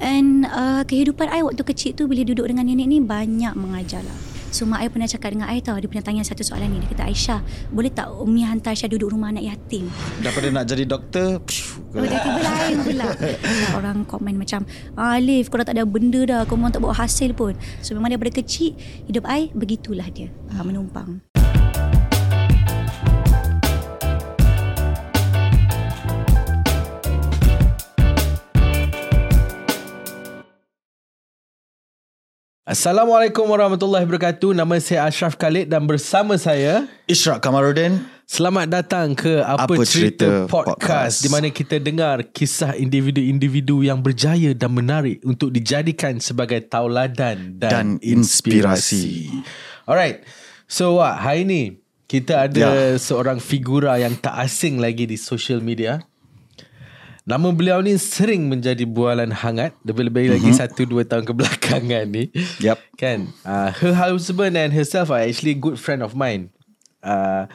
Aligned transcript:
And 0.00 0.48
uh, 0.48 0.82
kehidupan 0.88 1.28
I 1.28 1.44
waktu 1.44 1.60
kecil 1.60 1.92
tu 1.92 2.08
bila 2.08 2.24
duduk 2.24 2.48
dengan 2.48 2.64
nenek 2.64 2.88
ni 2.88 2.98
banyak 3.04 3.52
mengajar 3.52 4.00
lah. 4.00 4.30
So 4.50 4.66
mak 4.66 4.82
I 4.82 4.90
pernah 4.90 5.06
cakap 5.06 5.30
dengan 5.30 5.46
I 5.46 5.62
tau 5.62 5.78
Dia 5.78 5.86
pernah 5.86 6.02
tanya 6.02 6.26
satu 6.26 6.42
soalan 6.42 6.74
ni. 6.74 6.82
Dia 6.82 6.90
kata 6.90 7.06
Aisyah 7.06 7.40
Boleh 7.70 7.90
tak 7.94 8.10
Umi 8.10 8.42
hantar 8.42 8.74
Aisyah 8.74 8.90
duduk 8.90 9.14
rumah 9.14 9.30
anak 9.30 9.46
yatim? 9.46 9.86
Daripada 10.18 10.50
nak 10.50 10.64
jadi 10.66 10.84
doktor 10.90 11.38
Oh 11.94 12.02
dia 12.02 12.18
tiba 12.18 12.42
lain 12.42 12.76
pula. 12.82 13.06
Orang 13.78 14.02
komen 14.10 14.34
macam 14.34 14.66
Alif 14.98 15.54
kau 15.54 15.58
dah 15.62 15.70
tak 15.70 15.78
ada 15.78 15.86
benda 15.86 16.20
dah. 16.26 16.42
Kau 16.50 16.58
memang 16.58 16.74
tak 16.74 16.82
bawa 16.82 16.98
hasil 16.98 17.30
pun. 17.38 17.54
So 17.78 17.94
memang 17.94 18.10
daripada 18.10 18.34
kecil 18.42 18.74
Hidup 19.06 19.22
I 19.30 19.54
Begitulah 19.54 20.10
dia 20.10 20.34
ah, 20.50 20.66
Menumpang 20.66 21.22
Assalamualaikum 32.70 33.50
warahmatullahi 33.50 34.06
wabarakatuh. 34.06 34.54
Nama 34.54 34.78
saya 34.78 35.10
Ashraf 35.10 35.34
Khalid 35.34 35.66
dan 35.66 35.90
bersama 35.90 36.38
saya 36.38 36.86
Ishraq 37.10 37.42
Kamarudin 37.42 37.98
selamat 38.30 38.70
datang 38.70 39.10
ke 39.18 39.42
Apa, 39.42 39.66
Apa 39.66 39.82
Cerita, 39.82 40.22
Cerita 40.22 40.46
Podcast, 40.46 40.78
Podcast. 40.78 41.16
di 41.18 41.28
mana 41.34 41.50
kita 41.50 41.82
dengar 41.82 42.30
kisah 42.30 42.78
individu-individu 42.78 43.82
yang 43.82 43.98
berjaya 43.98 44.54
dan 44.54 44.70
menarik 44.70 45.18
untuk 45.26 45.50
dijadikan 45.50 46.22
sebagai 46.22 46.62
tauladan 46.62 47.58
dan, 47.58 47.70
dan 47.74 47.86
inspirasi. 48.06 49.26
Alright. 49.82 50.22
So 50.70 51.02
Wak, 51.02 51.26
hari 51.26 51.42
ni 51.42 51.62
kita 52.06 52.46
ada 52.46 52.94
Ya. 52.94 53.02
seorang 53.02 53.42
figura 53.42 53.98
yang 53.98 54.14
tak 54.14 54.46
asing 54.46 54.78
lagi 54.78 55.10
di 55.10 55.18
social 55.18 55.58
media. 55.58 56.06
Nama 57.30 57.48
beliau 57.54 57.78
ni 57.78 57.94
sering 57.94 58.50
menjadi 58.50 58.82
bualan 58.82 59.30
hangat 59.30 59.70
Lebih-lebih 59.86 60.34
lagi 60.34 60.50
satu 60.50 60.82
dua 60.82 61.06
tahun 61.06 61.22
kebelakangan 61.30 62.10
ni 62.10 62.34
Yup. 62.58 62.82
Kan 62.98 63.30
uh, 63.46 63.70
Her 63.70 63.94
husband 63.94 64.58
and 64.58 64.74
herself 64.74 65.14
are 65.14 65.22
actually 65.22 65.54
good 65.54 65.78
friend 65.78 66.02
of 66.02 66.18
mine 66.18 66.50
uh, 67.06 67.46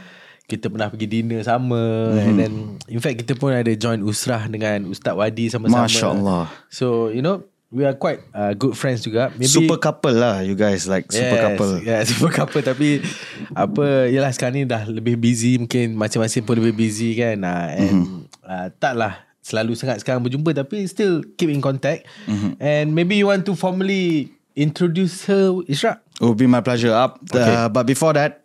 Kita 0.47 0.71
pernah 0.71 0.87
pergi 0.87 1.11
dinner 1.11 1.43
sama 1.43 1.75
mm-hmm. 1.75 2.23
And 2.23 2.35
then 2.39 2.53
In 2.87 3.03
fact 3.03 3.19
kita 3.19 3.35
pun 3.35 3.51
ada 3.51 3.67
join 3.75 3.99
usrah 4.07 4.47
dengan 4.47 4.87
Ustaz 4.87 5.11
Wadi 5.11 5.51
sama-sama 5.51 5.91
Masya 5.91 6.07
Allah. 6.07 6.47
So 6.71 7.11
you 7.11 7.19
know 7.19 7.43
We 7.75 7.83
are 7.83 7.99
quite 7.99 8.23
uh, 8.31 8.55
good 8.55 8.79
friends 8.79 9.03
juga 9.03 9.35
Maybe 9.35 9.51
Super 9.51 9.75
couple 9.75 10.15
lah 10.15 10.39
you 10.39 10.55
guys 10.55 10.87
like 10.87 11.11
super 11.11 11.35
couple. 11.35 11.83
Yeah, 11.83 11.99
super 12.07 12.31
couple 12.31 12.63
tapi 12.63 13.03
apa 13.51 14.07
yalah 14.07 14.31
sekarang 14.31 14.55
ni 14.55 14.63
dah 14.63 14.87
lebih 14.87 15.19
busy 15.19 15.59
mungkin 15.59 15.99
masing-masing 15.99 16.47
pun 16.47 16.55
lebih 16.55 16.71
busy 16.71 17.19
kan. 17.19 17.43
Uh, 17.43 17.67
and 17.75 17.91
mm-hmm. 17.91 18.21
uh, 18.47 18.71
taklah 18.79 19.25
selalu 19.45 19.77
sangat 19.77 20.01
sekarang 20.01 20.25
berjumpa 20.25 20.57
tapi 20.57 20.89
still 20.89 21.21
keep 21.37 21.53
in 21.53 21.61
contact. 21.61 22.09
Mm-hmm. 22.25 22.57
And 22.57 22.97
maybe 22.97 23.13
you 23.13 23.29
want 23.29 23.45
to 23.45 23.53
formally 23.53 24.33
introduce 24.57 25.29
her 25.29 25.61
Ishraq. 25.69 26.01
It 26.17 26.25
will 26.25 26.33
be 26.33 26.49
my 26.49 26.65
pleasure 26.65 26.89
up. 26.89 27.21
Okay. 27.29 27.45
Uh, 27.45 27.69
but 27.69 27.85
before 27.85 28.17
that, 28.17 28.41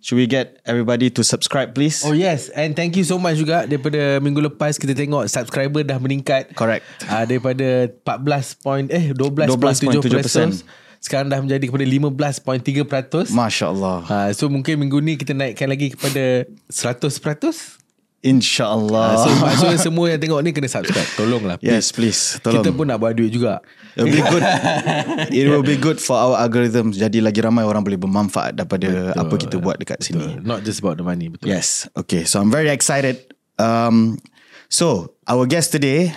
should 0.00 0.16
we 0.16 0.24
get 0.24 0.56
everybody 0.64 1.10
to 1.12 1.26
subscribe 1.26 1.74
please? 1.74 2.06
Oh 2.06 2.14
yes 2.14 2.54
And 2.54 2.78
thank 2.78 2.94
you 2.94 3.02
so 3.02 3.18
much 3.18 3.34
juga 3.34 3.66
Daripada 3.66 4.22
minggu 4.22 4.38
lepas 4.46 4.78
Kita 4.78 4.94
tengok 4.94 5.26
subscriber 5.26 5.82
dah 5.82 5.98
meningkat 5.98 6.54
Correct. 6.54 6.86
uh, 7.10 7.26
Daripada 7.26 7.90
14 8.06 8.62
point 8.62 8.86
Eh 8.94 9.10
12.7% 9.10 9.58
12.7%. 9.98 10.62
Sekarang 11.02 11.26
dah 11.26 11.42
menjadi 11.42 11.66
kepada 11.66 11.82
15.3% 11.82 13.34
Masya 13.34 13.66
Allah. 13.74 13.98
uh, 14.06 14.30
So 14.30 14.46
mungkin 14.46 14.78
minggu 14.78 15.02
ni 15.02 15.18
Kita 15.18 15.34
naikkan 15.34 15.66
lagi 15.66 15.90
kepada 15.98 16.46
100% 16.70 17.77
InsyaAllah. 18.18 19.08
uh, 19.14 19.18
So 19.22 19.28
maksudnya 19.38 19.78
semua 19.78 20.10
yang 20.10 20.18
tengok 20.18 20.42
ni 20.42 20.50
Kena 20.50 20.66
subscribe 20.66 21.06
Tolonglah 21.14 21.54
yes, 21.62 21.94
please. 21.94 22.42
Tolong. 22.42 22.66
Kita 22.66 22.74
pun 22.74 22.90
nak 22.90 22.98
buat 22.98 23.14
duit 23.14 23.30
juga 23.30 23.62
It 23.98 24.06
will 24.06 24.14
be 24.14 24.22
good. 24.22 24.44
It 25.34 25.46
will 25.50 25.66
be 25.66 25.74
good 25.74 25.98
for 25.98 26.14
our 26.14 26.38
algorithm. 26.38 26.94
Jadi 26.94 27.18
lagi 27.18 27.42
ramai 27.42 27.66
orang 27.66 27.82
boleh 27.82 27.98
bermanfaat 27.98 28.54
daripada 28.54 29.10
Betul. 29.10 29.22
apa 29.26 29.34
kita 29.34 29.56
buat 29.58 29.76
dekat 29.82 29.98
sini. 30.06 30.38
Not 30.38 30.62
just 30.62 30.78
about 30.78 31.02
the 31.02 31.06
money 31.06 31.26
Betul 31.26 31.50
Yes. 31.50 31.90
Okay. 31.98 32.22
So 32.22 32.38
I'm 32.38 32.50
very 32.54 32.70
excited. 32.70 33.18
Um, 33.58 34.22
so 34.70 35.18
our 35.26 35.50
guest 35.50 35.74
today, 35.74 36.14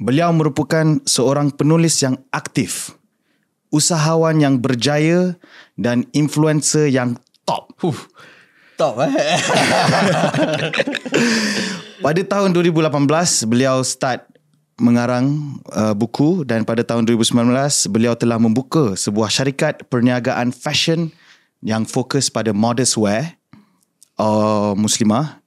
beliau 0.00 0.32
merupakan 0.32 1.04
seorang 1.04 1.52
penulis 1.52 2.00
yang 2.00 2.16
aktif, 2.32 2.96
usahawan 3.68 4.40
yang 4.40 4.64
berjaya 4.64 5.36
dan 5.76 6.08
influencer 6.16 6.88
yang 6.88 7.20
top. 7.44 7.76
Huh. 7.84 7.96
Top 8.78 9.02
eh 9.02 9.10
Pada 11.98 12.22
tahun 12.22 12.54
2018, 12.54 13.50
beliau 13.50 13.82
start 13.82 14.22
mengarang 14.78 15.58
uh, 15.74 15.90
buku 15.98 16.46
dan 16.46 16.62
pada 16.62 16.86
tahun 16.86 17.02
2019 17.02 17.34
beliau 17.90 18.14
telah 18.14 18.38
membuka 18.38 18.94
sebuah 18.94 19.26
syarikat 19.26 19.82
perniagaan 19.90 20.54
fashion 20.54 21.10
yang 21.58 21.82
fokus 21.82 22.30
pada 22.30 22.54
modest 22.54 22.94
wear 22.94 23.34
uh, 24.22 24.78
muslimah 24.78 25.42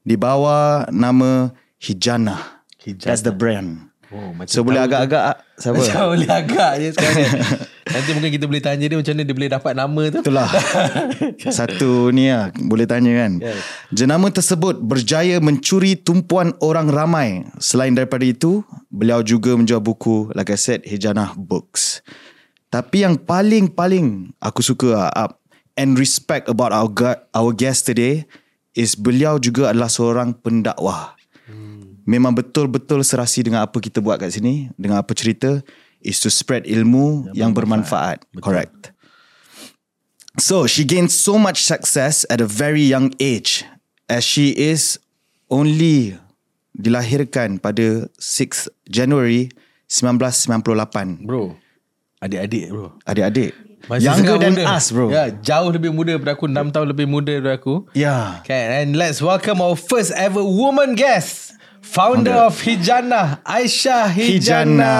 di 0.00 0.16
bawah 0.16 0.88
nama 0.88 1.52
Hijana. 1.76 2.64
Hijana. 2.80 3.04
That's 3.12 3.20
the 3.20 3.36
brand. 3.36 3.91
Oh, 4.12 4.28
macam 4.36 4.52
So 4.52 4.60
boleh 4.60 4.84
agak-agak 4.84 5.40
siapa? 5.56 5.80
Macam 5.80 6.12
boleh 6.12 6.28
agak 6.28 6.72
je 6.84 6.88
sekarang 6.92 7.16
kan. 7.16 7.40
Nanti 7.96 8.10
mungkin 8.12 8.30
kita 8.36 8.44
boleh 8.44 8.62
tanya 8.62 8.84
dia 8.84 8.96
Macam 9.00 9.12
mana 9.16 9.24
dia 9.24 9.36
boleh 9.36 9.50
dapat 9.50 9.72
nama 9.72 10.02
tu. 10.12 10.18
Itulah. 10.20 10.48
Satu 11.58 12.12
ni 12.12 12.28
lah 12.28 12.52
Boleh 12.60 12.84
tanya 12.84 13.12
kan. 13.24 13.40
Yes. 13.40 13.64
Jenama 13.88 14.28
tersebut 14.28 14.84
Berjaya 14.84 15.40
mencuri 15.40 15.96
tumpuan 15.96 16.52
orang 16.60 16.92
ramai. 16.92 17.48
Selain 17.56 17.96
daripada 17.96 18.28
itu 18.28 18.60
Beliau 18.92 19.24
juga 19.24 19.56
menjual 19.56 19.80
buku 19.80 20.28
Like 20.36 20.52
I 20.52 20.60
said 20.60 20.84
Hijanah 20.84 21.32
Books. 21.32 22.04
Tapi 22.68 23.08
yang 23.08 23.16
paling-paling 23.16 24.36
Aku 24.44 24.60
suka 24.60 25.08
up 25.08 25.40
And 25.72 25.96
respect 25.96 26.52
about 26.52 26.76
our, 26.76 26.92
our 27.32 27.56
guest 27.56 27.88
today 27.88 28.28
Is 28.76 28.92
beliau 28.92 29.40
juga 29.40 29.72
adalah 29.72 29.88
seorang 29.88 30.36
pendakwah 30.36 31.16
Memang 32.02 32.34
betul-betul 32.34 33.06
serasi 33.06 33.46
dengan 33.46 33.62
apa 33.66 33.78
kita 33.78 34.02
buat 34.02 34.18
kat 34.18 34.34
sini 34.34 34.74
Dengan 34.74 35.02
apa 35.02 35.14
cerita 35.14 35.62
Is 36.02 36.18
to 36.18 36.34
spread 36.34 36.66
ilmu 36.66 37.30
yang, 37.30 37.54
bermanfaat, 37.54 38.26
Correct 38.42 38.90
So 40.40 40.64
she 40.64 40.88
gained 40.88 41.12
so 41.12 41.36
much 41.36 41.60
success 41.62 42.24
at 42.32 42.40
a 42.40 42.48
very 42.48 42.80
young 42.80 43.12
age 43.20 43.68
as 44.08 44.24
she 44.24 44.56
is 44.56 44.96
only 45.52 46.16
dilahirkan 46.72 47.60
pada 47.60 48.08
6 48.16 48.72
January 48.88 49.52
1998. 49.92 51.28
Bro 51.28 51.60
Adik-adik 52.24 52.72
bro 52.72 52.96
Adik-adik. 53.04 53.52
Masih 53.90 54.08
Younger 54.08 54.36
than 54.40 54.54
muda. 54.56 54.72
us 54.78 54.88
bro. 54.88 55.12
Ya, 55.12 55.28
jauh 55.28 55.68
lebih 55.68 55.92
muda 55.92 56.16
daripada 56.16 56.32
aku 56.32 56.46
6 56.48 56.72
tahun 56.72 56.86
lebih 56.96 57.06
muda 57.12 57.32
daripada 57.36 57.60
aku 57.60 57.84
Yeah. 57.92 58.40
Okay, 58.40 58.80
and 58.80 58.96
let's 58.96 59.20
welcome 59.20 59.60
our 59.60 59.76
first 59.76 60.16
ever 60.16 60.40
woman 60.40 60.96
guest 60.96 61.52
Founder 61.82 62.46
of 62.46 62.54
Hijana 62.62 63.42
Aisyah 63.42 64.14
Hijana, 64.14 64.94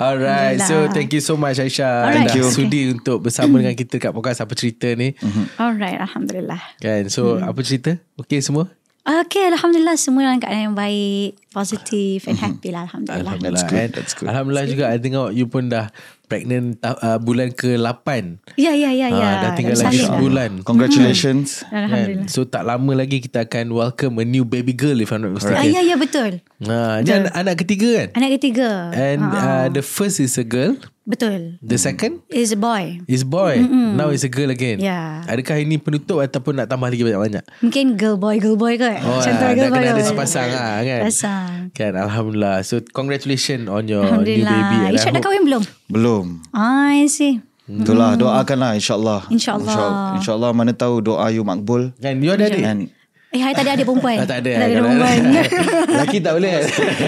Alright 0.00 0.56
So 0.64 0.88
thank 0.88 1.12
you 1.12 1.20
so 1.20 1.36
much 1.36 1.60
Aisyah. 1.60 2.08
Alright. 2.08 2.32
Thank 2.32 2.40
you. 2.40 2.48
sudi 2.48 2.88
untuk 2.88 3.20
bersama 3.28 3.60
dengan 3.60 3.76
kita 3.76 4.00
kat 4.00 4.16
podcast 4.16 4.40
Apa 4.40 4.56
Cerita 4.56 4.88
ni. 4.96 5.12
Alright 5.60 6.00
Alhamdulillah. 6.00 6.60
Kan 6.80 7.12
So 7.12 7.36
apa 7.36 7.60
cerita? 7.60 8.00
Okay 8.16 8.40
semua? 8.40 8.72
Okay 9.04 9.52
Alhamdulillah. 9.52 10.00
Semua 10.00 10.32
dalam 10.32 10.40
keadaan 10.40 10.72
yang 10.72 10.76
baik 10.76 11.36
Positif 11.50 12.24
And 12.24 12.36
happy 12.36 12.70
lah 12.70 12.86
Alhamdulillah, 12.86 13.26
Alhamdulillah 13.26 13.50
That's 13.52 13.66
good, 13.66 13.80
And 13.80 13.90
that's 13.92 14.14
good. 14.14 14.26
Alhamdulillah 14.26 14.66
juga 14.66 14.84
I 14.86 14.96
tengok 14.96 15.28
you 15.30 15.46
pun 15.46 15.66
dah 15.66 15.90
Pregnant 16.24 16.78
uh, 16.80 17.18
bulan 17.18 17.50
ke-8 17.50 18.06
Ya 18.54 18.70
ya 18.70 18.94
ya 18.94 19.10
ya 19.10 19.18
Ah, 19.28 19.34
Dah 19.42 19.50
tinggal 19.52 19.74
lagi 19.74 19.98
lah. 19.98 20.14
sebulan 20.14 20.50
Congratulations. 20.68 21.66
Alhamdulillah 21.66 22.22
Kan? 22.22 22.30
So 22.30 22.46
tak 22.46 22.62
lama 22.62 22.92
lagi 22.94 23.18
kita 23.18 23.44
akan 23.44 23.66
welcome 23.70 24.14
a 24.16 24.24
new 24.24 24.42
baby 24.42 24.70
girl 24.70 24.94
if 24.96 25.10
I'm 25.10 25.20
not 25.20 25.34
Ah, 25.34 25.36
mistaken. 25.42 25.74
ya 25.74 25.82
ya 25.82 25.96
betul 25.96 26.38
Ha, 26.60 27.00
ni 27.00 27.08
anak, 27.10 27.32
anak 27.34 27.54
ketiga 27.58 27.88
kan? 27.96 28.08
Anak 28.14 28.30
ketiga 28.36 28.92
And 28.92 29.22
uh, 29.24 29.66
the 29.68 29.80
first 29.80 30.20
is 30.20 30.36
a 30.36 30.44
girl, 30.44 30.76
Betul 31.02 31.56
the 31.58 31.74
second 31.74 32.20
Is 32.28 32.52
a 32.52 32.60
boy 32.60 33.00
is 33.08 33.24
boy. 33.24 33.58
Now 33.64 34.12
is 34.12 34.22
a 34.22 34.28
girl 34.28 34.46
again. 34.48 34.78
Ya. 34.78 35.24
Adakah 35.24 35.58
ini 35.58 35.74
penutup 35.76 36.20
ataupun 36.20 36.54
nak 36.54 36.68
tambah 36.68 36.86
lagi 36.86 37.00
banyak-banyak? 37.00 37.42
Mungkin 37.58 37.96
girl 37.96 38.14
boy 38.14 38.36
girl 38.36 38.54
boy 38.54 38.76
ke 38.76 38.86
Oh, 39.00 39.18
Macam 39.18 39.32
tu 39.32 39.42
ah, 39.42 39.50
girl 39.50 39.66
boy 39.66 39.80
kena 39.80 39.90
ada 39.90 39.98
boy. 39.98 40.06
sepasang 40.06 40.48
lah 40.48 40.72
kan? 40.78 41.00
Pasang 41.02 41.39
Kan 41.70 41.92
Alhamdulillah. 41.94 42.62
So 42.62 42.80
congratulations 42.82 43.66
on 43.66 43.86
your 43.86 44.02
new 44.02 44.22
Alhamdulillah 44.24 44.58
baby. 44.70 44.76
I 44.84 44.96
Isyak 44.96 45.12
dah 45.14 45.22
kahwin 45.22 45.42
belum 45.44 45.62
Belum. 45.86 46.24
I 46.52 47.06
see 47.06 47.40
Itulah 47.70 48.18
doakanlah 48.18 48.74
insyaAllah. 48.74 49.30
InsyaAllah. 49.30 49.62
InsyaAllah. 49.62 50.14
InsyaAllah 50.18 50.50
mana 50.50 50.74
tahu 50.74 50.98
doa 50.98 51.30
you 51.30 51.46
makbul. 51.46 51.94
Kan 52.02 52.18
you 52.18 52.34
ada 52.34 52.50
adik? 52.50 52.66
And 52.66 52.90
Eh 53.30 53.38
hai 53.38 53.54
tak 53.54 53.62
ada 53.62 53.78
adik 53.78 53.86
perempuan 53.86 54.18
Ah, 54.18 54.26
tak 54.26 54.42
ada. 54.42 54.50
Tak 54.58 54.66
ada 54.66 54.78
perempuan 54.82 55.18
Lelaki 55.94 56.18
tak 56.18 56.32
boleh. 56.34 56.50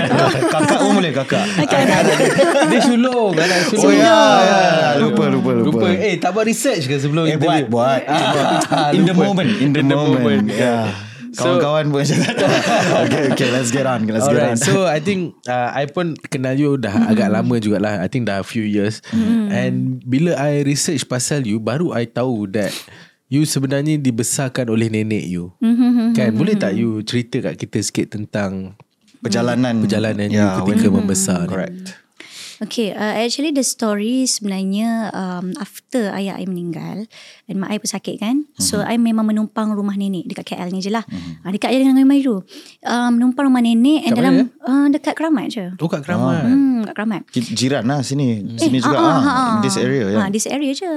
kakak 0.55 0.79
pun 0.79 0.91
boleh 0.95 1.11
kakak. 1.11 1.47
Dia 2.71 2.79
sulung. 2.79 3.35
Anak 3.43 3.61
sulung. 3.67 3.91
Oh 3.91 3.91
ya, 3.91 4.23
ya. 4.39 4.61
Lupa, 5.03 5.27
lupa, 5.27 5.51
lupa. 5.51 5.83
Lupa. 5.83 5.87
Eh 5.99 6.23
tak 6.23 6.31
buat 6.31 6.47
research 6.47 6.87
ke 6.87 6.95
sebelum 6.95 7.27
Eh 7.27 7.35
interview? 7.35 7.67
buat 7.67 8.07
buat 8.07 8.15
Ah, 8.71 8.95
In 8.95 9.03
the 9.03 9.11
moment 9.19 9.51
In 9.59 9.75
the, 9.75 9.83
In 9.83 9.91
the 9.91 9.99
moment, 9.99 10.23
moment. 10.23 10.45
Yeah. 10.47 10.95
Kawan-kawan 11.33 11.85
pun 11.89 11.99
macam 12.05 12.17
tak 12.21 12.35
tahu. 12.37 12.53
Okay 13.09 13.23
okay 13.33 13.49
let's 13.49 13.71
get 13.73 13.89
on 13.89 14.05
Let's 14.05 14.29
get 14.29 14.37
on 14.37 14.57
Alright, 14.57 14.61
so 14.61 14.85
I 14.85 15.01
think 15.01 15.37
uh, 15.49 15.73
I 15.73 15.89
pun 15.89 16.15
kenal 16.29 16.57
you 16.57 16.77
dah 16.77 16.93
mm. 16.93 17.11
agak 17.13 17.29
lama 17.33 17.55
jugalah. 17.57 18.05
I 18.05 18.09
think 18.13 18.29
dah 18.29 18.41
a 18.41 18.47
few 18.47 18.65
years. 18.65 19.01
Mm. 19.11 19.47
And 19.49 19.75
bila 20.05 20.37
I 20.37 20.61
research 20.63 21.09
pasal 21.09 21.49
you, 21.49 21.57
baru 21.57 21.97
I 21.97 22.05
tahu 22.05 22.53
that 22.53 22.73
you 23.33 23.49
sebenarnya 23.49 23.97
dibesarkan 23.97 24.69
oleh 24.69 24.93
nenek 24.93 25.25
you. 25.25 25.57
Mm-hmm. 25.65 26.13
Kan, 26.13 26.37
boleh 26.37 26.53
tak 26.53 26.77
you 26.77 27.01
cerita 27.01 27.41
kat 27.41 27.57
kita 27.57 27.81
sikit 27.81 28.13
tentang 28.13 28.77
Perjalanan 29.23 29.79
perjalanan 29.79 30.27
you 30.27 30.43
Yeah, 30.43 30.59
ketika 30.61 30.91
when- 30.91 31.07
membesar? 31.07 31.47
ni? 31.47 31.51
Correct 31.55 32.02
Okay, 32.61 32.93
uh, 32.93 33.15
actually 33.17 33.55
the 33.55 33.65
story 33.65 34.29
sebenarnya 34.29 35.09
um, 35.17 35.57
after 35.57 36.13
ayah 36.13 36.37
I 36.37 36.45
meninggal 36.45 37.09
dan 37.49 37.55
mak 37.57 37.73
I 37.73 37.79
pun 37.81 37.89
sakit 37.89 38.15
kan. 38.21 38.45
Mm-hmm. 38.45 38.61
So 38.61 38.85
I 38.85 39.01
memang 39.01 39.25
menumpang 39.25 39.73
rumah 39.73 39.97
nenek 39.97 40.29
dekat 40.29 40.53
KL 40.53 40.69
ni 40.69 40.85
je 40.85 40.93
lah. 40.93 41.07
Mm-hmm. 41.07 41.47
Uh, 41.47 41.51
dekat 41.55 41.71
je 41.73 41.79
dengan 41.81 42.05
Mairu. 42.05 42.45
Um, 42.85 43.11
menumpang 43.17 43.49
rumah 43.49 43.63
nenek 43.65 44.11
and 44.11 44.13
dalam 44.13 44.33
mana, 44.35 44.69
uh, 44.69 44.87
dekat 44.93 45.15
Keramat 45.17 45.47
je. 45.49 45.67
Oh 45.81 45.89
kat 45.89 46.05
Keramat. 46.05 46.45
Hmm, 46.45 46.85
kat 46.85 46.95
Keramat. 46.99 47.23
Jiran 47.33 47.85
lah 47.89 48.05
sini 48.05 48.43
Sini 48.59 48.79
juga 48.83 48.99
ah, 48.99 49.07
ah, 49.07 49.17
ah, 49.17 49.27
ah. 49.29 49.61
This 49.65 49.77
area 49.79 50.05
ya. 50.11 50.19
Ah, 50.27 50.29
this 50.29 50.47
area 50.49 50.73
je. 50.75 50.91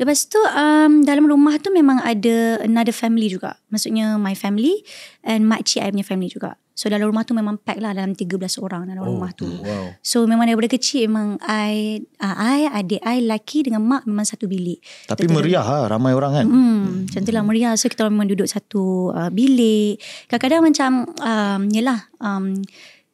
Lepas 0.00 0.26
tu 0.26 0.40
um, 0.40 1.04
dalam 1.04 1.24
rumah 1.28 1.56
tu 1.62 1.70
memang 1.70 2.02
ada 2.02 2.60
another 2.64 2.94
family 2.94 3.30
juga. 3.30 3.58
Maksudnya 3.70 4.16
my 4.16 4.34
family 4.34 4.82
and 5.22 5.46
makcik 5.46 5.84
I 5.84 5.92
punya 5.92 6.06
family 6.06 6.30
juga. 6.32 6.58
So 6.76 6.92
dalam 6.92 7.08
rumah 7.08 7.24
tu 7.24 7.32
memang 7.32 7.56
pack 7.56 7.80
lah 7.80 7.90
dalam 7.90 8.12
13 8.12 8.36
orang 8.60 8.84
dalam 8.84 9.00
Oh, 9.00 9.16
rumah 9.16 9.32
tu. 9.32 9.48
wow. 9.48 9.96
So 10.04 10.28
memang 10.28 10.44
daripada 10.44 10.68
kecil 10.68 11.08
memang 11.08 11.40
I, 11.40 12.04
uh, 12.20 12.36
I 12.36 12.68
adik 12.68 13.00
I 13.00 13.24
lelaki 13.24 13.64
dengan 13.64 13.80
mak 13.80 14.04
memang 14.04 14.28
satu 14.28 14.44
bilik. 14.44 14.84
Tapi 15.08 15.24
meriah 15.26 15.64
lah 15.64 15.88
Ramai 15.88 16.12
orang 16.12 16.32
kan 16.34 16.44
Hmm, 16.44 16.84
macam 17.08 17.20
tu 17.24 17.32
lah 17.32 17.42
meriah. 17.42 17.72
So 17.74 17.88
kita 17.88 18.04
memang 18.06 18.28
duduk 18.28 18.44
satu 18.44 19.08
uh, 19.10 19.32
bilik. 19.32 19.96
Kadang-kadang 20.28 20.62
macam 20.68 20.90
um, 21.16 21.60
yelah 21.72 22.12
um, 22.20 22.60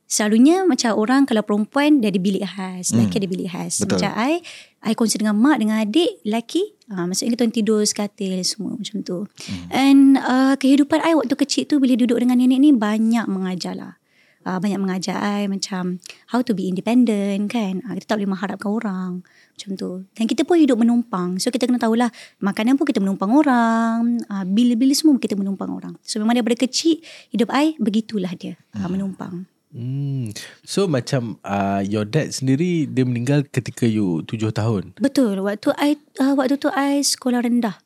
selalunya 0.04 0.66
macam 0.66 0.92
orang 0.92 1.22
kalau 1.22 1.40
perempuan 1.40 2.02
dia 2.02 2.10
ada 2.10 2.20
bilik 2.20 2.44
khas, 2.44 2.92
lelaki 2.92 3.16
ada 3.16 3.28
bilik 3.30 3.48
khas. 3.48 3.80
Betul. 3.80 3.96
Macam 3.96 4.12
I, 4.18 4.42
I 4.82 4.98
kongsi 4.98 5.22
dengan 5.22 5.38
mak 5.38 5.62
dengan 5.62 5.78
adik 5.78 6.26
lelaki. 6.26 6.74
Uh, 6.90 7.06
maksudnya 7.06 7.38
kita 7.38 7.54
tidur 7.54 7.80
sekatil 7.86 8.42
semua 8.42 8.74
macam 8.74 8.98
tu. 9.06 9.30
And 9.70 10.18
uh, 10.18 10.58
kehidupan 10.58 11.00
I 11.06 11.14
waktu 11.14 11.38
kecil 11.38 11.70
tu 11.70 11.78
bila 11.78 11.94
duduk 11.94 12.18
dengan 12.18 12.36
nenek 12.36 12.58
ni 12.58 12.74
banyak 12.74 13.30
mengajar 13.30 13.78
lah. 13.78 13.94
Uh, 14.42 14.58
banyak 14.58 14.82
mengajar 14.82 15.22
I 15.22 15.46
macam 15.46 16.02
how 16.34 16.42
to 16.42 16.50
be 16.50 16.66
independent 16.66 17.46
kan. 17.46 17.78
Uh, 17.86 17.94
kita 17.94 18.10
tak 18.10 18.16
boleh 18.18 18.30
mengharapkan 18.34 18.70
orang. 18.74 19.10
Macam 19.54 19.70
tu. 19.78 19.90
Dan 20.18 20.26
kita 20.26 20.42
pun 20.42 20.58
hidup 20.58 20.74
menumpang. 20.82 21.38
So 21.38 21.54
kita 21.54 21.70
kena 21.70 21.78
tahulah 21.78 22.10
makanan 22.42 22.74
pun 22.74 22.82
kita 22.82 22.98
menumpang 22.98 23.30
orang. 23.30 24.18
Uh, 24.26 24.42
bil-bil 24.42 24.90
semua 24.98 25.14
kita 25.22 25.38
menumpang 25.38 25.70
orang. 25.70 25.94
So 26.02 26.18
memang 26.18 26.42
daripada 26.42 26.58
kecil 26.58 26.98
hidup 27.30 27.54
I 27.54 27.78
begitulah 27.78 28.34
dia. 28.34 28.58
Uh, 28.74 28.90
menumpang. 28.90 29.46
Hmm. 29.72 30.28
So 30.62 30.84
macam 30.84 31.40
uh, 31.40 31.80
your 31.80 32.04
dad 32.04 32.28
sendiri 32.28 32.84
dia 32.84 33.02
meninggal 33.02 33.48
ketika 33.48 33.88
you 33.88 34.20
tujuh 34.22 34.52
tahun. 34.52 34.92
Betul. 35.00 35.40
Waktu 35.40 35.72
I 35.74 35.96
uh, 36.20 36.36
waktu 36.36 36.60
tu 36.60 36.68
I 36.68 37.00
sekolah 37.00 37.40
rendah. 37.40 37.80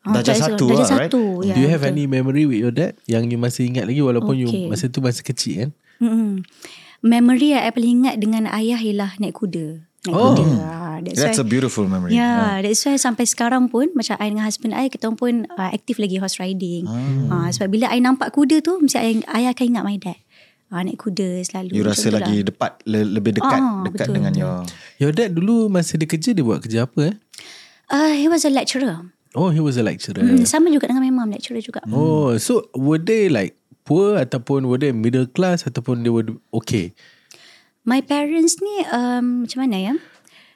Ah, 0.00 0.16
Darjah 0.18 0.34
I 0.34 0.40
satu 0.42 0.66
Darjah 0.66 0.76
lah, 0.80 0.98
right? 0.98 1.12
satu. 1.12 1.22
Ya, 1.46 1.54
Do 1.54 1.60
you 1.60 1.70
have 1.70 1.86
betul. 1.86 1.94
any 1.94 2.04
memory 2.04 2.44
with 2.44 2.58
your 2.58 2.74
dad 2.74 2.98
yang 3.06 3.30
you 3.30 3.38
masih 3.38 3.70
ingat 3.70 3.86
lagi 3.86 4.02
walaupun 4.02 4.34
you 4.34 4.50
Okay. 4.50 4.66
masa 4.66 4.90
tu 4.90 4.98
masih 4.98 5.22
kecil 5.22 5.54
kan? 5.62 5.70
Mm-mm. 6.02 6.42
Memory 7.00 7.54
yang 7.54 7.62
I 7.62 7.70
paling 7.70 7.92
ingat 8.02 8.16
dengan 8.18 8.44
ayah 8.50 8.80
ialah 8.80 9.14
naik 9.16 9.38
kuda. 9.38 9.86
Naik 10.08 10.14
Oh. 10.16 10.32
kuda. 10.34 10.44
Ah, 10.58 10.96
that's 10.98 11.20
That's 11.20 11.38
why, 11.38 11.44
a 11.44 11.48
beautiful 11.48 11.84
memory 11.84 12.12
Ya, 12.12 12.20
yeah, 12.20 12.48
that's 12.60 12.80
why 12.82 12.96
sampai 12.96 13.24
sekarang 13.24 13.68
pun 13.68 13.92
macam 13.92 14.16
I 14.18 14.26
dengan 14.28 14.44
husband 14.44 14.72
I 14.72 14.88
kita 14.88 15.12
pun 15.14 15.44
uh, 15.46 15.70
aktif 15.70 16.00
lagi 16.00 16.16
horse 16.18 16.40
riding. 16.40 16.88
Ah. 17.28 17.52
sebab 17.52 17.68
bila 17.70 17.86
I 17.88 18.00
nampak 18.00 18.32
kuda 18.32 18.60
tu 18.60 18.80
mesti 18.80 18.98
I, 18.98 19.10
I 19.28 19.42
akan 19.48 19.64
ingat 19.70 19.84
my 19.84 19.96
dad. 19.96 20.18
Ah, 20.70 20.80
naik 20.80 20.98
kuda 21.00 21.42
selalu. 21.42 21.70
You 21.72 21.82
rasa 21.82 22.06
tu 22.06 22.14
lah. 22.14 22.22
lagi 22.22 22.46
dekat 22.46 22.72
le- 22.84 23.10
Lebih 23.10 23.32
dekat 23.36 23.58
Ah, 23.58 23.82
Dekat 23.82 24.06
betul, 24.06 24.14
dengan 24.14 24.32
betul. 24.32 24.40
your 24.40 24.56
Your 24.96 25.12
dad 25.12 25.30
dulu 25.32 25.66
masa 25.66 25.94
dia 25.94 26.06
kerja 26.06 26.30
dia 26.30 26.40
buat 26.40 26.58
kerja 26.60 26.86
apa 26.86 27.10
eh? 27.10 27.14
Uh, 27.86 28.14
he 28.14 28.26
was 28.26 28.42
a 28.42 28.50
lecturer. 28.50 29.02
Oh, 29.32 29.50
he 29.50 29.58
was 29.58 29.74
a 29.74 29.82
lecturer. 29.82 30.22
Hmm, 30.22 30.42
sama 30.44 30.70
juga 30.70 30.86
dengan 30.86 31.02
my 31.02 31.12
mom 31.12 31.28
lecturer 31.28 31.58
juga. 31.58 31.82
Oh, 31.88 32.34
so 32.36 32.70
were 32.72 32.98
they 32.98 33.26
like 33.26 33.58
poor 33.82 34.14
ataupun 34.16 34.64
were 34.64 34.78
they 34.78 34.90
middle 34.90 35.26
class 35.26 35.62
ataupun 35.64 36.00
they 36.00 36.10
were 36.10 36.22
okay? 36.52 36.94
My 37.82 37.98
parents 37.98 38.58
ni 38.58 38.86
um, 38.88 39.42
macam 39.42 39.58
mana 39.60 39.76
ya? 39.76 39.94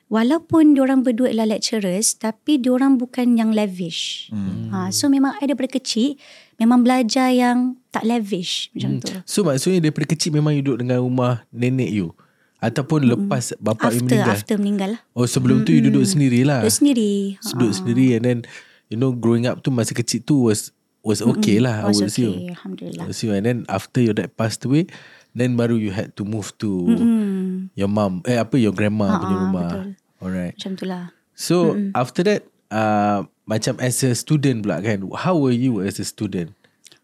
Walaupun 0.07 0.77
diorang 0.77 1.01
berdua 1.01 1.33
adalah 1.33 1.49
lecturers 1.51 2.15
tapi 2.15 2.61
diorang 2.61 3.01
bukan 3.01 3.35
yang 3.35 3.51
lavish. 3.51 4.29
Hmm. 4.29 4.71
Ha, 4.71 4.79
so 4.91 5.09
memang 5.09 5.35
I 5.39 5.49
daripada 5.49 5.75
kecil 5.75 6.21
memang 6.57 6.81
belajar 6.81 7.29
yang 7.29 7.59
tak 7.89 8.03
lavish 8.03 8.71
macam 8.73 8.99
tu. 8.99 9.15
So 9.25 9.43
maksudnya 9.43 9.79
daripada 9.81 10.07
kecil 10.07 10.33
memang 10.33 10.53
you 10.53 10.63
duduk 10.63 10.83
dengan 10.83 10.99
rumah 10.99 11.47
nenek 11.49 11.89
you 11.89 12.13
ataupun 12.59 13.05
lepas 13.05 13.53
bapa 13.59 13.89
you 13.89 14.01
After 14.01 14.05
meninggal. 14.05 14.33
after 14.33 14.55
meninggal 14.57 14.89
lah. 14.91 15.01
Oh, 15.13 15.25
sebelum 15.25 15.63
tu 15.63 15.71
you 15.71 15.83
duduk 15.83 16.03
sendirilah. 16.03 16.65
Duduk 16.65 16.75
sendiri. 16.75 17.13
Ha. 17.37 17.49
Duduk 17.53 17.73
sendiri 17.73 18.07
and 18.15 18.25
then 18.25 18.39
you 18.89 18.97
know 18.97 19.11
growing 19.11 19.45
up 19.45 19.61
tu 19.61 19.69
masa 19.69 19.93
kecil 19.93 20.21
tu 20.21 20.45
was 20.45 20.73
was 21.01 21.21
okay 21.21 21.59
lah 21.59 21.85
I 21.85 21.93
Was 21.93 22.01
assume. 22.03 22.33
okay, 22.35 22.49
Alhamdulillah. 22.51 23.05
I 23.05 23.11
assume 23.11 23.33
and 23.35 23.45
then 23.45 23.59
after 23.67 24.01
your 24.01 24.13
dad 24.13 24.33
passed 24.33 24.63
away 24.63 24.89
then 25.33 25.53
baru 25.55 25.77
you 25.77 25.91
had 25.91 26.15
to 26.15 26.25
move 26.25 26.55
to 26.57 26.71
Hmm, 26.89 27.69
your 27.73 27.87
mom 27.87 28.25
eh 28.25 28.39
apa 28.39 28.57
your 28.57 28.73
grandma 28.73 29.19
punya 29.19 29.29
Ah, 29.31 29.43
rumah. 29.43 29.69
betul. 29.69 29.89
Alright. 30.19 30.55
macam 30.57 30.73
tu 30.75 30.85
lah. 30.85 31.05
So 31.37 31.57
after 31.93 32.25
that 32.25 32.47
uh, 32.71 33.27
macam 33.45 33.77
as 33.81 34.01
a 34.05 34.17
student 34.17 34.65
pula 34.65 34.81
kan 34.81 35.05
how 35.13 35.37
were 35.37 35.55
you 35.55 35.85
as 35.85 36.01
a 36.01 36.07
student? 36.07 36.53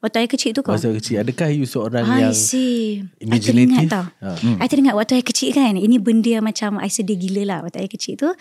Waktu 0.01 0.25
I 0.25 0.29
kecil 0.33 0.57
tu 0.57 0.65
kau. 0.65 0.73
Masa 0.73 0.89
kecil 0.97 1.21
adakah 1.21 1.53
you 1.53 1.69
seorang 1.69 2.09
I 2.09 2.25
yang 2.25 2.33
see. 2.33 3.05
I 3.21 3.29
imaginative? 3.29 3.85
teringat 3.85 3.93
tau. 3.93 4.05
Ha. 4.25 4.29
Hmm. 4.41 4.57
I 4.57 4.65
teringat 4.65 4.95
waktu 4.97 5.21
I 5.21 5.25
kecil 5.25 5.53
kan. 5.53 5.77
Ini 5.77 6.01
benda 6.01 6.41
yang 6.41 6.45
macam 6.49 6.81
I 6.81 6.89
sedih 6.89 7.21
gila 7.21 7.43
lah 7.45 7.59
waktu 7.69 7.85
I 7.85 7.89
kecil 7.93 8.17
tu. 8.17 8.33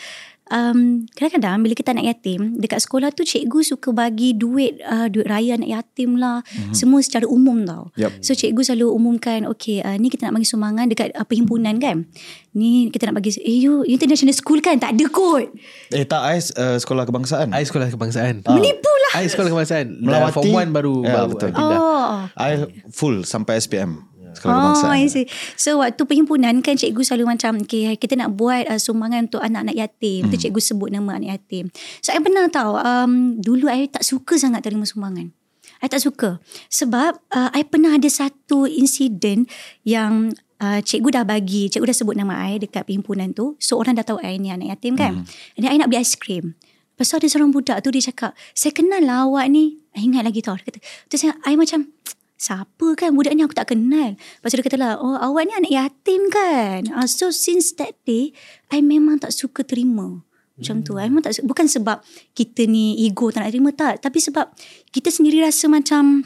Um, 0.50 1.06
kadang-kadang 1.14 1.62
bila 1.62 1.78
kita 1.78 1.94
anak 1.94 2.10
yatim, 2.10 2.58
dekat 2.58 2.82
sekolah 2.82 3.14
tu 3.14 3.22
cikgu 3.22 3.62
suka 3.62 3.94
bagi 3.94 4.34
duit 4.34 4.82
uh, 4.82 5.06
duit 5.06 5.30
raya 5.30 5.54
anak 5.54 5.70
yatim 5.70 6.18
lah. 6.18 6.42
Mm-hmm. 6.42 6.74
Semua 6.74 7.00
secara 7.06 7.30
umum 7.30 7.62
tau. 7.70 7.94
Yup. 7.94 8.10
So 8.26 8.34
cikgu 8.34 8.66
selalu 8.66 8.90
umumkan, 8.90 9.46
okay 9.46 9.86
uh, 9.86 9.94
ni 10.02 10.10
kita 10.10 10.26
nak 10.26 10.42
bagi 10.42 10.50
sumbangan 10.50 10.90
dekat 10.90 11.14
uh, 11.14 11.22
perhimpunan 11.22 11.78
kan. 11.78 12.10
Ni 12.58 12.90
kita 12.90 13.14
nak 13.14 13.22
bagi, 13.22 13.38
eh 13.38 13.58
you 13.62 13.86
international 13.86 14.34
school 14.34 14.58
kan? 14.58 14.82
Tak 14.82 14.98
ada 14.98 15.06
kot. 15.14 15.54
Eh 15.94 16.02
tak 16.10 16.22
I 16.26 16.42
uh, 16.58 16.82
sekolah 16.82 17.06
kebangsaan 17.06 17.54
I 17.54 17.62
sekolah 17.62 17.94
kebangsaan. 17.94 18.42
Menipu 18.50 18.90
lah. 18.90 19.22
I 19.22 19.30
sekolah 19.30 19.54
kebangsaan. 19.54 20.02
Melawati. 20.02 20.34
Form 20.34 20.74
1 20.74 20.74
baru, 20.74 20.96
Ya, 21.06 21.14
baru 21.14 21.30
betul. 21.38 21.50
pindah. 21.54 21.78
Oh. 21.78 22.16
I 22.34 22.52
full 22.90 23.22
sampai 23.22 23.62
SPM 23.62 24.09
Sekolah 24.34 24.54
Oh, 24.54 24.62
kebangsaan 24.74 25.00
I 25.02 25.10
see. 25.10 25.26
So 25.58 25.82
waktu 25.82 26.02
perhimpunan 26.06 26.62
kan 26.62 26.76
cikgu 26.78 27.02
selalu 27.02 27.36
macam 27.36 27.62
okay, 27.62 27.96
kita 27.98 28.14
nak 28.16 28.38
buat 28.38 28.70
uh, 28.70 28.80
sumbangan 28.80 29.28
untuk 29.28 29.42
anak-anak 29.42 29.76
yatim. 29.76 30.28
Hmm. 30.28 30.32
Tu 30.34 30.48
cikgu 30.48 30.60
sebut 30.62 30.90
nama 30.94 31.18
anak 31.18 31.40
yatim. 31.40 31.74
So 32.04 32.14
I 32.14 32.20
pernah 32.22 32.46
tahu 32.50 32.78
um, 32.80 33.12
dulu 33.42 33.68
I 33.68 33.90
tak 33.90 34.06
suka 34.06 34.38
sangat 34.38 34.66
terima 34.66 34.86
sumbangan. 34.86 35.34
I 35.80 35.88
tak 35.88 36.04
suka. 36.04 36.44
Sebab 36.68 37.12
uh, 37.32 37.50
I 37.56 37.64
pernah 37.64 37.96
ada 37.96 38.10
satu 38.12 38.68
insiden 38.68 39.48
yang 39.88 40.36
uh, 40.60 40.80
cikgu 40.84 41.22
dah 41.22 41.24
bagi, 41.24 41.72
cikgu 41.72 41.88
dah 41.88 41.98
sebut 41.98 42.16
nama 42.20 42.52
I 42.52 42.60
dekat 42.60 42.84
perhimpunan 42.84 43.32
tu. 43.32 43.56
So 43.64 43.80
orang 43.80 43.96
dah 43.96 44.04
tahu 44.04 44.20
I 44.20 44.36
ni 44.38 44.52
anak 44.52 44.76
yatim 44.76 45.00
kan. 45.00 45.24
Hmm. 45.24 45.26
Then 45.56 45.72
I 45.72 45.80
nak 45.80 45.88
beli 45.92 46.04
aiskrim. 46.04 46.60
Lepas 47.00 47.16
tu 47.16 47.16
ada 47.16 47.28
seorang 47.32 47.56
budak 47.56 47.80
tu 47.80 47.96
dia 47.96 48.12
cakap, 48.12 48.36
saya 48.52 48.76
kenal 48.76 49.00
lah 49.00 49.24
awak 49.24 49.48
ni. 49.48 49.80
I 49.96 50.04
ingat 50.04 50.28
lagi 50.28 50.44
tau. 50.44 50.60
Dia 50.60 50.68
kata, 50.68 50.84
terus 51.08 51.24
saya, 51.24 51.32
I 51.48 51.56
macam, 51.56 51.96
siapa 52.40 52.96
kan 52.96 53.12
budak 53.12 53.36
ni 53.36 53.44
aku 53.44 53.52
tak 53.52 53.76
kenal. 53.76 54.16
Lepas 54.16 54.50
tu 54.50 54.56
dia 54.56 54.66
kata 54.66 54.80
lah, 54.80 54.92
oh 54.98 55.20
awak 55.20 55.44
ni 55.44 55.54
anak 55.54 55.72
yatim 55.76 56.32
kan. 56.32 56.88
Uh, 56.88 57.04
so 57.04 57.30
since 57.36 57.76
that 57.76 58.00
day, 58.08 58.32
I 58.72 58.80
memang 58.80 59.20
tak 59.20 59.36
suka 59.36 59.68
terima. 59.68 60.24
Macam 60.60 60.84
tu. 60.84 60.96
I 61.00 61.08
memang 61.12 61.24
tak 61.28 61.36
suka. 61.36 61.46
Bukan 61.48 61.68
sebab 61.68 62.04
kita 62.36 62.68
ni 62.68 63.08
ego 63.08 63.32
tak 63.32 63.44
nak 63.44 63.52
terima 63.52 63.72
tak. 63.76 64.04
Tapi 64.04 64.20
sebab 64.20 64.52
kita 64.92 65.12
sendiri 65.12 65.44
rasa 65.44 65.68
macam 65.72 66.24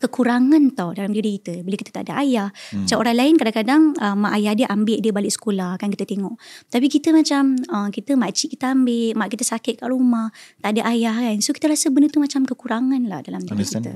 kekurangan 0.00 0.72
tau 0.72 0.96
dalam 0.96 1.12
diri 1.12 1.36
kita 1.36 1.60
bila 1.60 1.76
kita 1.76 1.92
tak 1.92 2.08
ada 2.08 2.24
ayah. 2.24 2.48
Hmm. 2.72 2.88
Macam 2.88 2.96
orang 3.04 3.16
lain 3.20 3.34
kadang-kadang 3.36 3.82
uh, 4.00 4.16
mak 4.16 4.32
ayah 4.40 4.52
dia 4.56 4.66
ambil 4.72 4.96
dia 4.96 5.12
balik 5.12 5.32
sekolah 5.32 5.76
kan 5.76 5.92
kita 5.92 6.08
tengok. 6.08 6.40
Tapi 6.72 6.86
kita 6.88 7.12
macam 7.12 7.60
uh, 7.68 7.88
kita 7.92 8.16
makcik 8.16 8.56
kita 8.56 8.72
ambil, 8.72 9.12
mak 9.16 9.28
kita 9.28 9.44
sakit 9.44 9.84
kat 9.84 9.88
rumah, 9.92 10.32
tak 10.64 10.76
ada 10.76 10.88
ayah 10.92 11.16
kan. 11.16 11.36
So 11.44 11.52
kita 11.52 11.68
rasa 11.68 11.92
benda 11.92 12.08
tu 12.08 12.20
macam 12.20 12.48
kekurangan 12.48 13.00
lah 13.04 13.20
dalam 13.20 13.44
diri 13.44 13.60
Understand. 13.60 13.84
kita. 13.84 13.94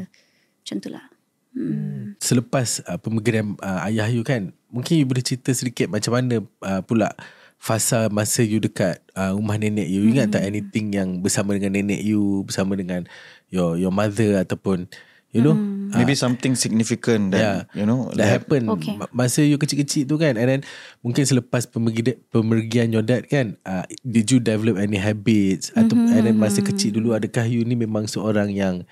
Macam 0.64 0.76
tu 0.80 0.88
lah. 0.92 1.13
Hmm. 1.54 2.18
Selepas 2.18 2.82
uh, 2.84 2.98
pemergian 2.98 3.54
uh, 3.62 3.86
ayah 3.86 4.10
you 4.10 4.26
kan, 4.26 4.50
mungkin 4.74 4.98
you 4.98 5.06
boleh 5.06 5.22
cerita 5.22 5.54
sedikit 5.54 5.86
macam 5.86 6.18
mana 6.18 6.42
uh, 6.66 6.82
pula 6.82 7.14
fasa 7.62 8.10
masa 8.10 8.42
you 8.42 8.58
dekat 8.58 8.98
uh, 9.14 9.32
rumah 9.32 9.54
nenek 9.56 9.86
you. 9.86 10.02
You 10.02 10.18
ingat 10.18 10.34
tak 10.34 10.44
anything 10.44 10.90
yang 10.92 11.22
bersama 11.22 11.54
dengan 11.54 11.78
nenek 11.78 12.02
you, 12.02 12.42
bersama 12.44 12.74
dengan 12.74 13.06
your 13.54 13.78
your 13.78 13.94
mother 13.94 14.42
ataupun 14.42 14.90
you 15.30 15.40
know 15.46 15.54
uh, 15.54 15.98
Maybe 15.98 16.18
something 16.18 16.58
significant 16.58 17.30
that 17.34 17.42
Yeah. 17.42 17.58
You 17.74 17.86
know 17.86 18.10
That 18.14 18.26
happen 18.26 18.66
Okay. 18.66 18.98
Ma- 18.98 19.10
Masa 19.14 19.46
you 19.46 19.58
kecil-kecil 19.58 20.10
tu 20.10 20.18
kan 20.18 20.34
And 20.34 20.46
then 20.50 20.60
Mungkin 21.06 21.22
selepas 21.22 21.70
pemergi, 21.70 22.18
Pemergian 22.34 22.90
your 22.90 23.06
dad 23.06 23.30
kan 23.30 23.58
uh, 23.62 23.86
Did 24.02 24.30
you 24.30 24.38
develop 24.42 24.78
any 24.78 24.98
habits 24.98 25.70
Atau 25.74 25.94
And 25.98 26.26
then 26.26 26.38
masa 26.38 26.62
kecil 26.66 26.98
dulu 26.98 27.14
Adakah 27.14 27.46
you 27.46 27.62
ni 27.62 27.78
memang 27.78 28.10
seorang 28.10 28.50
yang 28.50 28.82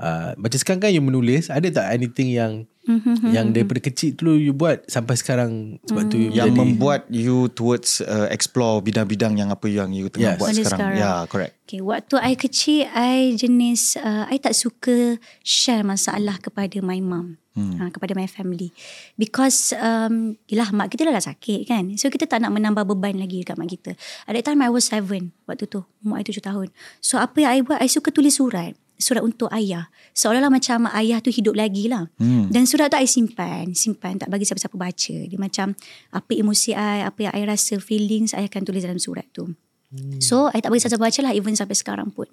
uh, 0.00 0.32
macam 0.38 0.58
sekarang 0.58 0.80
kan 0.80 0.90
you 0.94 1.02
menulis 1.04 1.50
ada 1.52 1.68
tak 1.68 1.86
anything 1.94 2.32
yang 2.32 2.66
Mhm, 2.88 3.36
yang 3.36 3.46
daripada 3.52 3.84
kecil 3.84 4.16
dulu 4.16 4.40
you 4.40 4.56
buat 4.56 4.80
sampai 4.88 5.12
sekarang 5.20 5.76
sebab 5.84 6.08
tu 6.08 6.16
you 6.16 6.32
Yang 6.32 6.56
jadi 6.56 6.56
membuat 6.56 7.04
you 7.12 7.52
towards 7.52 8.00
uh, 8.00 8.32
explore 8.32 8.80
bidang-bidang 8.80 9.36
yang 9.36 9.52
apa 9.52 9.68
yang 9.68 9.92
you 9.92 10.08
tengah 10.08 10.32
Yes. 10.34 10.40
buat 10.40 10.48
Pada 10.48 10.56
sekarang. 10.64 10.80
sekarang. 10.80 10.96
Ya, 10.96 11.04
yeah, 11.04 11.18
correct. 11.28 11.52
Okay, 11.68 11.84
waktu 11.84 12.16
I 12.16 12.32
kecil, 12.32 12.88
I 12.88 13.36
jenis, 13.36 14.00
uh, 14.00 14.24
I 14.32 14.40
tak 14.40 14.56
suka 14.56 15.20
share 15.44 15.84
masalah 15.84 16.40
kepada 16.40 16.80
my 16.80 16.96
mum. 17.04 17.36
Hmm. 17.52 17.76
Uh, 17.76 17.90
kepada 17.92 18.16
my 18.16 18.24
family. 18.24 18.72
Because, 19.20 19.76
um, 19.76 20.38
yelah 20.48 20.72
mak 20.72 20.94
kita 20.94 21.04
dah 21.04 21.12
lah 21.12 21.20
sakit 21.20 21.68
kan. 21.68 21.92
So, 22.00 22.08
kita 22.08 22.24
tak 22.24 22.40
nak 22.40 22.54
menambah 22.54 22.86
beban 22.88 23.18
lagi 23.18 23.42
dekat 23.44 23.58
mak 23.58 23.68
kita. 23.68 23.98
At 24.24 24.32
that 24.32 24.46
time, 24.46 24.62
I 24.62 24.70
was 24.72 24.88
seven 24.88 25.34
waktu 25.44 25.66
tu. 25.66 25.82
Umur 26.00 26.22
I 26.22 26.24
tujuh 26.24 26.40
tahun. 26.40 26.70
So, 27.02 27.18
apa 27.18 27.36
yang 27.42 27.50
I 27.50 27.58
buat, 27.66 27.82
I 27.82 27.90
suka 27.90 28.14
tulis 28.14 28.38
surat. 28.38 28.78
Surat 28.98 29.22
untuk 29.22 29.46
ayah. 29.54 29.86
Seolah-olah 30.12 30.50
macam 30.50 30.90
ayah 30.90 31.22
tu 31.22 31.30
hidup 31.30 31.54
lagi 31.54 31.86
lah. 31.86 32.10
Hmm. 32.18 32.50
Dan 32.50 32.66
surat 32.66 32.90
tu 32.90 32.98
I 32.98 33.06
simpan. 33.06 33.70
Simpan. 33.72 34.18
Tak 34.18 34.28
bagi 34.28 34.42
siapa-siapa 34.42 34.74
baca. 34.74 35.16
Dia 35.24 35.38
macam 35.38 35.78
apa 36.10 36.32
emosi 36.34 36.74
I, 36.74 37.06
apa 37.06 37.30
yang 37.30 37.34
I 37.38 37.42
rasa, 37.46 37.78
feelings, 37.78 38.34
I 38.34 38.50
akan 38.50 38.66
tulis 38.66 38.82
dalam 38.82 38.98
surat 38.98 39.24
tu. 39.30 39.54
Hmm. 39.88 40.20
So, 40.20 40.52
I 40.52 40.60
tak 40.60 40.68
bagi 40.68 40.84
siapa-siapa 40.84 41.06
baca 41.08 41.20
lah 41.24 41.32
even 41.32 41.54
sampai 41.56 41.78
sekarang 41.78 42.12
pun. 42.12 42.28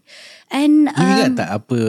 And 0.52 0.92
you 0.92 1.06
ingat 1.08 1.32
um, 1.32 1.38
tak 1.40 1.50
apa 1.54 1.80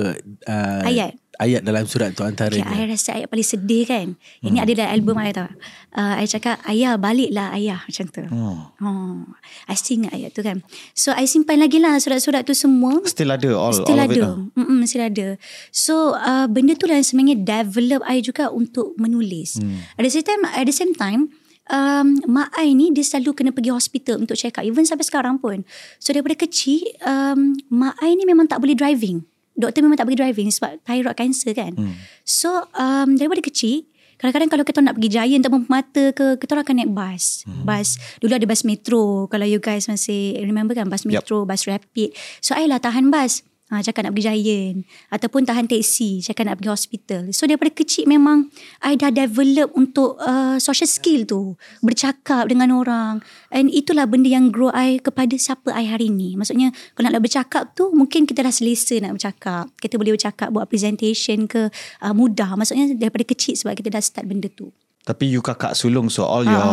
uh, 0.46 0.82
ayat. 0.86 1.18
Ayat 1.36 1.62
dalam 1.62 1.84
surat 1.84 2.12
tu 2.12 2.24
Okay, 2.24 2.32
antaranya 2.32 2.72
I 2.72 2.88
rasa 2.88 3.16
ayat 3.16 3.28
paling 3.28 3.46
sedih 3.46 3.84
kan. 3.86 4.06
Ini 4.42 4.58
ada 4.62 4.72
dalam 4.72 4.90
album 4.92 5.16
I 5.20 5.30
tau. 5.32 5.48
Uh, 5.96 6.14
I 6.20 6.24
cakap, 6.28 6.60
ayah 6.68 6.96
baliklah 7.00 7.52
ayah 7.56 7.80
macam 7.84 8.06
tu. 8.10 8.24
Oh. 8.32 8.72
Oh. 8.82 9.22
I 9.70 9.74
still 9.78 10.04
ingat 10.04 10.12
ayat 10.16 10.30
tu 10.36 10.42
kan. 10.44 10.60
So, 10.92 11.12
I 11.14 11.24
simpan 11.28 11.60
lagi 11.60 11.80
lah 11.80 11.96
surat-surat 12.00 12.44
tu 12.44 12.52
semua. 12.52 13.00
Still 13.08 13.32
ada 13.32 13.50
all, 13.56 13.72
Still 13.72 13.96
all 13.96 14.04
of 14.04 14.12
it. 14.12 14.18
ada. 14.18 14.20
lah. 14.24 14.34
Mm-mm, 14.56 14.80
still 14.84 15.04
ada. 15.04 15.26
So, 15.72 16.16
uh, 16.16 16.46
benda 16.48 16.76
tu 16.76 16.88
lah 16.88 17.00
yang 17.00 17.06
sebenarnya 17.06 17.36
develop 17.40 18.00
I 18.04 18.20
juga 18.24 18.52
untuk 18.52 18.96
menulis. 18.96 19.60
Hmm. 19.60 19.84
At 19.96 20.04
the 20.04 20.12
same 20.12 20.26
time, 20.26 20.42
at 20.44 20.64
the 20.64 20.76
same 20.76 20.92
time, 20.96 21.32
um, 21.70 22.20
mak 22.26 22.52
I 22.56 22.72
ni 22.72 22.92
dia 22.92 23.04
selalu 23.04 23.36
kena 23.36 23.50
pergi 23.52 23.70
hospital 23.72 24.20
untuk 24.22 24.36
check 24.36 24.56
up. 24.58 24.64
Even 24.64 24.84
sampai 24.84 25.06
sekarang 25.06 25.38
pun. 25.38 25.62
So, 26.00 26.12
daripada 26.12 26.36
kecil, 26.36 26.82
um, 27.04 27.56
mak 27.72 27.96
I 28.02 28.16
ni 28.16 28.24
memang 28.24 28.48
tak 28.48 28.60
boleh 28.60 28.76
driving. 28.76 29.24
Doktor 29.56 29.80
memang 29.80 29.96
tak 29.96 30.06
bagi 30.06 30.20
driving 30.20 30.48
sebab 30.52 30.84
thyroid 30.84 31.16
cancer 31.16 31.56
kan. 31.56 31.72
Hmm. 31.72 31.96
So, 32.22 32.68
um, 32.76 33.16
daripada 33.16 33.40
kecil, 33.40 33.88
Kadang-kadang 34.16 34.48
kalau 34.48 34.64
kita 34.64 34.80
nak 34.80 34.96
pergi 34.96 35.10
Giant 35.12 35.44
Taman 35.44 35.68
Permata 35.68 36.04
ke 36.16 36.40
Kita 36.40 36.56
orang 36.56 36.64
akan 36.64 36.76
naik 36.80 36.92
bas 36.96 37.44
hmm. 37.44 37.68
Bas 37.68 37.88
Dulu 38.16 38.32
ada 38.32 38.46
bas 38.48 38.64
metro 38.64 39.28
Kalau 39.28 39.44
you 39.44 39.60
guys 39.60 39.92
masih 39.92 40.40
Remember 40.40 40.72
kan 40.72 40.88
Bas 40.88 41.04
metro 41.04 41.44
yep. 41.44 41.52
Bas 41.52 41.68
rapid 41.68 42.16
So 42.40 42.56
I 42.56 42.64
lah 42.64 42.80
tahan 42.80 43.12
bas 43.12 43.44
Ha, 43.66 43.82
cakap 43.82 44.06
nak 44.06 44.14
pergi 44.14 44.30
Giant. 44.30 44.78
Ataupun 45.10 45.42
tahan 45.42 45.66
teksi 45.66 46.22
Cakap 46.22 46.46
nak 46.46 46.62
pergi 46.62 46.70
hospital. 46.70 47.22
So 47.34 47.50
daripada 47.50 47.74
kecil 47.74 48.06
memang 48.06 48.46
I 48.78 48.94
dah 48.94 49.10
develop 49.10 49.74
untuk 49.74 50.22
uh, 50.22 50.54
Social 50.62 50.86
skill 50.86 51.26
tu. 51.26 51.58
Bercakap 51.82 52.46
dengan 52.46 52.70
orang. 52.70 53.26
And 53.50 53.66
itulah 53.74 54.06
benda 54.06 54.30
yang 54.30 54.54
grow 54.54 54.70
I 54.70 55.02
Kepada 55.02 55.34
siapa 55.34 55.74
I 55.74 55.90
hari 55.90 56.14
ni. 56.14 56.38
Maksudnya 56.38 56.70
Kalau 56.94 57.10
nak 57.10 57.18
bercakap 57.18 57.74
tu 57.74 57.90
Mungkin 57.90 58.30
kita 58.30 58.46
dah 58.46 58.54
selesa 58.54 59.02
nak 59.02 59.18
bercakap. 59.18 59.66
Kita 59.82 59.98
boleh 59.98 60.14
bercakap 60.14 60.54
Buat 60.54 60.70
presentation 60.70 61.50
ke 61.50 61.66
uh, 62.06 62.14
Mudah. 62.14 62.54
Maksudnya 62.54 62.94
daripada 62.94 63.26
kecil 63.26 63.58
Sebab 63.58 63.74
kita 63.74 63.90
dah 63.90 64.02
start 64.02 64.30
benda 64.30 64.46
tu. 64.46 64.70
Tapi 65.06 65.30
you 65.30 65.38
kakak 65.38 65.78
sulung 65.78 66.10
so 66.10 66.26
all 66.26 66.42
your 66.42 66.70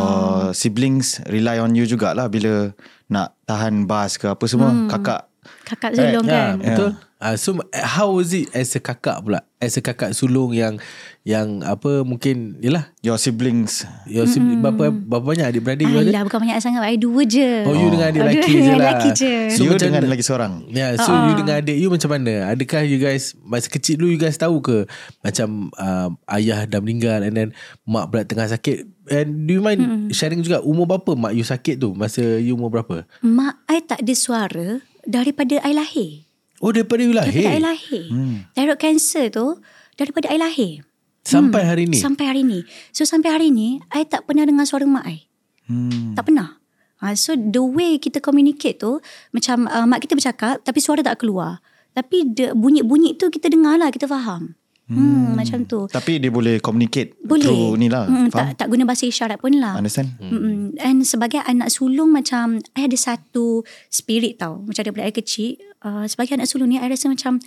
siblings 0.58 1.22
rely 1.30 1.62
on 1.62 1.78
you 1.78 1.86
jugalah 1.86 2.26
bila 2.26 2.74
nak 3.06 3.38
tahan 3.46 3.86
bas 3.86 4.18
ke 4.18 4.26
apa 4.26 4.42
semua. 4.50 4.74
Hmm. 4.74 4.90
Kakak 4.90 5.33
Kakak 5.64 5.96
sulung 5.96 6.28
Ya, 6.28 6.56
kan 6.56 6.60
betul. 6.60 6.92
Uh, 7.24 7.40
so 7.40 7.56
how 7.72 8.12
was 8.20 8.36
it 8.36 8.52
as 8.52 8.76
a 8.76 8.84
kakak 8.84 9.24
pula? 9.24 9.40
As 9.64 9.80
a 9.80 9.82
kakak 9.82 10.12
sulung 10.12 10.52
yang 10.52 10.76
yang 11.24 11.64
apa 11.64 12.04
mungkin 12.04 12.60
yalah 12.60 12.92
your 13.00 13.16
siblings 13.16 13.88
your 14.04 14.28
mm 14.28 14.60
berapa 14.60 14.92
berapa 14.92 15.24
banyak 15.24 15.56
adik-beradik 15.56 15.88
you 15.88 16.04
ada? 16.04 16.20
Alah 16.20 16.24
bukan 16.28 16.40
banyak 16.44 16.60
sangat 16.60 16.84
I 16.84 17.00
dua 17.00 17.24
je 17.24 17.64
Oh 17.64 17.72
you 17.72 17.88
dengan 17.88 18.12
adik 18.12 18.20
Oh, 18.20 18.28
lelaki 18.28 18.44
dua 18.44 18.52
je 18.52 18.60
dengan 18.60 18.76
lah. 18.76 18.92
lelaki 18.92 19.10
je 19.16 19.34
so 19.56 19.60
you 19.64 19.72
macam 19.72 19.88
dengan 19.88 20.04
lagi 20.12 20.24
seorang. 20.28 20.54
Ya, 20.68 20.88
so 21.00 21.16
uh 21.16 21.22
you 21.32 21.36
dengan 21.40 21.56
adik 21.64 21.78
you 21.80 21.88
macam 21.88 22.10
mana? 22.12 22.34
Adakah 22.52 22.82
you 22.84 23.00
guys 23.00 23.24
masa 23.40 23.72
kecil 23.72 24.04
dulu 24.04 24.12
you 24.12 24.20
guys 24.20 24.36
tahu 24.36 24.60
ke 24.60 24.78
macam 25.24 25.72
uh, 25.80 26.12
ayah 26.36 26.68
dah 26.68 26.84
meninggal 26.84 27.24
and 27.24 27.40
then 27.40 27.50
mak 27.88 28.12
pula 28.12 28.28
tengah 28.28 28.52
sakit? 28.52 28.84
And 29.08 29.48
do 29.48 29.56
you 29.56 29.64
mind 29.64 29.80
hmm. 29.80 30.08
sharing 30.12 30.44
juga 30.44 30.60
umur 30.60 30.92
berapa 30.92 31.16
mak 31.16 31.40
you 31.40 31.48
sakit 31.48 31.80
tu? 31.80 31.96
Masa 31.96 32.20
you 32.44 32.60
umur 32.60 32.68
berapa? 32.68 33.08
Mak 33.24 33.64
I 33.72 33.80
tak 33.80 34.04
ada 34.04 34.12
suara 34.12 34.84
Daripada 35.04 35.60
I 35.64 35.74
lahir. 35.76 36.28
Oh 36.64 36.72
daripada 36.72 37.04
you 37.04 37.12
Daripada 37.12 37.36
I 37.36 37.60
lahir. 37.60 37.60
Lahir 37.60 38.04
hmm. 38.08 38.36
Thyroid 38.56 38.80
cancer 38.80 39.28
tu 39.30 39.60
Daripada 40.00 40.32
I 40.32 40.40
lahir. 40.40 40.88
Sampai 41.24 41.64
hari 41.64 41.88
ni. 41.88 42.00
Sampai 42.00 42.26
hari 42.28 42.44
ni. 42.44 42.68
So 42.92 43.08
sampai 43.08 43.32
hari 43.32 43.48
ni 43.52 43.80
I 43.92 44.04
tak 44.08 44.28
pernah 44.28 44.48
dengar 44.48 44.68
suara 44.68 44.88
mak 44.88 45.06
I 45.08 45.28
Hmm. 45.64 46.12
Tak 46.12 46.28
pernah. 46.28 46.60
Ha, 47.00 47.16
So 47.16 47.40
the 47.40 47.64
way 47.64 47.96
kita 47.96 48.20
communicate 48.20 48.84
tu 48.84 49.00
Macam 49.32 49.64
uh, 49.72 49.88
mak 49.88 50.04
kita 50.04 50.20
bercakap 50.20 50.60
Tapi 50.60 50.80
suara 50.84 51.00
tak 51.00 51.24
keluar. 51.24 51.64
Tapi 51.96 52.28
the, 52.36 52.52
bunyi-bunyi 52.52 53.16
tu 53.16 53.32
kita 53.32 53.48
dengar 53.48 53.80
lah 53.80 53.88
Kita 53.88 54.04
faham 54.04 54.60
Hmm, 54.84 55.00
hmm 55.00 55.32
macam 55.40 55.64
tu 55.64 55.88
Tapi 55.88 56.20
dia 56.20 56.28
boleh 56.28 56.60
communicate 56.60 57.16
Boleh 57.24 57.48
through 57.48 57.80
ni 57.80 57.88
lah. 57.88 58.04
hmm, 58.04 58.28
Faham? 58.32 58.52
tak, 58.52 58.64
tak 58.64 58.68
guna 58.68 58.84
bahasa 58.84 59.08
isyarat 59.08 59.40
pun 59.40 59.56
lah 59.56 59.80
Understand? 59.80 60.12
Mm-mm. 60.20 60.76
And 60.80 61.08
sebagai 61.08 61.40
anak 61.40 61.72
sulung 61.72 62.12
macam 62.12 62.60
I 62.76 62.88
ada 62.88 62.98
satu 62.98 63.64
spirit 63.88 64.44
tau. 64.44 64.60
Macam 64.64 64.82
daripada 64.84 65.08
I 65.08 65.14
kecil. 65.16 65.56
Uh, 65.80 66.04
sebagai 66.08 66.36
anak 66.36 66.52
sulung 66.52 66.72
ni 66.72 66.80
I 66.80 66.88
rasa 66.92 67.08
macam 67.08 67.40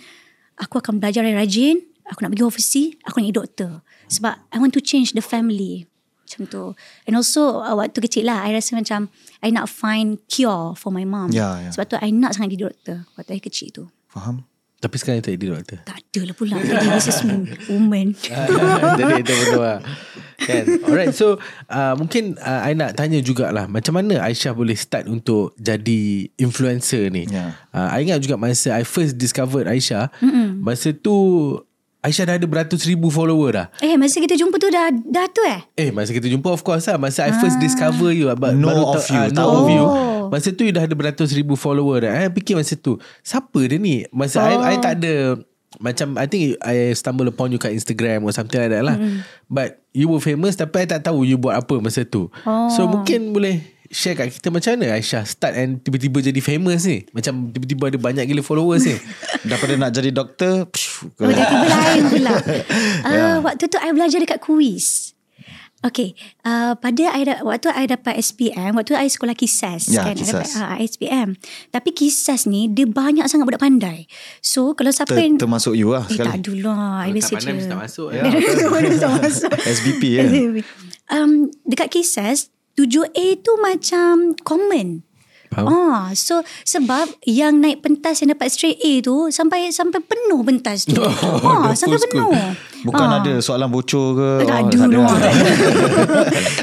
aku 0.57 0.81
akan 0.81 0.97
belajar 0.97 1.21
yang 1.21 1.37
rajin. 1.37 1.77
Aku 2.09 2.23
nak 2.23 2.33
pergi 2.33 2.45
overseas. 2.45 2.89
Aku 3.05 3.19
nak 3.21 3.25
jadi 3.29 3.37
doktor. 3.37 3.71
Sebab 4.07 4.33
I 4.49 4.57
want 4.57 4.73
to 4.73 4.81
change 4.81 5.13
the 5.13 5.21
family. 5.21 5.85
Macam 6.25 6.41
tu. 6.47 6.63
And 7.05 7.13
also 7.15 7.61
uh, 7.61 7.75
waktu 7.77 8.01
kecil 8.01 8.27
lah 8.27 8.47
I 8.47 8.55
rasa 8.55 8.73
macam 8.73 9.13
I 9.43 9.53
nak 9.53 9.69
find 9.69 10.17
cure 10.25 10.73
for 10.73 10.89
my 10.89 11.05
mom. 11.05 11.29
Ya, 11.29 11.59
ya. 11.61 11.69
Sebab 11.75 11.85
tu 11.85 11.95
I 11.99 12.09
nak 12.09 12.33
sangat 12.33 12.55
jadi 12.55 12.71
doktor. 12.71 12.97
Waktu 13.19 13.37
I 13.37 13.41
kecil 13.43 13.69
tu. 13.71 13.83
Faham? 14.09 14.47
Tapi 14.77 14.95
sekarang 14.95 15.19
tak 15.19 15.33
jadi 15.33 15.45
doktor. 15.51 15.79
Tak 15.83 15.97
ada 15.97 16.21
lah 16.21 16.35
pula. 16.39 16.53
Jadi 16.55 16.87
business 16.87 17.19
woman. 17.65 18.07
Jadi 18.13 19.13
itu 19.19 19.33
betul 19.33 19.61
lah 19.61 19.79
kan? 20.37 20.63
Alright 20.85 21.11
so 21.11 21.41
uh, 21.65 21.97
Mungkin 21.97 22.37
uh, 22.37 22.61
I 22.61 22.77
nak 22.77 22.93
tanya 22.93 23.17
jugalah 23.19 23.65
Macam 23.65 23.97
mana 23.97 24.21
Aisyah 24.21 24.53
boleh 24.53 24.77
start 24.77 25.09
Untuk 25.09 25.57
jadi 25.57 26.29
Influencer 26.37 27.09
ni 27.09 27.25
Ya. 27.27 27.57
uh, 27.73 27.89
I 27.89 28.05
ingat 28.05 28.21
juga 28.21 28.37
Masa 28.37 28.77
I 28.77 28.85
first 28.85 29.17
discovered 29.17 29.65
Aisyah 29.65 30.13
Mm-mm. 30.21 30.61
Masa 30.61 30.93
tu 30.93 31.17
Aisyah 32.07 32.23
dah 32.23 32.35
ada 32.35 32.47
beratus 32.47 32.81
ribu 32.83 33.07
follower 33.09 33.51
dah 33.51 33.67
Eh 33.77 33.93
masa 33.93 34.17
kita 34.17 34.33
jumpa 34.33 34.55
tu 34.55 34.67
dah, 34.67 34.87
dah 34.89 35.27
tu 35.27 35.43
eh? 35.43 35.59
Eh 35.75 35.91
masa 35.91 36.09
kita 36.09 36.25
jumpa 36.25 36.47
Of 36.49 36.63
course 36.63 36.87
lah 36.87 36.95
Masa 36.95 37.27
I 37.27 37.35
first 37.35 37.59
discover 37.59 38.09
you 38.09 38.31
ba- 38.31 38.55
Know 38.55 38.71
baru 38.71 38.83
of 38.87 38.95
tahu- 38.97 39.11
you, 39.11 39.19
ah, 39.19 39.27
tahu. 39.27 39.35
Know 39.35 39.49
of 39.53 39.67
you 39.69 39.85
Oh. 39.85 40.27
Masa 40.29 40.49
tu 40.49 40.63
you 40.63 40.71
dah 40.71 40.81
ada 40.81 40.91
beratus 40.91 41.31
ribu 41.31 41.53
follower 41.53 42.01
dah 42.01 42.11
I 42.17 42.27
fikir 42.29 42.55
masa 42.55 42.73
tu 42.73 42.95
Siapa 43.21 43.59
dia 43.61 43.75
ni 43.75 44.07
Masa 44.09 44.39
oh. 44.39 44.47
I, 44.63 44.73
I 44.73 44.75
tak 44.77 44.97
ada 44.97 45.35
Macam 45.77 46.15
I 46.15 46.25
think 46.25 46.55
I 46.59 46.91
stumble 46.93 47.27
upon 47.27 47.47
you 47.49 47.57
kat 47.57 47.71
Instagram 47.71 48.23
Or 48.23 48.31
something 48.31 48.55
like 48.57 48.71
that 48.71 48.83
lah 48.83 48.95
mm. 48.95 49.19
But 49.45 49.83
You 49.91 50.07
were 50.07 50.19
famous 50.19 50.55
Tapi 50.55 50.83
I 50.83 50.89
tak 50.89 51.03
tahu 51.03 51.21
You 51.21 51.35
buat 51.35 51.59
apa 51.59 51.75
masa 51.77 52.03
tu 52.03 52.31
Oh. 52.41 52.67
So 52.69 52.87
mungkin 52.87 53.31
boleh 53.31 53.76
Share 53.87 54.13
kat 54.13 54.31
kita 54.31 54.47
macam 54.47 54.75
mana 54.75 54.93
Aisyah 54.93 55.23
start 55.23 55.53
and 55.53 55.79
tiba-tiba 55.79 56.19
jadi 56.19 56.39
famous 56.39 56.83
ni 56.83 57.07
Macam 57.09 57.49
tiba-tiba 57.49 57.87
ada 57.87 57.97
banyak 57.97 58.23
gila 58.25 58.41
followers 58.41 58.83
ni 58.83 58.95
Daripada 59.49 59.73
nak 59.75 59.91
jadi 59.91 60.09
doktor, 60.11 60.67
Oh, 61.17 61.29
dia 61.29 61.45
tiba 61.45 61.67
lain 61.67 62.03
pula. 62.09 62.33
Uh, 63.01 63.37
Waktu 63.45 63.63
tu 63.65 63.77
I 63.77 63.91
belajar 63.91 64.17
dekat 64.17 64.39
kuis. 64.39 65.13
Okay, 65.77 66.17
uh, 66.41 66.73
pada 66.73 67.13
I 67.13 67.21
da, 67.21 67.45
waktu 67.45 67.69
I 67.69 67.85
dapat 67.85 68.17
SPM, 68.17 68.73
waktu 68.73 68.97
I 68.97 69.13
sekolah 69.13 69.37
kisas 69.37 69.85
Ya, 69.87 70.09
kan, 70.09 70.17
I 70.17 70.25
kisas. 70.25 70.33
dapat 70.33 70.49
uh, 70.57 70.75
SPM. 70.81 71.27
Tapi 71.69 71.89
kisas 71.93 72.49
ni 72.49 72.65
dia 72.65 72.89
banyak 72.89 73.21
sangat 73.29 73.45
budak 73.45 73.61
pandai. 73.61 74.09
So 74.41 74.73
kalau 74.73 74.89
siapa 74.89 75.13
ter, 75.13 75.21
yang 75.21 75.37
termasuk 75.37 75.77
you 75.77 75.93
lah 75.93 76.01
eh, 76.09 76.17
tak 76.17 76.33
sekali. 76.33 76.33
ada 76.33 76.51
lah, 76.65 77.05
I 77.05 77.13
biasa 77.13 77.29
Tak 77.29 77.37
pandai 77.37 77.53
mesti 77.53 77.69
tak 77.69 77.79
masuk 77.79 78.07
Ya, 78.09 78.21
tak 78.97 79.11
masuk. 79.21 79.51
SBP 79.53 80.01
ya. 80.09 80.23
um, 81.13 81.31
dekat 81.61 81.87
kisas 81.93 82.49
7A 82.77 83.41
tu 83.41 83.57
macam 83.57 84.13
common. 84.39 85.01
Faham? 85.47 85.63
Ah, 85.65 86.11
so 86.11 86.43
sebab 86.61 87.07
yang 87.23 87.57
naik 87.57 87.79
pentas 87.79 88.19
yang 88.19 88.35
dapat 88.35 88.51
straight 88.51 88.77
A 88.77 88.99
tu 88.99 89.31
sampai 89.31 89.71
sampai 89.71 90.03
penuh 90.03 90.43
pentas 90.43 90.83
tu. 90.83 90.99
Oh, 91.01 91.07
ah, 91.41 91.71
the 91.71 91.73
sampai 91.73 91.95
full 91.95 92.03
school. 92.03 92.29
penuh. 92.29 92.51
Bukan 92.83 93.07
Ah. 93.07 93.17
ada 93.17 93.33
soalan 93.39 93.71
bocor 93.71 94.05
ke? 94.13 94.29
Tak 94.43 94.53
Oh, 94.53 94.67
ada 94.67 94.77
no. 94.85 95.01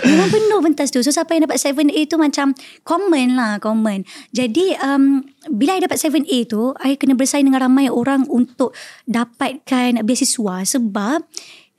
Memang 0.04 0.28
penuh 0.37 0.61
pentas 0.62 0.92
tu. 0.92 1.00
So 1.00 1.09
siapa 1.09 1.33
yang 1.33 1.49
dapat 1.49 1.59
7A 1.59 2.06
tu 2.06 2.16
macam 2.16 2.52
common 2.83 3.35
lah, 3.35 3.56
common. 3.56 4.04
Jadi 4.30 4.76
um, 4.78 5.25
bila 5.49 5.75
I 5.75 5.83
dapat 5.83 5.97
7A 5.97 6.44
tu, 6.44 6.76
I 6.78 6.94
kena 6.94 7.16
bersaing 7.16 7.44
dengan 7.44 7.64
ramai 7.64 7.88
orang 7.88 8.28
untuk 8.28 8.76
dapatkan 9.09 10.04
beasiswa 10.04 10.61
sebab 10.62 11.25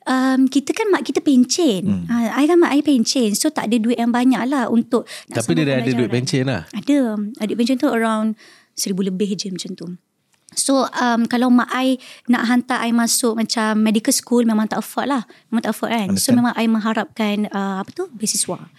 um, 0.05 0.39
kita 0.47 0.71
kan 0.71 0.87
mak 0.93 1.03
kita 1.05 1.19
pencen. 1.19 1.83
Hmm. 1.85 2.03
Uh, 2.07 2.29
I 2.31 2.45
kan 2.45 2.57
mak 2.61 2.71
I 2.73 2.81
pencen. 2.85 3.33
So 3.33 3.49
tak 3.51 3.69
ada 3.69 3.77
duit 3.77 3.97
yang 3.97 4.13
banyak 4.13 4.41
lah 4.47 4.69
untuk 4.69 5.09
nak 5.29 5.43
Tapi 5.43 5.51
dia 5.57 5.81
ada 5.81 5.91
duit 5.91 6.09
pencen 6.09 6.47
lah 6.47 6.65
Ada. 6.71 7.17
Adik 7.41 7.55
pencen 7.57 7.77
tu 7.81 7.89
around 7.89 8.37
seribu 8.77 9.03
lebih 9.05 9.33
je 9.35 9.49
macam 9.51 9.73
tu. 9.73 9.87
So 10.55 10.87
um, 10.87 11.27
kalau 11.27 11.51
mak 11.51 11.67
I 11.75 11.99
nak 12.31 12.47
hantar 12.47 12.79
I 12.79 12.95
masuk 12.95 13.35
macam 13.35 13.75
medical 13.83 14.15
school 14.15 14.47
memang 14.47 14.71
tak 14.71 14.79
afford 14.79 15.11
lah. 15.11 15.23
Memang 15.51 15.67
tak 15.67 15.73
afford 15.75 15.91
kan. 15.91 16.07
So 16.15 16.31
Understand. 16.31 16.35
memang 16.39 16.53
I 16.55 16.65
mengharapkan 16.71 17.35
uh, 17.51 17.83
apa 17.83 17.89
tu 17.91 18.07
beasiswa. 18.15 18.71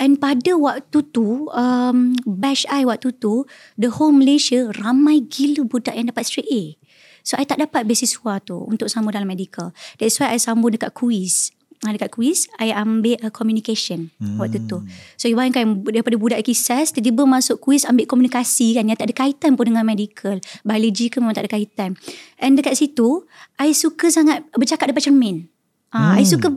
And 0.00 0.16
pada 0.16 0.56
waktu 0.56 0.98
tu 1.12 1.46
um, 1.52 2.16
batch 2.24 2.64
I 2.72 2.88
waktu 2.88 3.14
tu 3.20 3.44
the 3.76 3.92
whole 3.92 4.16
Malaysia 4.16 4.72
ramai 4.80 5.22
gila 5.22 5.68
budak 5.68 5.94
yang 5.94 6.10
dapat 6.10 6.26
straight 6.26 6.50
A. 6.50 6.79
So 7.22 7.36
I 7.40 7.44
tak 7.44 7.60
dapat 7.60 7.86
beasiswa 7.86 8.42
tu 8.44 8.56
untuk 8.66 8.88
sambung 8.88 9.14
dalam 9.14 9.28
medical. 9.28 9.72
That's 9.96 10.18
why 10.20 10.32
I 10.32 10.38
sambung 10.40 10.74
dekat 10.74 10.92
quiz. 10.96 11.54
Ah, 11.80 11.96
dekat 11.96 12.12
quiz 12.12 12.44
I 12.60 12.76
ambil 12.76 13.16
uh, 13.24 13.32
communication 13.32 14.12
hmm. 14.20 14.36
waktu 14.36 14.60
tu. 14.68 14.84
So 15.16 15.32
you 15.32 15.36
bayangkan 15.40 15.80
daripada 15.80 16.20
budak 16.20 16.44
kisas 16.44 16.92
tiba-tiba 16.92 17.24
masuk 17.24 17.56
quiz 17.56 17.88
ambil 17.88 18.04
komunikasi 18.04 18.76
kan 18.76 18.84
yang 18.84 19.00
tak 19.00 19.08
ada 19.08 19.16
kaitan 19.16 19.56
pun 19.56 19.72
dengan 19.72 19.88
medical. 19.88 20.36
Biology 20.60 21.08
ke 21.08 21.24
memang 21.24 21.32
tak 21.32 21.48
ada 21.48 21.56
kaitan. 21.56 21.96
And 22.36 22.60
dekat 22.60 22.76
situ 22.76 23.24
I 23.56 23.72
suka 23.72 24.12
sangat 24.12 24.44
bercakap 24.52 24.92
depan 24.92 25.08
cermin. 25.08 25.36
Ah, 25.88 26.12
hmm. 26.12 26.20
I 26.20 26.24
suka 26.28 26.48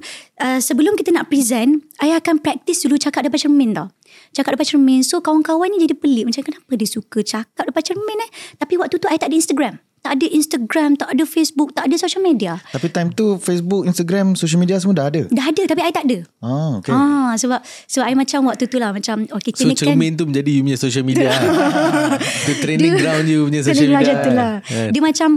uh, 0.43 0.60
sebelum 0.60 1.00
kita 1.00 1.15
nak 1.15 1.32
present, 1.32 1.88
I 2.03 2.12
akan 2.20 2.43
practice 2.43 2.84
dulu 2.84 3.00
cakap 3.00 3.24
depan 3.24 3.48
cermin 3.48 3.72
tau. 3.72 3.96
Cakap 4.36 4.60
depan 4.60 4.75
cermin. 4.75 5.08
So 5.08 5.24
kawan-kawan 5.24 5.72
ni 5.72 5.88
jadi 5.88 5.96
pelik 5.96 6.36
macam 6.36 6.43
kenapa 6.43 6.72
dia 6.75 6.89
suka 6.91 7.24
cakap 7.24 7.63
depan 7.63 7.96
cermin 7.96 8.27
eh? 8.27 8.29
Tapi 8.60 8.75
waktu 8.75 9.00
tu 9.00 9.08
I 9.08 9.15
tak 9.15 9.32
ada 9.32 9.39
Instagram. 9.39 9.79
Tak 10.03 10.19
ada 10.19 10.27
Instagram, 10.27 11.00
tak 11.00 11.15
ada 11.15 11.24
Facebook, 11.24 11.72
tak 11.72 11.88
ada 11.88 11.95
social 11.95 12.19
media. 12.19 12.60
Tapi 12.75 12.91
time 12.91 13.15
tu 13.15 13.39
Facebook, 13.39 13.88
Instagram, 13.88 14.36
social 14.36 14.60
media 14.60 14.75
semua 14.75 15.00
dah 15.00 15.07
ada. 15.07 15.24
Dah 15.31 15.48
ada 15.48 15.63
tapi 15.63 15.79
I 15.79 15.95
tak 15.95 16.05
ada. 16.12 16.27
Ah, 16.43 16.75
okay. 16.75 16.91
Ah 16.91 17.31
sebab 17.39 17.63
sebab 17.88 18.05
I 18.12 18.15
macam 18.19 18.39
waktu 18.51 18.67
tu 18.67 18.77
lah 18.77 18.91
macam 18.91 19.24
okay 19.31 19.55
So 19.55 19.63
kita 19.63 19.72
ni 19.72 19.75
kan 19.79 19.95
cermin 19.95 20.13
tu 20.19 20.27
menjadi 20.27 20.51
you 20.51 20.62
punya 20.67 20.79
social 20.79 21.05
media 21.07 21.31
Tu 22.48 22.51
training 22.60 23.00
ground 23.00 23.25
you 23.31 23.48
punya 23.48 23.62
social 23.63 23.89
media 23.89 24.13
lah. 24.27 24.53
Kan? 24.62 24.91
Dia 24.91 25.01
macam 25.01 25.29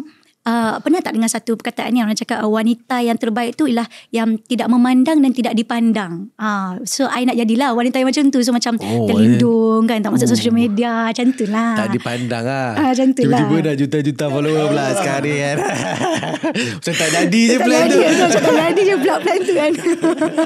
Uh, 0.47 0.79
pernah 0.79 1.03
tak 1.03 1.19
dengar 1.19 1.27
satu 1.27 1.59
perkataan 1.59 1.91
ni 1.91 1.99
orang 1.99 2.15
cakap 2.15 2.39
uh, 2.39 2.47
wanita 2.47 3.03
yang 3.03 3.19
terbaik 3.19 3.59
tu 3.59 3.67
ialah 3.67 3.83
yang 4.09 4.39
tidak 4.39 4.71
memandang 4.71 5.19
dan 5.19 5.35
tidak 5.35 5.59
dipandang. 5.59 6.31
Ah, 6.39 6.79
uh, 6.79 6.87
so 6.87 7.03
I 7.05 7.27
nak 7.27 7.35
jadilah 7.35 7.75
wanita 7.75 7.99
yang 7.99 8.07
macam 8.07 8.31
tu. 8.31 8.39
So 8.41 8.55
macam 8.55 8.79
Oh, 8.79 9.11
terlindung 9.11 9.85
kan 9.85 9.99
tak 9.99 10.15
masuk 10.15 10.31
social 10.31 10.55
media 10.55 11.11
macam 11.11 11.35
tu 11.35 11.51
lah. 11.51 11.75
Tak 11.75 11.91
dipandang 11.91 12.47
lah 12.47 12.79
Ah, 12.79 12.95
macam 12.95 13.11
tu 13.11 13.27
lah. 13.27 13.43
Tiba-tiba 13.43 13.57
dah 13.61 13.75
juta-juta 13.75 14.25
follower 14.29 14.65
pula 14.71 14.87
sekarang 14.95 15.35
kan 15.35 15.57
Macam 16.79 16.95
tak 16.95 17.09
jadi 17.11 17.41
je 17.43 17.57
plan 17.59 17.83
tu 17.85 17.99
Macam 17.99 18.41
tak 18.41 18.55
jadi 18.55 18.81
je 18.81 18.95
pula 18.97 19.15
plan 19.19 19.39
tu 19.43 19.53
kan 19.53 19.73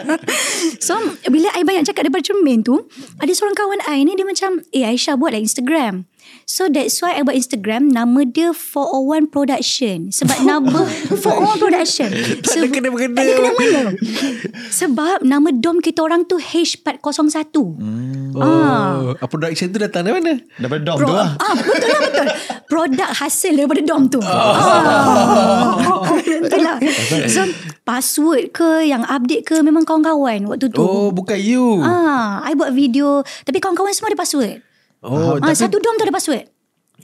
So 0.87 0.95
Bila 1.29 1.49
I 1.53 1.63
banyak 1.63 1.85
cakap 1.85 2.09
Depan 2.09 2.23
cermin 2.23 2.65
tu 2.65 2.89
Ada 3.21 3.33
seorang 3.35 3.53
kawan 3.53 3.81
I 3.85 4.03
ni 4.03 4.17
Dia 4.17 4.25
macam 4.25 4.65
Eh 4.71 4.83
Aisyah 4.83 5.21
buat 5.21 5.37
lah 5.37 5.43
Instagram 5.43 6.09
So 6.51 6.67
that's 6.67 6.99
why 6.99 7.15
I 7.15 7.23
buat 7.23 7.39
Instagram 7.39 7.95
Nama 7.95 8.27
dia 8.27 8.51
401 8.51 9.31
Production 9.31 10.11
Sebab 10.11 10.39
nama 10.51 10.83
401 11.15 11.63
Production 11.63 12.11
Tak 12.43 12.55
ada 12.59 12.67
kena-mengena. 12.67 13.15
Tak 13.15 13.23
ada 13.23 13.33
kena-mengena 13.39 13.83
Sebab 14.83 15.23
Nama 15.23 15.49
dom 15.55 15.79
kita 15.79 16.03
orang 16.03 16.27
tu 16.27 16.43
H401 16.43 17.55
hmm. 17.55 18.35
Oh, 18.35 19.15
ah. 19.15 19.27
Production 19.31 19.71
tu 19.71 19.79
datang 19.79 20.07
dari 20.07 20.23
mana? 20.23 20.39
Daripada 20.59 20.83
dom 20.87 20.99
Pro, 21.03 21.07
tu 21.07 21.15
lah. 21.15 21.31
ah, 21.39 21.55
betul 21.59 21.89
lah 21.91 22.01
betul. 22.07 22.27
Produk 22.71 23.11
hasil 23.11 23.53
daripada 23.59 23.83
dom 23.83 24.03
tu. 24.07 24.23
Oh. 24.23 24.31
Ah. 24.31 26.15
Itulah. 26.23 26.79
So 27.27 27.51
password 27.83 28.55
ke 28.55 28.87
yang 28.87 29.03
update 29.03 29.51
ke 29.51 29.59
memang 29.67 29.83
kawan-kawan 29.83 30.47
waktu 30.47 30.71
tu. 30.71 30.79
Oh, 30.79 31.11
bukan 31.11 31.43
you. 31.43 31.83
Ah, 31.83 32.39
I 32.47 32.55
buat 32.55 32.71
video 32.71 33.27
tapi 33.43 33.59
kawan-kawan 33.59 33.91
semua 33.91 34.15
ada 34.15 34.19
password. 34.23 34.70
Oh, 35.01 35.35
Ah, 35.35 35.43
tapi 35.43 35.57
satu 35.57 35.77
dom 35.77 35.95
tu 35.95 36.05
ada 36.05 36.13
password. 36.13 36.45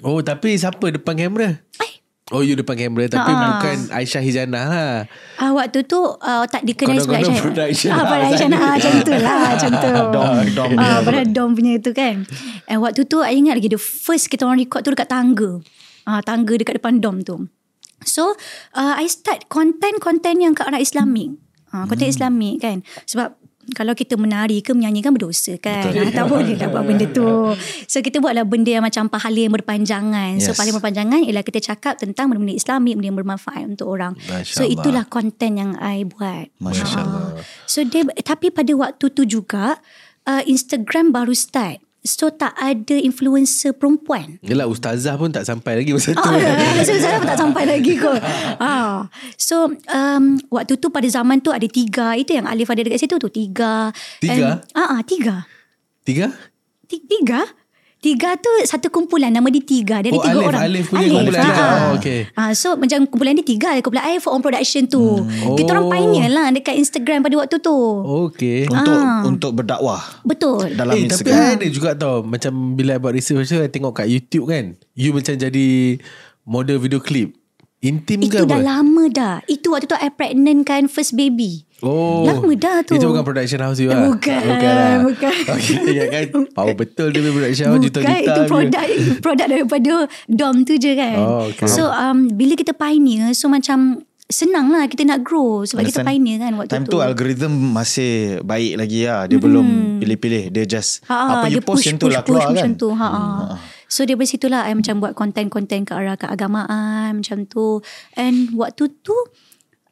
Oh, 0.00 0.20
tapi 0.20 0.52
siapa 0.54 0.84
depan 0.90 1.14
kamera? 1.14 1.64
Ai. 1.76 2.04
Oh, 2.28 2.42
you 2.42 2.52
depan 2.52 2.76
kamera 2.76 3.06
tapi 3.08 3.30
Ah. 3.30 3.56
bukan 3.56 3.76
Aisyah 3.88 4.20
Hizana 4.20 4.60
lah. 4.60 4.96
Ah, 5.36 5.54
waktu 5.54 5.80
tu 5.82 5.96
uh, 5.96 6.44
tak 6.44 6.60
dikenali 6.62 6.98
sebagai 6.98 7.24
Aisyah. 7.24 7.40
production 7.40 7.88
Ah, 7.88 7.96
lah, 7.96 8.06
production 8.10 8.50
Azali. 8.50 8.58
ah, 8.58 8.70
macam 8.74 8.92
tu 8.98 9.12
lah, 9.14 9.36
macam 9.48 9.70
tu. 9.72 9.88
Dom, 10.10 10.36
dom 10.52 10.70
Ah, 10.76 10.98
pada 11.00 11.22
dom 11.24 11.50
punya 11.52 11.72
tu 11.78 11.90
kan. 11.90 12.26
And 12.66 12.78
waktu 12.78 13.06
tu 13.06 13.22
I 13.22 13.32
ingat 13.32 13.56
lagi 13.56 13.70
the 13.70 13.78
first 13.78 14.26
kita 14.26 14.42
orang 14.42 14.58
record 14.58 14.82
tu 14.82 14.90
dekat 14.90 15.06
tangga. 15.06 15.62
Ah, 16.02 16.20
tangga 16.20 16.52
dekat 16.52 16.76
depan 16.76 16.98
dom 16.98 17.22
tu. 17.22 17.48
So, 18.02 18.36
uh, 18.72 18.94
I 18.94 19.06
start 19.06 19.48
konten-konten 19.48 20.36
yang 20.36 20.52
ke 20.52 20.60
arah 20.60 20.76
Islamik. 20.76 21.32
Ah, 21.68 21.86
konten 21.86 22.04
Hmm. 22.04 22.12
Islamik 22.12 22.54
kan. 22.58 22.76
Sebab 23.04 23.38
kalau 23.72 23.92
kita 23.92 24.14
menari 24.14 24.60
ke 24.60 24.70
menyanyi 24.70 25.00
kan 25.00 25.10
berdosa 25.10 25.56
kan. 25.56 25.88
Ah, 25.88 26.12
tak 26.12 26.26
boleh 26.26 26.54
lah 26.54 26.68
buat 26.68 26.84
benda 26.84 27.06
tu. 27.08 27.26
So 27.90 27.98
kita 27.98 28.18
buatlah 28.18 28.44
benda 28.44 28.70
yang 28.70 28.84
macam 28.84 29.08
pahala 29.08 29.38
yang 29.38 29.50
berpanjangan. 29.50 30.38
So 30.38 30.50
Yes. 30.50 30.54
pahala 30.54 30.68
yang 30.68 30.78
berpanjangan 30.78 31.20
ialah 31.24 31.42
kita 31.42 31.58
cakap 31.64 31.96
tentang 31.96 32.28
benda-benda 32.28 32.54
Islamik, 32.54 32.94
benda 32.94 33.08
yang 33.08 33.18
bermanfaat 33.18 33.64
untuk 33.66 33.88
orang. 33.88 34.12
Masya 34.20 34.52
So 34.52 34.62
Allah. 34.62 34.74
itulah 34.74 35.04
konten 35.06 35.50
yang 35.56 35.70
I 35.76 36.04
buat. 36.04 36.52
Masya 36.58 36.84
Ah. 36.92 37.34
So 37.64 37.82
dia 37.82 38.04
tapi 38.20 38.50
pada 38.50 38.70
waktu 38.72 39.08
tu 39.08 39.22
juga 39.22 39.78
uh, 40.24 40.42
Instagram 40.44 41.10
baru 41.10 41.32
start. 41.32 41.85
So 42.06 42.30
tak 42.30 42.54
ada 42.54 42.94
influencer 42.94 43.74
perempuan. 43.74 44.38
Yelah 44.40 44.64
ustazah 44.64 45.14
pun 45.14 45.28
tak 45.28 45.42
sampai 45.42 45.76
lagi 45.76 45.90
masa 45.90 46.14
tu. 46.14 46.22
Ah, 46.22 46.38
so 46.86 46.94
saya 46.94 47.18
pun 47.18 47.26
tak 47.26 47.36
sampai 47.36 47.62
lagi 47.66 47.98
kot. 47.98 48.22
Ah, 48.56 49.10
so 49.34 49.66
um, 49.90 50.24
waktu 50.48 50.78
tu 50.78 50.88
pada 50.88 51.04
zaman 51.04 51.42
tu 51.42 51.50
ada 51.50 51.66
tiga. 51.66 52.14
Itu 52.14 52.32
yang 52.32 52.46
Alif 52.46 52.70
ada 52.70 52.80
dekat 52.80 53.02
situ 53.02 53.18
tu 53.18 53.28
tiga. 53.28 53.90
Tiga? 54.16 54.62
Ah, 54.70 54.96
ah, 54.96 55.00
tiga. 55.02 55.44
Tiga? 56.00 56.30
Ti- 56.86 57.02
Tiga? 57.02 57.42
Tiga 58.06 58.38
tu 58.38 58.46
satu 58.62 58.86
kumpulan 58.86 59.28
nama 59.28 59.42
dia 59.46 59.58
tiga. 59.58 59.98
Dia 59.98 60.08
ada 60.08 60.14
Oh, 60.14 60.22
tiga 60.22 60.30
Alif- 60.32 60.46
orang. 60.46 60.62
Alif 60.62 60.84
punya 60.86 61.06
kumpulan 61.10 61.34
ah, 61.36 61.42
dia. 61.42 61.54
ah. 61.56 61.66
Oh, 61.66 61.90
okay. 61.96 62.20
Ah, 62.32 62.50
so 62.52 62.68
macam 62.72 62.98
kumpulan 63.04 63.34
dia 63.34 63.42
tiga. 63.44 63.74
Kumpulan 63.80 64.04
I 64.06 64.16
for 64.16 64.30
on 64.30 64.40
production 64.40 64.86
tu. 64.86 65.26
Kita 65.26 65.68
orang 65.72 65.86
Oh. 65.86 65.90
pioneer 65.90 66.30
lah 66.30 66.46
dekat 66.48 66.76
Instagram 66.76 67.20
pada 67.20 67.34
waktu 67.36 67.58
tu. 67.58 67.74
Okay. 68.28 68.58
Untuk 68.64 68.94
Ah. 68.94 69.26
untuk 69.26 69.50
berdakwah 69.52 69.98
Betul. 70.22 70.70
dalam 70.72 70.94
eh, 70.94 71.02
tapi 71.04 71.26
Instagram. 71.26 71.50
ada 71.52 71.66
juga 71.66 71.90
tau 71.92 72.22
Macam 72.22 72.52
bila 72.72 72.94
I 72.94 73.00
buat 73.00 73.10
research 73.12 73.48
tu 73.48 73.58
I 73.58 73.66
tengok 73.66 73.92
kat 73.92 74.06
YouTube 74.06 74.46
kan 74.46 74.78
You 74.92 75.10
macam 75.10 75.34
jadi 75.34 75.98
Model 76.42 76.78
video 76.78 76.98
clip 76.98 77.34
Intim 77.78 78.22
ke 78.22 78.32
Itu 78.32 78.38
apa? 78.40 78.56
dah 78.56 78.62
lama 78.64 79.04
dah. 79.06 79.34
Itu 79.44 79.70
waktu 79.70 79.84
tu 79.84 79.94
I 79.94 80.08
pregnant 80.08 80.64
kan 80.64 80.86
first 80.86 81.12
baby. 81.12 81.65
Oh 81.78 82.24
Lama 82.24 82.48
dah 82.52 82.80
tu. 82.82 82.94
Itu 82.94 83.04
bukan 83.06 83.20
production 83.22 83.60
house 83.60 83.76
you 83.76 83.88
lah 83.88 84.00
Bukan, 84.06 84.40
lah. 84.40 85.04
bukan. 85.04 85.34
Okay 85.54 85.76
ingat 85.86 86.08
kan 86.08 86.24
Power 86.56 86.72
betul 86.74 87.12
dia 87.12 87.20
production 87.22 87.64
house 87.66 87.74
Bukan 87.74 87.84
Juta-juta 87.84 88.16
itu 88.16 88.40
punya. 88.40 88.48
produk 88.48 88.86
produk 89.20 89.46
daripada 89.46 89.92
dom 90.26 90.56
tu 90.62 90.74
je 90.74 90.92
kan. 90.92 91.16
Oh, 91.16 91.40
okay. 91.46 91.68
So 91.68 91.86
um, 91.86 92.28
bila 92.30 92.54
kita 92.54 92.72
pioneer 92.72 93.32
so 93.32 93.46
macam 93.46 94.00
senang 94.26 94.74
lah 94.74 94.88
kita 94.88 95.04
nak 95.04 95.22
grow 95.22 95.62
sebab 95.62 95.84
kita 95.84 96.00
Understand? 96.00 96.08
pioneer 96.08 96.38
kan 96.40 96.52
waktu 96.56 96.72
Time 96.72 96.84
tu. 96.84 96.90
tu 96.90 96.98
algoritma 96.98 97.46
masih 97.46 98.12
baik 98.40 98.72
lagi 98.76 99.00
lah. 99.04 99.20
Dia 99.24 99.36
belum 99.36 99.66
pilih-pilih. 99.98 100.44
Dia 100.50 100.64
just 100.64 101.04
Ha, 101.04 101.14
apa 101.36 101.46
dia 101.46 101.54
you 101.54 101.62
post 101.62 101.84
macam 101.84 101.94
tu 101.94 102.06
lah 102.08 102.18
push, 102.18 102.26
keluar 102.32 102.46
macam 102.50 102.70
kan. 102.72 102.72
tu. 102.74 102.88
Ha, 102.90 103.06
ha. 103.06 103.22
So 103.86 104.02
daripada 104.02 104.26
situlah 104.26 104.60
I 104.64 104.74
macam 104.74 104.98
buat 104.98 105.12
konten-konten 105.12 105.84
ke 105.84 105.92
arah 105.92 106.16
keagamaan 106.16 107.20
macam 107.20 107.44
tu. 107.44 107.78
And 108.14 108.50
waktu 108.52 108.90
tu 108.98 109.14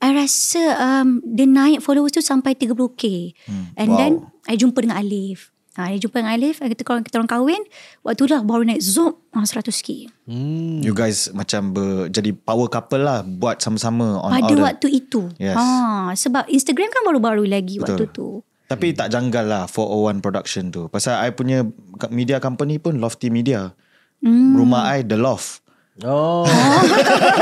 I 0.04 0.12
rasa 0.12 0.62
um, 0.76 1.24
dia 1.24 1.48
naik 1.48 1.80
followers 1.80 2.12
tu 2.12 2.20
sampai 2.20 2.52
30k. 2.52 3.32
Hmm. 3.42 3.72
And 3.74 3.88
Wow. 3.88 3.96
then 3.96 4.12
I 4.44 4.54
jumpa 4.54 4.76
dengan 4.78 4.98
Alif. 4.98 5.48
Ha, 5.74 5.90
I 5.90 5.98
jumpa 5.98 6.20
dengan 6.20 6.36
Alif, 6.36 6.60
kita 6.60 6.86
orang 6.86 7.02
kita 7.02 7.16
orang 7.16 7.26
kahwin, 7.26 7.62
waktu 8.00 8.20
tu 8.20 8.28
lah 8.28 8.40
baru 8.40 8.62
naik 8.62 8.78
zoom 8.78 9.10
ha, 9.32 9.42
100k. 9.42 10.06
hmm. 10.22 10.84
You 10.84 10.92
guys 10.92 11.32
macam 11.32 11.72
ber, 11.72 12.06
jadi 12.08 12.30
power 12.30 12.68
couple 12.68 13.00
lah 13.00 13.24
buat 13.24 13.58
sama-sama 13.58 14.20
on 14.20 14.30
Pada 14.30 14.52
the- 14.52 14.62
waktu 14.62 14.88
itu. 14.94 15.32
Yes. 15.34 15.56
Ha, 15.56 16.12
sebab 16.12 16.46
Instagram 16.46 16.92
kan 16.92 17.02
baru-baru 17.02 17.42
lagi 17.42 17.76
Betul. 17.76 17.90
waktu 17.90 18.04
tu. 18.12 18.28
Tapi 18.64 18.92
tak 18.92 19.10
janggal 19.10 19.44
lah 19.44 19.62
401 19.66 20.20
production 20.20 20.70
tu. 20.70 20.86
Pasal 20.86 21.18
I 21.20 21.32
punya 21.32 21.66
media 22.08 22.38
company 22.38 22.78
pun 22.78 22.96
Lofty 22.96 23.28
Media. 23.28 23.74
Hmm. 24.20 24.54
Rumah 24.54 24.94
I 24.94 25.02
The 25.02 25.18
Loft. 25.18 25.63
Oh 26.02 26.42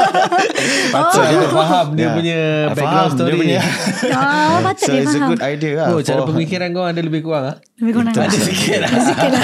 Patut 0.93 1.25
dia 1.25 1.49
faham 1.49 1.87
Dia 1.97 2.05
Yeah. 2.05 2.13
punya 2.13 2.41
I 2.69 2.69
Background 2.69 2.93
faham 2.93 3.17
story 3.17 3.33
Dia 3.33 3.41
punya. 3.41 3.61
Ah, 4.13 4.61
patut 4.61 4.85
so 4.85 4.93
dia 4.93 5.01
it's 5.01 5.09
a 5.09 5.17
faham. 5.17 5.31
good 5.33 5.43
idea 5.43 5.73
lah. 5.73 5.87
Oh 5.89 6.01
cara 6.01 6.21
pemikiran 6.23 6.69
kau 6.71 6.85
ada 6.85 7.01
lebih 7.01 7.21
kurang 7.23 7.45
ah? 7.49 7.57
Lebih 7.81 7.93
kurang. 7.97 8.13
Ada 8.13 8.37
sikit 8.37 8.79
lah 8.79 8.91
Sikit 8.93 9.31
lah. 9.31 9.43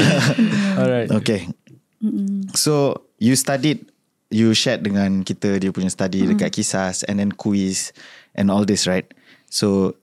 Alright 0.80 1.08
Okay. 1.12 1.40
So 2.54 3.04
you 3.16 3.36
studied, 3.36 3.86
you 4.28 4.56
shared 4.56 4.82
dengan 4.82 5.22
kita 5.22 5.60
dia 5.60 5.68
punya 5.68 5.86
study 5.86 6.24
dekat 6.24 6.50
kisas 6.50 7.04
and 7.04 7.20
then 7.20 7.30
quiz 7.30 7.92
and 8.32 8.48
all 8.48 8.64
this 8.64 8.88
right. 8.88 9.06
So 9.46 9.94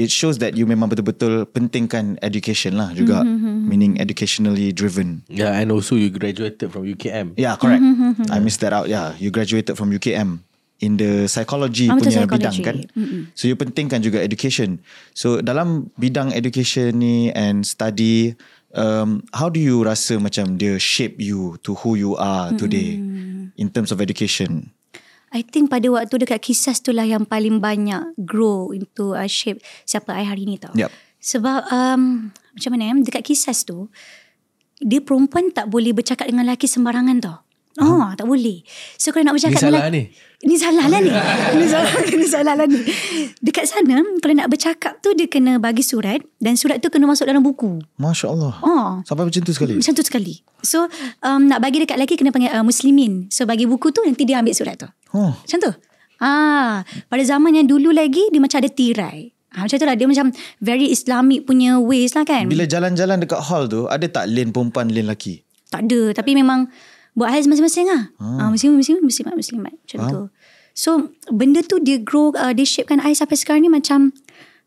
it 0.00 0.08
shows 0.08 0.40
that 0.40 0.56
you 0.56 0.64
memang 0.64 0.88
betul-betul 0.88 1.44
pentingkan 1.52 2.16
education 2.24 2.80
lah 2.80 2.96
juga, 2.96 3.20
meaning 3.20 4.00
educationally 4.00 4.72
driven. 4.72 5.20
Yeah 5.28 5.52
and 5.52 5.68
also 5.68 6.00
you 6.00 6.08
graduated 6.08 6.72
from 6.72 6.88
UKM 6.88 7.36
Yeah, 7.36 7.60
correct. 7.60 7.84
I 8.32 8.40
missed 8.40 8.64
that 8.64 8.72
out. 8.72 8.88
Yeah, 8.88 9.12
you 9.20 9.28
graduated 9.28 9.76
from 9.76 9.92
UKM 9.92 10.40
in 10.80 10.96
the 10.96 11.28
psychology 11.28 11.92
betul, 11.92 12.08
punya 12.08 12.24
psychology. 12.24 12.40
bidang 12.40 12.56
kan. 12.64 12.76
So 13.36 13.44
you 13.44 13.60
pentingkan 13.60 14.00
juga 14.00 14.24
education. 14.24 14.80
So 15.12 15.44
dalam 15.44 15.92
bidang 16.00 16.32
education 16.32 17.04
ni 17.04 17.28
and 17.36 17.68
study, 17.68 18.32
um, 18.72 19.20
how 19.36 19.52
do 19.52 19.60
you 19.60 19.84
rasa 19.84 20.16
macam 20.16 20.56
dia 20.56 20.80
shape 20.80 21.20
you 21.20 21.60
to 21.68 21.76
who 21.84 22.00
you 22.00 22.16
are 22.16 22.56
today? 22.56 22.96
in 23.60 23.68
terms 23.68 23.92
of 23.92 24.00
education? 24.00 24.72
I 25.30 25.46
think 25.46 25.70
pada 25.70 25.86
waktu 25.86 26.26
dekat 26.26 26.42
kisah 26.42 26.74
tu 26.82 26.90
lah 26.90 27.06
yang 27.06 27.22
paling 27.22 27.62
banyak 27.62 28.18
grow 28.18 28.74
into 28.74 29.14
uh, 29.14 29.30
shape 29.30 29.62
siapa 29.86 30.10
I 30.10 30.26
hari 30.26 30.42
ni 30.42 30.58
tau. 30.58 30.74
Yup. 30.74 30.90
Sebab 31.22 31.70
um, 31.70 32.32
macam 32.34 32.70
mana 32.74 32.90
eh, 32.90 33.04
dekat 33.06 33.22
kisah 33.22 33.54
tu, 33.62 33.86
dia 34.82 34.98
perempuan 34.98 35.52
tak 35.54 35.70
boleh 35.70 35.94
bercakap 35.94 36.26
dengan 36.26 36.48
lelaki 36.48 36.66
sembarangan 36.66 37.18
tau. 37.22 37.38
Oh, 37.78 38.02
tak 38.18 38.26
boleh. 38.26 38.66
So 38.98 39.14
kalau 39.14 39.30
nak 39.30 39.38
Ni 39.38 39.40
bercakap 39.40 39.60
salah 39.62 39.86
dengan 39.86 39.94
ni. 39.94 40.02
Ni 40.42 40.54
salah 40.58 40.86
lah 40.90 41.00
ni. 41.00 41.12
ni 41.54 41.66
salah, 41.70 41.92
ni 42.18 42.26
salah 42.26 42.54
lah 42.58 42.66
ni. 42.66 42.80
Dekat 43.38 43.70
sana, 43.70 44.02
kalau 44.18 44.34
nak 44.34 44.48
bercakap 44.50 44.98
tu 44.98 45.14
dia 45.14 45.30
kena 45.30 45.62
bagi 45.62 45.86
surat 45.86 46.18
dan 46.42 46.58
surat 46.58 46.82
tu 46.82 46.90
kena 46.90 47.06
masuk 47.06 47.30
dalam 47.30 47.40
buku. 47.40 47.78
Masya 47.96 48.26
Allah. 48.34 48.58
Oh. 48.60 48.88
Sampai 49.06 49.22
macam 49.22 49.40
tu 49.46 49.54
sekali. 49.54 49.78
Macam 49.78 49.94
tu 49.94 50.02
sekali. 50.02 50.42
So, 50.60 50.90
um, 51.22 51.46
nak 51.46 51.62
bagi 51.62 51.80
dekat 51.80 51.96
lelaki 51.96 52.18
kena 52.18 52.34
panggil 52.34 52.50
uh, 52.52 52.66
muslimin. 52.66 53.30
So, 53.30 53.46
bagi 53.46 53.64
buku 53.64 53.94
tu 53.94 54.02
nanti 54.02 54.26
dia 54.26 54.42
ambil 54.42 54.52
surat 54.52 54.76
tu. 54.76 54.90
Oh. 55.14 55.32
Macam 55.34 55.58
tu. 55.58 55.72
Ah, 56.20 56.84
pada 57.08 57.22
zaman 57.24 57.56
yang 57.56 57.66
dulu 57.66 57.90
lagi 57.90 58.28
dia 58.28 58.40
macam 58.40 58.60
ada 58.60 58.68
tirai. 58.68 59.32
Ah, 59.56 59.66
macam 59.66 59.76
tu 59.80 59.86
lah 59.88 59.96
dia 59.96 60.06
macam 60.06 60.30
very 60.62 60.92
Islamic 60.92 61.48
punya 61.48 61.80
ways 61.80 62.14
lah 62.14 62.22
kan. 62.28 62.46
Bila 62.46 62.68
jalan-jalan 62.68 63.18
dekat 63.18 63.40
hall 63.50 63.66
tu, 63.66 63.88
ada 63.88 64.06
tak 64.06 64.30
lane 64.30 64.52
perempuan, 64.54 64.92
lane 64.92 65.08
lelaki? 65.08 65.42
Tak 65.72 65.88
ada 65.88 66.14
tapi 66.14 66.36
memang 66.36 66.68
buat 67.16 67.32
hal 67.32 67.42
masing-masing 67.48 67.88
lah. 67.90 68.02
Ah. 68.20 68.50
muslim 68.52 68.78
muslim 68.78 69.02
muslimat 69.02 69.34
muslimat 69.34 69.72
macam 69.74 69.98
Faham. 69.98 70.12
tu. 70.12 70.22
So 70.76 70.90
benda 71.32 71.66
tu 71.66 71.82
dia 71.82 71.98
grow 71.98 72.30
uh, 72.36 72.54
dia 72.54 72.66
shapekan 72.68 73.02
I 73.02 73.16
sampai 73.16 73.34
sekarang 73.34 73.66
ni 73.66 73.70
macam 73.72 74.14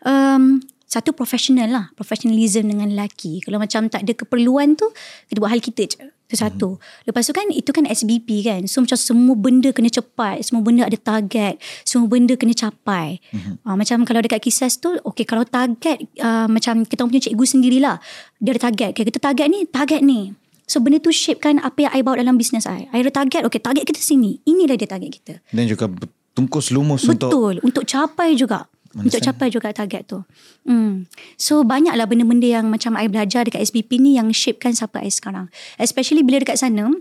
um, 0.04 0.60
satu 0.94 1.10
professional 1.16 1.70
lah 1.74 1.86
professionalism 1.98 2.70
dengan 2.70 2.94
lelaki 2.94 3.42
kalau 3.42 3.58
macam 3.58 3.90
tak 3.90 4.06
ada 4.06 4.14
keperluan 4.14 4.78
tu 4.78 4.86
kita 5.26 5.42
buat 5.42 5.50
hal 5.50 5.64
kita 5.64 5.82
je 5.90 5.98
itu 6.34 6.41
satu 6.41 6.69
lepas 7.06 7.22
tu 7.22 7.34
kan 7.38 7.46
itu 7.54 7.69
kan 7.69 7.86
SBP 7.86 8.41
kan 8.41 8.62
so 8.65 8.82
macam 8.82 8.98
semua 8.98 9.38
benda 9.38 9.69
kena 9.69 9.93
cepat 9.93 10.41
semua 10.41 10.65
benda 10.65 10.89
ada 10.89 10.98
target 10.98 11.62
semua 11.86 12.10
benda 12.10 12.34
kena 12.34 12.58
capai 12.58 13.22
uh, 13.62 13.78
macam 13.78 14.02
kalau 14.02 14.26
dekat 14.26 14.41
kisah 14.41 14.74
tu 14.74 14.98
okay 15.06 15.30
kalau 15.30 15.46
target 15.46 16.02
uh, 16.17 16.50
macam 16.50 16.82
kita 16.82 17.06
punya 17.06 17.22
cikgu 17.22 17.46
sendirilah 17.46 18.02
dia 18.41 18.58
ada 18.58 18.62
target 18.74 18.98
okay, 18.98 19.06
kita 19.06 19.22
target 19.22 19.46
ni 19.46 19.69
target 19.69 20.02
ni 20.02 20.34
So 20.63 20.80
benda 20.80 20.98
tu 21.04 21.12
shapekan 21.12 21.60
apa 21.60 21.86
yang 21.86 21.91
I 21.91 22.02
bawa 22.02 22.24
dalam 22.24 22.39
bisnes 22.39 22.63
I. 22.63 22.88
I 22.96 23.04
ada 23.04 23.12
target, 23.12 23.43
okay 23.43 23.60
target 23.60 23.84
kita 23.84 24.00
sini. 24.00 24.39
Inilah 24.48 24.80
dia 24.80 24.88
target 24.88 25.12
kita. 25.12 25.34
Dan 25.52 25.67
juga 25.67 25.91
tungkus 26.32 26.72
lumus 26.72 27.04
untuk 27.04 27.30
Betul. 27.30 27.56
Untuk 27.62 27.84
capai 27.84 28.34
juga. 28.39 28.65
Untuk 28.94 29.20
capai 29.26 29.50
juga 29.50 29.74
target 29.74 30.06
tu. 30.06 30.22
Hmm. 30.70 31.10
So 31.36 31.66
banyaklah 31.66 32.06
benda-benda 32.06 32.46
yang 32.46 32.70
macam 32.70 32.94
I 32.94 33.10
belajar 33.10 33.50
dekat 33.50 33.66
SBP 33.66 33.98
ni 33.98 34.22
yang 34.22 34.30
shapekan 34.30 34.78
siapa 34.78 35.02
I 35.02 35.10
sekarang. 35.10 35.50
Especially 35.82 36.22
bila 36.22 36.42
dekat 36.46 36.62
sana, 36.62 36.94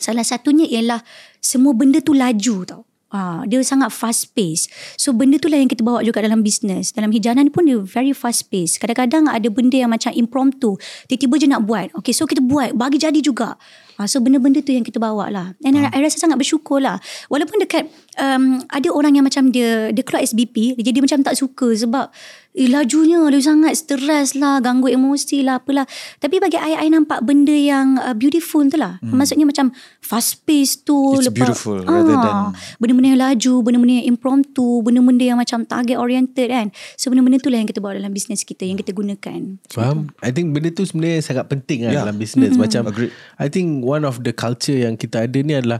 salah 0.00 0.24
satunya 0.24 0.64
ialah 0.64 1.04
semua 1.44 1.76
benda 1.76 2.00
tu 2.00 2.16
laju 2.16 2.56
tau. 2.64 2.82
Ah, 3.06 3.46
dia 3.46 3.62
sangat 3.62 3.94
fast 3.94 4.34
pace. 4.34 4.66
So 4.98 5.14
benda 5.14 5.38
tu 5.38 5.46
lah 5.46 5.62
yang 5.62 5.70
kita 5.70 5.86
bawa 5.86 6.02
juga 6.02 6.20
dalam 6.20 6.42
bisnes. 6.42 6.90
Dalam 6.90 7.14
hijanan 7.14 7.54
pun 7.54 7.64
dia 7.64 7.78
very 7.78 8.10
fast 8.10 8.50
pace. 8.50 8.82
Kadang-kadang 8.82 9.30
ada 9.30 9.46
benda 9.46 9.78
yang 9.78 9.94
macam 9.94 10.10
impromptu. 10.10 10.74
Tiba-tiba 11.06 11.34
je 11.38 11.46
nak 11.46 11.62
buat. 11.64 11.94
Okay 12.02 12.10
so 12.10 12.26
kita 12.26 12.42
buat. 12.42 12.74
Bagi 12.74 12.98
jadi 12.98 13.20
juga. 13.22 13.54
Ah, 13.96 14.04
so 14.04 14.20
benda-benda 14.20 14.60
tu 14.60 14.70
yang 14.70 14.84
kita 14.84 14.96
bawa 14.96 15.28
lah. 15.28 15.46
And 15.64 15.72
I, 15.72 15.88
I 15.88 15.98
rasa 16.00 16.20
sangat 16.20 16.36
bersyukur 16.36 16.78
lah. 16.78 17.00
Walaupun 17.26 17.58
dekat 17.58 17.88
um, 18.16 18.60
ada 18.68 18.88
orang 18.88 19.16
yang 19.16 19.24
macam 19.24 19.48
dia 19.48 19.88
dia 19.88 20.04
keluar 20.04 20.20
SBP. 20.20 20.76
Dia 20.76 20.84
jadi 20.86 21.00
macam 21.00 21.18
tak 21.22 21.34
suka 21.34 21.72
sebab 21.72 22.12
eh, 22.52 22.68
lajunya 22.68 23.16
laju 23.18 23.40
sangat 23.40 23.72
stres 23.74 24.36
lah. 24.36 24.60
Ganggu 24.60 24.92
emosi 24.92 25.40
lah 25.40 25.56
apalah. 25.56 25.88
Tapi 26.18 26.36
bagi 26.36 26.56
I, 26.56 26.84
I 26.84 26.88
nampak 26.88 27.24
benda 27.24 27.52
yang 27.52 27.96
uh, 27.96 28.12
beautiful 28.12 28.68
tu 28.68 28.76
lah. 28.76 29.00
Hmm. 29.00 29.16
Maksudnya 29.16 29.48
macam 29.48 29.72
fast 29.98 30.44
pace 30.44 30.76
tu. 30.78 31.16
It's 31.16 31.32
beautiful 31.32 31.80
rather 31.80 32.14
than- 32.14 32.52
Benda-benda 32.76 33.08
yang 33.10 33.22
laju, 33.22 33.52
benda-benda 33.64 33.94
yang 33.96 34.08
impromptu, 34.12 34.84
benda-benda 34.84 35.24
yang 35.24 35.38
macam 35.40 35.64
target 35.64 35.96
oriented 35.96 36.48
kan. 36.48 36.68
So 36.94 37.08
benda-benda 37.08 37.40
tu 37.40 37.48
lah 37.48 37.58
yang 37.58 37.68
kita 37.68 37.80
bawa 37.80 37.96
dalam 37.96 38.12
bisnes 38.12 38.44
kita, 38.44 38.68
yang 38.68 38.76
kita 38.76 38.92
gunakan. 38.92 39.56
Faham? 39.72 40.12
I 40.20 40.28
think 40.30 40.52
benda 40.52 40.68
tu 40.68 40.84
sebenarnya 40.84 41.24
sangat 41.24 41.48
penting 41.48 41.88
lah 41.88 41.96
Yeah. 41.96 42.04
dalam 42.04 42.20
business. 42.20 42.52
Macam 42.54 42.84
Agreed. 42.86 43.08
I 43.40 43.48
think 43.48 43.85
one 43.86 44.02
of 44.02 44.26
the 44.26 44.34
culture 44.34 44.74
yang 44.74 44.98
kita 44.98 45.30
ada 45.30 45.38
ni 45.38 45.54
adalah 45.54 45.78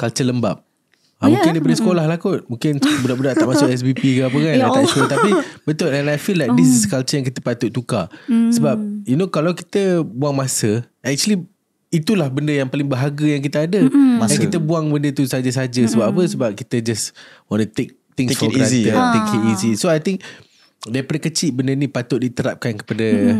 culture 0.00 0.24
lembab. 0.24 0.64
Ha, 1.20 1.22
Oh, 1.22 1.30
ya? 1.30 1.38
mungkin 1.38 1.50
daripada 1.54 1.76
sekolah 1.78 2.04
lah 2.10 2.18
kot. 2.18 2.48
Mungkin 2.50 2.80
budak-budak 3.04 3.38
tak 3.38 3.46
masuk 3.46 3.70
SBP 3.70 4.18
ke 4.18 4.22
apa 4.26 4.34
kan. 4.34 4.54
Ya 4.58 4.66
tak 4.66 4.84
sure. 4.90 5.06
Tapi 5.06 5.30
betul. 5.62 5.94
And 5.94 6.10
I 6.10 6.18
feel 6.18 6.34
like 6.34 6.50
this 6.58 6.66
is 6.66 6.82
culture 6.88 7.14
yang 7.14 7.22
kita 7.22 7.38
patut 7.38 7.70
tukar. 7.70 8.10
Sebab 8.26 9.06
you 9.06 9.14
know 9.14 9.28
kalau 9.28 9.52
kita 9.52 10.02
buang 10.02 10.34
masa. 10.34 10.82
Actually 11.04 11.46
itulah 11.92 12.26
benda 12.26 12.56
yang 12.56 12.66
paling 12.66 12.88
bahagia 12.88 13.36
yang 13.38 13.44
kita 13.44 13.68
ada. 13.70 13.86
Masa. 14.18 14.34
Dan 14.34 14.50
kita 14.50 14.58
buang 14.58 14.90
benda 14.90 15.14
tu 15.14 15.22
saja-saja. 15.22 15.82
Sebab 15.86 16.10
apa? 16.10 16.22
Sebab 16.26 16.50
kita 16.58 16.82
just 16.82 17.14
want 17.46 17.62
to 17.62 17.68
take 17.70 17.94
things 18.18 18.34
Take 18.34 18.42
for 18.42 18.50
it 18.50 18.58
easy, 18.58 18.90
granted. 18.90 18.98
ya. 18.98 19.14
Take 19.14 19.30
it 19.38 19.42
easy. 19.54 19.70
So 19.78 19.86
I 19.86 20.02
think 20.02 20.26
daripada 20.82 21.22
kecil 21.22 21.54
benda 21.54 21.78
ni 21.78 21.86
patut 21.86 22.18
diterapkan 22.18 22.82
kepada 22.82 23.38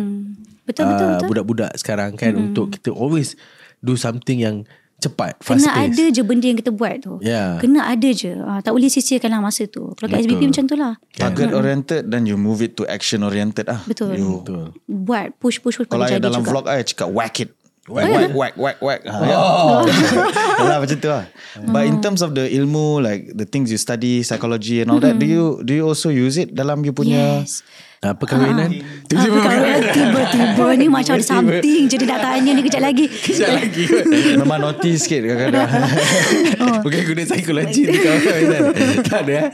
Betul, 0.63 0.87
betul, 0.87 0.87
ah, 0.87 1.19
betul. 1.19 1.27
budak-budak 1.35 1.73
sekarang 1.75 2.15
kan 2.15 2.39
hmm. 2.39 2.55
untuk 2.55 2.71
kita 2.71 2.95
always 2.95 3.35
do 3.83 3.99
something 3.99 4.39
yang 4.39 4.57
cepat 5.03 5.35
fast 5.43 5.67
Kena 5.67 5.75
pace. 5.75 5.87
ada 5.91 6.05
je 6.15 6.23
benda 6.23 6.47
yang 6.47 6.55
kita 6.55 6.71
buat 6.71 6.95
tu. 7.03 7.19
Ya. 7.19 7.59
Kena 7.59 7.91
ada 7.91 8.09
je. 8.15 8.39
Ha, 8.39 8.63
tak 8.63 8.71
boleh 8.71 8.87
sisirkan 8.87 9.35
lah 9.35 9.43
masa 9.43 9.67
tu. 9.67 9.91
Kalau 9.99 10.07
kat 10.07 10.23
Betul. 10.23 10.31
SBP 10.31 10.43
macam 10.55 10.65
tu 10.71 10.77
lah. 10.79 10.95
target 11.19 11.51
oriented 11.51 12.03
dan 12.07 12.23
you 12.23 12.39
move 12.39 12.63
it 12.63 12.79
to 12.79 12.87
action 12.87 13.27
oriented 13.27 13.67
ah. 13.67 13.83
Betul. 13.83 14.15
You, 14.15 14.47
Betul. 14.47 14.79
Buat 14.87 15.35
push-push 15.43 15.83
kalau 15.91 16.07
bagi 16.07 16.17
ada 16.17 16.23
jadi 16.23 16.27
dalam 16.31 16.41
juga. 16.47 16.51
vlog 16.55 16.65
I 16.71 16.87
cakap 16.87 17.11
whack 17.11 17.43
it. 17.43 17.51
Whack, 17.91 18.07
whack, 18.07 18.31
whack, 18.31 18.55
whack, 18.63 18.79
whack. 18.79 19.01
Ha, 19.11 19.17
ya. 19.27 19.37
Alah, 20.63 20.79
macam 20.79 20.97
tu 21.03 21.11
lah. 21.11 21.27
But 21.67 21.91
in 21.91 21.99
terms 21.99 22.23
of 22.23 22.39
the 22.39 22.47
ilmu, 22.47 23.03
like 23.03 23.35
the 23.35 23.43
things 23.43 23.75
you 23.75 23.81
study, 23.83 24.23
psychology 24.23 24.87
and 24.87 24.95
all 24.95 25.03
that, 25.03 25.19
do 25.19 25.27
you 25.27 25.59
do 25.67 25.75
you 25.75 25.83
also 25.83 26.15
use 26.15 26.39
it 26.39 26.55
dalam 26.55 26.87
you 26.87 26.95
punya 26.95 27.43
Yes. 27.43 27.67
Ah, 28.03 28.19
perkahwinan. 28.19 28.67
Ah, 29.15 29.31
perkara 29.31 29.79
tiba-tiba 29.95 30.67
ni 30.75 30.91
macam 30.91 31.15
ada 31.15 31.23
something 31.23 31.87
je 31.87 31.95
dia 31.95 32.09
nak 32.11 32.19
tanya 32.19 32.51
ni 32.51 32.67
kejap 32.67 32.83
lagi. 32.83 33.07
Sekejap 33.07 33.55
lagi 33.63 33.83
kot. 33.87 34.05
memang 34.43 34.59
notice 34.59 35.07
sikit 35.07 35.23
kadang-kadang. 35.23 35.71
Bukan 36.83 37.01
guna 37.07 37.23
psikologi 37.23 37.83
ni 37.87 37.97
kawan-kawan. 38.03 38.63
Tak 39.07 39.21
ada 39.23 39.33
eh. 39.39 39.49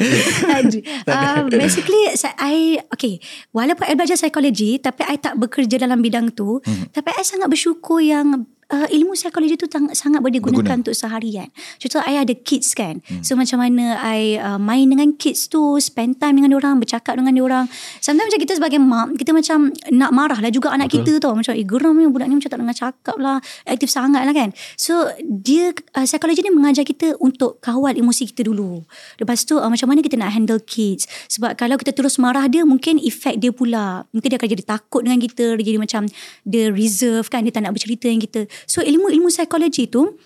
Uh, 1.04 1.44
basically 1.52 2.08
I 2.40 2.80
okay 2.88 3.20
walaupun 3.52 3.84
I 3.84 3.92
belajar 3.92 4.16
psikologi 4.16 4.80
tapi 4.80 5.04
I 5.04 5.20
tak 5.20 5.36
bekerja 5.36 5.84
dalam 5.84 6.00
bidang 6.00 6.32
tu 6.32 6.64
hmm. 6.64 6.96
tapi 6.96 7.12
I 7.20 7.28
sangat 7.28 7.52
bersyukur 7.52 8.00
yang 8.00 8.48
Uh, 8.68 8.84
ilmu 8.92 9.16
psikologi 9.16 9.56
tu 9.56 9.64
tang- 9.64 9.88
sangat 9.96 10.20
boleh 10.20 10.44
digunakan 10.44 10.60
Berguna. 10.60 10.84
untuk 10.84 10.92
seharian. 10.92 11.48
Contoh 11.80 12.04
I 12.04 12.20
ada 12.20 12.36
kids 12.36 12.76
kan. 12.76 13.00
Hmm. 13.00 13.24
So 13.24 13.32
macam 13.32 13.64
mana 13.64 13.96
I 13.96 14.36
uh, 14.36 14.60
main 14.60 14.84
dengan 14.84 15.16
kids 15.16 15.48
tu, 15.48 15.80
spend 15.80 16.20
time 16.20 16.36
dengan 16.36 16.52
orang, 16.52 16.76
bercakap 16.76 17.16
dengan 17.16 17.32
orang. 17.40 17.64
Sometimes 18.04 18.28
macam 18.28 18.44
kita 18.44 18.60
sebagai 18.60 18.76
mak, 18.76 19.16
kita 19.16 19.32
macam 19.32 19.72
nak 19.88 20.12
marah 20.12 20.44
lah 20.44 20.52
juga 20.52 20.68
anak 20.68 20.92
Betul. 20.92 21.00
kita 21.00 21.12
tau. 21.16 21.32
Macam 21.32 21.56
eh 21.56 21.64
geram 21.64 21.96
ni 21.96 22.12
budak 22.12 22.28
ni 22.28 22.36
macam 22.36 22.50
tak 22.52 22.60
dengar 22.60 22.76
cakap 22.76 23.16
lah. 23.16 23.40
Aktif 23.64 23.88
sangat 23.88 24.28
lah 24.28 24.36
kan. 24.36 24.52
So 24.76 25.16
dia 25.24 25.72
uh, 25.96 26.04
psikologi 26.04 26.44
ni 26.44 26.52
mengajar 26.52 26.84
kita 26.84 27.16
untuk 27.24 27.64
kawal 27.64 27.96
emosi 27.96 28.36
kita 28.36 28.52
dulu. 28.52 28.84
Lepas 29.16 29.48
tu 29.48 29.56
uh, 29.56 29.72
macam 29.72 29.88
mana 29.88 30.04
kita 30.04 30.20
nak 30.20 30.28
handle 30.36 30.60
kids. 30.60 31.08
Sebab 31.32 31.56
kalau 31.56 31.80
kita 31.80 31.96
terus 31.96 32.20
marah 32.20 32.44
dia 32.44 32.68
mungkin 32.68 33.00
efek 33.00 33.40
dia 33.40 33.48
pula. 33.48 34.04
Mungkin 34.12 34.28
dia 34.28 34.36
akan 34.36 34.48
jadi 34.52 34.64
takut 34.68 35.08
dengan 35.08 35.24
kita. 35.24 35.56
Dia 35.56 35.64
jadi 35.72 35.80
macam 35.80 36.04
dia 36.44 36.68
reserve 36.68 37.32
kan. 37.32 37.40
Dia 37.48 37.56
tak 37.56 37.64
nak 37.64 37.72
bercerita 37.72 38.12
dengan 38.12 38.28
kita. 38.28 38.40
So 38.66 38.80
ilmu-ilmu 38.82 39.28
psikologi 39.28 39.86
tu 39.86 40.16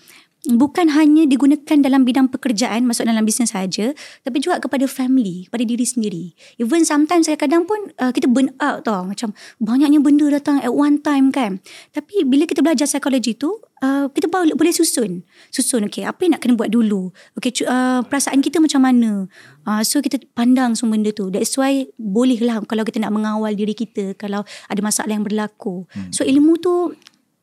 bukan 0.42 0.90
hanya 0.99 1.23
digunakan 1.23 1.79
dalam 1.79 2.03
bidang 2.03 2.27
pekerjaan 2.27 2.83
masuk 2.83 3.07
dalam 3.07 3.23
bisnes 3.23 3.55
saja 3.55 3.95
tapi 4.27 4.42
juga 4.42 4.59
kepada 4.59 4.90
family 4.90 5.47
kepada 5.47 5.62
diri 5.62 5.87
sendiri. 5.87 6.25
Even 6.59 6.83
sometimes 6.83 7.31
kadang-kadang 7.31 7.62
pun 7.62 7.79
uh, 8.03 8.11
kita 8.11 8.27
burn 8.27 8.51
out 8.59 8.83
tau. 8.83 9.07
Macam 9.07 9.31
banyaknya 9.62 10.03
benda 10.03 10.27
datang 10.35 10.59
at 10.59 10.75
one 10.75 10.99
time 10.99 11.31
kan. 11.31 11.62
Tapi 11.95 12.27
bila 12.27 12.51
kita 12.51 12.59
belajar 12.59 12.90
psikologi 12.90 13.38
tu 13.38 13.55
uh, 13.87 14.11
kita 14.11 14.27
boleh, 14.27 14.59
boleh 14.59 14.75
susun. 14.75 15.23
Susun 15.55 15.87
okay 15.87 16.03
apa 16.03 16.27
yang 16.27 16.35
nak 16.35 16.42
kena 16.42 16.59
buat 16.59 16.75
dulu? 16.75 17.14
Okay 17.38 17.55
uh, 17.62 18.03
perasaan 18.03 18.42
kita 18.42 18.59
macam 18.59 18.83
mana? 18.83 19.31
Uh, 19.62 19.83
so 19.87 20.03
kita 20.03 20.18
pandang 20.35 20.75
semua 20.75 20.99
benda 20.99 21.14
tu. 21.14 21.31
That's 21.31 21.55
why 21.55 21.87
boleh 21.95 22.42
lah 22.42 22.66
kalau 22.66 22.83
kita 22.83 22.99
nak 22.99 23.14
mengawal 23.14 23.55
diri 23.55 23.79
kita 23.79 24.18
kalau 24.18 24.42
ada 24.66 24.81
masalah 24.83 25.14
yang 25.14 25.23
berlaku. 25.23 25.87
So 26.11 26.27
ilmu 26.27 26.59
tu 26.59 26.99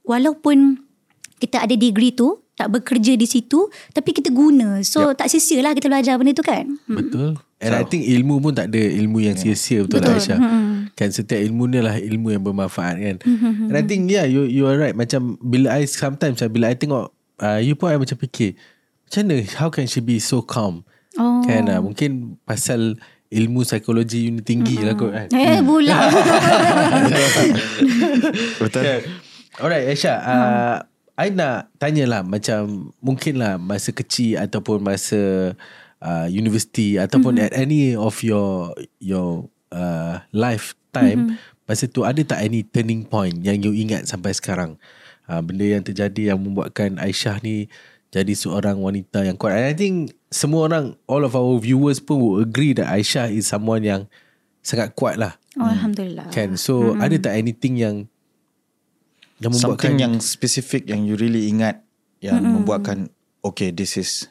walaupun 0.09 0.81
kita 1.37 1.69
ada 1.69 1.75
degree 1.77 2.11
tu 2.11 2.41
tak 2.57 2.73
bekerja 2.73 3.15
di 3.15 3.23
situ 3.23 3.69
tapi 3.93 4.11
kita 4.11 4.33
guna 4.33 4.81
so 4.83 5.13
yep. 5.13 5.21
tak 5.21 5.31
sia-sia 5.31 5.63
lah 5.63 5.71
kita 5.71 5.87
belajar 5.87 6.17
benda 6.19 6.33
tu 6.33 6.43
kan 6.43 6.65
Betul. 6.89 7.37
And 7.59 7.75
I 7.75 7.83
think 7.83 8.07
ilmu 8.07 8.39
pun 8.39 8.55
tak 8.55 8.71
ada 8.71 8.79
ilmu 8.79 9.19
yang 9.19 9.35
sia-sia 9.35 9.83
betul, 9.83 9.99
betul. 9.99 10.15
lah 10.15 10.23
Aisyah. 10.23 10.39
Kan 10.95 11.11
setiap 11.11 11.43
ilmu 11.43 11.67
ni 11.67 11.83
lah 11.83 11.99
ilmu 11.99 12.31
yang 12.31 12.39
bermanfaat 12.39 12.95
kan. 12.95 13.15
And 13.67 13.75
I 13.75 13.83
think 13.83 14.07
yeah 14.07 14.23
you 14.23 14.47
you 14.47 14.63
are 14.63 14.79
right 14.79 14.95
macam 14.95 15.35
bila 15.43 15.75
I 15.75 15.83
sometimes 15.83 16.39
bila 16.47 16.71
I 16.71 16.79
tengok 16.79 17.11
uh, 17.43 17.59
you 17.59 17.75
pun 17.75 17.91
I 17.91 17.99
macam 17.99 18.15
fikir 18.15 18.55
macam 19.11 19.19
mana 19.27 19.43
how 19.59 19.67
can 19.67 19.91
she 19.91 19.99
be 19.99 20.23
so 20.23 20.39
calm? 20.39 20.87
Oh. 21.19 21.43
Kan 21.43 21.67
uh, 21.67 21.83
mungkin 21.83 22.39
pasal 22.47 22.95
ilmu 23.27 23.67
psikologi 23.67 24.31
you 24.31 24.39
ni 24.39 24.41
tinggi 24.41 24.79
lah 24.79 24.95
kot 24.95 25.11
kan. 25.11 25.27
eh 25.35 25.59
pula 25.59 25.99
Betul. 28.63 29.03
Alright 29.59 29.85
Aisyah 29.91 30.17
uh, 30.23 30.77
I 31.19 31.35
nak 31.35 31.67
tanyalah 31.75 32.23
macam 32.23 32.95
mungkinlah 33.03 33.59
masa 33.59 33.91
kecil 33.91 34.39
ataupun 34.39 34.79
masa 34.79 35.51
uh, 35.99 36.27
universiti 36.31 36.95
ataupun 36.95 37.35
mm-hmm. 37.35 37.51
at 37.51 37.59
any 37.59 37.91
of 37.91 38.23
your 38.23 38.71
your 39.03 39.51
uh, 39.75 40.23
lifetime 40.31 41.35
mm-hmm. 41.35 41.67
masa 41.67 41.91
tu 41.91 42.07
ada 42.07 42.23
tak 42.23 42.39
any 42.39 42.63
turning 42.63 43.03
point 43.03 43.35
yang 43.43 43.59
you 43.59 43.75
ingat 43.75 44.07
sampai 44.07 44.31
sekarang? 44.31 44.79
Uh, 45.29 45.45
benda 45.45 45.61
yang 45.61 45.85
terjadi 45.85 46.33
yang 46.33 46.41
membuatkan 46.41 46.97
Aisyah 46.97 47.37
ni 47.45 47.69
jadi 48.09 48.33
seorang 48.33 48.81
wanita 48.81 49.21
yang 49.21 49.37
kuat. 49.37 49.53
And 49.53 49.69
I 49.69 49.77
think 49.77 50.17
semua 50.33 50.65
orang, 50.65 50.97
all 51.05 51.21
of 51.21 51.37
our 51.37 51.61
viewers 51.61 52.01
pun 52.01 52.17
will 52.17 52.41
agree 52.41 52.73
that 52.73 52.89
Aisyah 52.89 53.29
is 53.29 53.45
someone 53.45 53.85
yang 53.85 54.09
sangat 54.65 54.97
kuat 54.97 55.21
lah. 55.21 55.37
Oh, 55.61 55.69
Alhamdulillah. 55.69 56.33
Kan? 56.33 56.57
So, 56.57 56.97
mm-hmm. 56.97 57.05
ada 57.05 57.15
tak 57.21 57.33
anything 57.37 57.77
yang 57.77 57.95
yang 59.39 59.51
membuatkan 59.55 59.95
Something 59.95 59.95
yang 59.99 60.13
specific 60.19 60.87
yang 60.87 61.07
you 61.07 61.15
really 61.15 61.47
ingat 61.47 61.83
yang 62.19 62.43
mm-hmm. 62.43 62.63
membuatkan 62.63 62.97
okay 63.43 63.71
this 63.71 63.95
is 63.95 64.27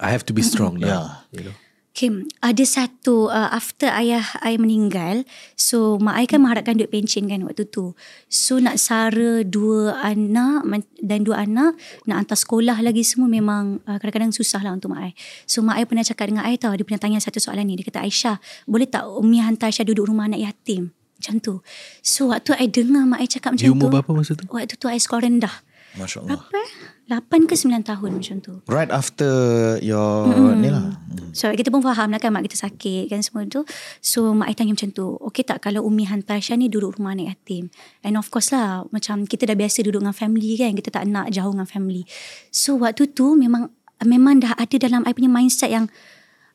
I 0.00 0.12
have 0.12 0.24
to 0.28 0.32
be 0.36 0.44
strong 0.44 0.80
mm-hmm. 0.80 0.88
lah. 0.88 1.24
Yeah. 1.32 1.36
You 1.36 1.42
know? 1.48 1.56
Kim, 1.96 2.28
ada 2.44 2.60
satu 2.60 3.32
uh, 3.32 3.48
after 3.56 3.88
ayah 3.88 4.20
I 4.44 4.60
meninggal, 4.60 5.24
so 5.56 5.96
mak 5.96 6.20
I 6.20 6.28
kan 6.28 6.44
mengharapkan 6.44 6.76
duit 6.76 6.92
pension 6.92 7.24
kan 7.24 7.40
waktu 7.48 7.64
tu. 7.72 7.96
So 8.28 8.60
nak 8.60 8.76
sara 8.76 9.40
dua 9.40 9.96
anak 10.04 10.84
dan 11.00 11.24
dua 11.24 11.48
anak, 11.48 11.72
nak 12.04 12.16
hantar 12.20 12.36
sekolah 12.36 12.84
lagi 12.84 13.00
semua 13.00 13.32
memang 13.32 13.80
uh, 13.88 13.96
kadang-kadang 13.96 14.28
susah 14.28 14.60
lah 14.60 14.76
untuk 14.76 14.92
mak 14.92 15.08
I. 15.08 15.12
So 15.48 15.64
mak 15.64 15.80
I 15.80 15.88
pernah 15.88 16.04
cakap 16.04 16.28
dengan 16.28 16.44
I 16.44 16.60
tau, 16.60 16.76
dia 16.76 16.84
pernah 16.84 17.00
tanya 17.00 17.16
satu 17.16 17.40
soalan 17.40 17.64
ni. 17.64 17.80
Dia 17.80 17.88
kata, 17.88 18.04
Aisyah, 18.04 18.36
boleh 18.68 18.84
tak 18.84 19.08
Umi 19.08 19.40
hantar 19.40 19.72
Aisyah 19.72 19.88
duduk 19.88 20.12
rumah 20.12 20.28
anak 20.28 20.52
yatim? 20.52 20.92
Macam 21.26 21.42
tu. 21.42 21.58
So 22.06 22.30
waktu 22.30 22.54
I 22.54 22.70
dengar 22.70 23.02
mak 23.02 23.18
I 23.18 23.26
cakap 23.26 23.58
macam 23.58 23.66
Di 23.66 23.74
tu. 23.74 23.74
umur 23.74 23.90
berapa 23.90 24.14
masa 24.14 24.38
tu? 24.38 24.46
Waktu 24.46 24.78
tu 24.78 24.86
I 24.86 25.02
sekolah 25.02 25.26
rendah. 25.26 25.50
Masya 25.98 26.22
Allah. 26.22 26.38
Berapa 26.38 26.54
eh? 26.54 26.70
8 27.06 27.50
ke 27.50 27.54
9 27.58 27.82
tahun 27.82 28.10
macam 28.14 28.36
tu. 28.38 28.52
Right 28.70 28.90
after 28.94 29.34
your 29.82 30.30
mm-hmm. 30.30 30.54
ni 30.62 30.70
lah. 30.70 30.94
So 31.34 31.50
kita 31.50 31.74
pun 31.74 31.82
faham 31.82 32.14
lah 32.14 32.22
kan 32.22 32.30
mak 32.30 32.46
kita 32.46 32.62
sakit 32.62 33.10
kan 33.10 33.26
semua 33.26 33.42
tu. 33.50 33.66
So 33.98 34.38
mak 34.38 34.50
I 34.50 34.54
tanya 34.54 34.78
macam 34.78 34.94
tu. 34.94 35.18
Okay 35.30 35.42
tak 35.42 35.66
kalau 35.66 35.82
Umi 35.82 36.06
hantar 36.06 36.38
Syah 36.38 36.54
ni 36.54 36.70
duduk 36.70 36.94
rumah 36.94 37.18
anak 37.18 37.34
yatim. 37.34 37.74
And 38.06 38.14
of 38.14 38.30
course 38.30 38.54
lah 38.54 38.86
macam 38.94 39.26
kita 39.26 39.50
dah 39.50 39.58
biasa 39.58 39.82
duduk 39.82 40.06
dengan 40.06 40.14
family 40.14 40.54
kan. 40.54 40.78
Kita 40.78 40.94
tak 40.94 41.10
nak 41.10 41.34
jauh 41.34 41.50
dengan 41.50 41.66
family. 41.66 42.06
So 42.54 42.78
waktu 42.78 43.10
tu 43.10 43.34
memang 43.34 43.74
memang 44.06 44.46
dah 44.46 44.54
ada 44.54 44.78
dalam 44.78 45.02
I 45.02 45.10
punya 45.10 45.30
mindset 45.30 45.74
yang 45.74 45.90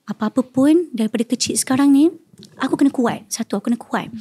apa-apa 0.07 0.43
pun 0.47 0.91
daripada 0.95 1.27
kecil 1.27 1.59
sekarang 1.59 1.91
ni 1.91 2.07
aku 2.59 2.75
kena 2.75 2.91
kuat. 2.91 3.23
Satu 3.31 3.59
aku 3.59 3.71
kena 3.71 3.79
kuat. 3.79 4.11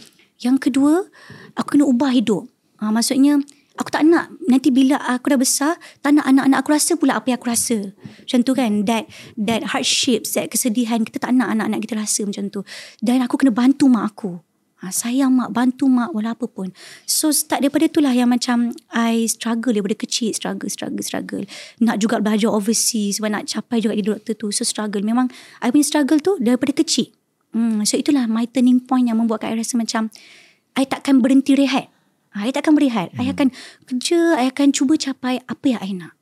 Yang 0.40 0.56
kedua 0.68 1.06
aku 1.54 1.76
kena 1.76 1.84
ubah 1.84 2.10
hidup. 2.12 2.48
Ha, 2.80 2.88
maksudnya 2.88 3.40
Aku 3.80 3.88
tak 3.88 4.04
nak 4.04 4.28
nanti 4.44 4.68
bila 4.68 5.00
aku 5.00 5.32
dah 5.32 5.40
besar 5.40 5.72
tak 6.04 6.12
nak 6.12 6.28
anak-anak 6.28 6.58
aku 6.60 6.70
rasa 6.76 6.92
pula 7.00 7.16
apa 7.16 7.32
yang 7.32 7.40
aku 7.40 7.48
rasa. 7.48 7.96
Macam 7.96 8.40
tu 8.44 8.52
kan 8.52 8.70
that 8.84 9.08
that 9.40 9.72
hardships, 9.72 10.36
that 10.36 10.52
kesedihan 10.52 11.00
kita 11.00 11.16
tak 11.16 11.32
nak 11.32 11.48
anak-anak 11.56 11.88
kita 11.88 11.96
rasa 11.96 12.28
macam 12.28 12.52
tu. 12.52 12.60
Dan 13.00 13.24
aku 13.24 13.40
kena 13.40 13.56
bantu 13.56 13.88
mak 13.88 14.12
aku. 14.12 14.36
Ha, 14.84 14.92
sayang 14.92 15.32
mak, 15.32 15.56
bantu 15.56 15.88
mak 15.88 16.12
walau 16.12 16.36
apa 16.36 16.44
pun. 16.44 16.72
So 17.08 17.32
start 17.32 17.64
daripada 17.64 17.88
itulah 17.88 18.12
yang 18.12 18.28
macam 18.28 18.76
I 18.92 19.24
struggle 19.32 19.72
daripada 19.72 19.96
kecil, 19.96 20.36
struggle, 20.36 20.68
struggle, 20.68 21.00
struggle. 21.00 21.44
Nak 21.80 22.04
juga 22.04 22.20
belajar 22.20 22.52
overseas 22.52 23.20
nak 23.24 23.48
capai 23.48 23.80
juga 23.80 23.96
di 23.96 24.04
doktor 24.04 24.36
tu. 24.36 24.52
So 24.52 24.60
struggle. 24.68 25.00
Memang 25.00 25.32
I 25.64 25.72
punya 25.72 25.88
struggle 25.88 26.20
tu 26.20 26.36
daripada 26.36 26.76
kecil. 26.76 27.12
Hmm, 27.50 27.82
so 27.82 27.98
itulah 27.98 28.30
my 28.30 28.46
turning 28.46 28.78
point 28.78 29.10
yang 29.10 29.18
membuatkan 29.18 29.54
I 29.54 29.58
rasa 29.58 29.74
macam 29.74 30.06
I 30.78 30.86
takkan 30.86 31.18
berhenti 31.18 31.58
rehat. 31.58 31.90
Ha, 32.30 32.46
I 32.46 32.54
takkan 32.54 32.78
berehat. 32.78 33.10
Hmm. 33.10 33.26
I 33.26 33.34
akan 33.34 33.48
kerja, 33.90 34.38
I 34.38 34.54
akan 34.54 34.70
cuba 34.70 34.94
capai 34.94 35.42
apa 35.50 35.64
yang 35.66 35.82
I 35.82 35.92
nak. 35.98 36.14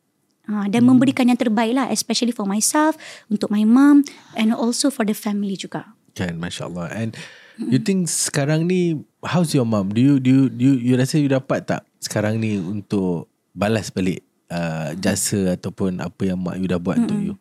Ha, 0.48 0.64
dan 0.72 0.88
hmm. 0.88 0.88
memberikan 0.96 1.28
yang 1.28 1.36
terbaik 1.36 1.76
lah. 1.76 1.92
Especially 1.92 2.32
for 2.32 2.48
myself, 2.48 2.96
untuk 3.28 3.52
my 3.52 3.68
mom 3.68 4.08
and 4.32 4.56
also 4.56 4.88
for 4.88 5.04
the 5.04 5.12
family 5.12 5.52
juga. 5.52 5.92
Kan, 6.16 6.40
Masya 6.40 6.72
Allah. 6.72 6.88
And 6.96 7.12
hmm. 7.60 7.68
you 7.68 7.76
think 7.76 8.08
sekarang 8.08 8.64
ni, 8.64 9.04
how's 9.20 9.52
your 9.52 9.68
mom? 9.68 9.92
Do 9.92 10.00
you, 10.00 10.16
do 10.16 10.28
you, 10.32 10.42
do 10.48 10.62
you, 10.64 10.74
you 10.80 10.94
rasa 10.96 11.20
you 11.20 11.28
dapat 11.28 11.68
tak 11.68 11.84
sekarang 12.00 12.40
ni 12.40 12.56
untuk 12.56 13.28
balas 13.52 13.92
balik 13.92 14.24
uh, 14.48 14.96
jasa 14.96 15.60
ataupun 15.60 16.00
apa 16.00 16.22
yang 16.24 16.40
mak 16.40 16.56
you 16.56 16.68
dah 16.72 16.80
buat 16.80 16.96
hmm. 16.96 17.04
untuk 17.04 17.18
you? 17.20 17.34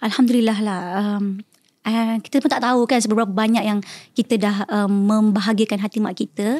Alhamdulillah 0.00 0.58
lah. 0.64 0.80
Um, 0.96 1.44
uh, 1.86 2.16
kita 2.22 2.42
pun 2.42 2.50
tak 2.50 2.62
tahu 2.62 2.86
kan 2.86 2.98
seberapa 3.02 3.28
banyak 3.28 3.64
yang 3.64 3.78
kita 4.14 4.38
dah 4.38 4.56
um, 4.70 4.90
membahagiakan 5.08 5.78
hati 5.82 5.98
mak 5.98 6.18
kita. 6.18 6.58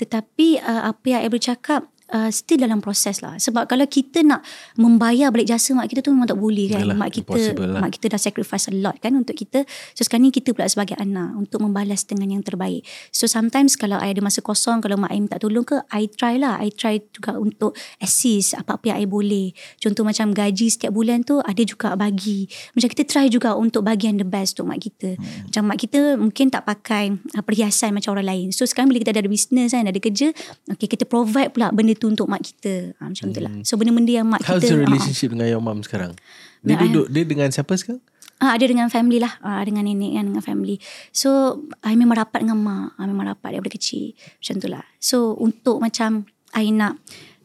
Tetapi 0.00 0.60
uh, 0.60 0.92
apa 0.92 1.04
yang 1.06 1.28
boleh 1.28 1.42
cakap 1.42 1.86
uh, 2.12 2.30
still 2.30 2.60
dalam 2.60 2.78
proses 2.84 3.24
lah. 3.24 3.40
Sebab 3.40 3.66
kalau 3.66 3.88
kita 3.88 4.20
nak 4.22 4.44
membayar 4.76 5.32
balik 5.32 5.48
jasa 5.48 5.72
mak 5.72 5.88
kita 5.88 6.04
tu 6.04 6.12
memang 6.12 6.28
tak 6.28 6.38
boleh 6.38 6.68
kan. 6.68 6.84
Yalah, 6.84 6.96
mak 6.96 7.10
kita 7.16 7.56
lah. 7.56 7.80
mak 7.80 7.90
kita 7.96 8.12
dah 8.12 8.20
sacrifice 8.20 8.68
a 8.68 8.74
lot 8.76 8.94
kan 9.00 9.16
untuk 9.16 9.34
kita. 9.34 9.64
So 9.96 10.04
sekarang 10.04 10.28
ni 10.28 10.30
kita 10.30 10.52
pula 10.52 10.68
sebagai 10.68 10.94
anak 11.00 11.34
untuk 11.34 11.64
membalas 11.64 12.04
dengan 12.04 12.38
yang 12.38 12.44
terbaik. 12.44 12.84
So 13.10 13.24
sometimes 13.24 13.74
kalau 13.80 13.98
I 13.98 14.12
ada 14.12 14.20
masa 14.20 14.44
kosong, 14.44 14.84
kalau 14.84 15.00
mak 15.00 15.10
I 15.10 15.18
minta 15.18 15.40
tolong 15.40 15.64
ke, 15.64 15.80
I 15.90 16.06
try 16.12 16.36
lah. 16.36 16.60
I 16.60 16.68
try 16.70 17.00
juga 17.00 17.40
untuk 17.40 17.72
assist 17.98 18.54
apa-apa 18.54 18.92
yang 18.92 18.98
I 19.02 19.06
boleh. 19.08 19.56
Contoh 19.80 20.04
macam 20.04 20.30
gaji 20.36 20.68
setiap 20.68 20.92
bulan 20.92 21.24
tu 21.24 21.40
ada 21.40 21.62
juga 21.64 21.96
bagi. 21.96 22.44
Macam 22.76 22.88
kita 22.92 23.08
try 23.08 23.26
juga 23.32 23.56
untuk 23.56 23.82
bagi 23.82 24.12
yang 24.12 24.20
the 24.20 24.28
best 24.28 24.60
untuk 24.60 24.68
mak 24.76 24.84
kita. 24.84 25.16
Hmm. 25.16 25.48
Macam 25.48 25.62
mak 25.72 25.78
kita 25.80 26.00
mungkin 26.20 26.46
tak 26.52 26.68
pakai 26.68 27.16
uh, 27.16 27.42
perhiasan 27.42 27.96
macam 27.96 28.14
orang 28.14 28.28
lain. 28.28 28.46
So 28.52 28.68
sekarang 28.68 28.92
bila 28.92 29.00
kita 29.00 29.16
dah 29.16 29.22
ada 29.24 29.30
business 29.32 29.72
kan, 29.72 29.88
ada 29.88 29.96
kerja, 29.96 30.28
okay, 30.68 30.88
kita 30.90 31.08
provide 31.08 31.54
pula 31.54 31.72
benda 31.72 31.94
tu 32.02 32.10
untuk 32.10 32.26
mak 32.26 32.42
kita. 32.42 32.98
Ha, 32.98 33.14
macam 33.14 33.30
hmm. 33.30 33.34
tu 33.38 33.40
lah. 33.40 33.52
So 33.62 33.78
benda-benda 33.78 34.10
yang 34.10 34.26
mak 34.26 34.42
How's 34.42 34.66
kita. 34.66 34.74
the 34.74 34.82
relationship 34.82 35.30
uh, 35.30 35.32
dengan 35.38 35.46
your 35.54 35.62
mom 35.62 35.78
sekarang? 35.86 36.18
Dia 36.66 36.74
Nah, 36.74 36.82
duduk, 36.82 37.06
dia 37.14 37.22
dengan 37.22 37.48
siapa 37.54 37.70
sekarang? 37.78 38.02
Ah, 38.42 38.58
ada 38.58 38.66
dengan 38.66 38.90
family 38.90 39.22
lah. 39.22 39.38
Ah, 39.38 39.62
dengan 39.62 39.86
nenek 39.86 40.18
kan, 40.18 40.24
dengan 40.26 40.42
family. 40.42 40.82
So, 41.14 41.62
I 41.86 41.94
memang 41.94 42.18
rapat 42.18 42.42
dengan 42.42 42.58
mak. 42.58 42.98
Ah, 42.98 43.06
memang 43.06 43.30
rapat 43.30 43.54
daripada 43.54 43.78
kecil. 43.78 44.18
Macam 44.18 44.54
tu 44.58 44.66
lah. 44.66 44.82
So, 44.98 45.38
untuk 45.38 45.78
macam 45.78 46.26
I 46.50 46.74
nak 46.74 46.98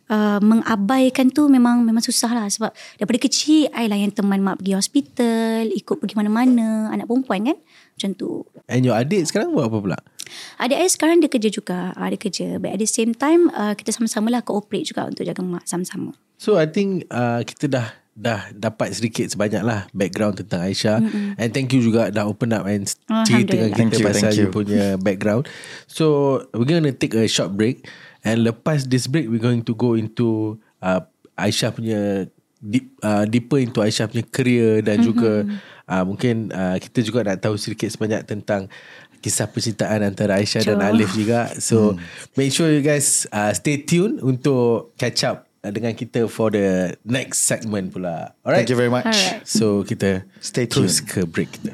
uh, 0.09 0.41
mengabaikan 0.41 1.29
tu 1.29 1.45
memang 1.53 1.85
memang 1.85 2.01
susah 2.01 2.33
lah. 2.33 2.49
Sebab 2.49 2.73
daripada 2.97 3.19
kecil, 3.21 3.69
I 3.77 3.85
lah 3.85 3.97
yang 4.01 4.09
teman 4.09 4.41
mak 4.41 4.57
pergi 4.57 4.73
hospital, 4.73 5.69
ikut 5.69 5.95
pergi 6.01 6.17
mana-mana. 6.17 6.89
Anak 6.89 7.05
perempuan 7.05 7.53
kan? 7.53 7.57
Macam 7.93 8.09
tu. 8.17 8.41
And 8.65 8.81
your 8.81 8.97
adik 8.97 9.21
sekarang 9.29 9.53
buat 9.53 9.69
apa 9.69 9.77
pula? 9.77 9.97
Adik 10.61 10.77
I 10.77 10.89
sekarang 10.89 11.23
dia 11.23 11.29
kerja 11.31 11.49
juga. 11.49 11.91
Ah, 11.97 12.09
dia 12.11 12.19
kerja. 12.19 12.57
But 12.57 12.75
at 12.75 12.79
the 12.79 12.89
same 12.89 13.13
time, 13.17 13.49
uh, 13.53 13.73
kita 13.73 13.93
sama-sama 13.95 14.31
lah 14.31 14.41
cooperate 14.43 14.89
juga 14.89 15.07
untuk 15.07 15.23
jaga 15.23 15.41
mak 15.43 15.65
sama-sama. 15.65 16.15
So 16.37 16.55
I 16.61 16.69
think 16.69 17.09
uh, 17.09 17.41
kita 17.41 17.65
dah 17.65 17.87
dah 18.17 18.49
dapat 18.49 18.97
sedikit 18.97 19.29
sebanyak 19.29 19.61
lah 19.61 19.85
background 19.93 20.41
tentang 20.41 20.65
Aisyah 20.65 21.05
mm-hmm. 21.05 21.37
and 21.37 21.49
thank 21.53 21.69
you 21.69 21.85
juga 21.85 22.09
dah 22.09 22.25
open 22.25 22.49
up 22.49 22.65
and 22.65 22.89
cerita 23.29 23.53
dengan 23.53 23.69
kita 23.69 23.77
Thank 23.77 23.93
you, 23.93 24.05
pasal 24.09 24.31
you 24.33 24.49
you. 24.49 24.53
punya 24.53 24.85
background. 25.05 25.45
So 25.85 26.41
we're 26.57 26.65
going 26.65 26.81
to 26.89 26.97
take 26.97 27.13
a 27.13 27.29
short 27.29 27.53
break 27.53 27.85
and 28.25 28.41
lepas 28.41 28.89
this 28.89 29.05
break 29.05 29.29
we're 29.29 29.43
going 29.43 29.61
to 29.69 29.73
go 29.77 29.93
into 29.93 30.57
uh, 30.81 31.05
Aisyah 31.37 31.69
punya 31.77 32.25
deep, 32.57 32.97
uh, 33.05 33.29
deeper 33.29 33.61
into 33.61 33.85
Aisyah 33.85 34.09
punya 34.09 34.25
career 34.25 34.81
dan 34.81 34.97
mm-hmm. 34.97 35.09
juga 35.13 35.31
uh, 35.85 36.03
mungkin 36.03 36.49
uh, 36.49 36.81
kita 36.81 37.05
juga 37.05 37.21
nak 37.21 37.37
tahu 37.45 37.53
sedikit 37.55 37.93
sebanyak 37.93 38.25
tentang 38.25 38.65
kisah 39.17 39.49
percintaan 39.49 40.01
antara 40.01 40.37
Aisyah 40.37 40.63
dan 40.63 40.77
Sure. 40.79 40.87
Alif 40.87 41.09
juga. 41.13 41.39
So 41.57 41.97
make 42.37 42.53
sure 42.53 42.69
you 42.69 42.81
guys 42.81 43.25
uh, 43.29 43.51
stay 43.51 43.81
tuned 43.81 44.21
untuk 44.21 44.93
catch 44.95 45.25
up 45.25 45.45
uh, 45.61 45.71
dengan 45.73 45.93
kita 45.93 46.29
for 46.29 46.49
the 46.49 46.95
next 47.03 47.45
segment 47.45 47.91
pula. 47.91 48.31
Alright. 48.41 48.63
Thank 48.63 48.71
you 48.71 48.79
very 48.79 48.93
much. 48.93 49.09
Alright. 49.09 49.43
So 49.43 49.83
kita 49.83 50.23
Stay 50.39 50.69
terus 50.69 51.01
tuned. 51.01 51.09
ke 51.09 51.19
break 51.25 51.49
kita. 51.57 51.73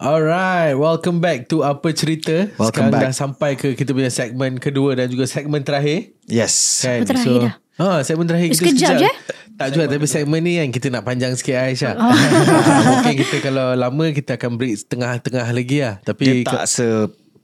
Alright, 0.00 0.80
welcome 0.80 1.20
back 1.20 1.52
to 1.52 1.60
Apa 1.60 1.92
Cerita. 1.92 2.48
Welcome 2.56 2.88
Sekarang 2.88 2.92
back. 2.96 3.02
dah 3.04 3.12
sampai 3.12 3.50
ke 3.52 3.76
kita 3.76 3.92
punya 3.92 4.08
segmen 4.08 4.56
kedua 4.56 4.96
dan 4.96 5.12
juga 5.12 5.28
segmen 5.28 5.60
terakhir. 5.60 6.16
Yes. 6.24 6.80
Kan? 6.80 7.04
Segmen 7.04 7.06
terakhir 7.12 7.36
dah. 7.36 7.54
Ah, 7.80 8.04
segmen 8.04 8.28
terakhir 8.28 8.52
kita 8.52 8.60
sekejap 8.60 8.92
je? 9.00 9.10
Tak 9.56 9.68
juga 9.76 9.84
tapi 9.92 10.04
segmen 10.08 10.40
ni 10.40 10.56
yang 10.56 10.68
kita 10.72 10.88
nak 10.88 11.04
panjang 11.04 11.32
sikit 11.36 11.56
Aisyah. 11.56 11.96
Oh. 11.96 12.12
Mungkin 12.96 13.14
kita 13.24 13.36
kalau 13.44 13.76
lama 13.76 14.04
kita 14.12 14.36
akan 14.40 14.56
break 14.56 14.84
setengah-tengah 14.84 15.48
lagi 15.52 15.84
lah. 15.84 15.94
Dia 16.00 16.12
Tapi 16.12 16.24
tak 16.44 16.64
se 16.64 16.84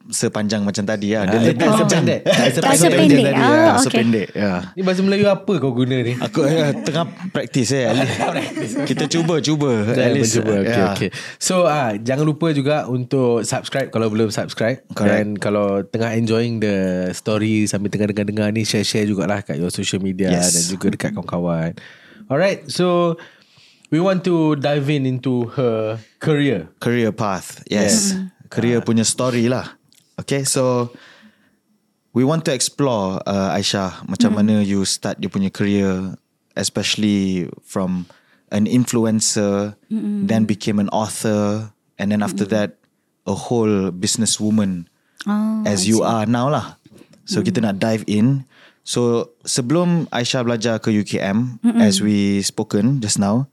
sepanjang 0.08 0.62
macam 0.62 0.82
tadi 0.82 1.12
lah. 1.12 1.24
Dia 1.24 1.34
Ah, 1.34 1.42
lebih 1.42 1.56
tak 1.56 1.68
macam 1.68 1.86
sependek. 1.88 2.20
Tak 2.22 2.34
Tak 2.36 2.48
sependek 2.48 2.78
sependek. 2.78 3.06
macam 3.06 3.26
tadi, 3.26 3.34
Ah, 3.36 3.44
ah. 3.44 3.56
okay. 3.68 3.82
sependek. 3.82 4.28
Ya. 4.32 4.52
Ni 4.72 4.80
bahasa 4.80 5.00
Melayu 5.00 5.26
apa 5.26 5.52
kau 5.56 5.72
guna 5.72 5.96
ni? 5.98 6.14
Aku 6.16 6.40
eh, 6.42 6.70
tengah 6.80 7.04
praktis 7.28 7.68
eh. 7.70 7.86
Kita 8.82 9.04
cuba 9.06 9.34
cuba. 9.38 9.72
Jangan 9.84 10.02
At 10.02 10.12
least, 10.12 10.34
cuba. 10.34 10.54
Okay, 10.58 10.70
ya. 10.72 10.86
okay. 10.90 11.10
So 11.36 11.64
ah 11.64 11.94
jangan 11.94 12.24
lupa 12.24 12.50
juga 12.50 12.86
untuk 12.86 13.42
subscribe 13.42 13.88
kalau 13.88 14.06
belum 14.06 14.28
subscribe. 14.28 14.82
Correct. 14.88 15.10
Dan 15.10 15.26
kalau 15.36 15.82
tengah 15.82 16.12
enjoying 16.12 16.58
the 16.58 16.76
story 17.12 17.64
sambil 17.64 17.88
tengah 17.88 18.06
dengar-dengar 18.06 18.50
ni 18.50 18.62
share-share 18.62 19.04
jugalah 19.04 19.40
kat 19.40 19.56
your 19.56 19.70
social 19.70 19.98
media 19.98 20.28
Yes. 20.28 20.52
dan 20.52 20.62
juga 20.70 20.86
dekat 20.88 21.10
kawan-kawan. 21.12 21.74
Alright. 22.26 22.66
So 22.66 23.16
we 23.88 23.98
want 23.98 24.22
to 24.22 24.54
dive 24.56 24.86
in 24.86 25.04
into 25.04 25.46
her 25.54 25.98
career. 26.18 26.66
Career 26.78 27.10
path. 27.10 27.62
Yes. 27.66 28.14
Career 28.46 28.78
punya 28.80 29.02
story 29.02 29.46
lah. 29.46 29.74
Okay, 30.16 30.44
so 30.44 30.90
we 32.16 32.24
want 32.24 32.44
to 32.48 32.52
explore 32.52 33.20
uh, 33.28 33.52
Aisyah 33.52 34.08
macam 34.08 34.32
mana 34.40 34.64
you 34.64 34.84
start 34.88 35.20
you 35.20 35.28
punya 35.28 35.52
career 35.52 36.16
especially 36.56 37.52
from 37.60 38.08
an 38.48 38.64
influencer 38.64 39.76
then 40.24 40.48
became 40.48 40.80
an 40.80 40.88
author 40.88 41.68
and 42.00 42.08
then 42.08 42.24
after 42.24 42.48
that 42.48 42.80
a 43.28 43.36
whole 43.36 43.92
businesswoman 43.92 44.88
Oh, 45.26 45.62
as 45.66 45.90
you 45.90 46.06
are 46.06 46.24
now 46.24 46.46
lah. 46.46 46.78
So 47.26 47.42
kita 47.42 47.58
nak 47.58 47.82
dive 47.82 48.06
in. 48.06 48.46
So 48.86 49.34
sebelum 49.42 50.06
Aisyah 50.14 50.46
belajar 50.46 50.74
ke 50.78 50.94
UKM 50.94 51.58
as 51.82 51.98
we 51.98 52.38
spoken 52.46 53.02
just 53.02 53.18
now, 53.18 53.50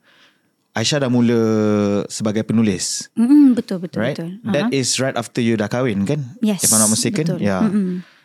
Aisyah 0.73 1.05
dah 1.05 1.09
mula 1.09 1.37
sebagai 2.09 2.41
penulis. 2.41 3.05
Mm, 3.13 3.53
betul 3.53 3.77
betul 3.77 4.01
right? 4.01 4.17
betul. 4.17 4.41
That 4.49 4.73
is 4.73 4.97
right 4.97 5.13
after 5.13 5.37
you 5.37 5.53
dah 5.53 5.69
kahwin 5.69 6.01
kan? 6.09 6.33
Yes, 6.41 6.65
If 6.65 6.73
I'm 6.73 6.81
not 6.81 6.89
mistaken. 6.89 7.29
betul. 7.29 7.39
Yeah. 7.39 7.61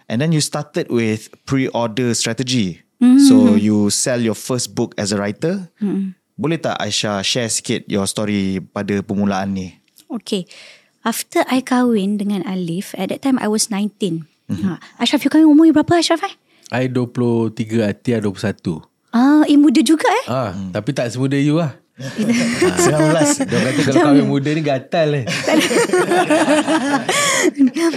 And 0.09 0.17
then 0.17 0.33
you 0.33 0.41
started 0.41 0.89
with 0.89 1.29
pre-order 1.45 2.17
strategy. 2.17 2.81
Mm-hmm. 3.05 3.21
So 3.29 3.53
you 3.53 3.93
sell 3.93 4.17
your 4.17 4.33
first 4.35 4.73
book 4.73 4.97
as 4.97 5.13
a 5.13 5.21
writer. 5.21 5.69
Boleh 6.35 6.57
tak 6.57 6.81
Aisyah 6.81 7.21
share 7.21 7.53
sikit 7.53 7.85
your 7.85 8.09
story 8.09 8.65
pada 8.65 9.05
permulaan 9.05 9.53
ni? 9.53 9.77
Okay. 10.09 10.49
After 11.05 11.45
I 11.53 11.61
kahwin 11.61 12.17
dengan 12.17 12.41
Alif, 12.49 12.97
at 12.97 13.13
that 13.13 13.21
time 13.21 13.37
I 13.37 13.47
was 13.47 13.69
19. 13.69 14.25
Mhm. 14.49 14.65
Ha. 14.65 14.81
Ashraf, 14.97 15.21
you 15.21 15.29
kahwin 15.29 15.53
umur 15.53 15.69
berapa 15.77 16.01
Ashraf 16.01 16.25
eh? 16.25 16.33
I 16.73 16.89
23, 16.89 17.85
Atia 17.85 18.25
21. 18.25 18.89
Ah, 19.13 19.45
eh 19.45 19.57
muda 19.57 19.81
juga 19.81 20.09
eh. 20.09 20.25
Ah, 20.29 20.53
tapi 20.73 20.93
tak 20.93 21.09
semuda 21.09 21.37
you 21.37 21.61
lah. 21.61 21.77
19. 21.99 23.51
Dia 23.51 23.59
kata 23.59 23.91
kalau 23.91 24.15
kahwin 24.15 24.31
muda 24.31 24.55
ni 24.55 24.63
gatal 24.63 25.19
eh. 25.19 25.27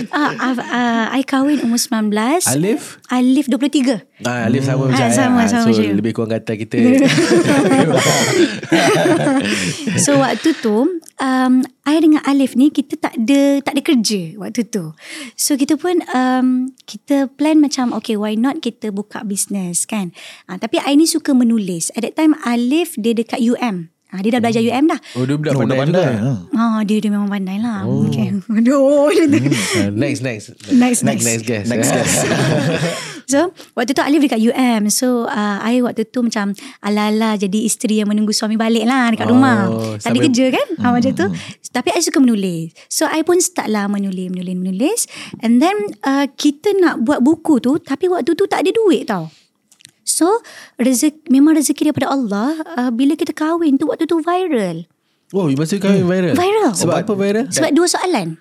ah, 0.09 0.33
ah, 0.41 0.57
ah, 0.57 1.13
I 1.13 1.21
kahwin 1.21 1.61
umur 1.61 1.77
19. 1.77 2.09
Alif? 2.49 2.97
Alif 3.13 3.45
23. 3.45 4.25
Ah, 4.25 4.49
Alif 4.49 4.65
sama 4.65 4.89
macam 4.89 5.05
Ah, 5.05 5.05
I 5.05 5.13
sama, 5.13 5.45
sama 5.45 5.69
So 5.69 5.77
macam 5.77 5.85
you. 5.85 5.93
lebih 5.93 6.17
kurang 6.17 6.33
gatal 6.33 6.57
kita. 6.57 6.81
So 10.03 10.17
waktu 10.17 10.57
tu 10.57 10.97
um, 11.21 11.53
I 11.85 11.95
dengan 11.99 12.21
Alif 12.25 12.55
ni 12.55 12.71
Kita 12.71 12.95
tak 12.97 13.13
ada 13.17 13.61
Tak 13.61 13.73
ada 13.77 13.81
kerja 13.83 14.21
Waktu 14.39 14.61
tu 14.69 14.93
So 15.35 15.57
kita 15.59 15.75
pun 15.77 16.01
um, 16.13 16.71
Kita 16.87 17.27
plan 17.31 17.59
macam 17.59 17.91
Okay 17.99 18.15
why 18.15 18.37
not 18.37 18.63
Kita 18.63 18.93
buka 18.93 19.25
business 19.27 19.85
kan 19.85 20.13
uh, 20.47 20.57
Tapi 20.57 20.79
I 20.81 20.95
ni 20.95 21.05
suka 21.09 21.35
menulis 21.35 21.91
At 21.97 22.07
that 22.07 22.15
time 22.15 22.37
Alif 22.45 22.95
Dia 22.97 23.13
dekat 23.17 23.41
UM 23.43 23.90
uh, 24.11 24.19
Dia 24.19 24.31
dah 24.31 24.41
belajar 24.41 24.61
UM 24.61 24.85
dah 24.85 24.99
Oh 25.13 25.23
dia 25.23 25.35
budak 25.35 25.51
Oh, 25.51 25.59
pandai, 25.59 25.73
dah 25.73 25.85
juga. 25.85 26.01
pandai. 26.01 26.13
Ha. 26.13 26.31
Oh, 26.53 26.79
dia 26.83 26.97
dia 26.99 27.09
memang 27.09 27.29
pandai 27.29 27.57
lah. 27.57 27.79
Oh. 27.83 28.05
Okay. 28.05 28.27
Aduh. 28.59 29.07
Uh, 29.07 29.89
next, 29.91 30.21
next. 30.21 30.45
Next, 30.69 31.01
next. 31.01 31.23
Next 31.23 31.43
guest. 31.43 31.67
Next 31.67 31.89
guest. 31.89 32.15
So, 33.31 33.55
waktu 33.73 33.95
tu 33.95 34.03
Alif 34.03 34.19
dekat 34.19 34.43
UM. 34.43 34.91
So, 34.91 35.23
uh, 35.23 35.57
I 35.63 35.79
waktu 35.79 36.03
tu 36.03 36.19
macam 36.19 36.51
ala-ala 36.83 37.39
jadi 37.39 37.63
isteri 37.63 38.03
yang 38.03 38.11
menunggu 38.11 38.35
suami 38.35 38.59
balik 38.59 38.83
lah 38.83 39.07
dekat 39.07 39.23
Oh, 39.23 39.31
rumah. 39.31 39.71
Tak 39.71 39.79
ada 39.79 40.03
sampai- 40.03 40.23
kerja 40.27 40.45
kan? 40.51 40.67
Hmm. 40.67 40.83
Ha, 40.83 40.91
macam 40.91 41.11
tu. 41.15 41.25
Tapi 41.71 41.89
I 41.95 42.03
suka 42.03 42.19
menulis. 42.19 42.75
So, 42.91 43.07
I 43.07 43.23
pun 43.23 43.39
start 43.39 43.71
lah 43.71 43.87
menulis, 43.87 44.27
menulis, 44.27 44.51
menulis. 44.53 44.99
And 45.39 45.63
then, 45.63 45.79
uh, 46.03 46.27
kita 46.27 46.75
nak 46.75 47.07
buat 47.07 47.23
buku 47.23 47.63
tu. 47.63 47.79
Tapi 47.79 48.11
waktu 48.11 48.35
tu 48.35 48.43
tak 48.43 48.67
ada 48.67 48.71
duit 48.75 49.07
tau. 49.07 49.31
So, 50.01 50.41
rezeki, 50.75 51.29
memang 51.29 51.53
rezeki 51.53 51.89
daripada 51.89 52.09
Allah. 52.09 52.57
Uh, 52.73 52.89
bila 52.89 53.13
kita 53.13 53.31
kahwin 53.31 53.77
tu, 53.77 53.87
waktu 53.87 54.05
tu 54.05 54.19
viral. 54.19 54.85
Oh, 55.31 55.47
masa 55.53 55.77
kahwin 55.77 56.03
viral? 56.03 56.35
Viral. 56.35 56.71
Sebab 56.73 56.95
apa 57.01 57.13
viral? 57.13 57.45
Sebab 57.47 57.71
dua 57.71 57.87
soalan. 57.87 58.35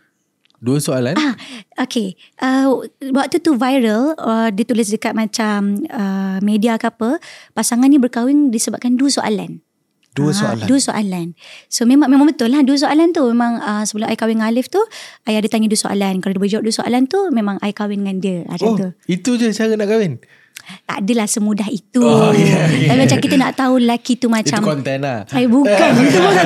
Dua 0.61 0.77
soalan. 0.77 1.17
Ah, 1.17 1.33
okay. 1.79 2.21
Uh, 2.37 2.85
waktu 3.13 3.41
tu 3.41 3.57
viral, 3.57 4.13
uh, 4.15 4.49
dia 4.51 4.65
tulis 4.65 4.89
dekat 4.89 5.17
macam 5.17 5.81
uh, 5.87 6.37
media 6.41 6.77
ke 6.77 6.85
apa, 6.85 7.17
pasangan 7.53 7.89
ni 7.89 7.97
berkahwin 7.97 8.53
disebabkan 8.53 8.93
dua 8.93 9.09
soalan. 9.09 9.65
Dua 10.11 10.35
Ah, 10.35 10.37
soalan. 10.37 10.67
Dua 10.67 10.77
soalan. 10.77 11.27
So 11.71 11.87
memang 11.87 12.11
memang 12.11 12.27
betul 12.27 12.51
lah 12.51 12.61
dua 12.61 12.75
soalan 12.77 13.15
tu. 13.15 13.23
Memang 13.25 13.57
uh, 13.57 13.87
sebelum 13.87 14.11
I 14.11 14.19
kahwin 14.19 14.37
dengan 14.37 14.51
Alif 14.51 14.67
tu, 14.67 14.83
I 15.25 15.39
ada 15.39 15.47
tanya 15.47 15.71
dua 15.71 15.79
soalan. 15.79 16.19
Kalau 16.19 16.35
dia 16.35 16.43
berjawab 16.43 16.65
dua 16.67 16.75
soalan 16.75 17.07
tu, 17.07 17.31
memang 17.31 17.63
I 17.63 17.71
kahwin 17.71 18.03
dengan 18.03 18.17
dia. 18.19 18.39
Macam 18.45 18.67
Oh, 18.67 18.77
tu. 18.77 18.89
itu 19.07 19.39
je 19.39 19.55
cara 19.55 19.79
nak 19.79 19.87
kahwin? 19.87 20.19
Tak 20.83 20.97
adalah 21.01 21.27
semudah 21.27 21.69
itu. 21.69 22.01
Oh, 22.01 22.31
yeah, 22.31 22.67
yeah. 22.67 22.91
Tapi 22.91 22.99
macam 23.01 23.19
kita 23.21 23.37
nak 23.37 23.53
tahu 23.55 23.75
lelaki 23.79 24.15
tu 24.15 24.27
macam... 24.27 24.59
Itu 24.59 24.69
konten 24.69 24.99
lah. 25.01 25.23
Saya 25.25 25.47
bukan 25.47 25.91
Itu 26.03 26.19
bukan 26.19 26.45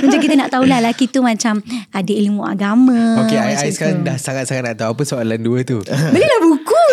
Macam 0.00 0.18
kita 0.18 0.34
nak 0.34 0.48
tahulah 0.48 0.78
Lelaki 0.80 1.04
tu 1.06 1.20
macam 1.20 1.60
Ada 1.90 2.12
ilmu 2.14 2.42
agama 2.42 3.24
Okay, 3.26 3.36
I, 3.36 3.58
I 3.58 3.70
sekarang 3.70 4.02
dah 4.02 4.16
sangat-sangat 4.16 4.62
nak 4.64 4.76
tahu 4.76 4.90
apa 4.92 5.02
soalan 5.04 5.40
dua 5.40 5.60
tu. 5.62 5.82
Belilah 5.84 6.40
buku 6.40 6.84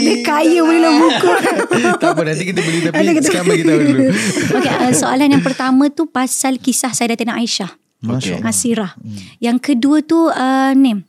Dia 0.00 0.16
kaya 0.22 0.60
belilah 0.60 0.92
buku 0.94 1.30
tak 2.00 2.10
apa, 2.10 2.20
nanti 2.22 2.44
kita 2.46 2.60
beli 2.60 2.78
tapi 2.80 2.96
kita- 2.96 3.26
sekarang 3.26 3.46
bagi 3.48 3.64
tahu 3.64 3.78
dulu. 3.80 4.04
Okay 4.54 4.72
uh, 4.72 4.92
soalan 4.92 5.28
yang 5.30 5.44
pertama 5.44 5.88
tu 5.88 6.06
Pasal 6.06 6.56
kisah 6.56 6.92
Sayyidatina 6.92 7.36
Aisyah 7.36 7.70
Masya 8.00 8.38
Allah. 8.38 8.50
Asirah 8.50 8.92
Yang 9.38 9.58
kedua 9.64 10.00
tu 10.00 10.28
uh, 10.28 10.72
Ni 10.72 11.00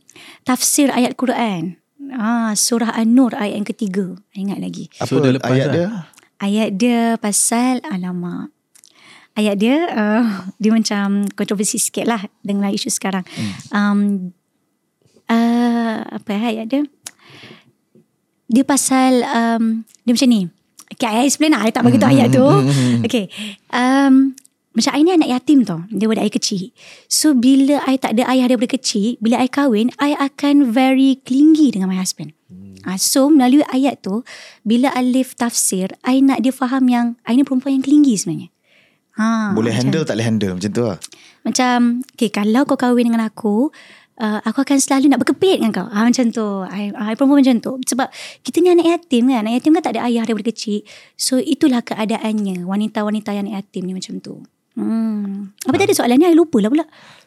Tafsir 0.43 0.89
ayat 0.89 1.13
Quran 1.13 1.78
Ah, 2.13 2.52
surah 2.54 2.94
An-Nur 2.94 3.34
ayat 3.34 3.58
yang 3.62 3.68
ketiga. 3.68 4.06
Ingat 4.38 4.60
lagi. 4.62 4.86
Apa 5.02 5.10
So, 5.10 5.24
dah 5.24 5.32
lepas 5.34 5.50
ayat 5.50 5.68
lah. 5.70 5.74
dia? 5.74 5.88
Ayat 6.38 6.70
dia 6.76 7.02
pasal 7.18 7.82
Alamak. 7.88 8.52
Ayat 9.36 9.56
dia 9.60 9.76
uh, 9.91 10.24
Dia 10.63 10.72
macam 10.72 11.28
Kontroversi 11.36 11.76
sikit 11.76 12.08
lah 12.08 12.24
Dengan 12.39 12.72
isu 12.72 12.88
sekarang. 12.88 13.28
Um, 13.68 14.32
uh, 15.28 15.98
Apa 16.08 16.30
eh 16.39 16.56
ayat 16.56 16.65
dia? 16.72 16.84
Dia 18.48 18.63
pasal 18.63 19.28
um, 19.28 19.84
Dia 20.08 20.12
macam 20.15 20.30
ni. 20.32 20.48
Okay 20.96 21.10
I 21.12 21.28
explain 21.28 21.52
lah 21.52 21.68
I 21.68 21.74
tak 21.76 21.84
bagi 21.84 22.00
tahu 22.00 22.13
ayat 22.13 22.30
tu. 22.32 22.48
Okay. 23.04 23.28
Um, 23.74 24.38
Macam 24.76 24.92
I 24.92 25.02
ni 25.08 25.12
anak 25.16 25.30
yatim 25.32 25.64
tau 25.64 25.88
Daripada 25.88 26.22
I 26.22 26.30
kecil 26.30 26.76
So 27.08 27.32
bila 27.32 27.80
I 27.88 27.96
tak 27.96 28.20
ada 28.20 28.28
ayah 28.28 28.52
daripada 28.52 28.76
kecil 28.76 29.16
Bila 29.24 29.40
I 29.40 29.48
kahwin 29.48 29.96
I 29.98 30.20
akan 30.20 30.76
very 30.76 31.24
clingy 31.24 31.72
dengan 31.72 31.88
my 31.88 31.98
husband 31.98 32.36
Ah, 32.86 33.02
so 33.02 33.34
melalui 33.34 33.66
ayat 33.74 34.06
tu 34.06 34.22
bila 34.62 34.94
Alif 34.94 35.34
tafsir 35.34 35.90
I 36.06 36.22
nak 36.22 36.46
dia 36.46 36.54
faham 36.54 36.86
yang 36.86 37.18
I 37.26 37.34
ni 37.34 37.42
perempuan 37.42 37.82
yang 37.82 37.84
clingy 37.84 38.14
sebenarnya. 38.14 38.54
Ha, 39.18 39.58
Boleh 39.58 39.74
macam, 39.74 39.90
handle 39.90 40.04
tak 40.06 40.14
boleh 40.14 40.28
handle 40.30 40.54
macam 40.54 40.72
tu 40.72 40.84
lah. 40.86 40.98
Macam 41.42 41.78
okay, 42.14 42.30
kalau 42.30 42.62
kau 42.70 42.78
kahwin 42.78 43.10
dengan 43.10 43.26
aku 43.26 43.74
uh, 44.22 44.40
aku 44.46 44.62
akan 44.62 44.78
selalu 44.78 45.10
nak 45.10 45.26
berkepit 45.26 45.66
dengan 45.66 45.74
kau. 45.74 45.88
Ha, 45.90 46.06
macam 46.06 46.26
tu. 46.30 46.46
I, 46.70 46.94
I 46.94 47.18
perempuan 47.18 47.42
macam 47.42 47.58
tu. 47.58 47.74
Sebab 47.90 48.08
kita 48.46 48.62
ni 48.62 48.70
anak 48.70 48.86
yatim 48.86 49.34
kan. 49.34 49.42
Anak 49.48 49.54
yatim 49.58 49.72
kan 49.80 49.84
tak 49.90 49.94
ada 49.98 50.02
ayah 50.06 50.24
daripada 50.28 50.46
kecil. 50.54 50.86
So 51.18 51.42
itulah 51.42 51.82
keadaannya 51.82 52.70
wanita-wanita 52.70 53.34
yang 53.34 53.50
anak 53.50 53.66
yatim 53.66 53.90
ni 53.90 53.98
macam 53.98 54.22
tu. 54.22 54.46
Hmm. 54.76 55.56
Apa 55.68 55.76
tadi 55.80 55.96
soalannya? 55.96 56.32
I 56.32 56.36
lupa 56.36 56.60
lah 56.60 56.70
pula. 56.72 56.86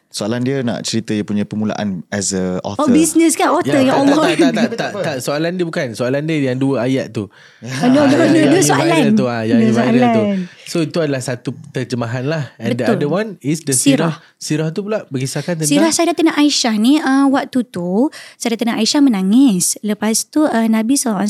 Soalan 0.09 0.41
dia 0.41 0.65
nak 0.65 0.81
cerita 0.81 1.13
dia 1.13 1.21
punya 1.21 1.45
permulaan 1.45 2.01
as 2.09 2.33
a 2.33 2.57
author. 2.65 2.81
Oh, 2.81 2.89
business 2.89 3.37
kan? 3.37 3.53
Author, 3.53 3.77
ya, 3.77 3.93
tak, 3.93 3.97
Allah. 3.99 4.17
tak, 4.17 4.37
tak, 4.37 4.49
tak, 4.49 4.71
tak, 4.73 4.91
tak, 4.97 5.15
Soalan 5.25 5.53
dia 5.53 5.63
bukan 5.63 5.93
Soalan 5.93 6.25
dia 6.25 6.49
yang 6.49 6.57
dua 6.57 6.83
ayat 6.83 7.13
tu 7.13 7.29
No, 7.61 7.69
no, 7.93 8.09
Ah, 8.09 8.09
no, 8.09 8.25
yang- 8.25 8.49
dua 8.49 8.57
yang 8.57 8.65
soalan. 8.65 9.03
tu, 9.13 9.25
ah, 9.29 9.45
Yang 9.45 9.59
viral 9.69 10.09
tu 10.09 10.23
soalan. 10.25 10.39
So 10.65 10.77
itu 10.81 10.97
adalah 10.97 11.17
satu 11.17 11.49
terjemahan 11.69 12.25
lah 12.25 12.53
And 12.57 12.73
the 12.73 12.85
Betul. 12.85 12.93
other 12.95 13.09
one 13.11 13.29
is 13.39 13.65
the 13.65 13.73
Sirah. 13.73 14.17
sirah 14.17 14.37
Sirah 14.37 14.67
tu 14.69 14.81
pula 14.81 15.05
berkisahkan 15.07 15.57
tentang 15.57 15.69
Sirah 15.69 15.89
Sayyidatina 15.89 16.33
Aisyah 16.33 16.73
ni 16.77 16.97
uh, 16.97 17.25
waktu 17.27 17.65
tu 17.65 18.09
Sayyidatina 18.35 18.77
Aisyah 18.77 19.01
menangis. 19.01 19.77
Lepas 19.81 20.25
tu 20.25 20.41
uh, 20.41 20.65
Nabi 20.65 20.93
SAW 20.93 21.25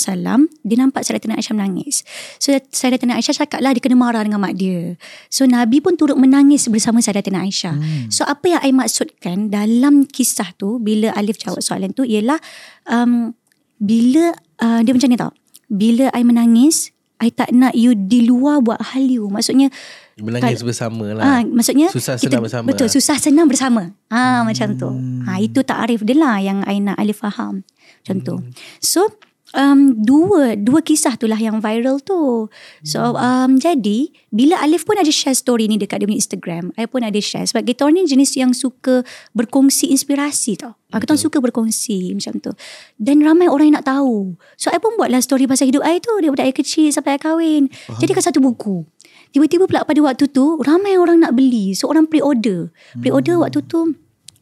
dia 0.61 0.75
nampak 0.77 1.03
Sayyidatina 1.03 1.35
Aisyah 1.35 1.55
menangis. 1.55 2.03
So 2.35 2.51
Sayyidatina 2.51 3.15
Aisyah 3.15 3.35
cakap 3.37 3.59
lah 3.59 3.71
dia 3.71 3.79
kena 3.79 3.95
marah 3.95 4.21
dengan 4.21 4.39
mak 4.39 4.55
dia. 4.55 4.99
So 5.27 5.43
Nabi 5.43 5.79
pun 5.79 5.95
turut 5.95 6.15
menangis 6.15 6.67
bersama 6.67 6.99
Sayyidatina 6.99 7.41
Aisyah. 7.41 7.75
Hmm. 7.75 8.07
So 8.11 8.23
apa 8.23 8.43
yang 8.45 8.61
I 8.69 8.71
maksudkan 8.71 9.49
dalam 9.49 10.05
kisah 10.05 10.53
tu 10.53 10.77
bila 10.77 11.09
Alif 11.17 11.41
jawab 11.41 11.59
soalan 11.59 11.89
tu 11.89 12.05
ialah 12.05 12.37
um, 12.85 13.33
bila 13.75 14.29
uh, 14.61 14.79
dia 14.85 14.93
macam 14.93 15.09
ni 15.09 15.17
tau. 15.17 15.33
Bila 15.65 16.13
I 16.13 16.21
menangis 16.21 16.93
I 17.19 17.33
tak 17.33 17.51
nak 17.51 17.75
you 17.75 17.97
di 17.97 18.23
luar 18.23 18.63
buat 18.63 18.79
hal 18.93 19.03
you. 19.03 19.27
Maksudnya 19.27 19.67
Menangis 20.15 20.59
Kal- 20.59 20.67
bersama 20.67 21.05
lah 21.11 21.23
Ah, 21.23 21.39
maksudnya 21.43 21.87
Susah 21.87 22.15
kita, 22.15 22.27
senang 22.27 22.43
bersama 22.43 22.65
Betul, 22.67 22.87
lah. 22.87 22.93
susah 22.95 23.17
senang 23.17 23.47
bersama. 23.47 23.81
Ah, 24.07 24.43
macam 24.43 24.75
tu. 24.75 24.89
Ha, 25.23 25.39
itu 25.39 25.59
takrif 25.63 26.03
dia 26.03 26.15
lah 26.15 26.39
yang 26.39 26.59
I 26.63 26.79
nak 26.79 26.99
Alif 26.99 27.23
faham. 27.23 27.63
Macam 28.03 28.15
tu. 28.19 28.35
So, 28.79 29.07
um, 29.55 29.95
dua 29.97 30.57
dua 30.59 30.79
kisah 30.83 31.15
tu 31.15 31.25
lah 31.25 31.37
yang 31.39 31.61
viral 31.63 32.01
tu. 32.03 32.49
So, 32.85 33.15
um, 33.15 33.57
jadi 33.57 34.11
bila 34.29 34.61
Alif 34.61 34.85
pun 34.85 34.97
ada 34.97 35.09
share 35.09 35.37
story 35.37 35.69
ni 35.69 35.79
dekat 35.79 36.01
dia 36.01 36.07
punya 36.09 36.19
Instagram, 36.19 36.63
I 36.77 36.85
pun 36.85 37.01
ada 37.01 37.17
share 37.21 37.45
sebab 37.45 37.65
kita 37.65 37.85
orang 37.85 38.03
ni 38.03 38.09
jenis 38.09 38.35
yang 38.37 38.51
suka 38.53 39.01
berkongsi 39.33 39.89
inspirasi 39.93 40.59
tau. 40.59 40.77
Ah, 40.89 40.97
Kita 40.97 41.13
orang 41.13 41.21
suka 41.21 41.37
berkongsi 41.37 42.17
macam 42.17 42.41
tu. 42.41 42.51
Dan 42.97 43.21
ramai 43.21 43.45
orang 43.45 43.69
yang 43.69 43.77
nak 43.81 43.87
tahu. 43.89 44.33
So, 44.57 44.73
I 44.73 44.81
pun 44.81 44.97
buatlah 44.97 45.21
story 45.21 45.45
pasal 45.45 45.69
hidup 45.69 45.85
I 45.85 46.01
tu. 46.01 46.13
Daripada 46.17 46.45
I 46.45 46.53
kecil 46.53 46.89
sampai 46.89 47.17
I 47.17 47.19
kahwin. 47.21 47.69
Jadi 48.01 48.11
kan 48.17 48.25
satu 48.25 48.41
buku. 48.41 48.85
Tiba-tiba 49.29 49.69
pula 49.69 49.85
pada 49.85 50.01
waktu 50.01 50.25
tu 50.33 50.57
ramai 50.65 50.97
orang 50.97 51.21
nak 51.21 51.37
beli. 51.37 51.77
So 51.77 51.85
orang 51.85 52.09
pre-order. 52.09 52.73
Pre-order 52.97 53.37
waktu 53.45 53.61
tu 53.61 53.93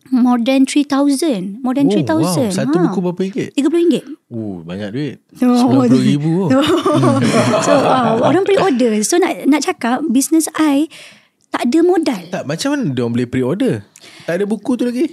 more 0.09 0.37
than 0.37 0.63
3000. 0.63 1.59
More 1.59 1.73
than 1.73 1.87
Oh, 1.87 1.95
3000. 1.95 2.23
wow. 2.23 2.51
Satu 2.53 2.75
Ha. 2.77 2.83
buku 2.87 2.99
berapa 3.01 3.19
ringgit? 3.23 3.49
RM30. 3.53 4.03
Oh, 4.29 4.61
banyak 4.61 4.89
duit. 4.91 5.15
Oh, 5.39 5.83
RM90,000 5.87 6.25
oh. 6.25 6.49
so 7.65 7.71
uh, 7.95 8.21
orang 8.21 8.43
pre-order. 8.43 9.01
So 9.01 9.17
nak 9.17 9.43
nak 9.45 9.63
cakap 9.63 10.05
business 10.07 10.47
I 10.53 10.87
tak 11.47 11.71
ada 11.71 11.79
modal. 11.81 12.21
Tak, 12.29 12.43
macam 12.43 12.75
mana 12.75 12.91
dia 12.91 13.01
orang 13.01 13.13
boleh 13.15 13.27
pre-order? 13.27 13.73
Tak 14.27 14.33
ada 14.37 14.43
buku 14.43 14.75
tu 14.75 14.83
lagi? 14.83 15.07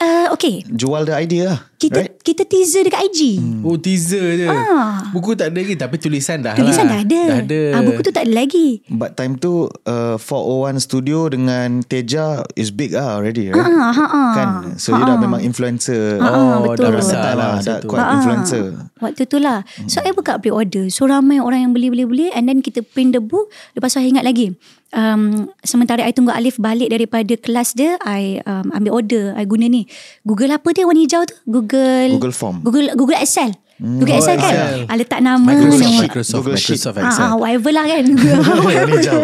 Uh, 0.00 0.32
okay. 0.32 0.64
Jual 0.66 1.04
the 1.04 1.12
idea 1.12 1.52
lah. 1.52 1.60
Kita 1.80 1.96
right? 1.96 2.12
kita 2.20 2.44
teaser 2.44 2.84
dekat 2.84 3.08
IG. 3.08 3.40
Hmm. 3.40 3.64
Oh, 3.64 3.74
teaser 3.74 4.20
je. 4.36 4.44
Ah. 4.44 5.00
Buku 5.10 5.32
tak 5.32 5.48
ada 5.48 5.56
lagi 5.56 5.72
tapi 5.74 5.96
tulisan 5.96 6.38
dah 6.38 6.52
Tulisan 6.52 6.84
lah. 6.84 7.00
dah 7.00 7.00
ada. 7.00 7.22
Dah 7.24 7.38
ada. 7.40 7.60
Ah, 7.72 7.80
buku 7.80 8.00
tu 8.04 8.12
tak 8.12 8.28
ada 8.28 8.32
lagi. 8.36 8.84
But 8.86 9.16
time 9.16 9.34
tu 9.34 9.64
uh, 9.66 10.16
401 10.16 10.76
Studio 10.78 11.26
dengan 11.26 11.80
Teja 11.80 12.44
is 12.52 12.68
big 12.68 12.92
lah 12.92 13.16
already 13.16 13.48
right? 13.48 13.56
Ah, 13.58 13.90
ha, 13.90 14.04
ah. 14.06 14.30
Kan 14.30 14.48
So 14.76 14.92
you 14.92 15.00
dah 15.00 15.16
memang 15.16 15.40
influencer 15.40 16.20
Ah, 16.20 16.60
Oh, 16.60 16.68
betul. 16.68 16.84
dah 16.84 16.90
besar 16.92 17.32
lah 17.32 17.52
Dah 17.58 17.80
quite 17.80 17.96
Ah, 17.98 18.12
influencer 18.14 18.64
Waktu 18.98 19.22
tu 19.24 19.40
lah 19.40 19.64
So 19.86 19.98
I 19.98 20.12
buka 20.12 20.36
pre-order 20.36 20.92
So 20.92 21.08
ramai 21.08 21.40
orang 21.40 21.64
yang 21.64 21.72
beli-beli-beli 21.72 22.28
And 22.30 22.44
then 22.44 22.60
kita 22.60 22.84
print 22.84 23.16
the 23.16 23.24
book 23.24 23.48
Lepas 23.72 23.96
tu 23.96 23.98
I 23.98 24.06
ingat 24.06 24.22
lagi 24.22 24.52
um, 24.92 25.48
Sementara 25.64 26.04
I 26.04 26.12
tunggu 26.12 26.30
Alif 26.30 26.60
balik 26.60 26.92
Daripada 26.92 27.32
kelas 27.32 27.72
dia 27.72 27.96
I 28.00 28.44
um, 28.44 28.68
ambil 28.70 28.92
order 28.94 29.24
I 29.32 29.44
guna 29.44 29.64
ni 29.64 29.88
Google 30.22 30.52
apa 30.52 30.68
dia 30.70 30.84
warna 30.84 31.00
hijau 31.00 31.24
tu 31.24 31.32
Google 31.46 31.69
Google 32.10 32.32
Form. 32.32 32.56
Google 32.60 32.90
Google 32.94 33.16
Excel 33.16 33.50
Google 33.80 34.12
Oh, 34.12 34.18
Excel 34.18 34.36
kan 34.36 34.52
Excel. 34.52 34.78
ah, 34.84 34.94
Letak 34.94 35.20
nama 35.20 35.40
Microsoft, 35.40 35.80
nama- 35.80 36.02
Microsoft, 36.02 36.36
Google. 36.38 36.54
Microsoft 36.54 36.96
Ah, 36.96 37.04
Excel. 37.06 37.24
ah, 37.24 37.34
whatever 37.34 37.70
lah 37.70 37.84
kan 37.86 38.02
Warna 38.66 38.92
hijau. 38.98 39.20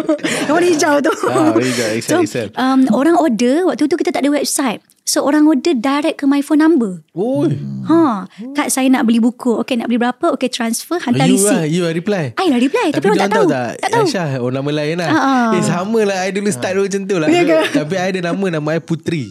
Warna 0.46 0.66
hijau 0.66 0.94
tu 0.98 1.12
Ah, 1.24 1.50
warna 1.50 1.66
hijau, 1.66 1.88
Excel, 1.92 2.10
so, 2.10 2.24
Excel. 2.24 2.48
Um, 2.54 2.88
Orang 2.90 3.16
order 3.16 3.64
Waktu 3.64 3.84
tu 3.84 3.94
kita 3.94 4.10
tak 4.10 4.20
ada 4.20 4.32
website 4.32 4.80
So 5.04 5.22
orang 5.22 5.44
order 5.44 5.70
direct 5.70 6.18
ke 6.18 6.24
my 6.24 6.40
phone 6.40 6.58
number 6.58 7.04
Oh, 7.12 7.44
Ha, 7.86 8.26
Kak 8.50 8.66
saya 8.68 8.88
nak 8.88 9.04
beli 9.04 9.20
buku 9.20 9.60
Okay 9.60 9.76
nak 9.76 9.86
beli 9.86 10.00
berapa 10.00 10.34
Okay 10.34 10.48
transfer 10.48 10.98
Hantar 10.98 11.28
you 11.28 11.36
receipt 11.36 11.52
lah, 11.52 11.62
you 11.62 11.80
lah 11.80 11.92
reply. 11.92 12.24
I 12.34 12.48
lah 12.48 12.58
reply 12.58 12.88
Tapi, 12.88 12.96
Tapi 12.96 13.06
orang 13.06 13.20
tak 13.20 13.30
tahu 13.30 13.46
tak? 13.46 13.70
Tak 13.76 13.90
tahu 13.92 14.04
Aisyah, 14.08 14.28
oh 14.40 14.50
nama 14.50 14.70
lain 14.72 14.96
lah. 14.96 15.06
Ah, 15.06 15.20
ah. 15.20 15.46
Eh 15.52 15.62
sama 15.62 16.00
lah, 16.02 16.16
I 16.18 16.32
dulu 16.32 16.48
start 16.48 16.72
dulu 16.74 16.88
macam 16.88 17.02
tu 17.04 17.16
lah. 17.18 17.28
Ya? 17.28 17.44
Tapi 17.68 17.94
I 17.94 18.08
ada 18.10 18.20
nama, 18.26 18.46
nama 18.50 18.68
I 18.72 18.80
Putri. 18.80 19.30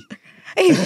Eh. 0.56 0.72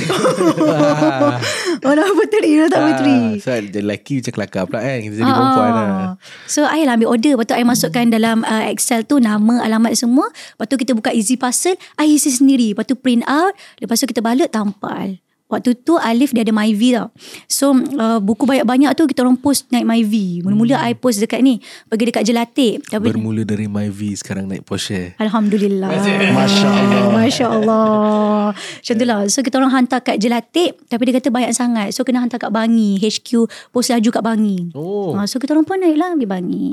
Ah. 0.70 1.38
Orang 1.86 2.15
puteri 2.17 2.57
Orang 2.57 2.72
tak 2.74 2.82
puteri 2.82 3.17
Ah, 3.17 3.41
So 3.41 3.49
jadi 3.53 3.80
lelaki 3.86 4.22
macam 4.22 4.34
kelakar 4.34 4.63
pula 4.65 4.80
kan 4.82 4.97
Kita 5.01 5.15
jadi 5.20 5.32
perempuan 5.32 5.70
lah. 5.72 5.86
Ah. 5.86 6.11
So 6.49 6.59
I 6.65 6.82
lah 6.86 6.93
ambil 6.97 7.09
order. 7.13 7.32
Lepas 7.38 7.45
tu 7.49 7.55
I 7.55 7.65
masukkan 7.65 8.05
dalam 8.09 8.41
uh, 8.45 8.63
Excel 8.72 9.05
tu 9.05 9.22
Nama 9.22 9.65
alamat 9.65 9.93
semua. 9.93 10.30
Lepas 10.32 10.65
tu 10.70 10.76
kita 10.80 10.91
buka 10.97 11.13
easy 11.13 11.38
parcel. 11.38 11.78
I 12.01 12.17
isi 12.17 12.34
sendiri. 12.34 12.74
Lepas 12.74 12.89
tu 12.89 12.97
print 12.97 13.22
out. 13.30 13.53
Lepas 13.78 14.01
tu 14.01 14.09
kita 14.09 14.24
balut 14.24 14.49
tampal 14.49 15.22
Waktu 15.50 15.82
tu 15.82 15.97
Alif 15.97 16.30
dia 16.30 16.45
ada 16.45 16.54
MyV 16.54 16.82
tau. 16.93 17.10
So 17.50 17.74
uh, 17.74 18.22
buku 18.22 18.45
banyak-banyak 18.45 18.93
tu 18.93 19.10
Kita 19.10 19.26
orang 19.26 19.34
post 19.34 19.66
naik 19.74 19.82
MyV 19.82 20.45
Mula-mula 20.45 20.78
I 20.86 20.93
post 20.93 21.18
dekat 21.18 21.41
ni 21.41 21.58
Pergi 21.89 22.14
dekat 22.14 22.22
Jelatik 22.22 22.86
Tapi 22.86 23.10
Bermula 23.10 23.41
dari 23.41 23.66
MyV 23.66 24.14
Sekarang 24.14 24.45
naik 24.45 24.62
Porsche. 24.62 25.18
Alhamdulillah. 25.18 25.89
Masya 26.38 26.70
Allah. 26.70 27.04
Masya 27.10 27.45
Allah 27.50 28.54
Macam 28.54 28.93
tu 28.93 29.06
lah. 29.10 29.20
So 29.26 29.41
kita 29.41 29.58
orang 29.58 29.74
hantar 29.74 30.06
kat 30.06 30.22
Jelatik 30.22 30.86
Tapi 30.86 31.02
dia 31.10 31.18
kata 31.18 31.34
banyak 31.34 31.52
sangat. 31.58 31.97
So 31.97 32.06
kena 32.06 32.22
hantar 32.22 32.38
kat 32.38 32.54
Bangi 32.54 33.02
HQ 33.02 33.50
Post 33.74 33.89
laju 33.89 34.10
kat 34.14 34.22
Bangi. 34.22 34.70
Oh. 34.78 35.18
ha, 35.18 35.26
So 35.26 35.41
kita 35.41 35.58
orang 35.58 35.66
pun 35.66 35.82
naik 35.82 35.97
lah 35.97 36.14
Pergi 36.14 36.30
Bangi. 36.30 36.68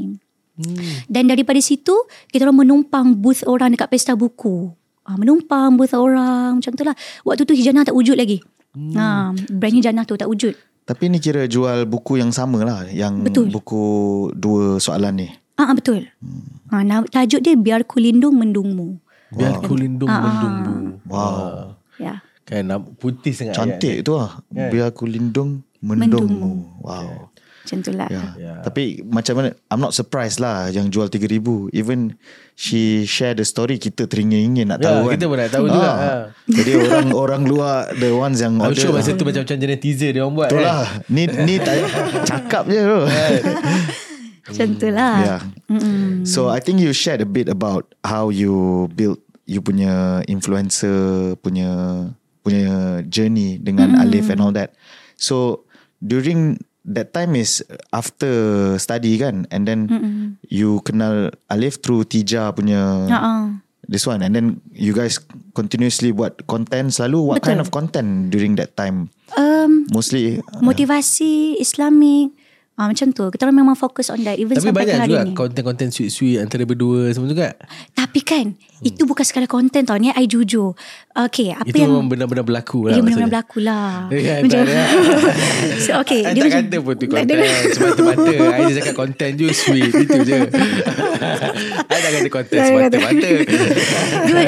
Hmm. 0.61 1.01
Dan 1.09 1.33
daripada 1.33 1.57
situ 1.65 1.97
Kita 2.29 2.45
orang 2.45 2.61
menumpang 2.61 3.17
Booth 3.17 3.41
orang 3.49 3.73
dekat 3.73 3.89
pesta 3.89 4.13
buku. 4.13 4.69
Ha, 5.09 5.17
Menumpang 5.17 5.81
booth 5.81 5.95
orang. 5.97 6.61
Macam 6.61 6.73
tu 6.77 6.83
lah. 6.85 6.93
Waktu 7.25 7.47
tu 7.49 7.55
Hijana 7.57 7.87
tak 7.87 7.97
wujud 7.97 8.21
lagi 8.21 8.43
hmm. 8.77 8.93
ha, 8.93 9.07
Brand 9.49 9.75
Hijana 9.75 10.05
tu 10.05 10.15
tak 10.15 10.29
wujud 10.29 10.53
Tapi 10.85 11.09
ni 11.09 11.17
kira 11.17 11.45
jual 11.45 11.83
buku 11.83 12.15
yang 12.15 12.31
sama 12.31 12.61
lah 12.61 12.85
Yang 12.87 13.15
Betul. 13.25 13.47
buku 13.51 13.85
dua 14.33 14.77
soalan 14.77 15.17
ni 15.17 15.29
Ah, 15.57 15.73
ah, 15.73 15.75
betul. 15.75 16.05
Ha, 16.69 16.85
nama- 16.85 17.09
tajuk 17.09 17.41
dia 17.41 17.57
Biar 17.57 17.81
Ku 17.83 17.97
Lindung 17.97 18.37
Mendungmu. 18.37 19.01
Biar 19.33 19.57
ku 19.59 19.73
lindung 19.73 20.07
Ah, 20.07 20.21
ah. 20.21 20.23
mendungmu 20.23 20.75
Wow 21.09 21.35
Ya. 21.97 22.21
Kan 22.45 22.69
putih 22.95 23.33
sangat 23.33 23.57
ayat 23.57 23.81
Cantik 23.81 23.97
tu 24.05 24.15
lah 24.15 24.39
Biar 24.47 24.93
aku 24.93 25.09
lindung 25.09 25.65
Mendungmu 25.81 26.79
Wow 26.79 27.33
Macam 27.35 27.79
tu 27.83 27.91
lah. 27.91 28.07
Ya. 28.07 28.23
Ya. 28.39 28.55
Tapi 28.63 29.03
macam 29.03 29.35
mana 29.35 29.49
I'm 29.67 29.81
not 29.81 29.91
surprised 29.91 30.39
lah 30.39 30.69
Yang 30.69 30.87
jual 30.93 31.07
3000 31.09 31.73
Even 31.73 32.15
She 32.57 33.05
share 33.05 33.37
the 33.37 33.45
story 33.45 33.77
Kita 33.77 34.09
teringin-ingin 34.09 34.65
nak 34.67 34.81
Ya, 34.81 34.89
tahu 34.89 34.99
kan 35.07 35.13
kita 35.13 35.25
pun 35.27 35.37
nak 35.37 35.51
tahu 35.53 35.67
juga, 35.69 35.85
Ah. 35.85 35.97
ha. 36.01 36.13
Jadi 36.49 36.71
orang 36.75 37.09
orang 37.13 37.43
luar 37.45 37.77
The 37.93 38.09
ones 38.11 38.41
yang 38.41 38.57
I'm 38.57 38.73
order 38.73 38.81
sure 38.81 38.97
masa 38.97 39.13
tu 39.13 39.23
macam-macam 39.23 39.57
jenis 39.61 39.79
teaser 39.79 40.11
dia 40.11 40.25
orang 40.25 40.35
buat 40.35 40.49
Betul 40.49 40.65
kan? 40.65 40.73
lah 40.73 40.87
Ni, 41.07 41.23
ni 41.29 41.55
tak 41.59 41.75
Cakap 42.25 42.65
je 42.67 42.81
tu 42.81 43.01
Macam 44.47 44.69
tu 44.75 44.89
lah. 44.89 45.17
Yeah 45.21 45.41
So 46.25 46.49
I 46.49 46.59
think 46.59 46.79
you 46.79 46.91
shared 46.91 47.21
a 47.21 47.29
bit 47.29 47.47
about 47.47 47.93
How 48.01 48.33
you 48.33 48.87
build 48.91 49.21
You 49.45 49.61
punya 49.61 50.25
influencer 50.25 51.37
Punya 51.37 51.69
Punya 52.41 52.65
journey 53.05 53.59
Dengan 53.59 54.01
Alif 54.01 54.27
and 54.27 54.41
all 54.41 54.51
that 54.51 54.73
So 55.15 55.69
During 55.99 56.57
That 56.87 57.11
time 57.11 57.35
is 57.35 57.67
After 57.91 58.31
study 58.79 59.19
kan 59.19 59.51
And 59.51 59.67
then 59.67 59.81
You 60.47 60.79
kenal 60.87 61.35
Alif 61.51 61.83
Through 61.83 62.07
Tija 62.07 62.55
punya 62.55 63.11
Ha-ha. 63.11 63.59
This 63.91 64.07
one 64.07 64.23
And 64.23 64.33
then 64.35 64.63
You 64.71 64.95
guys 64.95 65.19
Continuously 65.51 66.15
buat 66.15 66.47
content 66.47 66.95
Selalu 66.95 67.19
What 67.27 67.37
Betul. 67.43 67.49
kind 67.51 67.61
of 67.61 67.69
content 67.75 68.31
During 68.31 68.55
that 68.55 68.79
time 68.79 69.11
Um, 69.35 69.91
Mostly 69.91 70.39
motivasi 70.63 71.59
Islamik. 71.59 72.46
Ah, 72.77 72.87
macam 72.87 73.09
tu. 73.09 73.25
Kita 73.33 73.49
orang 73.49 73.57
memang 73.57 73.73
fokus 73.73 74.13
on 74.13 74.21
that. 74.21 74.37
Even 74.37 74.53
Tapi 74.53 74.69
sampai 74.69 74.85
banyak 74.85 75.09
juga 75.09 75.25
konten-konten 75.33 75.89
sweet-sweet 75.89 76.45
Antara 76.45 76.69
berdua 76.69 77.09
semua 77.09 77.25
juga 77.27 77.57
Tapi 77.97 78.21
kan, 78.21 78.53
itu 78.85 79.09
bukan 79.09 79.25
sekadar 79.25 79.49
konten 79.49 79.81
tau. 79.83 79.97
Ni 79.97 80.13
I 80.13 80.29
jujur. 80.29 80.77
Okay, 81.11 81.57
apa 81.57 81.65
Itu 81.65 81.81
yang... 81.81 81.89
memang 81.89 82.13
benar-benar 82.13 82.45
berlaku 82.45 82.85
Ya 82.85 82.93
lah 82.93 83.01
benar-benar 83.01 83.09
maksudnya. 83.09 83.29
berlaku 83.33 83.59
lah 83.65 83.89
Ya, 84.13 84.35
Macam 84.45 84.59
tak 84.61 84.69
ada. 84.69 84.85
so, 85.89 85.91
Okay 86.05 86.21
I 86.21 86.31
dia 86.31 86.43
tak 86.45 86.49
macam- 86.53 86.65
kata 86.69 86.77
pun 86.77 86.95
tu 86.95 87.07
konten 87.17 87.37
Semata-mata 87.73 88.35
I 88.37 88.63
just 88.69 88.77
cakap 88.77 88.95
konten 88.95 89.31
je 89.33 89.47
Sweet 89.49 89.93
Itu 89.97 90.19
je 90.21 90.37
I 91.89 91.97
tak 91.97 92.11
kata 92.13 92.29
konten 92.29 92.57
Semata-mata 92.61 93.29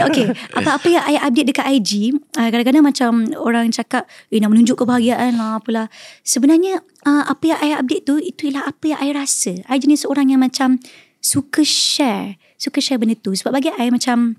okay 0.04 0.26
Apa-apa 0.52 0.86
yang 0.86 1.04
I 1.06 1.16
update 1.18 1.48
dekat 1.48 1.66
IG 1.72 1.90
uh, 2.36 2.48
Kadang-kadang 2.52 2.84
macam 2.84 3.10
Orang 3.38 3.72
cakap 3.72 4.04
Eh 4.28 4.36
nak 4.36 4.52
menunjuk 4.52 4.76
kebahagiaan 4.76 5.40
lah 5.40 5.56
Apalah 5.56 5.88
Sebenarnya 6.20 6.84
uh, 7.08 7.24
Apa 7.24 7.44
yang 7.46 7.58
I 7.64 7.70
update 7.80 8.04
tu 8.04 8.17
Itu 8.22 8.50
ialah 8.50 8.68
apa 8.68 8.84
yang 8.94 9.00
I 9.00 9.10
rasa. 9.14 9.62
I 9.66 9.76
jenis 9.80 10.06
orang 10.06 10.32
yang 10.32 10.40
macam 10.42 10.78
Suka 11.18 11.66
share 11.66 12.38
Suka 12.58 12.78
share 12.78 12.98
benda 12.98 13.18
tu. 13.18 13.34
Sebab 13.34 13.54
bagi 13.54 13.70
I 13.74 13.90
macam 13.90 14.38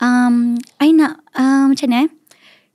um, 0.00 0.56
I 0.80 0.90
nak 0.92 1.20
uh, 1.36 1.68
Macam 1.68 1.86
mana 1.88 2.06
eh? 2.06 2.08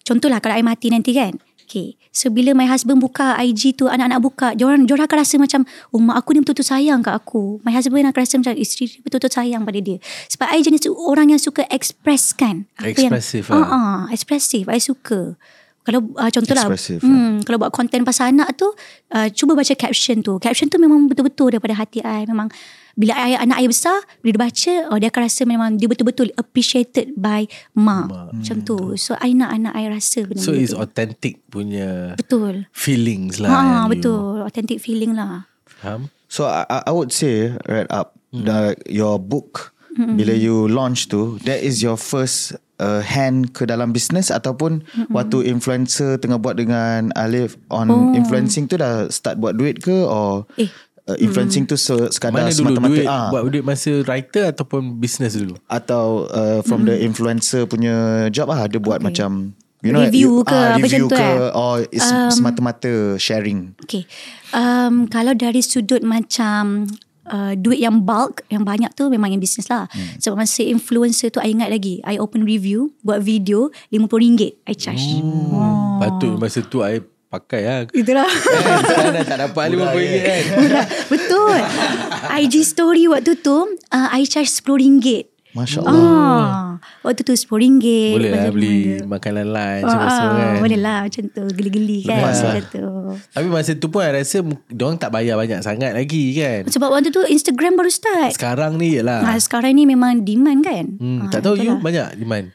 Contohlah 0.02 0.42
kalau 0.42 0.58
I 0.58 0.64
mati 0.66 0.90
nanti 0.90 1.14
kan? 1.14 1.38
Okay 1.66 1.98
So 2.12 2.28
bila 2.28 2.52
my 2.52 2.68
husband 2.68 3.00
buka 3.00 3.40
IG 3.40 3.80
tu 3.80 3.88
Anak-anak 3.88 4.20
buka 4.20 4.48
Diorang, 4.54 4.84
diorang 4.84 5.08
akan 5.08 5.18
rasa 5.24 5.40
macam 5.40 5.64
Oh 5.96 6.04
mak 6.04 6.20
aku 6.20 6.36
ni 6.36 6.44
betul-betul 6.44 6.68
sayang 6.68 7.00
kat 7.00 7.16
aku. 7.16 7.64
My 7.64 7.72
husband 7.72 8.04
akan 8.04 8.20
rasa 8.20 8.36
macam 8.38 8.54
Isteri 8.60 8.86
dia 8.92 9.00
betul-betul 9.00 9.32
sayang 9.32 9.64
pada 9.64 9.80
dia. 9.80 9.98
Sebab 10.28 10.48
I 10.52 10.60
jenis 10.60 10.84
orang 10.92 11.32
yang 11.32 11.42
suka 11.42 11.64
express 11.72 12.36
kan 12.36 12.68
Expressive 12.84 13.48
yang, 13.48 13.64
lah. 13.64 13.72
uh, 13.72 13.76
uh, 13.76 14.00
Expressive. 14.12 14.68
I 14.68 14.84
suka 14.84 15.40
kalau 15.82 16.14
uh, 16.14 16.30
contohlah 16.30 16.70
Expressive, 16.70 17.02
hmm, 17.02 17.42
Kalau 17.42 17.58
buat 17.58 17.74
konten 17.74 18.06
pasal 18.06 18.38
anak 18.38 18.54
tu 18.54 18.70
uh, 19.14 19.28
Cuba 19.34 19.58
baca 19.58 19.74
caption 19.74 20.22
tu. 20.22 20.38
Caption 20.38 20.70
tu 20.70 20.78
memang 20.78 21.10
betul-betul 21.10 21.58
Daripada 21.58 21.74
hati 21.74 22.06
I. 22.06 22.30
Memang 22.30 22.54
Bila 22.94 23.18
I, 23.18 23.34
anak 23.42 23.58
I 23.58 23.66
besar 23.66 23.98
Bila 24.22 24.38
dia 24.38 24.42
baca 24.46 24.74
oh, 24.94 24.98
Dia 25.02 25.10
akan 25.10 25.22
rasa 25.26 25.42
memang 25.50 25.70
Dia 25.82 25.90
betul-betul 25.90 26.30
appreciated 26.38 27.18
by 27.18 27.50
mak, 27.74 28.14
Macam 28.30 28.62
tu. 28.62 28.94
So 28.94 29.18
I 29.18 29.34
nak 29.34 29.58
anak 29.58 29.74
I 29.74 29.90
rasa 29.90 30.30
benda 30.30 30.46
So 30.46 30.54
it's 30.54 30.78
authentic 30.78 31.42
punya 31.50 32.14
Betul. 32.14 32.70
Feelings 32.78 33.42
lah 33.42 33.50
Ha, 33.50 33.58
yang 33.58 33.74
you 33.90 33.98
betul. 33.98 34.46
Authentic 34.46 34.78
feeling 34.78 35.18
lah. 35.18 35.50
Faham? 35.66 36.14
So 36.30 36.46
I, 36.46 36.64
I 36.70 36.78
I 36.88 36.92
would 36.94 37.12
say 37.12 37.58
right 37.68 37.90
up 37.92 38.16
the 38.32 38.78
your 38.88 39.20
book 39.20 39.76
bila 39.92 40.32
you 40.32 40.72
launch 40.72 41.12
tu 41.12 41.36
that 41.44 41.60
is 41.60 41.84
your 41.84 42.00
first 42.00 42.56
uh, 42.82 43.00
hand 43.00 43.54
ke 43.54 43.70
dalam 43.70 43.94
business 43.94 44.34
ataupun 44.34 44.82
waktu 45.14 45.46
influencer 45.46 46.18
tengah 46.18 46.42
buat 46.42 46.58
dengan 46.58 47.14
Alif 47.14 47.56
on 47.70 48.18
influencing 48.18 48.66
tu 48.66 48.82
dah 48.82 49.06
start 49.08 49.38
buat 49.38 49.54
duit 49.54 49.80
ke? 49.80 49.94
Or 50.04 50.50
Eh. 50.58 50.68
uh, 51.06 51.18
influencing 51.22 51.70
tu 51.70 51.78
se, 51.78 51.94
sekadar 52.10 52.46
Mana 52.46 52.50
dulu 52.50 52.74
semata-mata? 52.74 52.90
duit? 52.90 53.06
Ah. 53.06 53.30
Buat 53.30 53.42
duit 53.54 53.66
masa 53.66 53.92
writer 54.06 54.44
Ataupun 54.50 54.98
business 54.98 55.38
dulu? 55.38 55.56
Atau 55.70 56.26
uh, 56.28 56.60
from 56.66 56.90
the 56.90 56.98
influencer 56.98 57.70
punya 57.70 58.28
job 58.34 58.50
lah 58.50 58.66
ada 58.66 58.78
buat 58.82 59.00
macam 59.00 59.54
you 59.82 59.90
know 59.90 60.02
Review 60.02 60.42
you, 60.42 60.46
ke, 60.46 60.54
ah, 60.54 60.78
apa 60.78 60.82
review 60.82 61.06
macam 61.10 61.10
tu, 61.10 61.18
ke 61.18 61.26
eh? 61.26 61.58
or 61.58 61.74
is 61.90 62.06
semata-mata 62.34 62.94
sharing. 63.18 63.74
Okay. 63.82 64.06
Um, 64.54 65.10
Kalau 65.10 65.34
dari 65.34 65.66
sudut 65.66 66.06
macam 66.06 66.86
uh, 67.32 67.54
duit 67.56 67.80
yang 67.80 68.04
bulk 68.04 68.44
yang 68.52 68.68
banyak 68.68 68.92
tu 68.94 69.08
memang 69.08 69.32
yang 69.32 69.42
bisnes 69.42 69.72
lah. 69.72 69.88
Hmm. 69.90 70.20
Sebab 70.20 70.36
masa 70.44 70.62
influencer 70.68 71.32
tu 71.32 71.40
I 71.40 71.56
ingat 71.56 71.72
lagi 71.72 72.04
I 72.04 72.20
open 72.20 72.44
review 72.44 72.92
buat 73.02 73.24
video 73.24 73.72
RM50 73.90 74.68
I 74.68 74.74
charge. 74.76 75.06
Oh. 75.24 75.98
Patut 76.04 76.36
masa 76.38 76.60
tu 76.62 76.84
I 76.84 77.00
pakai 77.32 77.62
lah. 77.64 77.80
Itulah. 77.96 78.28
Kan, 78.28 78.84
Sekarang 78.84 79.14
dah 79.16 79.24
tak 79.24 79.40
dapat 79.40 79.64
RM50 79.72 80.16
kan. 80.20 80.42
Murah. 80.60 80.86
Betul. 81.08 81.58
IG 82.44 82.56
story 82.68 83.08
waktu 83.08 83.40
tu 83.40 83.56
uh, 83.96 84.08
I 84.12 84.28
charge 84.28 84.52
RM10. 84.52 85.31
Masya 85.52 85.80
Allah. 85.82 86.00
Ah, 86.02 86.70
waktu 87.04 87.22
tu 87.22 87.34
RM10. 87.34 88.16
Boleh 88.16 88.30
lah 88.32 88.48
beli 88.50 88.78
mana. 88.98 89.12
makanan 89.12 89.46
lunch 89.46 89.84
Ah, 89.84 89.94
apa 89.94 90.08
semua 90.10 90.32
kan. 90.34 90.54
Boleh 90.60 90.80
lah 90.80 90.98
macam 91.04 91.24
tu 91.28 91.44
Geli-geli 91.52 92.00
kan 92.02 92.18
Lepas 92.18 92.38
lah. 92.38 92.54
Macam 92.54 92.64
tu 92.70 92.86
Tapi 93.30 93.48
masa 93.48 93.72
tu 93.74 93.88
pun 93.88 94.00
I 94.00 94.12
rasa 94.14 94.38
Diorang 94.66 94.96
tak 94.96 95.12
bayar 95.12 95.36
banyak 95.36 95.60
sangat 95.60 95.92
lagi 95.92 96.24
kan. 96.34 96.62
Sebab 96.66 96.88
waktu 96.90 97.10
tu 97.10 97.22
Instagram 97.22 97.76
baru 97.76 97.90
start 97.90 98.32
Sekarang 98.32 98.76
ni 98.76 98.96
je 98.96 99.02
lah. 99.02 99.24
ah, 99.26 99.36
Sekarang 99.38 99.72
ni 99.72 99.84
memang 99.84 100.22
demand 100.22 100.60
kan 100.62 100.86
Hmm, 100.96 101.20
Ah, 101.22 101.30
tak 101.30 101.44
tahu 101.44 101.56
you 101.56 101.68
itulah. 101.70 101.80
banyak 101.82 102.08
demand. 102.16 102.48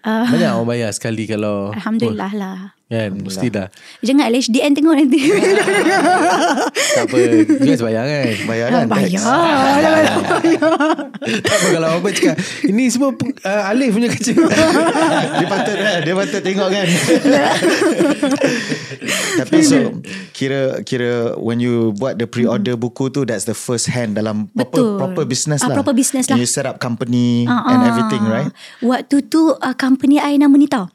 Ah. 0.00 0.22
Banyak 0.24 0.50
orang 0.52 0.68
bayar 0.68 0.90
sekali 0.90 1.24
kalau 1.24 1.72
Alhamdulillah 1.72 2.30
lah 2.30 2.56
kan 2.94 3.10
mestilah. 3.18 3.66
Jangan 4.00 4.24
LHDN 4.30 4.72
tengok 4.72 4.94
nanti 4.94 5.20
Tak 6.94 7.04
apa. 7.04 7.16
You 7.18 7.44
guys 7.60 7.82
bayar 7.82 8.04
kan? 8.06 8.34
Bayar 8.46 8.66
kan? 8.70 8.86
Bayar 8.86 9.22
tak 11.24 11.54
apa 11.54 11.66
kalau 11.70 11.88
apa 11.98 12.08
cakap 12.10 12.36
ini 12.64 12.88
semua 12.88 13.10
uh, 13.16 13.70
Alif 13.70 13.92
punya 13.92 14.08
kerja. 14.08 14.32
dia 15.40 15.46
patut 15.46 15.76
kan? 15.76 15.98
Dia 16.02 16.14
patut 16.14 16.40
tengok 16.40 16.68
kan? 16.70 16.84
Tapi 19.34 19.58
so 19.60 19.78
kira 20.32 20.80
kira 20.82 21.34
when 21.38 21.58
you 21.58 21.92
buat 21.96 22.16
the 22.16 22.26
pre-order 22.26 22.74
buku 22.74 23.10
tu 23.10 23.24
that's 23.24 23.44
the 23.44 23.56
first 23.56 23.90
hand 23.90 24.14
dalam 24.14 24.48
proper 24.52 24.80
Betul. 24.80 24.98
proper 24.98 25.24
business 25.26 25.60
Ah, 25.62 25.72
lah. 25.72 25.76
proper 25.80 25.94
business 25.94 26.24
lah. 26.28 26.36
You 26.38 26.46
set 26.46 26.64
up 26.64 26.78
company 26.78 27.44
Ah, 27.46 27.70
and 27.70 27.80
ah. 27.82 27.88
everything 27.90 28.22
right? 28.24 28.50
Waktu 28.80 29.26
tu 29.26 29.52
uh, 29.52 29.74
company 29.76 30.18
I 30.18 30.36
nama 30.36 30.54
ni 30.54 30.66
tau 30.66 30.88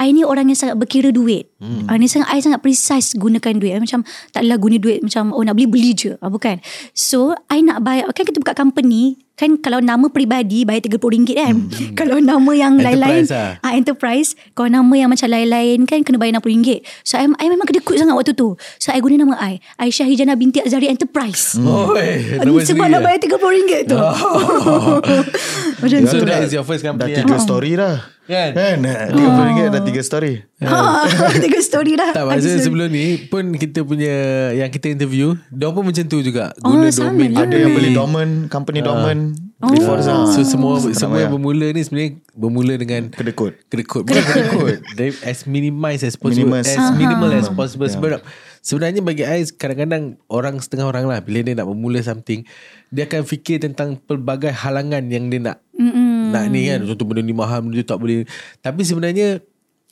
I 0.00 0.10
ni 0.10 0.24
orang 0.24 0.48
yang 0.48 0.56
sangat 0.56 0.74
berkira 0.74 1.10
duit. 1.10 1.52
Hmm. 1.58 1.84
Uh, 1.84 1.94
ni 1.94 2.08
sangat 2.08 2.28
I 2.30 2.40
sangat 2.40 2.58
precise 2.58 3.12
gunakan 3.14 3.52
duit. 3.54 3.76
Macam 3.76 4.00
taklah 4.30 4.56
guna 4.56 4.76
duit 4.76 4.98
macam 4.98 5.30
oh 5.30 5.44
nak 5.44 5.52
beli 5.52 5.68
beli 5.68 5.92
je. 5.92 6.16
Uh, 6.16 6.26
bukan. 6.26 6.56
So 6.90 7.36
I 7.46 7.60
nak 7.60 7.80
bayar 7.80 8.08
kan 8.08 8.24
kita 8.24 8.38
buka 8.38 8.54
company 8.54 9.14
kan 9.34 9.56
kalau 9.56 9.80
nama 9.80 10.04
peribadi 10.06 10.64
bayar 10.64 10.80
RM30 10.82 11.28
kan. 11.34 11.54
Hmm. 11.62 11.92
kalau 11.98 12.16
nama 12.18 12.48
yang 12.50 12.76
lain-lain 12.76 13.24
Enterprise 13.24 13.32
lah. 13.32 13.60
ah 13.62 13.72
enterprise 13.72 14.28
kalau 14.52 14.68
nama 14.70 14.94
yang 14.94 15.08
macam 15.08 15.28
lain-lain 15.28 15.78
kan 15.84 16.00
kena 16.00 16.16
bayar 16.16 16.40
RM60. 16.40 16.80
So 17.02 17.14
I, 17.14 17.28
I 17.30 17.46
memang 17.46 17.64
kedekut 17.64 17.96
sangat 17.96 18.12
waktu 18.14 18.32
tu. 18.32 18.56
So 18.76 18.90
I 18.90 19.00
guna 19.00 19.16
nama 19.18 19.36
I 19.36 19.60
Aisyah 19.78 20.04
Hijana 20.06 20.32
binti 20.34 20.60
Azari 20.60 20.88
Enterprise. 20.88 21.56
Oi, 21.56 22.40
Hmm. 22.40 22.56
Sebab 22.62 22.86
nak 22.86 23.00
lah. 23.00 23.06
bayar 23.06 23.20
RM30 23.20 23.84
tu. 23.86 23.96
Macam 25.80 25.98
So 26.04 26.16
tu. 26.18 26.26
that 26.26 26.40
is 26.42 26.52
your 26.52 26.62
first 26.62 26.80
Dah 26.80 26.90
company. 26.90 27.16
tiga 27.16 27.28
lah. 27.30 27.40
story 27.40 27.72
dah. 27.74 27.96
Kan? 28.30 28.50
Kan? 28.54 28.76
RM30 29.10 29.66
dah 29.68 29.82
tiga 29.82 30.00
story. 30.00 30.46
Ha, 30.60 30.76
tiga 31.44 31.58
story 31.58 31.98
dah. 31.98 32.14
Tak 32.14 32.24
masa 32.24 32.62
sebelum 32.62 32.86
ni 32.86 33.26
pun 33.26 33.42
kita 33.52 33.82
punya 33.82 34.14
yang 34.54 34.70
kita 34.70 34.86
interview, 34.88 35.34
dia 35.50 35.66
pun 35.68 35.82
macam 35.82 36.04
tu 36.06 36.22
juga. 36.22 36.54
Oh, 36.62 36.78
Guna 36.78 36.88
sama 36.88 37.10
domain 37.10 37.34
lah. 37.34 37.42
Ada 37.42 37.56
yang 37.58 37.74
beli 37.74 37.90
dormant, 37.90 38.32
company 38.46 38.78
dormant 38.80 39.34
Oh. 39.60 39.68
before 39.68 40.00
Zah. 40.00 40.24
So 40.24 40.40
semua 40.40 40.80
semua 40.80 41.20
bayar. 41.20 41.28
bermula 41.28 41.68
ni 41.68 41.84
sebenarnya 41.84 42.16
bermula 42.32 42.80
dengan 42.80 43.12
kedekut. 43.12 43.60
kedekut. 43.68 44.08
Bukan 44.08 44.24
kedekut. 44.24 44.76
Dari 44.96 45.12
as 45.20 45.44
minimize 45.44 46.00
as 46.00 46.16
possible. 46.16 46.56
Minimus. 46.56 46.64
As 46.64 46.80
Aha. 46.80 46.96
minimal 46.96 47.28
as 47.36 47.52
possible. 47.52 47.84
Yeah. 47.84 47.92
Sebab 47.92 48.24
sebenarnya 48.64 49.04
bagi 49.04 49.20
I 49.20 49.44
kadang-kadang 49.44 50.16
orang 50.32 50.64
setengah 50.64 50.88
orang 50.88 51.04
lah 51.04 51.20
bila 51.20 51.44
dia 51.44 51.52
nak 51.52 51.68
bermula 51.68 52.00
something, 52.00 52.48
dia 52.88 53.04
akan 53.04 53.20
fikir 53.20 53.60
tentang 53.60 54.00
pelbagai 54.00 54.48
halangan 54.48 55.04
yang 55.12 55.28
dia 55.28 55.40
nak 55.44 55.60
Mm-mm. 56.30 56.38
nak 56.38 56.44
ni 56.54 56.70
kan. 56.70 56.80
Contoh 56.86 57.04
benda 57.10 57.22
ni 57.26 57.34
mahal, 57.34 57.66
benda 57.66 57.76
ni 57.76 57.84
tak 57.84 57.98
boleh. 57.98 58.22
Tapi 58.62 58.86
sebenarnya 58.86 59.42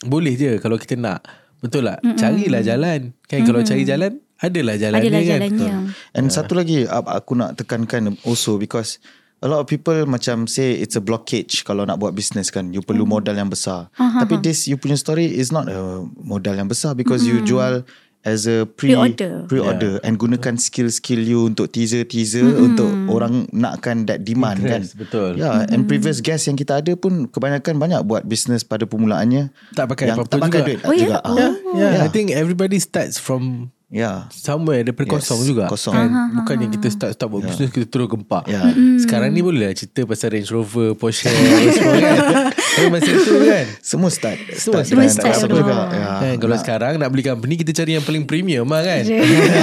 boleh 0.06 0.38
je 0.38 0.62
kalau 0.62 0.78
kita 0.78 0.94
nak. 0.94 1.26
Betul 1.58 1.90
tak? 1.90 1.98
Carilah 2.14 2.62
jalan. 2.62 3.10
Kan 3.26 3.42
kalau 3.42 3.60
cari 3.66 3.82
jalan, 3.82 4.22
adalah 4.38 4.78
jalan 4.78 5.02
Adalah 5.02 5.22
kan. 5.26 5.30
jalannya. 5.34 5.72
And 6.14 6.30
satu 6.30 6.54
lagi 6.54 6.86
aku 6.86 7.34
nak 7.34 7.58
tekankan 7.58 8.14
also 8.22 8.54
because 8.54 9.02
a 9.42 9.46
lot 9.50 9.62
of 9.62 9.66
people 9.66 9.94
macam 10.06 10.46
say 10.46 10.78
it's 10.78 10.94
a 10.94 11.02
blockage 11.02 11.66
kalau 11.66 11.82
nak 11.82 11.98
buat 11.98 12.14
business 12.14 12.54
kan 12.54 12.70
you 12.70 12.78
perlu 12.78 13.02
modal 13.02 13.34
yang 13.34 13.50
besar. 13.50 13.90
Tapi 13.98 14.38
this 14.38 14.70
you 14.70 14.78
punya 14.78 14.94
story 14.94 15.26
is 15.26 15.50
not 15.50 15.66
a 15.66 16.06
modal 16.22 16.54
yang 16.54 16.70
besar 16.70 16.94
because 16.94 17.26
you 17.26 17.42
jual 17.42 17.82
as 18.22 18.44
a 18.44 18.66
pre 18.66 18.90
Pre-order. 18.90 19.46
pre-order 19.46 19.92
and 20.02 20.16
gunakan 20.16 20.54
skill-skill 20.54 21.20
you 21.20 21.46
untuk 21.46 21.70
teaser-teaser 21.70 22.44
untuk 22.58 22.90
orang 23.06 23.46
nakkan 23.50 24.04
that 24.04 24.22
demand 24.22 24.58
Interest, 24.58 24.92
kan. 24.92 25.00
betul. 25.00 25.30
Yeah, 25.36 25.64
and 25.64 25.86
previous 25.86 26.18
guest 26.18 26.44
yang 26.44 26.54
kita 26.54 26.80
ada 26.80 26.92
pun 26.94 27.26
kebanyakan 27.26 27.78
banyak 27.78 28.00
buat 28.02 28.24
business 28.24 28.62
pada 28.62 28.84
permulaannya 28.84 29.54
Tak 29.72 29.86
pakai 29.88 30.10
yang 30.10 30.18
apa-apa 30.18 30.30
tak 30.30 30.40
pakai 30.42 30.58
juga. 30.58 30.66
duit 30.66 30.80
Oh, 30.82 30.92
ya? 30.92 31.00
juga. 31.00 31.18
Ah. 31.20 31.32
Yeah, 31.32 31.52
yeah. 31.72 31.90
Yeah. 31.94 32.02
I 32.02 32.08
think 32.08 32.26
everybody 32.30 32.78
starts 32.78 33.16
from 33.16 33.70
Yeah. 33.88 34.28
somewhere 34.28 34.84
daripada 34.84 35.08
Yes, 35.08 35.24
kosong 35.24 35.40
juga. 35.42 35.64
kosong. 35.64 35.96
Kan? 35.96 36.12
Bukannya 36.36 36.68
kita 36.68 36.92
start 36.92 37.16
start 37.16 37.24
buat 37.26 37.40
business 37.42 37.72
kita 37.72 37.88
terus 37.88 38.04
gempak. 38.06 38.44
Yeah. 38.44 38.68
Sekarang 39.00 39.32
ni 39.32 39.40
boleh 39.40 39.64
lah 39.64 39.72
cerita 39.72 40.04
pasal 40.04 40.28
Range 40.30 40.44
Rover, 40.50 40.92
Porsche 40.92 41.32
semua 41.72 41.96
kan. 41.96 42.18
Tapi 42.52 42.88
masa 42.92 43.10
tu 43.16 43.32
kan. 43.40 43.64
Semua 43.80 44.10
start. 44.10 44.36
Semua 44.52 44.84
dengan 44.84 45.08
start 45.08 45.32
apa 45.34 45.46
dulu. 45.46 45.56
juga. 45.58 45.76
Ya. 45.88 46.08
Kan, 46.20 46.34
kalau 46.36 46.56
sekarang 46.58 46.92
nak 46.94 47.08
beli 47.08 47.24
company 47.24 47.54
kita 47.56 47.72
cari 47.74 47.96
yang 47.96 48.04
paling 48.04 48.22
premium 48.22 48.68
lah 48.68 48.84
kan. 48.84 49.02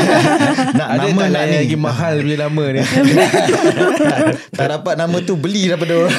nak 0.79 0.87
Ada 0.89 1.05
nama 1.05 1.21
tak 1.21 1.27
nak 1.27 1.29
nak 1.29 1.45
ni. 1.45 1.55
lagi 1.61 1.77
mahal 1.77 2.13
punya 2.19 2.37
nama 2.41 2.63
ni. 2.65 2.81
tak 4.57 4.67
dapat 4.71 4.93
nama 4.97 5.17
tu 5.21 5.33
beli 5.35 5.69
daripada 5.69 5.93
orang. 6.01 6.17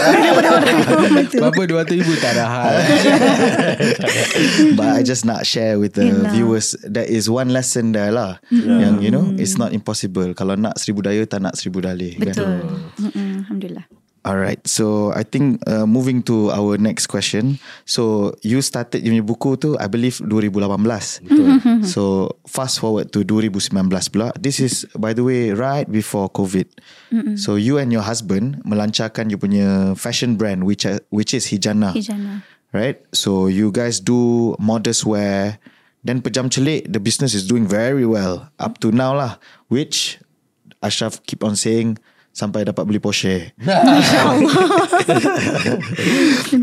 Berapa 1.29 1.63
200 1.85 1.91
ribu 1.97 2.13
tak 2.17 2.39
ada 2.39 2.45
hal. 2.47 2.75
But 4.75 4.89
I 4.89 5.03
just 5.03 5.25
nak 5.25 5.43
share 5.43 5.75
with 5.77 5.95
the 5.95 6.07
viewers 6.31 6.79
that 6.85 7.09
is 7.09 7.27
one 7.27 7.51
lesson 7.51 7.96
there 7.97 8.13
lah. 8.13 8.37
Yang 8.53 8.95
you 9.01 9.11
know 9.11 9.25
it's 9.41 9.57
not 9.57 9.73
impossible. 9.73 10.37
Kalau 10.37 10.53
nak 10.61 10.77
seribu 10.77 11.01
daya 11.09 11.25
tak 11.25 11.41
nak 11.41 11.57
seribu 11.57 11.81
dalih. 11.81 12.13
Kan? 12.21 12.37
Betul. 12.37 12.57
Mm-mm, 13.01 13.49
Alhamdulillah. 13.49 13.89
Alright, 14.27 14.59
so 14.67 15.15
I 15.15 15.23
think 15.23 15.63
uh, 15.71 15.87
moving 15.87 16.19
to 16.27 16.51
our 16.51 16.75
next 16.83 17.07
question. 17.07 17.63
So 17.87 18.35
you 18.43 18.59
started 18.59 19.07
your 19.07 19.23
buku 19.23 19.55
tu, 19.55 19.79
I 19.79 19.87
believe 19.87 20.19
2018. 20.19 21.23
Betul. 21.23 21.47
so 21.95 22.35
fast 22.43 22.83
forward 22.83 23.15
to 23.15 23.23
2019 23.23 23.71
pula. 24.11 24.35
This 24.35 24.59
is 24.59 24.83
by 24.99 25.15
the 25.15 25.23
way 25.23 25.55
right 25.55 25.87
before 25.87 26.27
COVID. 26.27 26.67
So 27.39 27.55
you 27.55 27.79
and 27.79 27.95
your 27.95 28.03
husband 28.03 28.67
melancarkan 28.67 29.31
you 29.31 29.39
punya 29.39 29.95
fashion 29.95 30.35
brand 30.35 30.67
which 30.67 30.91
which 31.15 31.31
is 31.31 31.47
Hijana. 31.47 31.95
Hijana. 31.95 32.43
Right? 32.75 32.99
So 33.15 33.47
you 33.47 33.71
guys 33.71 34.03
do 34.03 34.59
modest 34.59 35.07
wear. 35.07 35.63
Then 36.07 36.23
pejam 36.23 36.47
celik, 36.47 36.87
the 36.87 37.03
business 37.03 37.35
is 37.35 37.51
doing 37.51 37.67
very 37.67 38.07
well 38.07 38.47
up 38.63 38.79
to 38.87 38.95
now 38.95 39.19
lah. 39.19 39.43
Which 39.67 40.23
Ashraf 40.79 41.19
keep 41.27 41.43
on 41.43 41.59
saying 41.59 41.99
sampai 42.31 42.69
dapat 42.69 42.85
beli 42.85 43.01
Porsche. 43.03 43.51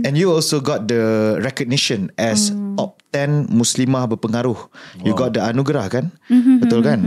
And 0.06 0.14
you 0.14 0.32
also 0.32 0.62
got 0.62 0.88
the 0.88 1.36
recognition 1.42 2.14
as 2.16 2.54
top 2.78 3.02
10 3.12 3.50
Muslimah 3.50 4.06
berpengaruh. 4.06 4.70
You 5.02 5.18
got 5.18 5.34
the 5.34 5.42
anugerah 5.42 5.90
kan? 5.90 6.14
Betul 6.62 6.86
kan? 6.86 7.00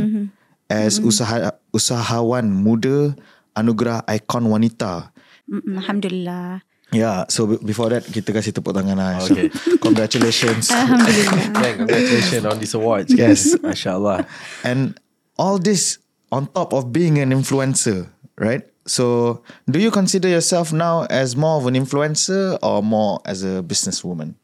As 0.66 0.98
usaha 0.98 1.54
usahawan 1.70 2.50
muda 2.50 3.14
anugerah 3.54 4.02
ikon 4.10 4.50
wanita. 4.50 5.14
Alhamdulillah. 5.46 6.65
Yeah, 6.94 7.26
so 7.26 7.50
be- 7.50 7.62
before 7.66 7.90
that 7.90 8.06
kita 8.06 8.30
kasih 8.30 8.54
tepuk 8.54 8.70
tangan 8.70 8.94
lah. 8.94 9.18
Okay. 9.26 9.50
So, 9.50 9.74
congratulations. 9.82 10.70
Alhamdulillah. 10.70 11.42
Yeah, 11.58 11.74
congratulations 11.82 12.44
on 12.46 12.56
this 12.62 12.72
awards. 12.78 13.10
Yes. 13.10 13.58
Masya 13.58 13.98
Allah. 13.98 14.18
And 14.62 14.94
all 15.34 15.58
this 15.58 15.98
on 16.30 16.46
top 16.54 16.70
of 16.70 16.94
being 16.94 17.18
an 17.18 17.34
influencer, 17.34 18.06
right? 18.38 18.62
So, 18.86 19.42
do 19.66 19.82
you 19.82 19.90
consider 19.90 20.30
yourself 20.30 20.70
now 20.70 21.10
as 21.10 21.34
more 21.34 21.58
of 21.58 21.66
an 21.66 21.74
influencer 21.74 22.54
or 22.62 22.86
more 22.86 23.18
as 23.26 23.42
a 23.42 23.66
businesswoman? 23.66 24.38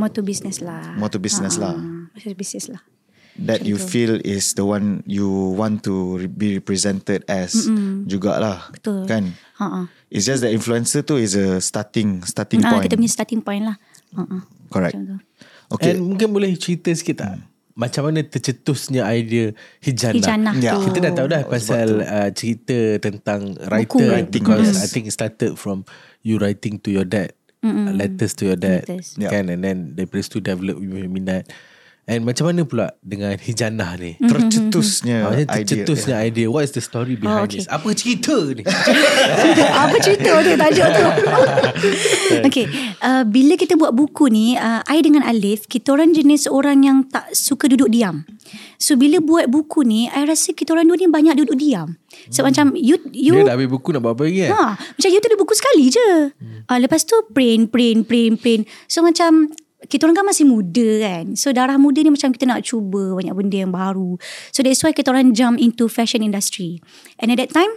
More 0.00 0.08
to 0.08 0.24
business 0.24 0.64
lah. 0.64 0.96
More 0.96 1.12
to 1.12 1.20
business 1.20 1.60
lah. 1.60 1.76
More 1.76 2.24
to 2.24 2.32
business 2.32 2.72
lah. 2.72 2.80
That 3.36 3.64
you 3.64 3.76
feel 3.80 4.20
is 4.24 4.52
the 4.56 4.64
one 4.64 5.00
you 5.08 5.28
want 5.56 5.84
to 5.88 6.28
be 6.28 6.56
represented 6.60 7.24
as 7.28 7.68
jugalah. 8.08 8.68
Betul. 8.72 9.08
Kan? 9.08 9.36
Ha-ha. 9.62 9.82
It's 10.10 10.26
just 10.26 10.42
that 10.42 10.50
influencer 10.50 11.00
tu 11.00 11.16
is 11.16 11.38
a 11.38 11.62
starting 11.62 12.26
starting 12.26 12.60
Ah, 12.60 12.74
point. 12.74 12.84
kita 12.84 12.98
punya 12.98 13.12
starting 13.12 13.40
point 13.40 13.64
lah. 13.64 13.76
Ha-ha. 14.18 14.42
Correct. 14.68 14.98
Okay. 15.70 15.94
And 15.94 16.04
mungkin 16.04 16.34
boleh 16.34 16.50
cerita 16.58 16.90
sikit 16.90 17.22
tak? 17.22 17.38
Macam 17.72 18.04
mana 18.04 18.20
tercetusnya 18.20 19.08
idea 19.08 19.56
Hijana? 19.80 20.12
Hijana 20.12 20.50
Ya. 20.60 20.76
tu. 20.76 20.92
Kita 20.92 20.98
dah 21.00 21.12
tahu 21.16 21.26
dah 21.30 21.42
pasal 21.48 21.88
uh, 22.04 22.28
cerita 22.36 23.00
tentang 23.00 23.56
writer 23.64 23.96
Buku. 23.96 24.04
Writing, 24.04 24.28
because 24.28 24.68
yes. 24.76 24.84
I 24.84 24.88
think 24.92 25.08
it 25.08 25.14
started 25.16 25.56
from 25.56 25.88
you 26.20 26.36
writing 26.36 26.76
to 26.84 26.92
your 26.92 27.08
dad, 27.08 27.32
Mm-mm. 27.64 27.96
letters 27.96 28.36
to 28.36 28.52
your 28.52 28.60
dad, 28.60 28.84
Letters. 28.84 29.16
Yeah. 29.16 29.32
kan? 29.32 29.48
And 29.48 29.64
then 29.64 29.96
daripada 29.96 30.20
situ 30.20 30.44
develop 30.44 30.76
minat. 30.84 31.48
And 32.02 32.26
macam 32.26 32.50
mana 32.50 32.66
pula 32.66 32.98
dengan 32.98 33.38
Hijannah 33.38 33.94
ni? 33.94 34.18
Mm-hmm. 34.18 34.26
Tercetusnya 34.26 35.18
Macam 35.22 35.38
idea. 35.38 35.54
tercetusnya 35.54 36.16
idea. 36.18 36.46
What 36.50 36.66
is 36.66 36.74
the 36.74 36.82
story 36.82 37.14
behind 37.14 37.38
Oh, 37.38 37.46
okay. 37.46 37.62
this? 37.62 37.70
Apa 37.70 37.94
cerita 37.94 38.34
ni? 38.50 38.66
Apa 39.86 39.96
cerita 40.02 40.30
tu 40.42 40.50
tajuk 40.50 40.88
tu 40.90 41.04
Okay 42.50 42.66
uh, 43.00 43.22
Bila 43.22 43.54
kita 43.54 43.78
buat 43.78 43.94
buku 43.94 44.26
ni 44.28 44.58
uh, 44.58 44.82
I 44.90 44.98
dengan 44.98 45.22
Alif 45.22 45.70
Kita 45.70 45.94
orang 45.94 46.10
jenis 46.10 46.50
orang 46.50 46.82
yang 46.82 47.06
Tak 47.06 47.30
suka 47.32 47.70
duduk 47.70 47.86
diam 47.86 48.26
So 48.82 48.98
bila 48.98 49.22
buat 49.22 49.46
buku 49.46 49.86
ni 49.86 50.10
I 50.10 50.26
rasa 50.26 50.50
kita 50.52 50.74
orang 50.74 50.90
dua 50.90 50.98
ni 50.98 51.06
Banyak 51.06 51.38
duduk 51.38 51.54
diam 51.54 52.02
So 52.34 52.42
macam 52.42 52.74
You, 52.74 52.98
you 53.14 53.38
Dia 53.38 53.46
dah 53.46 53.54
habis 53.54 53.70
buku 53.70 53.94
nak 53.94 54.02
buat 54.02 54.18
apa 54.18 54.26
lagi 54.26 54.42
kan? 54.46 54.50
Ha, 54.52 54.64
macam 54.76 55.08
you 55.08 55.20
tulis 55.22 55.38
buku 55.38 55.54
sekali 55.56 55.84
je. 55.88 56.08
Hmm. 56.36 56.60
Uh, 56.68 56.78
lepas 56.78 57.02
tu 57.02 57.16
print, 57.32 57.72
print, 57.72 58.04
print, 58.04 58.36
print. 58.36 58.62
So 58.84 59.00
macam 59.00 59.48
kita 59.88 60.06
orang 60.06 60.22
kan 60.22 60.26
masih 60.26 60.46
muda 60.46 60.88
kan. 61.02 61.24
So 61.34 61.50
darah 61.50 61.78
muda 61.78 62.02
ni 62.02 62.10
macam 62.10 62.30
kita 62.30 62.44
nak 62.46 62.62
cuba 62.66 63.16
banyak 63.18 63.34
benda 63.34 63.56
yang 63.62 63.72
baru. 63.72 64.18
So 64.54 64.62
that's 64.62 64.82
why 64.82 64.94
kita 64.94 65.10
orang 65.10 65.34
jump 65.34 65.58
into 65.58 65.86
fashion 65.86 66.22
industry. 66.22 66.82
And 67.18 67.34
at 67.34 67.38
that 67.38 67.50
time, 67.54 67.70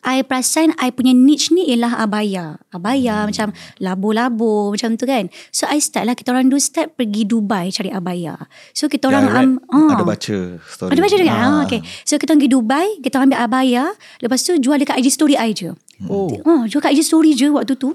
I 0.00 0.24
perasan 0.24 0.72
I 0.80 0.94
punya 0.94 1.12
niche 1.12 1.52
ni 1.52 1.68
ialah 1.74 2.06
abaya. 2.06 2.56
Abaya 2.72 3.22
hmm. 3.22 3.26
macam 3.28 3.48
labo-labo 3.82 4.72
macam 4.72 4.96
tu 4.96 5.04
kan. 5.04 5.28
So 5.52 5.68
I 5.68 5.82
start 5.82 6.08
lah 6.08 6.14
kita 6.16 6.32
orang 6.32 6.48
dua 6.48 6.62
start 6.62 6.96
pergi 6.96 7.28
Dubai 7.28 7.68
cari 7.74 7.92
abaya. 7.92 8.38
So 8.72 8.88
kita 8.88 9.12
orang 9.12 9.24
Yeah, 9.28 9.36
right. 9.36 9.46
am, 9.46 9.50
ah. 9.70 9.90
Ada 9.98 10.04
baca 10.06 10.36
story. 10.62 10.90
Ada 10.96 11.00
baca 11.02 11.16
juga? 11.18 11.34
Ah. 11.34 11.42
Ah. 11.42 11.60
okay. 11.66 11.80
So 12.06 12.16
kita 12.16 12.32
pergi 12.38 12.50
Dubai, 12.50 12.86
kita 13.04 13.20
ambil 13.20 13.38
abaya, 13.42 13.84
lepas 14.22 14.40
tu 14.42 14.56
jual 14.56 14.80
dekat 14.80 14.96
IG 15.02 15.12
story 15.12 15.34
I 15.36 15.52
je. 15.52 15.70
Oh. 16.10 16.30
Oh, 16.42 16.62
jual 16.66 16.82
kat 16.82 16.94
IG 16.94 17.06
story 17.06 17.36
je 17.36 17.52
waktu 17.52 17.78
tu. 17.78 17.94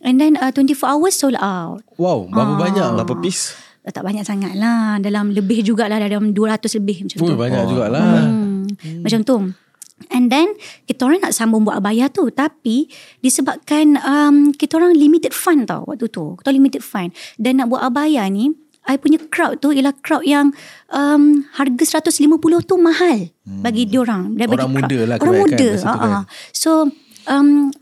And 0.00 0.16
then 0.16 0.36
uh, 0.36 0.50
24 0.50 0.62
hours 0.88 1.14
sold 1.14 1.34
out. 1.36 1.82
Wow, 1.94 2.26
berapa 2.26 2.54
Ah. 2.54 2.58
banyak? 2.60 2.88
Berapa 2.96 3.14
piece? 3.18 3.54
Uh, 3.80 3.90
tak 3.90 4.02
banyak 4.02 4.22
sangat 4.22 4.54
lah. 4.54 4.96
Dalam 4.98 5.30
lebih 5.30 5.62
jugalah. 5.62 5.98
Dalam 5.98 6.30
200 6.30 6.70
lebih 6.76 6.96
macam 7.04 7.16
Oh, 7.18 7.26
tu. 7.26 7.34
banyak 7.34 7.62
jugalah. 7.66 8.22
Hmm. 8.22 8.62
Macam 9.00 9.20
tu. 9.22 9.36
And 10.08 10.30
then 10.30 10.54
kita 10.84 11.02
orang 11.02 11.20
nak 11.20 11.34
sambung 11.34 11.62
buat 11.62 11.74
abaya 11.76 12.06
tu 12.06 12.30
tapi 12.30 12.86
disebabkan 13.18 13.98
um, 13.98 14.36
kita 14.50 14.78
orang 14.78 14.94
limited 14.94 15.34
fund 15.34 15.66
tau 15.66 15.82
waktu 15.84 16.06
tu. 16.06 16.38
Kita 16.38 16.46
orang 16.46 16.58
limited 16.60 16.82
fund 16.82 17.10
dan 17.34 17.58
nak 17.58 17.66
buat 17.66 17.82
abaya 17.82 18.22
ni 18.26 18.54
I 18.84 18.96
punya 18.96 19.20
crowd 19.20 19.58
tu 19.58 19.68
ialah 19.68 19.92
crowd 19.98 20.22
yang 20.22 20.54
um, 20.88 21.44
harga 21.52 22.00
150 22.00 22.24
tu 22.62 22.74
mahal 22.78 23.28
bagi 23.44 23.84
diorang. 23.84 24.32
Bagi 24.32 24.48
Orang 24.48 24.70
crowd- 24.70 24.76
muda 24.80 24.98
lah 25.02 25.16
Orang 25.18 25.34
kebanyakan 25.34 25.50
muda. 25.52 25.68
ah, 25.82 25.96
kan. 25.98 26.10
ah. 26.14 26.24
So 26.52 26.70
um, 27.26 27.74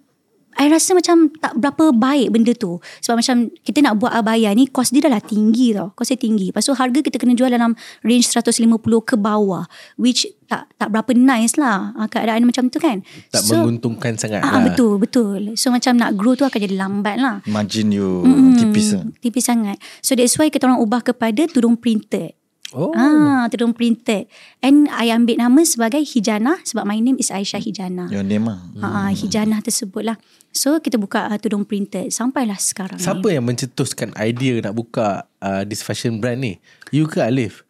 I 0.56 0.66
rasa 0.66 0.96
macam 0.96 1.28
tak 1.30 1.52
berapa 1.54 1.92
baik 1.92 2.28
benda 2.32 2.52
tu. 2.52 2.80
Sebab 3.00 3.20
macam 3.20 3.36
kita 3.60 3.78
nak 3.80 4.00
buat 4.00 4.10
abaya 4.10 4.50
ni 4.52 4.64
kos 4.66 4.88
dia 4.88 5.04
dah 5.04 5.12
lah 5.12 5.22
tinggi 5.22 5.76
tau. 5.76 5.92
Kos 5.92 6.08
dia 6.08 6.16
tinggi. 6.16 6.48
Lepas 6.48 6.64
tu 6.64 6.72
harga 6.72 6.98
kita 6.98 7.20
kena 7.20 7.36
jual 7.36 7.52
dalam 7.52 7.76
range 8.00 8.32
150 8.32 8.64
ke 9.02 9.14
bawah. 9.14 9.68
Which 10.00 10.24
tak 10.46 10.70
tak 10.74 10.88
berapa 10.88 11.12
nice 11.12 11.58
lah 11.58 11.92
ah, 11.92 12.08
keadaan 12.08 12.46
macam 12.46 12.70
tu 12.70 12.78
kan. 12.78 13.04
Tak 13.28 13.42
menguntungkan 13.52 14.16
sangat 14.16 14.40
Ah, 14.40 14.56
lah. 14.56 14.72
Betul, 14.72 14.96
betul. 14.96 15.40
So 15.54 15.68
macam 15.68 15.98
nak 15.98 16.16
grow 16.16 16.32
tu 16.32 16.42
akan 16.42 16.56
jadi 16.56 16.76
lambat 16.78 17.16
lah. 17.18 17.44
Margin 17.44 17.92
you 17.92 18.24
Mm-mm. 18.24 18.56
tipis 18.56 18.96
lah. 18.96 19.04
Tipis 19.20 19.44
sangat. 19.44 19.76
So 20.00 20.16
that's 20.16 20.38
why 20.40 20.48
kita 20.48 20.64
orang 20.64 20.80
ubah 20.80 21.04
kepada 21.04 21.44
tudung 21.46 21.76
printed. 21.76 22.32
Oh. 22.74 22.90
Ah, 22.92 23.46
tudung 23.46 23.70
printed. 23.70 24.26
And 24.58 24.90
I 24.90 25.14
ambil 25.14 25.38
nama 25.38 25.62
sebagai 25.62 26.02
Hijana 26.02 26.58
sebab 26.66 26.82
my 26.82 26.98
name 26.98 27.14
is 27.14 27.30
Aisyah 27.30 27.62
Hijana. 27.62 28.10
Your 28.10 28.26
name 28.26 28.42
lah. 28.42 28.58
Ha, 28.82 29.14
hijana 29.14 29.62
tersebut 29.62 30.02
lah. 30.02 30.18
So 30.50 30.82
kita 30.82 30.98
buka 30.98 31.30
uh, 31.30 31.38
tudung 31.38 31.62
printed 31.62 32.10
sampailah 32.10 32.58
sekarang 32.58 32.98
Siapa 32.98 33.22
ni. 33.22 33.38
yang 33.38 33.46
mencetuskan 33.46 34.10
idea 34.18 34.58
nak 34.60 34.74
buka 34.74 35.06
uh, 35.38 35.62
this 35.62 35.78
fashion 35.78 36.18
brand 36.18 36.42
ni? 36.42 36.58
You 36.90 37.06
ke 37.06 37.22
Alif? 37.22 37.62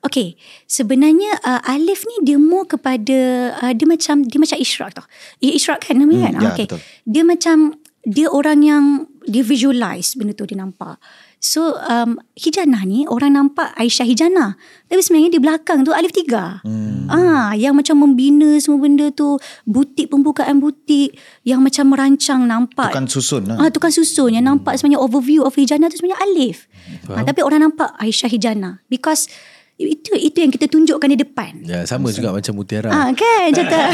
Okay, 0.00 0.34
sebenarnya 0.64 1.36
uh, 1.44 1.60
Alif 1.68 2.02
ni 2.02 2.24
dia 2.24 2.40
more 2.40 2.64
kepada 2.64 3.18
uh, 3.54 3.70
dia 3.70 3.84
macam 3.84 4.24
dia 4.24 4.40
macam 4.40 4.56
Ishraq 4.56 4.90
tau. 4.96 5.06
Ya 5.38 5.52
Ishraq 5.52 5.84
kan 5.84 5.94
namanya 5.94 6.26
Hmm, 6.26 6.34
kan? 6.34 6.42
ya, 6.42 6.50
okay. 6.50 6.66
betul. 6.66 6.80
Dia 7.04 7.22
macam 7.22 7.56
dia 8.02 8.26
orang 8.26 8.64
yang 8.64 8.84
dia 9.28 9.44
visualize 9.44 10.16
benda 10.16 10.32
tu 10.32 10.48
dia 10.48 10.56
nampak. 10.56 10.96
So 11.40 11.72
um, 11.88 12.20
Hijana 12.36 12.84
ni 12.84 13.08
orang 13.08 13.32
nampak 13.32 13.72
Aisyah 13.80 14.04
Hijana. 14.04 14.60
Tapi 14.92 15.00
sebenarnya 15.00 15.32
di 15.32 15.40
belakang 15.40 15.88
tu 15.88 15.96
Alif 15.96 16.12
Tiga. 16.12 16.60
Hmm. 16.60 17.08
Ah, 17.08 17.56
yang 17.56 17.72
macam 17.72 17.96
membina 17.96 18.60
semua 18.60 18.84
benda 18.84 19.08
tu, 19.08 19.40
butik 19.64 20.12
pembukaan 20.12 20.60
butik 20.60 21.16
yang 21.48 21.64
macam 21.64 21.96
merancang 21.96 22.44
nampak. 22.44 22.92
Tukang 22.92 23.08
susun 23.08 23.42
lah. 23.48 23.56
Ah, 23.56 23.70
tukang 23.72 23.88
susun 23.88 24.36
yang 24.36 24.44
nampak 24.44 24.76
sebenarnya 24.76 25.00
overview 25.00 25.40
of 25.40 25.56
Hijana 25.56 25.88
tu 25.88 25.96
sebenarnya 25.96 26.20
Alif. 26.28 26.68
Ah, 27.08 27.24
tapi 27.24 27.40
orang 27.40 27.72
nampak 27.72 27.88
Aisyah 27.96 28.28
Hijana 28.28 28.84
because 28.92 29.32
itu 29.80 30.12
itu 30.12 30.44
yang 30.44 30.52
kita 30.52 30.68
tunjukkan 30.68 31.08
di 31.08 31.16
depan. 31.16 31.56
Ya, 31.64 31.88
sama 31.88 32.12
juga 32.12 32.36
macam 32.36 32.52
Mutiara. 32.52 32.92
Ah 32.92 33.08
kan 33.16 33.48
cerita. 33.54 33.78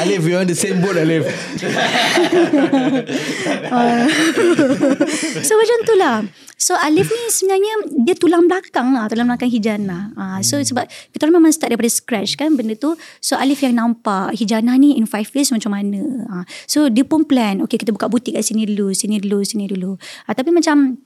Alif, 0.00 0.22
you 0.22 0.38
on 0.38 0.46
the 0.46 0.54
same 0.54 0.78
boat 0.78 0.94
Alif. 0.94 1.26
so 5.46 5.52
macam 5.58 5.78
tu 5.82 5.94
lah. 5.98 6.22
So 6.58 6.74
Alif 6.74 7.06
ni 7.06 7.30
sebenarnya 7.30 7.74
dia 8.02 8.18
tulang 8.18 8.50
belakang 8.50 8.90
lah, 8.90 9.06
tulang 9.06 9.30
belakang 9.30 9.46
Hijana. 9.46 10.10
Ah, 10.18 10.42
so 10.42 10.58
sebab 10.58 10.90
kita 11.14 11.30
orang 11.30 11.38
memang 11.38 11.54
start 11.54 11.70
daripada 11.70 11.86
scratch 11.86 12.34
kan 12.34 12.58
benda 12.58 12.74
tu. 12.74 12.98
So 13.22 13.38
Alif 13.38 13.62
yang 13.62 13.78
nampak 13.78 14.34
Hijana 14.34 14.74
ni 14.74 14.98
in 14.98 15.06
five 15.06 15.30
years 15.38 15.54
macam 15.54 15.70
mana. 15.70 16.02
Ah, 16.26 16.44
so 16.66 16.90
dia 16.90 17.06
pun 17.06 17.22
plan, 17.22 17.62
okay 17.62 17.78
kita 17.78 17.94
buka 17.94 18.10
butik 18.10 18.34
kat 18.34 18.42
sini 18.42 18.66
dulu, 18.66 18.90
sini 18.90 19.22
dulu, 19.22 19.46
sini 19.46 19.70
dulu. 19.70 20.02
Ah, 20.26 20.34
tapi 20.34 20.50
macam 20.50 20.98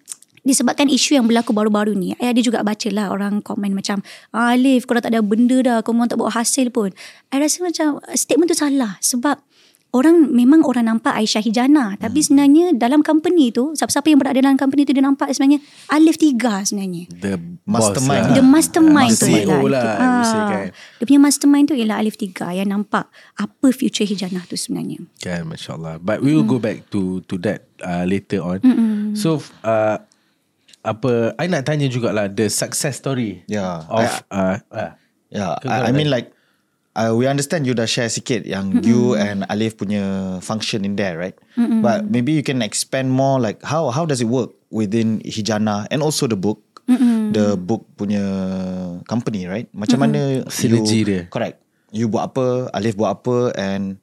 disebabkan 0.42 0.86
isu 0.86 1.14
yang 1.14 1.24
berlaku 1.24 1.50
baru-baru 1.50 1.94
ni 1.94 2.18
I 2.18 2.30
ada 2.30 2.40
juga 2.42 2.60
baca 2.60 2.88
lah 2.90 3.10
orang 3.10 3.40
komen 3.40 3.72
macam 3.72 4.02
ah, 4.30 4.52
Alif 4.52 4.84
kau 4.84 4.94
dah 4.94 5.02
tak 5.02 5.14
ada 5.14 5.22
benda 5.22 5.58
dah 5.58 5.78
kau 5.80 5.94
memang 5.94 6.10
tak 6.10 6.18
bawa 6.18 6.34
hasil 6.34 6.68
pun 6.68 6.90
I 7.30 7.38
rasa 7.38 7.62
macam 7.62 7.98
uh, 7.98 8.12
statement 8.12 8.50
tu 8.50 8.58
salah 8.58 8.98
sebab 8.98 9.38
orang 9.92 10.32
memang 10.32 10.64
orang 10.64 10.88
nampak 10.88 11.12
Aisyah 11.12 11.44
Hijana 11.44 11.94
tapi 11.94 12.18
Hmm. 12.18 12.26
sebenarnya 12.26 12.66
dalam 12.74 13.04
company 13.04 13.52
tu 13.52 13.76
siapa-siapa 13.76 14.08
yang 14.08 14.18
berada 14.18 14.40
dalam 14.40 14.56
company 14.56 14.82
tu 14.82 14.90
dia 14.90 15.04
nampak 15.04 15.28
sebenarnya 15.30 15.60
Alif 15.92 16.16
Tiga 16.16 16.64
sebenarnya 16.64 17.12
The 17.12 17.36
Mastermind 17.62 18.24
boss 18.24 18.32
The 18.32 18.40
lah. 18.40 18.50
mastermind 18.50 19.12
tu 19.12 19.26
CEO 19.28 19.58
lah, 19.68 19.84
say 20.24 20.40
ah, 20.40 20.48
kan. 20.48 20.66
Dia 20.72 21.04
punya 21.04 21.20
mastermind 21.20 21.64
tu 21.68 21.74
ialah 21.76 21.96
Alif 22.00 22.16
Tiga 22.16 22.50
yang 22.50 22.66
nampak 22.66 23.04
apa 23.36 23.66
future 23.70 24.02
Hijana 24.02 24.42
tu 24.42 24.56
sebenarnya. 24.56 25.04
Kan, 25.20 25.46
Masya 25.46 25.76
Allah. 25.76 25.94
But 26.00 26.18
we 26.18 26.32
will 26.32 26.48
go 26.48 26.56
back 26.56 26.88
to 26.88 27.20
to 27.28 27.36
that 27.44 27.68
uh, 27.78 28.02
later 28.02 28.40
on. 28.40 28.58
Mm-mm. 28.58 29.12
So, 29.12 29.38
uh, 29.60 30.00
apa, 30.82 31.34
I 31.38 31.46
nak 31.46 31.62
tanya 31.64 31.86
jugalah 31.86 32.26
the 32.26 32.50
success 32.50 32.98
story 32.98 33.46
Yeah. 33.46 33.86
of, 33.86 34.06
I- 34.06 34.22
uh, 34.30 34.56
uh, 34.70 34.90
Yeah, 35.32 35.56
Kau 35.64 35.72
I, 35.72 35.88
I 35.88 35.90
kau 35.90 35.96
mean 35.96 36.12
like 36.12 36.28
uh, 36.92 37.16
we 37.16 37.24
understand 37.24 37.64
you 37.64 37.72
dah 37.72 37.88
share 37.88 38.12
sikit 38.12 38.44
yang 38.44 38.84
you 38.84 39.16
and 39.16 39.48
Alif 39.48 39.80
punya 39.80 40.36
function 40.44 40.84
in 40.84 41.00
there, 41.00 41.16
right? 41.16 41.32
But 41.56 42.12
maybe 42.12 42.36
you 42.36 42.44
can 42.44 42.60
expand 42.60 43.08
more 43.08 43.40
like 43.40 43.64
how 43.64 43.88
how 43.88 44.04
does 44.04 44.20
it 44.20 44.28
work 44.28 44.52
within 44.68 45.24
Hijana 45.24 45.88
and 45.88 46.04
also 46.04 46.28
the 46.28 46.36
book, 46.36 46.60
the 47.32 47.56
book 47.56 47.88
punya 47.96 48.20
company, 49.08 49.48
right? 49.48 49.72
Macam 49.72 50.04
mana 50.04 50.44
Synergy 50.52 51.00
you, 51.00 51.08
dia. 51.08 51.22
Correct. 51.32 51.56
You 51.96 52.12
buat 52.12 52.28
apa, 52.36 52.68
Alif 52.76 52.92
buat 53.00 53.24
apa, 53.24 53.56
and 53.56 53.96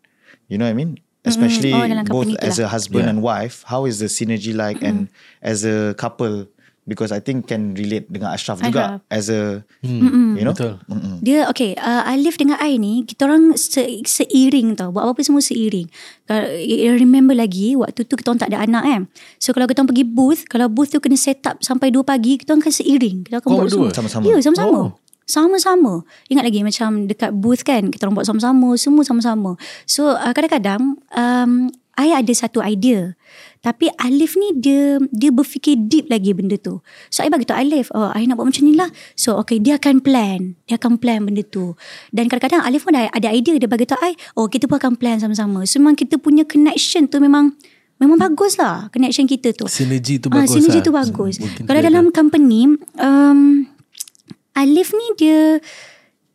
you 0.49 0.57
know 0.57 0.65
what 0.65 0.73
I 0.73 0.77
mean. 0.81 0.97
Especially 1.21 1.69
Oh, 1.77 1.85
dalam 1.85 2.09
both 2.09 2.25
company 2.31 2.41
tu 2.41 2.47
as 2.49 2.57
lah. 2.57 2.65
a 2.65 2.67
husband 2.73 3.05
Yeah. 3.05 3.13
and 3.13 3.19
wife, 3.21 3.61
how 3.69 3.85
is 3.85 4.01
the 4.01 4.09
synergy 4.09 4.49
like, 4.49 4.81
and 4.81 5.13
as 5.45 5.61
a 5.61 5.93
couple, 5.93 6.49
because 6.87 7.11
I 7.13 7.21
think 7.21 7.45
can 7.45 7.75
relate 7.77 8.09
dengan 8.09 8.33
Ashraf 8.33 8.59
juga 8.63 9.03
as 9.11 9.29
a, 9.29 9.61
you 9.85 10.43
know, 10.43 10.55
betul. 10.55 10.81
Mm-mm. 10.89 11.19
Dia 11.21 11.45
okay 11.51 11.75
uh, 11.77 12.07
Alif 12.09 12.39
dengan 12.39 12.57
I 12.57 12.79
ni 12.79 13.03
Kita 13.03 13.27
orang 13.27 13.53
se, 13.59 14.01
seiring 14.03 14.73
tau. 14.79 14.89
Buat 14.89 15.09
apa-apa 15.09 15.21
semua 15.21 15.43
seiring. 15.43 15.85
Kalau 16.25 16.45
you 16.57 16.91
Remember 16.95 17.35
lagi 17.37 17.75
Waktu 17.75 18.07
tu 18.07 18.15
kita 18.15 18.33
orang 18.33 18.41
tak 18.41 18.49
ada 18.55 18.65
anak 18.65 18.83
kan? 18.83 19.01
So 19.37 19.51
kalau 19.51 19.67
kita 19.69 19.83
orang 19.83 19.91
pergi 19.91 20.05
booth 20.07 20.41
Kalau 20.47 20.67
booth 20.71 20.91
tu 20.95 20.99
kena 21.03 21.19
set 21.19 21.43
up 21.45 21.61
Sampai 21.61 21.91
2 21.93 22.01
pagi 22.01 22.39
Kita 22.39 22.55
orang 22.55 22.63
akan 22.65 22.73
seiring. 22.73 23.17
Kita 23.27 23.35
akan 23.43 23.49
Kau 23.49 23.57
buat 23.59 23.67
berdua? 23.69 23.89
semua. 23.91 23.97
Sama-sama. 23.97 24.23
Ya 24.25 24.35
sama-sama. 24.41 24.79
Oh. 24.79 24.89
Sama-sama. 25.29 25.93
Ingat 26.31 26.43
lagi 26.47 26.59
macam 26.65 26.89
Dekat 27.05 27.31
booth 27.35 27.61
kan? 27.61 27.93
Kita 27.93 28.09
orang 28.09 28.15
buat 28.17 28.27
sama-sama 28.27 28.73
Semua 28.79 29.03
sama-sama. 29.05 29.51
So 29.85 30.15
uh, 30.15 30.33
kadang-kadang 30.33 30.97
um, 31.13 31.51
I 31.99 32.15
ada 32.15 32.31
satu 32.31 32.63
idea 32.63 33.11
tapi 33.59 33.91
Alif 33.99 34.39
ni 34.39 34.55
dia 34.55 34.95
dia 35.11 35.35
berfikir 35.35 35.75
deep 35.75 36.07
lagi 36.07 36.31
benda 36.31 36.55
tu. 36.55 36.79
So 37.11 37.23
I 37.23 37.29
bagi 37.29 37.43
tu 37.43 37.51
Alif, 37.51 37.91
oh 37.91 38.07
I 38.07 38.23
nak 38.23 38.39
buat 38.39 38.47
macam 38.47 38.63
ni 38.63 38.71
lah. 38.71 38.87
So 39.19 39.35
okay 39.35 39.59
dia 39.59 39.75
akan 39.75 39.99
plan. 39.99 40.55
Dia 40.63 40.79
akan 40.79 40.95
plan 40.95 41.27
benda 41.27 41.43
tu. 41.43 41.75
Dan 42.09 42.31
kadang-kadang 42.31 42.63
Alif 42.63 42.87
pun 42.87 42.95
ada, 42.95 43.11
ada 43.11 43.27
idea 43.29 43.59
dia 43.59 43.67
bagi 43.67 43.83
tu 43.83 43.99
I, 43.99 44.15
oh 44.39 44.47
kita 44.47 44.63
pun 44.63 44.79
akan 44.79 44.95
plan 44.95 45.19
sama-sama. 45.19 45.67
So 45.67 45.83
memang 45.83 45.99
kita 45.99 46.15
punya 46.15 46.47
connection 46.47 47.11
tu 47.11 47.19
memang 47.19 47.51
memang 47.99 48.15
bagus 48.15 48.55
lah 48.55 48.87
connection 48.95 49.27
kita 49.27 49.51
tu. 49.51 49.67
Sinergi 49.67 50.23
tu 50.23 50.31
Ah, 50.31 50.47
bagus 50.47 50.55
sinergi 50.55 50.79
lah. 50.79 50.85
tu 50.87 50.91
bagus. 50.95 51.35
Mungkin 51.43 51.67
Kalau 51.67 51.81
dalam 51.83 52.05
company 52.15 52.79
um, 52.95 53.67
Alif 54.55 54.95
ni 54.95 55.07
dia 55.19 55.59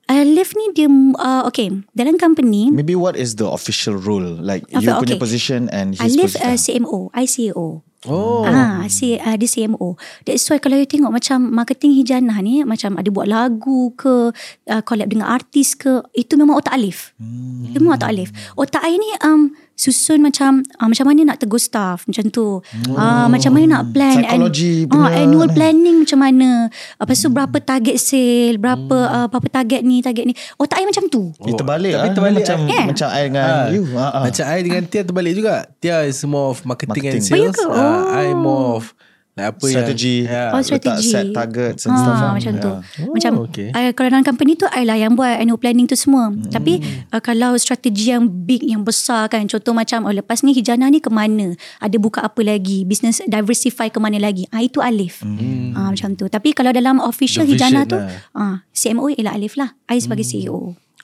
Alif 0.05 0.53
ni 0.53 0.77
dia 0.77 0.89
uh, 0.91 1.43
okay 1.49 1.73
dalam 1.97 2.21
company 2.21 2.69
Maybe 2.69 2.93
what 2.93 3.17
is 3.17 3.41
the 3.41 3.49
official 3.49 3.97
role? 3.97 4.25
Like 4.25 4.69
Okay, 4.69 4.85
you 4.85 4.93
punya 5.01 5.17
position 5.17 5.73
and 5.73 5.97
his 5.97 6.13
uh, 6.17 6.29
position. 6.29 6.85
CMO, 6.85 7.09
I 7.17 7.25
CEO. 7.25 7.85
Oh. 8.05 8.45
Ah, 8.45 8.85
si 8.93 9.17
uh, 9.17 9.37
dia 9.41 9.49
CMO. 9.49 9.97
That's 10.29 10.45
why 10.53 10.61
kalau 10.61 10.77
you 10.77 10.85
tengok 10.85 11.09
macam 11.09 11.49
marketing 11.49 11.97
Hijana 11.97 12.37
ni 12.45 12.61
macam 12.61 13.01
ada 13.01 13.09
buat 13.09 13.25
lagu 13.25 13.97
ke, 13.97 14.29
uh, 14.69 14.83
collab 14.85 15.09
dengan 15.09 15.33
artis 15.33 15.73
ke, 15.73 16.05
itu 16.13 16.37
memang 16.37 16.61
otak 16.61 16.77
Alif. 16.77 17.17
Hmm. 17.17 17.65
Itu 17.65 17.81
memang 17.81 17.97
otak 17.97 18.13
Alif. 18.13 18.29
Otak 18.61 18.85
I 18.85 19.01
ni 19.01 19.11
um 19.25 19.57
susun 19.75 20.23
macam 20.23 20.63
uh, 20.79 20.87
macam 20.87 21.07
mana 21.11 21.35
nak 21.35 21.39
tegur 21.43 21.59
staff 21.59 22.07
macam 22.07 22.31
tu. 22.31 22.63
Oh. 22.63 22.95
Uh, 22.95 23.27
macam 23.27 23.51
mana 23.55 23.79
nak 23.79 23.83
plan 23.91 24.23
Psychology 24.23 24.87
an, 24.87 24.99
uh, 25.03 25.11
annual 25.11 25.51
ni. 25.51 25.55
planning 25.55 25.97
macam 26.07 26.19
mana. 26.23 26.51
Lepas 26.71 27.19
tu 27.19 27.29
berapa 27.31 27.57
target 27.59 27.97
sale, 27.99 28.57
berapa 28.59 28.99
uh, 29.11 29.27
berapa 29.27 29.49
target 29.51 29.83
ni, 29.83 30.01
target 30.01 30.25
ni. 30.31 30.35
Otak 30.57 30.79
I 30.79 30.87
macam 30.87 31.05
tu. 31.11 31.35
Oh, 31.35 31.55
terbalik 31.55 31.95
Tapi 31.99 32.09
ah. 32.09 32.15
terbalik 32.15 32.39
macam 32.47 32.59
ah. 32.71 32.87
macam 32.87 33.09
I 33.11 33.23
dengan 33.27 33.43
Ah, 33.45 33.67
you. 33.71 33.85
Ah, 33.95 34.11
ah. 34.11 34.23
Macam 34.31 34.45
I 34.47 34.59
dengan 34.63 34.83
Tia 34.87 35.03
terbalik 35.03 35.33
juga. 35.35 35.55
Tia 35.83 36.07
is 36.07 36.23
more 36.25 36.55
of 36.55 36.63
marketing, 36.63 37.11
and 37.11 37.19
Marketing. 37.19 37.35
Oh, 37.35 37.39
ya 37.39 37.51
sales. 37.51 37.59
ke? 37.59 37.67
Ah, 37.71 38.03
I 38.15 38.27
Oh. 38.31 38.39
more 38.39 38.67
of 38.79 38.95
like 39.35 39.51
apa 39.51 39.67
Strategy. 39.67 40.17
yang 40.21 40.31
yeah. 40.31 40.49
Oh, 40.49 40.59
Letak 40.59 40.67
strategi. 40.71 41.09
set 41.09 41.27
targets 41.31 41.83
and 41.85 41.95
stuff. 41.95 42.15
Ah, 42.15 42.25
ah. 42.25 42.33
macam 42.33 42.53
tu. 42.57 42.71
Yeah. 42.71 43.11
Macam 43.11 43.33
Oh, 43.35 43.45
okay. 43.45 43.69
okay. 43.69 43.91
kalau 43.93 44.09
dalam 44.09 44.23
company 44.23 44.55
tu 44.55 44.67
I 44.69 44.83
lah 44.83 44.95
yang 44.95 45.13
buat 45.13 45.37
annual 45.37 45.59
planning 45.59 45.85
tu 45.85 45.95
semua. 45.95 46.31
Hmm. 46.31 46.47
Tapi 46.47 46.79
uh, 47.09 47.19
kalau 47.19 47.53
strategi 47.57 48.11
yang 48.11 48.25
big 48.25 48.63
yang 48.63 48.81
besar 48.81 49.27
kan 49.27 49.43
contoh 49.45 49.73
macam 49.73 50.05
oh 50.05 50.13
lepas 50.13 50.41
ni 50.41 50.53
Hijana 50.53 50.87
ni 50.87 50.99
ke 50.99 51.09
mana? 51.09 51.53
Ada 51.79 51.97
buka 51.97 52.23
apa 52.23 52.41
lagi? 52.41 52.83
Business 52.83 53.21
diversify 53.25 53.89
ke 53.89 53.99
mana 53.99 54.17
lagi? 54.17 54.47
Ah 54.49 54.61
itu 54.61 54.79
Alif. 54.79 55.21
Hmm. 55.21 55.75
Ah 55.75 55.91
macam 55.91 56.15
tu. 56.15 56.27
Tapi 56.27 56.51
kalau 56.51 56.71
dalam 56.71 56.99
official 56.99 57.43
The 57.43 57.53
Hijana 57.53 57.85
tu 57.85 57.99
lah. 57.99 58.31
ah 58.33 58.55
CMO 58.71 59.11
ialah 59.11 59.35
Alif 59.35 59.55
lah. 59.55 59.75
I 59.87 59.99
sebagai 59.99 60.23
Hmm. 60.23 60.31
CEO. 60.33 60.59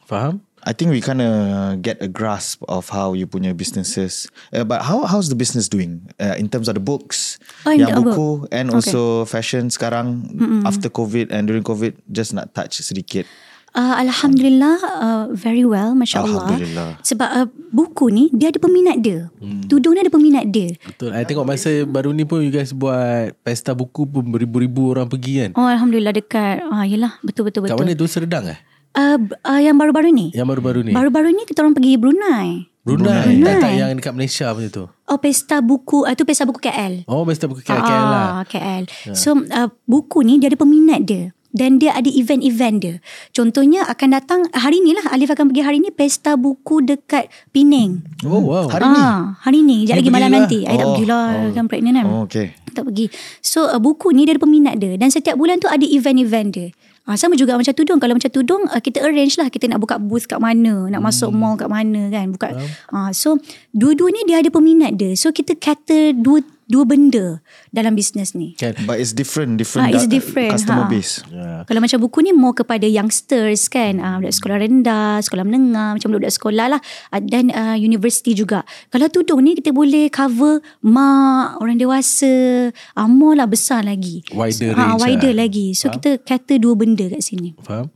Faham? 0.06 0.42
I 0.60 0.72
think 0.72 0.90
we 0.90 1.00
kind 1.00 1.20
of 1.20 1.32
get 1.80 2.02
a 2.04 2.08
grasp 2.08 2.60
of 2.68 2.88
how 2.88 3.16
you 3.16 3.24
punya 3.24 3.56
businesses. 3.56 4.28
Uh, 4.52 4.60
but 4.62 4.84
how 4.84 5.08
how's 5.08 5.28
the 5.28 5.34
business 5.34 5.66
doing 5.66 6.04
uh, 6.20 6.36
in 6.36 6.48
terms 6.48 6.68
of 6.68 6.76
the 6.76 6.84
books, 6.84 7.40
Oh, 7.64 7.72
yang 7.72 7.88
the 7.88 8.04
buku 8.04 8.44
and 8.50 8.68
Okay. 8.68 8.76
also 8.76 9.24
fashion 9.24 9.68
sekarang 9.68 10.28
after 10.62 10.92
COVID 10.92 11.32
and 11.32 11.48
during 11.48 11.64
COVID 11.64 11.96
just 12.06 12.36
nak 12.36 12.52
touch 12.52 12.76
sedikit. 12.80 13.24
Uh, 13.70 14.02
Alhamdulillah 14.02 14.76
uh, 14.82 15.24
very 15.30 15.62
well 15.62 15.94
Masya 15.94 16.26
Allah 16.26 16.42
Alhamdulillah. 16.42 16.88
Sebab 17.06 17.28
uh, 17.30 17.46
buku 17.70 18.10
ni 18.10 18.26
Dia 18.34 18.50
ada 18.50 18.58
peminat 18.58 18.98
dia 18.98 19.30
Hmm. 19.38 19.62
Tudung 19.70 19.94
ni 19.94 20.02
ada 20.02 20.10
peminat 20.10 20.50
dia 20.50 20.74
Betul. 20.82 21.14
I 21.14 21.22
tengok 21.22 21.46
masa 21.46 21.70
baru 21.86 22.10
ni 22.10 22.26
pun 22.26 22.42
you 22.42 22.50
guys 22.50 22.74
buat 22.74 23.30
pesta 23.46 23.70
buku 23.70 24.10
pun 24.10 24.26
beribu-ribu 24.26 24.90
orang 24.90 25.06
pergi 25.06 25.46
kan. 25.46 25.50
Oh 25.54 25.70
Alhamdulillah 25.70 26.10
dekat 26.10 26.66
ah, 26.66 26.82
Yelah 26.82 27.14
betul-betul 27.22 27.62
Kat 27.62 27.78
betul. 27.78 27.86
mana 27.86 27.94
tu 27.94 28.10
Serdang 28.10 28.44
eh? 28.50 28.58
Uh, 28.90 29.18
uh, 29.46 29.60
yang 29.62 29.78
baru-baru 29.78 30.10
ni 30.10 30.34
Yang 30.34 30.48
baru-baru 30.50 30.80
ni. 30.82 30.90
Baru-baru 30.90 31.30
ni 31.30 31.46
kita 31.46 31.62
orang 31.62 31.78
pergi 31.78 31.94
Brunei 31.94 32.70
Brunei. 32.80 33.36
Brunei. 33.38 33.44
Tak, 33.44 33.60
tak 33.60 33.72
yang 33.76 33.92
dekat 33.92 34.14
Malaysia 34.16 34.46
macam 34.56 34.70
tu. 34.72 34.84
Oh 35.06 35.18
pesta 35.20 35.60
buku 35.60 36.08
uh, 36.08 36.14
tu 36.16 36.24
pesta 36.24 36.48
buku 36.48 36.58
KL 36.58 37.04
Oh, 37.06 37.22
pesta 37.28 37.44
buku 37.44 37.60
KL, 37.60 37.76
KL 37.76 38.04
lah. 38.08 38.26
Ah, 38.40 38.42
KL. 38.48 38.88
So 39.12 39.36
uh, 39.36 39.68
buku 39.84 40.24
ni 40.24 40.40
dia 40.40 40.48
ada 40.48 40.58
peminat 40.58 41.04
dia 41.04 41.30
dan 41.50 41.82
dia 41.82 41.92
ada 41.92 42.06
event-event 42.06 42.76
dia. 42.78 42.94
Contohnya 43.34 43.82
akan 43.90 44.08
datang 44.14 44.40
hari 44.54 44.78
ni 44.80 44.94
lah 44.94 45.10
Alif 45.10 45.34
akan 45.34 45.50
pergi 45.50 45.62
hari 45.66 45.78
ni 45.82 45.90
pesta 45.90 46.38
buku 46.38 46.80
dekat 46.82 47.26
Penang. 47.50 48.06
Oh, 48.22 48.38
wow. 48.38 48.70
Hari 48.70 48.86
ni? 48.86 49.02
Ah, 49.02 49.20
hari 49.42 49.60
ni. 49.66 49.76
Sekejap 49.84 49.94
Ni 49.94 50.00
lagi 50.00 50.10
malam 50.14 50.30
nanti. 50.30 50.58
I 50.62 50.74
tak 50.78 50.86
Oh, 50.86 50.94
pergilah 50.96 51.24
oh. 51.26 51.52
kan 51.52 51.64
pregnant 51.66 51.96
kan. 51.98 52.06
Oh, 52.06 52.22
okay. 52.24 52.54
Tak 52.70 52.86
pergi. 52.86 53.10
So 53.42 53.66
uh, 53.66 53.82
buku 53.82 54.14
ni 54.14 54.24
dia 54.24 54.38
ada 54.38 54.42
peminat 54.42 54.78
dia 54.78 54.94
dan 54.94 55.10
setiap 55.10 55.34
bulan 55.36 55.58
tu 55.58 55.66
ada 55.66 55.82
event-event 55.82 56.48
dia. 56.54 56.68
Ah, 57.08 57.16
sama 57.16 57.34
juga 57.34 57.56
macam 57.56 57.72
tudung. 57.74 57.98
Kalau 57.98 58.14
macam 58.14 58.30
tudung 58.30 58.62
uh, 58.68 58.80
kita 58.80 59.02
arrange 59.02 59.34
lah 59.40 59.48
kita 59.48 59.66
nak 59.66 59.80
buka 59.82 59.96
booth 59.96 60.28
kat 60.28 60.38
mana, 60.38 60.86
nak 60.92 61.00
masuk 61.00 61.32
mall 61.32 61.56
kat 61.56 61.66
mana 61.66 62.12
kan. 62.12 62.30
Buka. 62.30 62.54
Ah, 62.92 63.10
so 63.10 63.40
dua-dua 63.74 64.12
ni 64.12 64.22
dia 64.28 64.38
ada 64.38 64.52
peminat 64.52 64.94
dia. 64.94 65.16
So 65.16 65.32
kita 65.32 65.56
kata 65.56 66.14
dua 66.14 66.44
dua 66.70 66.86
benda 66.86 67.42
dalam 67.68 67.92
bisnes 67.92 68.32
ni. 68.32 68.54
Kan? 68.54 68.78
But 68.86 68.96
it's 68.96 69.10
different, 69.10 69.58
different, 69.58 69.90
Ah, 69.90 69.98
it's 69.98 70.06
different, 70.06 70.54
customer 70.54 70.86
ha. 70.86 70.90
base. 70.90 71.20
Yeah. 71.26 71.66
Kalau 71.66 71.82
macam 71.82 71.98
buku 71.98 72.18
ni 72.22 72.30
more 72.30 72.54
kepada 72.54 72.86
youngsters 72.86 73.66
kan 73.66 73.98
uh, 73.98 74.16
Budak 74.16 74.32
sekolah 74.32 74.56
rendah 74.58 75.18
Sekolah 75.18 75.42
menengah 75.42 75.92
Macam 75.92 76.08
budak 76.10 76.30
sekolah 76.30 76.66
lah 76.68 76.80
uh, 77.10 77.20
Dan 77.20 77.50
uh, 77.50 77.74
universiti 77.74 78.32
juga 78.32 78.62
Kalau 78.86 79.06
tudung 79.06 79.40
ni 79.40 79.54
kita 79.54 79.70
boleh 79.70 80.08
cover 80.08 80.60
Mak 80.80 81.58
Orang 81.58 81.76
dewasa 81.76 82.30
uh, 82.70 83.08
More 83.08 83.34
lah 83.34 83.44
besar 83.44 83.82
lagi 83.82 84.22
Wider 84.30 84.72
Ah, 84.72 84.94
range 84.94 85.02
Wider 85.02 85.32
lah. 85.32 85.44
lagi 85.44 85.66
So 85.72 85.90
kita 85.90 86.18
kata 86.18 86.56
dua 86.56 86.74
benda 86.74 87.06
kat 87.06 87.20
sini 87.20 87.52
Faham? 87.60 87.90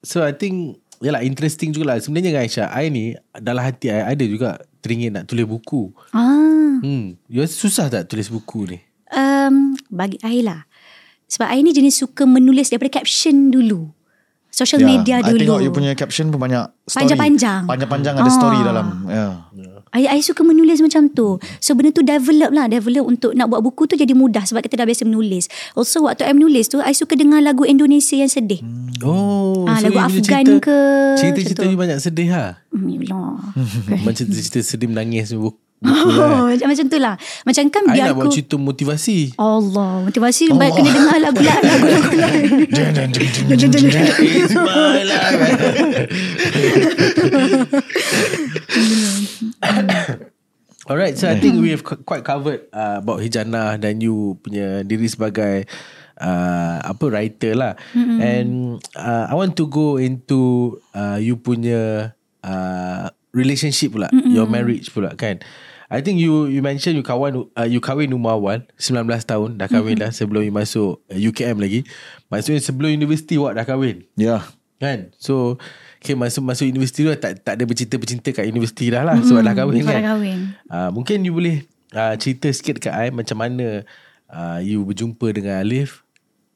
So 0.00 0.20
I 0.20 0.30
think 0.30 0.78
Yalah 0.98 1.24
interesting 1.24 1.72
juga 1.72 1.90
lah 1.90 1.96
Sebenarnya 1.98 2.30
kan 2.32 2.42
Aisyah 2.44 2.68
I 2.70 2.84
ni 2.88 3.04
Dalam 3.32 3.62
hati 3.62 3.88
I 3.88 4.12
Ada 4.12 4.24
juga 4.24 4.60
Teringin 4.80 5.12
nak 5.12 5.24
tulis 5.24 5.44
buku 5.44 5.92
Ah, 6.10 6.80
Hmm 6.80 7.16
You 7.26 7.40
rasa 7.40 7.54
susah 7.54 7.86
tak 7.86 8.06
tulis 8.06 8.26
buku 8.26 8.64
ni? 8.66 8.78
um, 9.10 9.76
Bagi 9.86 10.16
I 10.20 10.40
lah 10.40 10.64
Sebab 11.26 11.46
I 11.46 11.60
ni 11.60 11.70
jenis 11.70 11.96
suka 11.96 12.24
menulis 12.24 12.68
Daripada 12.68 12.98
caption 12.98 13.48
dulu 13.48 13.92
Social 14.50 14.82
media 14.82 15.20
Ya, 15.20 15.22
I 15.22 15.30
dulu 15.30 15.38
tengok 15.38 15.60
you 15.60 15.70
punya 15.70 15.92
caption 15.94 16.28
pun 16.28 16.42
banyak 16.42 16.66
story. 16.82 17.06
Panjang-panjang. 17.06 17.62
Panjang-panjang 17.64 18.14
ada 18.18 18.26
Ah. 18.26 18.34
story 18.34 18.58
dalam. 18.60 18.86
Yeah. 19.06 19.32
I, 19.90 20.06
I 20.06 20.20
suka 20.22 20.46
menulis 20.46 20.78
macam 20.78 21.10
tu. 21.10 21.42
So 21.58 21.74
benda 21.74 21.90
tu 21.90 22.06
develop 22.06 22.54
lah. 22.54 22.70
Develop 22.70 23.10
untuk 23.10 23.34
nak 23.34 23.50
buat 23.50 23.58
buku 23.58 23.90
tu 23.90 23.98
jadi 23.98 24.14
mudah. 24.14 24.46
Sebab 24.46 24.62
kita 24.62 24.78
dah 24.78 24.86
biasa 24.86 25.02
menulis. 25.02 25.50
Also 25.74 26.06
waktu 26.06 26.26
I 26.26 26.34
menulis 26.34 26.70
tu, 26.70 26.78
I 26.78 26.94
suka 26.94 27.18
dengar 27.18 27.42
lagu 27.42 27.66
Indonesia 27.66 28.14
yang 28.14 28.30
sedih. 28.30 28.62
Oh 29.02 29.50
Ah, 29.66 29.78
so 29.78 29.86
lagu 29.90 29.98
Afghan 29.98 30.44
cerita, 30.46 30.62
ke, 30.62 30.78
Cerita-cerita 31.18 31.64
you 31.66 31.78
banyak 31.78 31.98
sedih 31.98 32.28
ha? 32.32 32.58
Hmm, 32.70 32.86
Allah. 33.10 33.38
Macam 34.06 34.24
cerita-cerita 34.30 34.62
sedih 34.62 34.88
menangis 34.90 35.34
buku, 35.38 35.58
buku 35.82 36.08
lah 36.12 36.44
Oh, 36.44 36.52
macam, 36.52 36.66
macam 36.68 36.86
tu 36.92 36.98
lah. 37.00 37.16
Macam 37.48 37.64
kan 37.72 37.82
I 37.88 37.92
biar 37.96 38.12
nak 38.12 38.16
buat 38.20 38.28
aku... 38.28 38.34
cerita 38.36 38.56
motivasi 38.60 39.32
Allah, 39.40 40.04
motivasi 40.04 40.52
oh. 40.52 40.60
kena 40.60 40.90
dengar 40.92 41.18
lagu 41.24 41.40
lah, 41.40 41.56
lain. 41.56 42.68
My 44.60 45.00
life 45.08 45.40
Alright, 50.90 51.14
so 51.14 51.28
I 51.30 51.38
think 51.38 51.60
we 51.60 51.70
have 51.70 51.84
qu- 51.84 52.02
quite 52.02 52.24
covered 52.24 52.66
uh, 52.72 52.98
about 52.98 53.20
Hijana 53.22 53.78
dan 53.78 54.00
you 54.00 54.40
punya 54.42 54.82
diri 54.82 55.06
sebagai 55.06 55.68
uh, 56.20 56.76
apa 56.82 57.04
writer 57.06 57.52
lah. 57.54 57.74
Mm-hmm. 57.94 58.18
And 58.18 58.50
uh, 58.96 59.30
I 59.30 59.34
want 59.36 59.54
to 59.60 59.70
go 59.70 60.00
into 60.00 60.74
uh, 60.96 61.20
you 61.20 61.40
punya 61.40 62.12
uh, 62.42 63.12
relationship 63.30 63.94
pula, 63.94 64.10
mm-hmm. 64.10 64.32
your 64.34 64.50
marriage 64.50 64.90
pula 64.90 65.14
kan. 65.14 65.38
I 65.90 66.06
think 66.06 66.22
you 66.22 66.46
you 66.46 66.62
mention 66.62 66.94
you 66.94 67.02
kawan 67.02 67.50
uh, 67.58 67.66
you 67.66 67.82
kahwin 67.82 68.14
umur 68.14 68.38
awal 68.38 68.62
19 68.78 69.10
tahun 69.26 69.58
dah 69.58 69.66
kahwin 69.66 69.98
mm-hmm. 69.98 70.06
dah 70.06 70.14
sebelum 70.14 70.46
you 70.46 70.54
masuk 70.54 71.02
uh, 71.10 71.18
UKM 71.18 71.58
lagi. 71.58 71.82
Maksudnya 72.30 72.62
sebelum 72.62 72.94
universiti 72.94 73.34
awak 73.36 73.58
dah 73.58 73.66
kahwin. 73.66 74.06
Yeah. 74.14 74.46
Kan 74.80 75.12
So 75.20 75.60
Okay 76.00 76.16
masuk 76.16 76.40
masuk 76.48 76.64
universiti 76.64 77.04
tu 77.04 77.12
tak 77.20 77.44
tak 77.44 77.60
ada 77.60 77.64
bercinta-bercinta 77.68 78.32
kat 78.32 78.48
universiti 78.48 78.88
dah 78.88 79.04
lah 79.04 79.20
sebab 79.20 79.44
dah 79.44 79.52
kahwin 79.52 79.84
sebab 79.84 79.92
kan. 79.92 80.00
dah 80.00 80.06
kahwin. 80.16 80.38
Uh, 80.72 80.90
mungkin 80.96 81.20
you 81.28 81.36
boleh 81.36 81.68
uh, 81.92 82.16
cerita 82.16 82.48
sikit 82.48 82.80
kat 82.80 82.96
I 82.96 83.12
macam 83.12 83.36
mana 83.36 83.84
uh, 84.32 84.58
you 84.64 84.80
berjumpa 84.80 85.36
dengan 85.36 85.60
Alif 85.60 86.08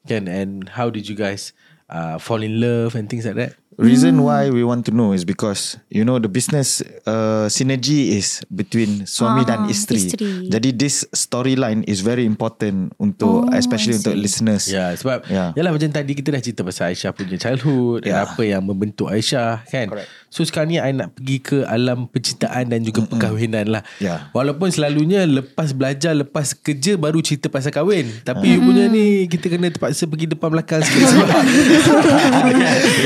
kan 0.09 0.25
and 0.25 0.65
how 0.73 0.89
did 0.89 1.05
you 1.05 1.13
guys 1.13 1.53
uh, 1.89 2.17
fall 2.17 2.41
in 2.41 2.57
love 2.57 2.97
and 2.97 3.05
things 3.05 3.25
like 3.25 3.37
that. 3.37 3.53
Reason 3.75 4.15
why 4.23 4.47
we 4.47 4.63
want 4.63 4.87
to 4.87 4.93
know 4.95 5.11
is 5.11 5.27
because 5.27 5.75
you 5.91 6.07
know 6.07 6.15
the 6.15 6.31
business 6.31 6.79
uh, 7.03 7.51
synergy 7.51 8.15
is 8.15 8.39
between 8.47 9.03
suami 9.03 9.43
Ah, 9.43 9.47
dan 9.51 9.59
isteri. 9.67 9.99
isteri. 9.99 10.47
Jadi 10.47 10.69
this 10.71 11.03
storyline 11.11 11.83
is 11.83 11.99
very 11.99 12.23
important 12.23 12.95
untuk 12.95 13.45
Oh, 13.45 13.51
especially 13.51 13.99
untuk 13.99 14.15
listeners. 14.15 14.71
Ya 14.71 14.75
yeah, 14.75 14.89
sebab 14.95 15.27
Yeah. 15.27 15.51
Yalah 15.59 15.75
macam 15.75 15.91
tadi 15.91 16.15
kita 16.15 16.31
dah 16.31 16.39
cerita 16.39 16.63
pasal 16.63 16.95
Aisyah 16.95 17.11
punya 17.11 17.35
childhood 17.35 18.07
yeah. 18.07 18.23
Yeah. 18.23 18.23
dan 18.23 18.31
apa 18.31 18.41
yang 18.47 18.61
membentuk 18.63 19.11
Aisyah 19.11 19.67
kan. 19.67 19.91
Correct. 19.91 20.07
So 20.35 20.43
sekarang 20.43 20.75
ni 20.75 20.83
I 20.83 20.91
nak 20.91 21.15
pergi 21.15 21.39
ke 21.39 21.57
alam 21.63 22.11
percintaan 22.11 22.67
dan 22.67 22.83
juga 22.83 23.07
perkahwinan 23.07 23.71
lah. 23.71 23.87
Yeah. 24.03 24.27
Walaupun 24.35 24.67
selalunya 24.67 25.23
lepas 25.23 25.71
belajar, 25.71 26.11
lepas 26.11 26.51
kerja 26.51 26.99
baru 26.99 27.23
cerita 27.23 27.47
pasal 27.47 27.71
kahwin. 27.71 28.11
Tapi 28.27 28.59
you 28.59 28.59
punya 28.59 28.91
ni 28.91 29.31
kita 29.31 29.47
kena 29.47 29.71
terpaksa 29.71 30.11
pergi 30.11 30.27
depan 30.35 30.51
belakang 30.51 30.83
sikit 30.83 31.07
sebab 31.07 31.31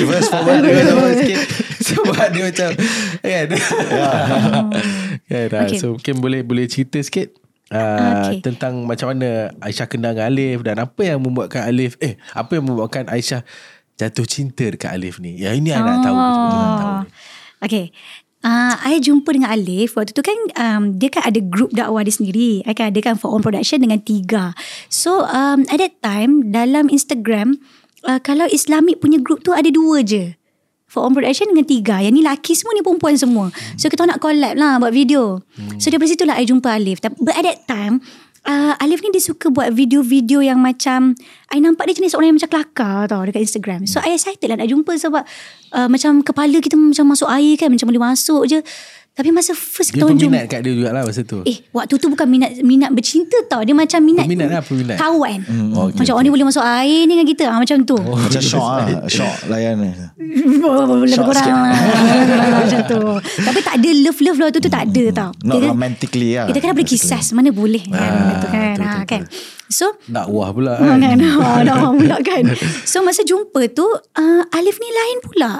reverse 0.01 0.29
forward 0.33 1.15
sikit 1.21 1.39
sebab 1.85 2.27
dia 2.33 2.43
macam 2.49 2.69
kan. 3.21 3.47
kan. 5.29 5.49
ah, 5.53 5.63
Okay. 5.69 5.77
So 5.77 5.93
mungkin 6.01 6.25
boleh 6.25 6.41
boleh 6.41 6.65
cerita 6.65 6.97
sikit 6.97 7.37
Uh, 7.69 8.33
okay. 8.33 8.41
tentang 8.41 8.81
macam 8.89 9.13
mana 9.13 9.53
Aisyah 9.61 9.85
kenal 9.85 10.17
dengan 10.17 10.33
Alif 10.33 10.65
dan 10.65 10.81
apa 10.81 11.05
yang 11.05 11.21
membuatkan 11.21 11.69
Alif 11.69 12.01
eh 12.01 12.17
apa 12.33 12.57
yang 12.57 12.65
membuatkan 12.65 13.05
Aisyah 13.05 13.45
jatuh 13.99 14.23
cinta 14.23 14.63
dekat 14.63 14.95
Alif 14.95 15.19
ni. 15.19 15.35
Ya 15.35 15.51
ini 15.51 15.75
I 15.75 15.83
nak 15.83 15.99
tahu. 16.01 16.15
Oh. 16.15 16.99
Okay. 17.59 17.91
Uh, 18.39 18.71
I 18.87 19.03
jumpa 19.03 19.35
dengan 19.35 19.51
Alif 19.51 19.99
Waktu 19.99 20.15
tu 20.15 20.23
kan 20.23 20.31
um, 20.55 20.95
Dia 20.95 21.11
kan 21.11 21.27
ada 21.27 21.43
grup 21.43 21.75
dakwah 21.75 22.07
dia 22.07 22.15
sendiri. 22.15 22.63
I 22.63 22.71
kan 22.71 22.95
ada 22.95 22.99
kan 23.03 23.19
For 23.19 23.35
On 23.35 23.43
Production 23.43 23.83
dengan 23.83 23.99
tiga. 23.99 24.55
So 24.87 25.27
um, 25.27 25.67
At 25.67 25.83
that 25.83 25.99
time 25.99 26.47
Dalam 26.47 26.87
Instagram 26.87 27.59
uh, 28.07 28.15
Kalau 28.23 28.47
Islamic 28.47 29.03
punya 29.03 29.19
grup 29.19 29.43
tu 29.43 29.51
Ada 29.51 29.67
dua 29.67 30.07
je. 30.07 30.31
For 30.87 31.03
On 31.03 31.11
Production 31.11 31.51
dengan 31.51 31.67
tiga. 31.67 31.99
Yang 31.99 32.13
ni 32.15 32.23
laki 32.23 32.55
semua 32.55 32.71
ni 32.71 32.81
perempuan 32.81 33.19
semua. 33.19 33.51
So 33.75 33.91
kita 33.91 34.07
nak 34.07 34.23
collab 34.23 34.55
lah 34.55 34.79
Buat 34.79 34.95
video. 34.95 35.43
So 35.75 35.91
daripada 35.91 36.07
situ 36.07 36.23
lah 36.23 36.39
I 36.39 36.47
jumpa 36.47 36.79
Alif. 36.79 37.03
Tapi- 37.03 37.19
But 37.19 37.35
at 37.35 37.43
that 37.43 37.67
time 37.67 37.99
uh, 38.45 38.73
Alif 38.79 39.03
ni 39.03 39.09
dia 39.11 39.23
suka 39.23 39.51
buat 39.51 39.73
video-video 39.73 40.39
yang 40.39 40.59
macam 40.61 41.17
I 41.51 41.59
nampak 41.59 41.89
dia 41.89 41.99
jenis 41.99 42.15
orang 42.15 42.31
yang 42.31 42.37
macam 42.37 42.51
kelakar 42.51 43.09
tau 43.09 43.23
dekat 43.25 43.41
Instagram. 43.43 43.81
So 43.89 43.99
I 43.99 44.15
excited 44.15 44.47
lah 44.47 44.61
nak 44.61 44.69
jumpa 44.69 44.95
sebab 44.95 45.23
uh, 45.73 45.87
macam 45.91 46.23
kepala 46.23 46.57
kita 46.61 46.77
macam 46.77 47.11
masuk 47.11 47.27
air 47.27 47.57
kan 47.57 47.73
macam 47.73 47.87
boleh 47.89 48.03
masuk 48.03 48.43
je. 48.47 48.59
Tapi 49.19 49.35
masa 49.35 49.51
first 49.51 49.91
Dia 49.91 49.99
kita 49.99 50.15
jumpa 50.15 50.23
peminat 50.31 50.43
kat 50.47 50.59
dia 50.63 50.71
jugalah 50.71 51.03
masa 51.03 51.21
tu. 51.21 51.43
Eh 51.43 51.59
waktu 51.69 51.99
tu 51.99 52.07
bukan 52.07 52.23
minat 52.23 52.55
minat 52.63 52.87
bercinta 52.89 53.35
tau. 53.45 53.59
Dia 53.59 53.75
macam 53.75 53.99
minat 53.99 54.23
Peminat 54.23 54.47
lah, 54.47 54.61
peminat. 54.63 54.95
Kawan 54.95 55.39
Hmm, 55.43 55.75
oh, 55.75 55.91
okay, 55.91 55.99
Macam 55.99 56.13
orang 56.15 56.23
ni 56.23 56.31
boleh 56.31 56.47
masuk 56.47 56.63
air 56.63 57.03
ni 57.03 57.11
dengan 57.11 57.27
kita. 57.27 57.43
Ha, 57.45 57.59
Macam 57.59 57.77
tu. 57.83 57.99
Oh. 57.99 58.15
Macam 58.15 58.39
shock 58.39 58.63
lah. 58.63 58.87
Shock 59.11 59.37
layan 59.51 59.75
ni. 59.75 59.91
Lebih 61.03 61.11
Shock 61.11 61.27
kurang. 61.27 61.51
Lah 61.51 61.75
Macam 62.63 62.79
tu. 62.87 63.01
Tapi 63.19 63.59
tak 63.59 63.75
ada 63.75 63.89
love-love 63.99 64.39
lah 64.39 64.47
tu 64.49 64.59
tu 64.61 64.71
tak 64.71 64.83
ada 64.87 65.03
tau. 65.11 65.29
Not 65.43 65.55
Kita- 65.59 65.67
romantically 65.67 66.29
lah. 66.39 66.45
Kita 66.47 66.59
kan 66.61 66.71
boleh 66.71 66.87
kisah 66.87 67.21
Mana 67.31 67.49
boleh 67.51 67.83
kan, 67.83 67.99
Ah, 67.99 68.39
tu 68.39 68.47
kan, 68.47 68.71
betul, 68.71 68.79
ha, 68.79 68.91
betul, 68.95 69.03
kan. 69.05 69.21
So 69.67 69.85
Dakwah 70.07 70.47
pula 70.49 70.73
Ha, 70.79 70.95
kan. 70.95 71.15
Dah 71.61 71.75
faham 71.75 71.93
pula 71.99 72.17
kan? 72.23 72.43
So 72.83 73.03
masa 73.03 73.21
jumpa 73.21 73.67
tu 73.69 73.83
uh, 73.83 74.41
Alif 74.49 74.79
ni 74.79 74.89
lain 74.89 75.17
pula 75.19 75.51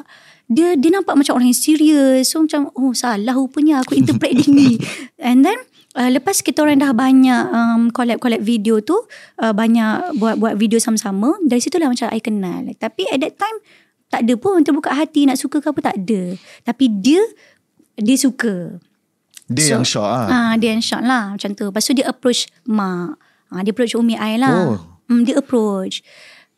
dia 0.50 0.74
dia 0.74 0.90
nampak 0.90 1.14
macam 1.14 1.38
orang 1.38 1.54
yang 1.54 1.62
serius 1.62 2.34
So 2.34 2.42
macam 2.42 2.74
Oh 2.74 2.90
salah 2.98 3.38
rupanya 3.38 3.86
Aku 3.86 3.94
interpret 3.94 4.34
dia 4.34 4.50
ni 4.50 4.82
And 5.22 5.46
then 5.46 5.62
uh, 5.94 6.10
Lepas 6.10 6.42
kita 6.42 6.66
orang 6.66 6.82
dah 6.82 6.90
banyak 6.90 7.44
um, 7.54 7.82
Collab-collab 7.94 8.42
video 8.42 8.82
tu 8.82 8.98
uh, 9.46 9.54
Banyak 9.54 10.18
buat-buat 10.18 10.58
video 10.58 10.82
sama-sama 10.82 11.38
Dari 11.46 11.62
situlah 11.62 11.86
macam 11.86 12.10
I 12.10 12.18
kenal 12.18 12.66
Tapi 12.82 13.06
at 13.14 13.22
that 13.22 13.38
time 13.38 13.58
Tak 14.10 14.26
ada 14.26 14.34
pun 14.42 14.66
Terbuka 14.66 14.90
hati 14.90 15.30
Nak 15.30 15.38
suka 15.38 15.62
ke 15.62 15.70
apa 15.70 15.94
Tak 15.94 15.96
ada 16.02 16.34
Tapi 16.66 16.86
dia 16.98 17.22
Dia 17.94 18.18
suka 18.18 18.82
Dia 19.46 19.78
yang 19.78 19.86
shock 19.86 20.10
lah 20.10 20.26
Ah, 20.34 20.54
dia 20.58 20.74
yang 20.74 20.82
shock 20.82 21.02
lah 21.02 21.34
macam 21.34 21.58
tu. 21.58 21.74
Lepas 21.74 21.82
tu 21.82 21.98
dia 21.98 22.06
approach 22.06 22.46
mak. 22.70 23.18
Ah, 23.50 23.66
dia 23.66 23.74
approach 23.74 23.98
Umi 23.98 24.14
I 24.14 24.38
lah. 24.38 24.78
Oh. 24.78 24.78
Hmm, 25.10 25.26
dia 25.26 25.42
approach. 25.42 26.06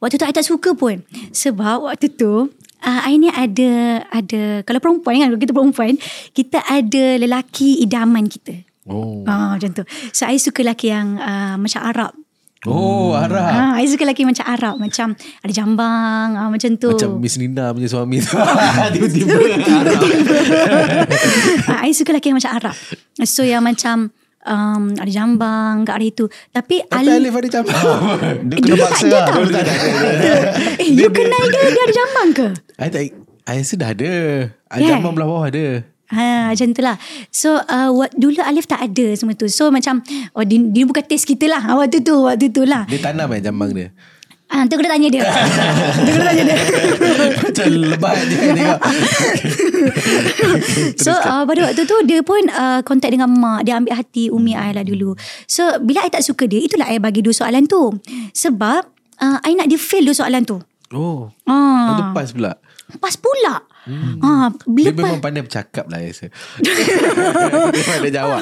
Waktu 0.03 0.19
tu 0.19 0.27
I 0.27 0.35
tak 0.35 0.43
suka 0.43 0.75
pun. 0.75 0.99
Sebab 1.31 1.87
waktu 1.87 2.11
tu 2.11 2.51
uh, 2.83 3.01
I 3.05 3.17
ni 3.17 3.29
ada 3.29 4.01
ada 4.09 4.65
kalau 4.65 4.79
perempuan 4.81 5.21
kan 5.21 5.27
kalau 5.31 5.41
kita 5.41 5.53
perempuan 5.53 5.93
kita 6.33 6.59
ada 6.65 7.03
lelaki 7.21 7.81
idaman 7.85 8.27
kita. 8.27 8.61
Oh. 8.89 9.23
Ah 9.29 9.55
macam 9.55 9.71
tu. 9.71 9.83
So 10.11 10.25
I 10.25 10.41
suka 10.41 10.65
lelaki 10.65 10.89
yang 10.89 11.21
uh, 11.21 11.55
macam 11.57 11.81
Arab. 11.85 12.13
Oh, 12.69 13.17
Arab. 13.17 13.41
Ah, 13.41 13.73
I 13.81 13.89
suka 13.89 14.05
lelaki 14.05 14.21
macam 14.21 14.45
Arab 14.45 14.77
macam 14.77 15.17
ada 15.17 15.49
jambang 15.49 16.37
ah, 16.37 16.45
macam 16.45 16.77
tu. 16.77 16.93
Macam 16.93 17.17
Miss 17.17 17.41
Nina 17.41 17.73
punya 17.73 17.89
suami 17.89 18.21
tu. 18.21 18.37
Tiba-tiba 18.93 19.33
Arab. 19.65 20.01
ah, 21.73 21.81
I 21.81 21.89
suka 21.89 22.13
lelaki 22.13 22.29
yang 22.29 22.37
macam 22.37 22.53
Arab. 22.53 22.77
So 23.25 23.41
yang 23.41 23.65
macam 23.65 24.13
um, 24.43 24.93
ada 24.93 25.07
jambang 25.07 25.83
kat 25.83 25.95
hari 25.95 26.09
tu. 26.11 26.25
Tapi, 26.49 26.81
Tapi 26.81 26.95
Ali- 27.03 27.25
Alif 27.25 27.33
ada 27.33 27.47
campur. 27.51 27.73
Dia 28.47 28.55
Eh, 28.55 28.59
kena 28.59 28.67
dia 28.67 28.75
paksa 28.79 29.05
tak 29.05 29.11
lah 29.11 29.25
tau. 29.27 29.41
Dia 29.43 29.53
tak 29.53 29.75
Eh, 30.81 30.87
you 30.91 31.09
kenal 31.09 31.43
dia, 31.45 31.61
dia 31.67 31.81
ada 31.81 31.93
jambang 31.93 32.29
ke? 32.31 32.47
I 32.77 32.87
tak 32.87 33.01
I 33.43 33.55
rasa 33.57 33.75
dah 33.75 33.89
ada. 33.91 34.11
Yeah. 34.73 34.87
Jamban 34.91 35.11
belah 35.11 35.27
bawah 35.27 35.47
ada. 35.47 35.65
Ha, 36.07 36.51
macam 36.51 36.67
tu 36.69 36.83
lah. 36.83 36.99
So, 37.29 37.55
uh, 37.55 37.87
what, 37.89 38.11
dulu 38.11 38.35
Alif 38.41 38.67
tak 38.67 38.83
ada 38.83 39.15
semua 39.15 39.31
tu. 39.31 39.47
So, 39.47 39.71
macam, 39.71 40.03
oh, 40.33 40.43
dia, 40.43 40.59
dia 40.61 40.83
bukan 40.83 41.01
taste 41.01 41.23
kita 41.23 41.47
lah. 41.47 41.63
Ah, 41.63 41.79
Waktu 41.79 42.03
tu, 42.03 42.19
waktu 42.21 42.51
tu 42.51 42.67
lah. 42.67 42.83
Dia 42.83 42.99
tanam 43.01 43.31
eh 43.31 43.39
jambang 43.39 43.71
dia. 43.71 43.95
Ah, 44.51 44.67
tu 44.67 44.75
kena 44.75 44.91
tanya 44.91 45.07
dia. 45.07 45.23
tu 46.05 46.11
kena 46.11 46.25
tanya 46.27 46.43
dia. 46.43 46.57
Macam 47.39 47.65
lebat 47.71 48.13
kan 48.19 48.25
tengok. 48.27 48.79
so, 51.07 51.11
uh, 51.15 51.47
pada 51.47 51.59
waktu 51.71 51.87
tu, 51.87 51.97
dia 52.03 52.19
pun 52.19 52.43
uh, 52.51 52.83
contact 52.83 53.15
dengan 53.15 53.31
mak. 53.31 53.63
Dia 53.63 53.79
ambil 53.79 53.95
hati 53.95 54.27
Umi 54.27 54.51
I 54.51 54.75
lah 54.75 54.83
dulu. 54.83 55.15
So, 55.47 55.79
bila 55.79 56.03
I 56.03 56.11
tak 56.11 56.27
suka 56.27 56.51
dia, 56.51 56.59
itulah 56.59 56.91
I 56.91 56.99
bagi 56.99 57.23
dua 57.23 57.31
soalan 57.31 57.63
tu. 57.63 57.95
Sebab, 58.35 58.81
uh, 59.23 59.37
I 59.39 59.55
nak 59.55 59.71
dia 59.71 59.79
fail 59.79 60.03
dua 60.03 60.19
soalan 60.19 60.43
tu. 60.43 60.59
Oh. 60.91 61.31
Ah, 61.47 62.11
Lepas 62.11 62.11
pas 62.11 62.29
pula. 62.35 62.51
Pas 62.99 63.15
pula. 63.15 63.55
Hmm. 63.81 64.21
Ah, 64.21 64.53
Dia 64.69 64.93
lepas, 64.93 65.09
memang 65.09 65.21
pandai 65.21 65.41
bercakap 65.41 65.89
lah 65.89 65.97
saya 65.97 66.09
rasa. 66.13 66.27
Dia 67.71 67.83
pandai 67.83 68.11
jawab. 68.13 68.41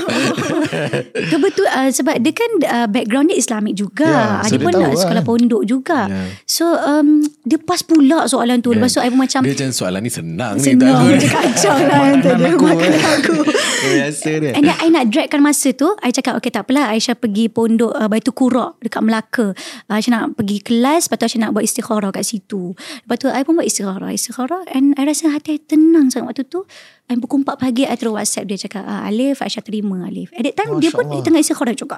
Kebetul 1.31 1.67
uh, 1.69 1.89
sebab 1.89 2.15
dia 2.19 2.33
kan 2.35 2.51
uh, 2.67 2.87
background 2.91 3.31
dia 3.31 3.37
Islamik 3.39 3.73
juga. 3.73 4.03
Ya, 4.03 4.17
Yeah, 4.19 4.43
so 4.43 4.51
dia 4.51 4.57
dia 4.59 4.65
pun 4.67 4.73
nak 4.75 4.91
lah. 4.91 4.99
sekolah 4.99 5.23
pondok 5.23 5.63
juga. 5.63 5.99
Ya. 6.11 6.23
So 6.43 6.65
um, 6.75 7.23
dia 7.47 7.55
pas 7.55 7.79
pula 7.79 8.27
soalan 8.27 8.59
tu. 8.59 8.75
Lepas 8.75 8.91
tu 8.91 8.99
I 8.99 9.07
pun 9.07 9.19
macam 9.19 9.41
Dia 9.41 9.53
macam 9.55 9.69
soalan 9.71 10.01
ni 10.03 10.11
senang, 10.11 10.53
ni. 10.59 10.63
senang 10.65 11.07
macam 11.07 11.29
kacau 11.31 11.75
lah 11.89 11.99
dia 12.19 12.35
aku, 12.35 12.65
makan 12.67 12.91
eh. 12.91 13.03
aku. 13.15 13.35
Biasa 13.79 14.29
dia. 14.37 14.51
And 14.53 14.63
then 14.67 14.75
I 14.75 14.87
nak 14.91 15.05
dragkan 15.07 15.39
masa 15.39 15.71
tu 15.71 15.87
I 16.03 16.11
cakap 16.11 16.35
okay 16.35 16.51
tak 16.51 16.67
apalah 16.67 16.91
Aisyah 16.91 17.15
pergi 17.15 17.47
pondok 17.47 17.95
uh, 17.95 18.11
Baitul 18.11 18.35
Qura 18.35 18.75
Dekat 18.83 19.01
Melaka 19.01 19.55
uh, 19.55 19.93
Aisyah 19.95 20.11
nak 20.11 20.23
pergi 20.35 20.59
kelas 20.59 21.07
Lepas 21.07 21.15
tu 21.15 21.25
Aisyah 21.25 21.41
nak 21.47 21.51
buat 21.55 21.63
istikharah 21.63 22.11
kat 22.11 22.27
situ 22.27 22.75
Lepas 22.75 23.15
tu 23.17 23.27
I 23.31 23.41
pun 23.41 23.55
buat 23.55 23.67
istikharah 23.67 24.11
Istikharah 24.11 24.67
And 24.75 24.99
I 24.99 25.07
rasa 25.07 25.28
hati 25.31 25.49
I 25.51 25.59
tenang 25.59 26.07
sangat. 26.07 26.31
Waktu 26.31 26.43
tu 26.45 26.65
I 27.05 27.15
pukul 27.15 27.41
4 27.41 27.55
pagi 27.55 27.83
I 27.83 27.93
terus 27.93 28.11
whatsapp 28.11 28.43
dia 28.43 28.57
cakap 28.57 28.83
ah, 28.83 29.03
Alif 29.03 29.39
Aisyah 29.39 29.61
terima 29.61 30.03
Alif. 30.03 30.29
At 30.31 30.43
that 30.43 30.55
time 30.55 30.77
dia 30.77 30.89
pun 30.89 31.01
Masya 31.01 31.11
Allah. 31.11 31.23
tengah 31.23 31.39
istikharah 31.39 31.73
juga. 31.73 31.97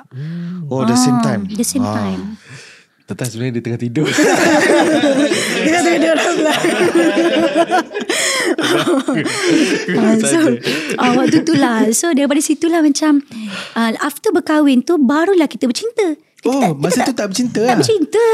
Oh 0.66 0.84
the 0.84 0.94
same 0.94 1.18
Ah, 1.18 1.26
time? 1.26 1.42
The 1.48 1.64
same 1.64 1.82
Ah. 1.82 1.94
time 1.94 2.24
Tetap 3.04 3.28
sebenarnya 3.28 3.54
dia 3.54 3.64
tengah 3.66 3.82
tidur. 3.82 4.08
Dia 5.62 5.72
kata 5.74 5.90
dia 5.94 6.12
orang 6.12 6.32
pula 6.32 6.54
Ah, 9.92 10.16
So 10.18 10.40
uh, 10.96 11.12
Waktu 11.14 11.38
tu 11.44 11.54
lah. 11.54 11.92
So 11.92 12.12
daripada 12.12 12.40
situlah 12.40 12.80
macam 12.80 13.20
uh, 13.74 13.92
After 14.00 14.32
berkahwin 14.32 14.82
tu 14.82 14.96
Barulah 14.98 15.46
kita 15.46 15.68
bercinta 15.68 16.16
kita 16.42 16.50
Oh, 16.50 16.58
tak- 16.60 16.74
kita 16.74 16.82
masa 16.82 17.00
tu 17.04 17.14
tak 17.14 17.28
bercinta 17.28 17.60
Tak 17.60 17.68
lah. 17.68 17.78
bercinta 17.78 18.28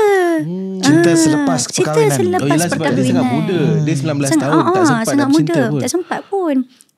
Cinta 0.80 1.12
selepas 1.14 1.60
Cinta 1.62 1.76
perkahwinan. 1.92 2.16
selepas 2.16 2.40
Oh, 2.40 2.48
yelah, 2.48 2.58
sebab 2.66 2.86
dia 2.88 2.88
perkahwinan 2.88 3.12
sangat 3.14 3.28
muda. 3.30 3.60
Dia 3.78 3.94
19 3.94 4.08
Sangat- 4.26 4.42
tahun, 4.42 4.62
tak 4.64 4.72
ah, 4.74 4.86
sempat 4.86 5.06
Sangat 5.06 5.18
nak 5.18 5.28
bercinta 5.28 5.54
muda 5.54 5.64
pun. 5.68 5.80
Tak 5.80 5.92
sempat 5.92 6.20
pun 6.26 6.56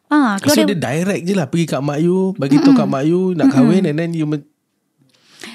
Ah, 0.08 0.34
So 0.38 0.50
dia 0.52 0.66
dia, 0.66 0.78
direct 0.80 1.22
je 1.24 1.34
lah 1.34 1.46
Pergi 1.46 1.66
kat 1.68 1.82
mak 1.82 1.98
you 2.00 2.34
Bagi 2.36 2.58
tahu 2.58 2.74
kat 2.74 2.86
mak 2.86 3.04
you 3.04 3.34
Nak 3.34 3.48
kahwin 3.48 3.84
And 3.84 3.94
then 3.96 4.10
you 4.12 4.26
men- 4.26 4.42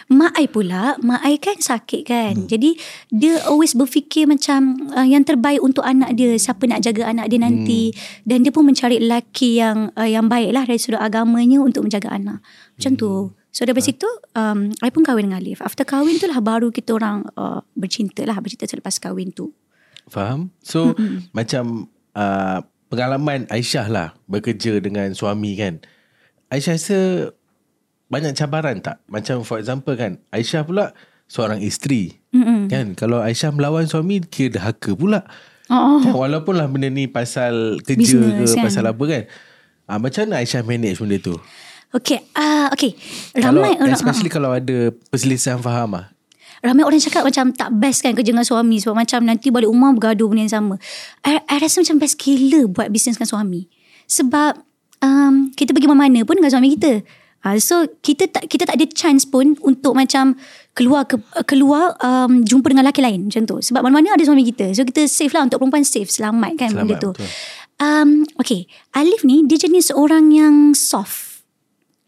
Mak 0.07 0.33
I 0.33 0.47
pula 0.47 0.95
Mak 0.99 1.23
I 1.23 1.35
kan 1.37 1.59
sakit 1.59 2.03
kan 2.03 2.33
Hmm. 2.37 2.47
Jadi 2.47 2.79
Dia 3.09 3.43
always 3.45 3.73
berfikir 3.73 4.25
macam 4.25 4.61
uh, 4.89 5.03
Yang 5.03 5.29
terbaik 5.29 5.59
untuk 5.59 5.83
anak 5.83 6.15
dia 6.15 6.31
Siapa 6.37 6.65
nak 6.65 6.81
jaga 6.81 7.11
anak 7.11 7.27
dia 7.27 7.37
nanti 7.37 7.91
Hmm. 7.91 7.99
Dan 8.25 8.39
dia 8.41 8.51
pun 8.51 8.63
mencari 8.63 8.97
lelaki 8.97 9.59
yang 9.59 9.91
uh, 9.93 10.07
Yang 10.07 10.27
baik 10.29 10.51
lah 10.53 10.63
Dari 10.63 10.79
sudut 10.79 10.99
agamanya 10.99 11.59
Untuk 11.59 11.83
menjaga 11.83 12.11
anak 12.11 12.39
Macam 12.73 12.93
tu 12.95 13.11
Hmm. 13.11 13.44
So 13.55 13.63
daripada 13.63 13.87
situ 13.87 14.11
um, 14.35 14.75
I 14.83 14.91
pun 14.91 15.07
kahwin 15.07 15.31
dengan 15.31 15.39
Alif 15.39 15.63
After 15.63 15.87
kahwin 15.87 16.19
tu 16.19 16.27
lah 16.27 16.43
Baru 16.43 16.75
kita 16.75 16.91
orang 16.99 17.23
uh, 17.39 17.63
Bercinta 17.79 18.27
lah 18.27 18.35
Bercinta 18.43 18.67
selepas 18.67 18.99
kahwin 18.99 19.31
tu 19.31 19.55
Faham? 20.11 20.51
So 20.59 20.99
Macam 21.31 21.87
uh, 22.19 22.67
Pengalaman 22.91 23.47
Aisyah 23.47 23.87
lah 23.87 24.19
Bekerja 24.27 24.83
dengan 24.83 25.15
suami 25.15 25.55
kan 25.55 25.79
Aisyah 26.51 26.75
rasa 26.75 26.99
Banyak 28.11 28.35
cabaran 28.35 28.83
tak? 28.83 28.99
Macam 29.07 29.47
for 29.47 29.63
example 29.63 29.95
kan 29.95 30.19
Aisyah 30.35 30.67
pula 30.67 30.91
Seorang 31.31 31.63
isteri 31.63 32.11
Mm-mm. 32.35 32.67
Kan 32.67 32.99
Kalau 32.99 33.23
Aisyah 33.23 33.55
melawan 33.55 33.87
suami 33.87 34.19
Kira 34.27 34.59
dahaka 34.59 34.99
pula 34.99 35.23
Oh, 35.73 35.97
kan? 36.03 36.13
Walaupun 36.13 36.59
lah 36.59 36.67
benda 36.67 36.91
ni 36.91 37.07
Pasal 37.07 37.79
kerja 37.87 38.19
Business, 38.19 38.53
ke 38.53 38.61
kan? 38.61 38.65
Pasal 38.67 38.85
apa 38.91 39.05
kan 39.07 39.23
uh, 39.95 39.99
Macam 40.03 40.21
mana 40.27 40.43
Aisyah 40.43 40.67
manage 40.67 40.99
benda 40.99 41.23
tu? 41.23 41.39
Okay 41.95 42.19
uh, 42.35 42.69
Okay 42.75 42.99
Kalau, 43.39 43.63
Ramai 43.63 43.79
orang 43.79 43.95
especially 43.95 44.31
kalau 44.33 44.51
ada 44.51 44.91
Perselisihan 45.09 45.63
faham 45.63 45.95
lah 45.95 46.15
Ramai 46.65 46.81
orang 46.81 46.97
cakap 46.97 47.29
macam 47.29 47.53
tak 47.53 47.69
best 47.77 48.01
kan 48.01 48.17
kerja 48.17 48.33
dengan 48.33 48.49
suami 48.49 48.81
sebab 48.81 48.97
macam 48.97 49.21
nanti 49.21 49.53
balik 49.53 49.69
rumah 49.69 49.93
bergaduh 49.93 50.33
benda 50.33 50.49
yang 50.49 50.55
sama. 50.65 50.75
I, 51.21 51.37
I 51.45 51.61
rasa 51.61 51.85
macam 51.85 52.01
best 52.01 52.17
gila 52.17 52.73
buat 52.73 52.89
bisnes 52.89 53.21
dengan 53.21 53.29
suami. 53.29 53.69
Sebab 54.09 54.65
um, 55.05 55.53
kita 55.53 55.77
pergi 55.77 55.93
mana-mana 55.93 56.25
pun 56.25 56.41
dengan 56.41 56.49
suami 56.49 56.73
kita. 56.73 57.05
Uh, 57.45 57.61
so 57.61 57.85
kita 58.01 58.33
tak 58.33 58.49
kita 58.49 58.65
tak 58.65 58.81
ada 58.81 58.89
chance 58.89 59.29
pun 59.29 59.53
untuk 59.61 59.93
macam 59.93 60.41
keluar 60.73 61.05
ke, 61.05 61.21
keluar 61.45 62.01
um, 62.01 62.41
jumpa 62.41 62.73
dengan 62.73 62.89
lelaki 62.89 63.05
lain 63.05 63.29
macam 63.29 63.45
tu. 63.45 63.61
Sebab 63.61 63.85
mana-mana 63.85 64.17
ada 64.17 64.25
suami 64.25 64.49
kita. 64.49 64.73
So 64.73 64.89
kita 64.89 65.05
safe 65.05 65.37
lah 65.37 65.45
untuk 65.45 65.61
perempuan 65.61 65.85
safe 65.85 66.09
selamat 66.09 66.57
kan 66.57 66.73
benda 66.73 66.97
Selamat, 66.97 67.05
tu. 67.05 67.11
betul. 67.13 67.29
Um, 67.77 68.25
okay, 68.41 68.65
Alif 68.97 69.21
ni 69.21 69.45
dia 69.45 69.61
jenis 69.61 69.93
orang 69.93 70.33
yang 70.33 70.73
soft. 70.73 71.24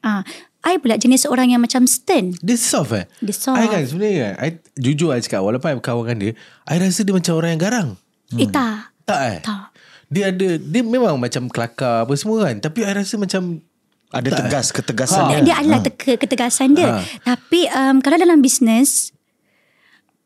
Ah, 0.06 0.22
I 0.62 0.78
pula 0.78 0.94
jenis 0.94 1.26
orang 1.26 1.50
yang 1.50 1.58
macam 1.58 1.82
stern. 1.84 2.30
Dia 2.38 2.54
soft 2.54 2.94
eh 2.94 3.10
Dia 3.18 3.34
soft. 3.34 3.58
I 3.58 3.66
kan 3.66 3.82
sebenarnya 3.82 4.18
kan 4.18 4.32
I, 4.38 4.48
Jujur 4.74 5.10
I 5.10 5.18
cakap 5.18 5.42
Walaupun 5.42 5.66
I 5.66 5.74
berkawan 5.74 6.02
dengan 6.06 6.18
dia 6.20 6.32
I 6.64 6.78
rasa 6.78 7.02
dia 7.02 7.10
macam 7.10 7.34
orang 7.34 7.50
yang 7.54 7.62
garang 7.62 7.88
Hmm. 8.26 8.42
Eh 8.42 8.50
tak. 8.50 8.90
Tak 9.02 9.20
eh 9.22 9.38
Tak. 9.38 9.70
Dia 10.06 10.34
ada 10.34 10.48
Dia 10.58 10.82
memang 10.82 11.14
macam 11.14 11.46
kelakar 11.46 12.02
Apa 12.02 12.14
semua 12.18 12.42
kan 12.42 12.58
Tapi 12.58 12.82
I 12.82 12.90
rasa 12.90 13.14
macam 13.14 13.62
Ada 14.10 14.28
Tak, 14.30 14.38
tegas 14.42 14.66
eh? 14.66 14.74
Ketegasan 14.74 15.22
Ha. 15.22 15.30
Dia, 15.30 15.38
dia 15.42 15.54
adalah 15.58 15.80
teke, 15.82 16.12
ketegasan 16.18 16.68
dia. 16.74 16.90
Ha. 16.90 16.98
Tapi 17.22 17.70
um, 17.70 17.98
kalau 17.98 18.18
dalam 18.18 18.38
bisnes, 18.38 19.10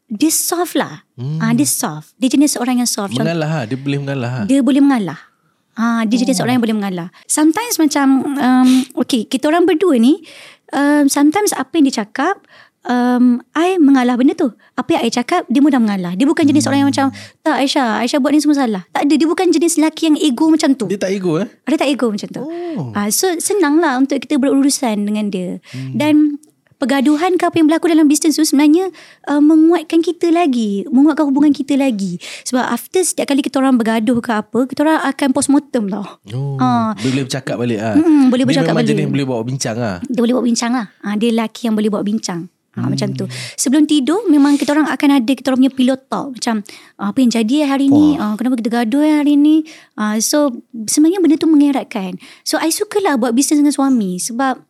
dia 0.08 0.28
soft 0.28 0.74
lah. 0.74 1.06
Hmm. 1.14 1.38
Ah, 1.38 1.52
dia 1.52 1.64
soft. 1.64 2.12
Dia 2.16 2.28
jenis 2.28 2.56
orang 2.56 2.82
yang 2.82 2.90
soft. 2.90 3.14
Mengalah 3.14 3.48
ha. 3.48 3.60
Dia 3.64 3.78
boleh 3.78 3.98
mengalah 4.00 4.30
ha. 4.32 4.40
dia 4.44 4.60
boleh 4.60 4.82
mengalah. 4.82 5.20
Ah, 5.80 6.04
dia 6.04 6.20
jenis 6.20 6.44
orang 6.44 6.60
yang 6.60 6.64
boleh 6.68 6.76
mengalah. 6.76 7.08
Sometimes 7.24 7.80
macam, 7.80 8.36
um, 8.36 8.70
okay, 9.00 9.24
kita 9.24 9.48
orang 9.48 9.64
berdua 9.64 9.96
ni, 9.96 10.20
um, 10.76 11.08
sometimes 11.08 11.56
apa 11.56 11.72
yang 11.80 11.88
dia 11.88 12.04
cakap 12.04 12.44
um, 12.84 13.40
I 13.56 13.80
mengalah 13.80 14.20
benda 14.20 14.36
tu. 14.36 14.52
Apa 14.76 15.00
yang 15.00 15.02
I 15.08 15.10
cakap, 15.12 15.48
dia 15.48 15.64
mudah 15.64 15.80
mengalah. 15.80 16.12
Dia 16.16 16.28
bukan 16.28 16.44
jenis 16.44 16.68
orang 16.68 16.84
yang 16.84 16.90
macam, 16.92 17.06
tak 17.40 17.56
Aisyah, 17.64 18.04
Aisyah 18.04 18.20
buat 18.20 18.32
ni 18.32 18.44
semua 18.44 18.60
salah. 18.60 18.84
Tak 18.92 19.08
ada, 19.08 19.14
dia 19.16 19.28
bukan 19.28 19.48
jenis 19.48 19.80
lelaki 19.80 20.12
yang 20.12 20.16
ego 20.20 20.52
macam 20.52 20.76
tu. 20.76 20.84
Dia 20.88 21.00
tak 21.00 21.16
ego 21.16 21.40
eh? 21.40 21.48
Ada 21.64 21.76
tak 21.80 21.88
ego 21.88 22.06
macam 22.12 22.28
tu? 22.28 22.42
Oh. 22.44 22.92
Ah, 22.92 23.08
so 23.08 23.32
senang 23.40 23.80
lah 23.80 23.96
untuk 23.96 24.20
kita 24.20 24.36
berurusan 24.36 25.08
dengan 25.08 25.32
dia. 25.32 25.64
Hmm. 25.72 25.96
Dan 25.96 26.14
pergaduhan 26.80 27.36
ke 27.36 27.44
apa 27.44 27.60
yang 27.60 27.68
berlaku 27.68 27.92
dalam 27.92 28.08
bisnes 28.08 28.32
tu 28.32 28.42
sebenarnya 28.42 28.88
uh, 29.28 29.38
menguatkan 29.38 30.00
kita 30.00 30.32
lagi, 30.32 30.88
menguatkan 30.88 31.28
hubungan 31.28 31.52
kita 31.52 31.76
lagi. 31.76 32.16
Sebab 32.48 32.64
after 32.64 33.04
setiap 33.04 33.28
kali 33.28 33.44
kita 33.44 33.60
orang 33.60 33.76
bergaduh 33.76 34.16
ke 34.24 34.32
apa, 34.32 34.64
kita 34.64 34.80
orang 34.88 35.04
akan 35.04 35.28
postmortem 35.36 35.92
tau. 35.92 36.18
Oh, 36.32 36.56
Ah. 36.56 36.96
Dia 36.96 37.12
boleh 37.12 37.24
bercakap 37.28 37.56
balik 37.60 37.78
ah. 37.84 37.94
Mm, 38.00 38.32
boleh 38.32 38.44
bercakap 38.48 38.64
dia 38.64 38.72
memang 38.72 38.84
balik. 38.88 38.96
jenis 38.96 39.06
boleh 39.12 39.26
bawa 39.28 39.42
bincang 39.44 39.76
ah. 39.76 39.96
Dia 40.08 40.20
boleh 40.24 40.34
buat 40.34 40.46
bincang. 40.48 40.72
Ah, 40.80 41.14
dia 41.20 41.28
lelaki 41.28 41.60
yang 41.68 41.74
boleh 41.76 41.90
buat 41.92 42.04
bincang. 42.06 42.40
Ha, 42.70 42.86
hmm. 42.86 42.90
Macam 42.94 43.08
tu. 43.18 43.26
Sebelum 43.58 43.82
tidur 43.90 44.22
memang 44.30 44.54
kita 44.54 44.70
orang 44.70 44.86
akan 44.86 45.18
ada 45.18 45.32
kita 45.34 45.50
orang 45.50 45.66
punya 45.66 45.74
pillow 45.74 45.98
talk. 46.06 46.38
Macam 46.38 46.62
ah, 47.02 47.10
apa 47.10 47.18
yang 47.18 47.30
jadi 47.34 47.56
hari 47.66 47.90
ni? 47.90 48.14
Ah, 48.14 48.38
kenapa 48.38 48.54
kita 48.62 48.70
gaduh 48.70 49.02
hari 49.02 49.34
ni? 49.34 49.66
Ah, 49.98 50.14
so 50.22 50.54
sebenarnya 50.86 51.18
benda 51.18 51.34
tu 51.34 51.50
mengeratkan. 51.50 52.14
So 52.46 52.62
I 52.62 52.70
sukalah 52.70 53.18
buat 53.18 53.34
bisnes 53.34 53.58
dengan 53.58 53.74
suami 53.74 54.22
sebab 54.22 54.69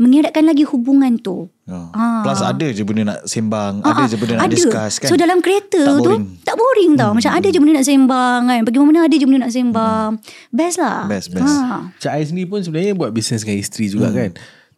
mengeratkan 0.00 0.48
lagi 0.48 0.64
hubungan 0.64 1.20
tu. 1.20 1.52
Oh. 1.68 1.86
Ah. 1.92 2.24
Plus 2.24 2.40
ada 2.40 2.66
je 2.72 2.82
benda 2.82 3.02
nak 3.04 3.20
sembang, 3.28 3.84
ada 3.84 4.00
Ah, 4.02 4.08
je 4.08 4.16
benda 4.16 4.40
nak 4.40 4.48
ada. 4.48 4.56
discuss 4.56 4.96
kan. 4.96 5.12
So 5.12 5.20
dalam 5.20 5.44
kereta 5.44 5.76
Tak 5.76 6.00
tu 6.00 6.08
boring. 6.08 6.24
tak 6.40 6.56
boring 6.56 6.90
tau. 6.96 7.12
Macam 7.12 7.30
ada 7.36 7.46
je 7.46 7.58
benda 7.60 7.72
nak 7.76 7.86
sembang 7.86 8.40
kan. 8.48 8.60
Pergi 8.64 8.78
mana 8.80 9.00
ada 9.04 9.14
je 9.14 9.26
benda 9.28 9.40
nak 9.44 9.52
sembang. 9.52 10.10
Best 10.48 10.76
lah. 10.80 11.04
Best, 11.04 11.28
best. 11.30 11.44
Ha. 11.44 11.92
Cak 12.00 12.12
Ais 12.16 12.32
ni 12.32 12.48
pun 12.48 12.64
sebenarnya 12.64 12.96
buat 12.96 13.12
bisnes 13.12 13.44
dengan 13.44 13.60
isteri 13.60 13.92
juga 13.92 14.08
hmm. 14.08 14.16
kan. 14.16 14.30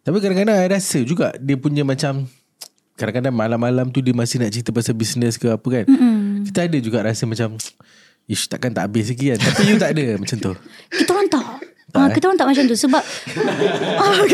Tapi 0.03 0.17
kadang-kadang 0.19 0.59
I 0.59 0.67
rasa 0.67 0.99
juga 1.07 1.31
dia 1.39 1.55
punya 1.55 1.87
macam 1.87 2.27
kadang-kadang 2.99 3.33
malam-malam 3.33 3.95
tu 3.95 4.03
dia 4.03 4.11
masih 4.11 4.43
nak 4.43 4.51
cerita 4.51 4.75
pasal 4.75 4.99
bisnes 4.99 5.39
ke 5.39 5.47
apa 5.47 5.65
kan. 5.65 5.85
Mm-mm. 5.87 6.43
Kita 6.51 6.67
ada 6.67 6.79
juga 6.83 6.99
rasa 7.07 7.23
macam 7.25 7.55
Ish 8.23 8.47
takkan 8.47 8.71
tak 8.71 8.87
habis 8.87 9.11
lagi 9.11 9.35
kan 9.35 9.39
Tapi 9.43 9.63
you 9.67 9.77
tak 9.83 9.99
ada 9.99 10.15
macam 10.15 10.37
tu 10.39 10.53
Kita 10.95 11.11
orang 11.11 11.27
tak. 11.27 11.52
Ah, 11.93 12.09
kita 12.09 12.25
orang 12.25 12.41
tak 12.41 12.49
macam 12.49 12.65
tu 12.65 12.73
sebab 12.73 13.03
ah, 14.01 14.25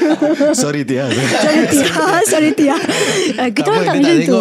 Sorry 0.64 0.80
Tia. 0.80 1.04
sorry 1.12 1.62
Tia, 1.68 1.92
sorry 2.32 2.50
Tia. 2.56 2.76
Ah, 3.36 3.52
kita 3.52 3.68
orang 3.68 3.84
tak 3.84 3.94
macam 4.00 4.16
tu. 4.16 4.32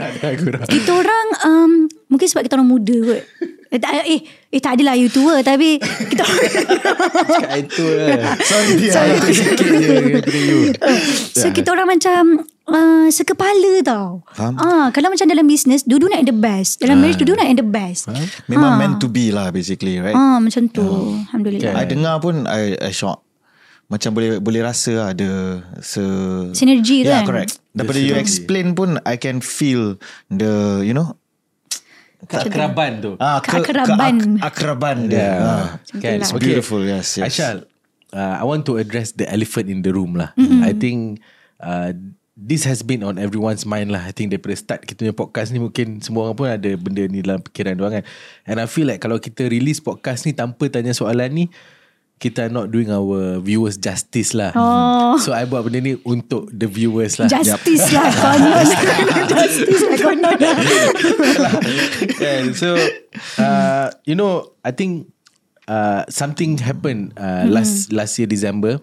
Tak 0.00 0.68
Kita 0.72 0.90
orang 0.90 1.26
um, 1.44 1.72
mungkin 2.08 2.26
sebab 2.32 2.42
kita 2.48 2.56
orang 2.56 2.68
muda 2.72 2.96
kot. 2.96 3.22
Eh, 3.74 3.80
tak, 3.82 4.06
eh, 4.06 4.22
eh 4.54 4.60
tak 4.62 4.78
adalah 4.78 4.94
you 4.94 5.10
tua 5.10 5.42
tapi 5.42 5.82
kita 5.82 6.22
Cakap 7.34 7.58
itu 7.58 7.86
lah 7.90 8.38
Sorry 8.38 8.70
Tia. 8.78 8.92
Saya 8.94 9.18
tu 9.18 9.34
sikit 9.34 9.66
je 9.66 9.94
Daripada 10.14 10.38
you 10.38 10.60
so 11.34 11.50
kita 11.50 11.74
orang 11.74 11.90
macam 11.90 12.46
uh, 12.70 13.10
sekepala 13.10 13.82
tau. 13.82 14.22
Faham. 14.30 14.54
Ah, 14.62 14.86
kalau 14.94 15.10
macam 15.10 15.26
dalam 15.26 15.42
bisnes 15.50 15.82
dua-dua 15.82 16.14
nak 16.14 16.30
the 16.30 16.36
best. 16.36 16.78
Dalam 16.78 17.02
marriage 17.02 17.18
dua-dua 17.18 17.42
nak 17.42 17.50
the 17.50 17.66
best. 17.66 18.06
Memang 18.46 18.78
meant 18.78 18.96
to 19.02 19.10
be 19.10 19.34
lah 19.34 19.50
basically 19.50 19.98
right. 19.98 20.14
Ah 20.14 20.38
macam 20.38 20.70
tu. 20.70 20.86
Alhamdulillah. 21.28 21.74
I 21.74 21.84
dengar 21.90 22.22
pun 22.22 22.46
I, 22.46 22.78
I 22.78 22.94
shock. 22.94 23.26
Macam 23.90 24.16
boleh 24.16 24.40
boleh 24.40 24.64
rasa 24.64 25.12
ada 25.12 25.60
se 25.84 26.00
Sinergi 26.56 27.04
Yeah, 27.04 27.20
kan? 27.20 27.28
correct. 27.28 27.58
Daripada 27.74 27.98
you 28.00 28.14
explain 28.14 28.72
pun 28.72 29.02
I 29.02 29.18
can 29.20 29.42
feel 29.42 30.00
the 30.30 30.80
you 30.86 30.94
know 30.94 31.18
Keraban 32.26 32.92
tu 33.00 33.10
ah 33.20 33.38
Keakraban. 33.38 34.40
ak- 34.40 34.52
akraban 34.52 34.96
dia. 35.08 35.18
Yeah. 35.18 35.38
Ah. 35.40 35.66
Kan, 36.00 36.20
It's 36.20 36.32
okay. 36.32 36.40
beautiful, 36.52 36.80
yes, 36.82 37.18
yes. 37.18 37.24
Aishal, 37.28 37.56
uh, 38.10 38.34
I 38.40 38.44
want 38.44 38.64
to 38.66 38.76
address 38.76 39.12
the 39.12 39.28
elephant 39.28 39.68
in 39.68 39.82
the 39.82 39.92
room 39.92 40.16
lah. 40.16 40.32
Mm-hmm. 40.34 40.60
I 40.64 40.72
think 40.72 40.98
uh, 41.60 41.92
this 42.34 42.66
has 42.66 42.82
been 42.82 43.06
on 43.06 43.14
everyone's 43.16 43.62
mind 43.62 43.94
lah. 43.94 44.02
I 44.02 44.10
think 44.10 44.34
daripada 44.34 44.58
start 44.58 44.82
kita 44.82 45.06
punya 45.06 45.14
podcast 45.14 45.54
ni 45.54 45.62
mungkin 45.62 46.02
semua 46.02 46.26
orang 46.26 46.36
pun 46.36 46.48
ada 46.50 46.70
benda 46.74 47.06
ni 47.06 47.22
dalam 47.22 47.38
fikiran 47.42 47.78
diorang 47.78 48.02
kan. 48.02 48.04
And 48.48 48.56
I 48.58 48.66
feel 48.66 48.90
like 48.90 48.98
kalau 48.98 49.22
kita 49.22 49.46
release 49.46 49.78
podcast 49.78 50.26
ni 50.26 50.34
tanpa 50.34 50.66
tanya 50.66 50.90
soalan 50.90 51.30
ni, 51.30 51.44
kita 52.24 52.48
not 52.48 52.72
doing 52.72 52.88
our 52.88 53.36
viewers 53.44 53.76
justice 53.76 54.32
lah. 54.32 54.56
Oh. 54.56 55.20
So 55.20 55.36
I 55.36 55.44
buat 55.44 55.68
benda 55.68 55.84
ni 55.84 56.00
untuk 56.08 56.48
the 56.48 56.64
viewers 56.64 57.20
lah. 57.20 57.28
Justice 57.28 57.92
lah 57.92 58.08
konon. 58.24 58.64
Justice 59.36 59.82
lah 59.84 59.96
konon. 60.00 60.36
kan 62.16 62.42
so 62.60 62.80
uh, 63.36 63.92
you 64.08 64.16
know 64.16 64.48
I 64.64 64.72
think 64.72 65.12
uh, 65.68 66.08
something 66.08 66.56
happened 66.56 67.12
uh, 67.20 67.44
last 67.44 67.92
last 67.92 68.16
year 68.16 68.28
December 68.28 68.80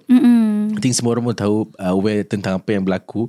I 0.72 0.80
think 0.80 0.94
semua 0.94 1.18
orang 1.18 1.34
pun 1.34 1.36
tahu 1.36 1.58
uh, 1.82 1.94
aware 1.98 2.22
tentang 2.24 2.62
apa 2.62 2.70
yang 2.78 2.86
berlaku 2.86 3.28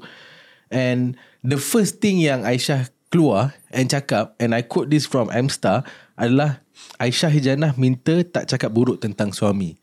and 0.69 1.19
the 1.41 1.59
first 1.59 1.99
thing 2.05 2.21
yang 2.23 2.45
Aisyah 2.45 2.93
keluar 3.13 3.53
and 3.75 3.93
cakap 3.93 4.37
and 4.41 4.57
I 4.57 4.65
quote 4.65 4.89
this 4.89 5.05
from 5.05 5.29
Amstar 5.33 5.85
adalah 6.17 6.62
Aisyah 7.01 7.31
Hijanah 7.33 7.73
minta 7.75 8.23
tak 8.23 8.47
cakap 8.47 8.71
buruk 8.71 9.03
tentang 9.03 9.35
suami 9.35 9.75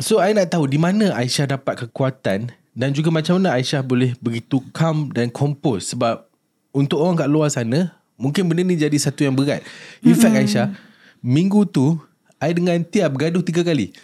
So 0.00 0.18
I 0.18 0.32
nak 0.32 0.48
tahu 0.48 0.64
di 0.64 0.80
mana 0.80 1.12
Aisyah 1.12 1.58
dapat 1.58 1.84
kekuatan 1.84 2.48
dan 2.72 2.88
juga 2.96 3.12
macam 3.12 3.36
mana 3.36 3.52
Aisyah 3.52 3.84
boleh 3.84 4.16
begitu 4.24 4.64
calm 4.72 5.12
dan 5.12 5.28
compose 5.28 5.92
sebab 5.92 6.24
untuk 6.72 7.04
orang 7.04 7.20
kat 7.20 7.28
luar 7.28 7.52
sana 7.52 7.92
mungkin 8.16 8.48
benda 8.48 8.64
ni 8.64 8.80
jadi 8.80 8.96
satu 8.96 9.28
yang 9.28 9.36
berat. 9.36 9.60
In 10.00 10.16
fact 10.16 10.32
Aisyah, 10.32 10.72
minggu 11.20 11.68
tu 11.68 12.00
I 12.42 12.50
dengan 12.50 12.82
Tia 12.82 13.06
bergaduh 13.06 13.44
tiga 13.44 13.62
kali. 13.62 13.94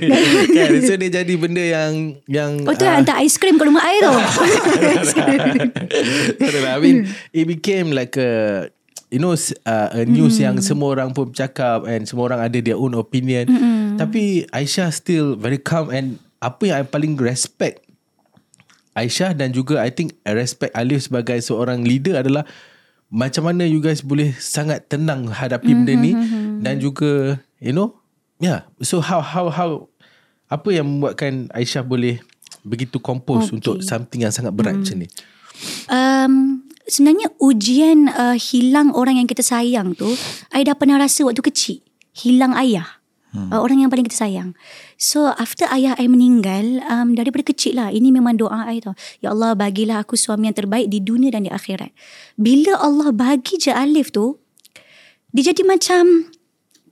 Dia. 0.00 0.64
kan? 0.64 0.70
So 0.80 0.96
dia 0.96 1.20
jadi 1.20 1.34
benda 1.36 1.60
yang 1.60 2.16
yang 2.24 2.64
Oh 2.64 2.72
tu 2.72 2.88
hantar 2.88 3.20
aiskrim 3.20 3.60
ke 3.60 3.68
rumah 3.68 3.84
air 3.84 4.00
tu. 4.00 4.16
Adalah. 6.48 6.78
I 6.78 6.80
mean, 6.80 7.04
it 7.36 7.44
became 7.44 7.92
like 7.92 8.16
a 8.16 8.72
you 9.14 9.22
know 9.22 9.38
uh, 9.38 9.88
a 9.94 10.02
news 10.02 10.42
yang 10.42 10.58
semua 10.58 10.98
orang 10.98 11.14
pun 11.14 11.30
bercakap 11.30 11.86
and 11.86 12.10
semua 12.10 12.34
orang 12.34 12.42
ada 12.42 12.58
their 12.58 12.74
own 12.74 12.98
opinion. 12.98 13.46
Tapi 13.94 14.50
Aisyah 14.50 14.90
still 14.90 15.38
very 15.38 15.62
calm 15.62 15.94
and 15.94 16.18
apa 16.42 16.62
yang 16.66 16.76
I 16.82 16.84
paling 16.84 17.14
respect 17.14 17.86
Aisyah 18.98 19.38
dan 19.38 19.54
juga 19.54 19.78
I 19.78 19.94
think 19.94 20.18
I 20.26 20.34
respect 20.34 20.74
Alif 20.74 21.06
sebagai 21.06 21.38
seorang 21.38 21.86
leader 21.86 22.18
adalah 22.18 22.42
macam 23.14 23.46
mana 23.46 23.62
you 23.62 23.78
guys 23.78 24.02
boleh 24.02 24.34
sangat 24.42 24.90
tenang 24.90 25.30
hadapi 25.30 25.70
benda 25.70 25.94
ni 25.94 26.12
dan 26.58 26.82
juga 26.82 27.38
you 27.62 27.70
know 27.70 27.94
yeah 28.42 28.66
so 28.82 28.98
how 28.98 29.22
how 29.22 29.46
how 29.46 29.86
apa 30.50 30.68
yang 30.74 30.86
membuatkan 30.86 31.50
Aisyah 31.54 31.86
boleh 31.86 32.18
begitu 32.66 32.98
compose 32.98 33.50
okay. 33.50 33.56
untuk 33.60 33.76
something 33.82 34.24
yang 34.24 34.32
sangat 34.32 34.54
berat 34.54 34.78
macam 34.78 34.96
ni? 35.04 35.08
Um, 35.86 36.63
sebenarnya 36.88 37.32
ujian 37.40 38.08
uh, 38.12 38.36
hilang 38.36 38.92
orang 38.92 39.20
yang 39.20 39.28
kita 39.28 39.40
sayang 39.40 39.96
tu, 39.96 40.08
I 40.52 40.64
dah 40.64 40.76
pernah 40.76 41.00
rasa 41.00 41.24
waktu 41.24 41.42
kecil. 41.44 41.78
Hilang 42.14 42.54
ayah. 42.54 43.02
Hmm. 43.34 43.50
Uh, 43.50 43.58
orang 43.58 43.82
yang 43.82 43.90
paling 43.90 44.06
kita 44.06 44.14
sayang. 44.14 44.54
So 44.94 45.34
after 45.34 45.66
ayah 45.74 45.98
I 45.98 46.06
meninggal, 46.06 46.78
um, 46.86 47.18
daripada 47.18 47.42
kecil 47.42 47.82
lah, 47.82 47.90
ini 47.90 48.14
memang 48.14 48.38
doa 48.38 48.70
I 48.70 48.78
tau. 48.78 48.94
Ya 49.18 49.34
Allah 49.34 49.58
bagilah 49.58 50.06
aku 50.06 50.14
suami 50.14 50.46
yang 50.46 50.54
terbaik 50.54 50.86
di 50.86 51.02
dunia 51.02 51.34
dan 51.34 51.42
di 51.42 51.50
akhirat. 51.50 51.90
Bila 52.38 52.78
Allah 52.78 53.10
bagi 53.10 53.58
je 53.58 53.74
Alif 53.74 54.14
tu, 54.14 54.38
dia 55.34 55.50
jadi 55.50 55.66
macam 55.66 56.30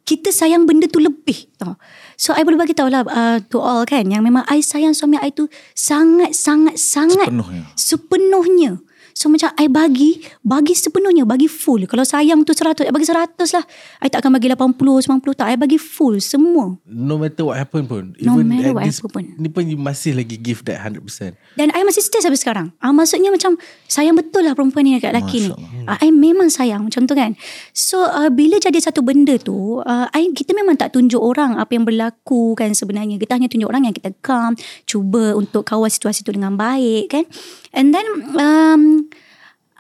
kita 0.03 0.35
sayang 0.35 0.67
benda 0.67 0.91
tu 0.91 0.99
lebih 0.99 1.47
tau. 1.63 1.79
So 2.19 2.35
I 2.35 2.43
boleh 2.43 2.59
bagi 2.59 2.75
tahu 2.75 2.91
lah 2.91 3.07
uh, 3.07 3.39
to 3.39 3.63
all 3.63 3.87
kan 3.87 4.03
yang 4.11 4.27
memang 4.27 4.43
I 4.51 4.59
sayang 4.59 4.99
suami 4.99 5.23
I 5.23 5.31
tu 5.31 5.47
sangat 5.79 6.35
sangat 6.35 6.75
sangat 6.75 7.31
Sepenuhnya. 7.31 7.63
sepenuhnya. 7.79 8.73
So 9.13 9.29
macam 9.29 9.53
I 9.57 9.69
bagi 9.69 10.25
Bagi 10.41 10.73
sepenuhnya 10.73 11.25
Bagi 11.25 11.47
full. 11.47 11.85
Kalau 11.85 12.03
sayang 12.03 12.43
tu 12.43 12.53
100 12.53 12.89
I 12.89 12.93
bagi 12.93 13.07
100 13.07 13.37
lah. 13.57 13.65
I 14.01 14.09
tak 14.09 14.25
akan 14.25 14.37
bagi 14.41 14.49
80 14.51 14.77
90 14.77 15.39
tak. 15.39 15.47
I 15.49 15.57
bagi 15.57 15.79
full 15.79 16.19
Semua. 16.19 16.77
No 16.85 17.21
matter 17.21 17.47
what 17.47 17.57
happen 17.57 17.85
pun 17.85 18.13
No 18.21 18.41
even 18.41 18.49
matter 18.49 18.73
at 18.73 18.77
what 18.77 18.85
this, 18.85 18.99
happen 18.99 19.11
pun. 19.13 19.25
ni 19.37 19.49
pun 19.49 19.65
you 19.69 19.77
masih 19.77 20.17
lagi 20.17 20.37
give 20.37 20.65
that 20.65 20.81
100% 20.81 21.37
Dan 21.57 21.69
I 21.73 21.85
masih 21.85 22.03
stay 22.03 22.21
sampai 22.21 22.41
sekarang. 22.41 22.67
Ah, 22.81 22.91
Maksudnya 22.91 23.29
macam 23.29 23.57
Sayang 23.87 24.17
betul 24.17 24.49
lah 24.49 24.57
perempuan 24.57 24.89
ni 24.89 24.97
Dekat 24.97 25.13
lelaki 25.13 25.49
ni. 25.49 25.53
Ah, 25.85 26.01
I 26.01 26.09
memang 26.09 26.49
sayang 26.49 26.89
Macam 26.89 27.05
tu 27.05 27.13
kan. 27.13 27.37
So 27.77 28.03
uh, 28.03 28.33
bila 28.33 28.57
jadi 28.57 28.81
satu 28.81 29.05
benda 29.05 29.37
tu 29.37 29.81
uh, 29.81 30.07
I, 30.13 30.33
Kita 30.33 30.57
memang 30.57 30.81
tak 30.81 30.97
tunjuk 30.97 31.21
orang 31.21 31.61
Apa 31.61 31.77
yang 31.77 31.85
berlaku 31.85 32.57
kan 32.57 32.73
sebenarnya. 32.73 33.21
Kita 33.21 33.37
hanya 33.37 33.49
tunjuk 33.53 33.69
orang 33.69 33.87
yang 33.87 33.95
kita 33.95 34.13
calm 34.25 34.57
Cuba 34.89 35.37
untuk 35.37 35.63
kawal 35.63 35.93
situasi 35.93 36.25
tu 36.25 36.33
dengan 36.33 36.57
baik 36.57 37.05
kan 37.13 37.25
And 37.73 37.97
then 37.97 38.05
um, 38.37 39.09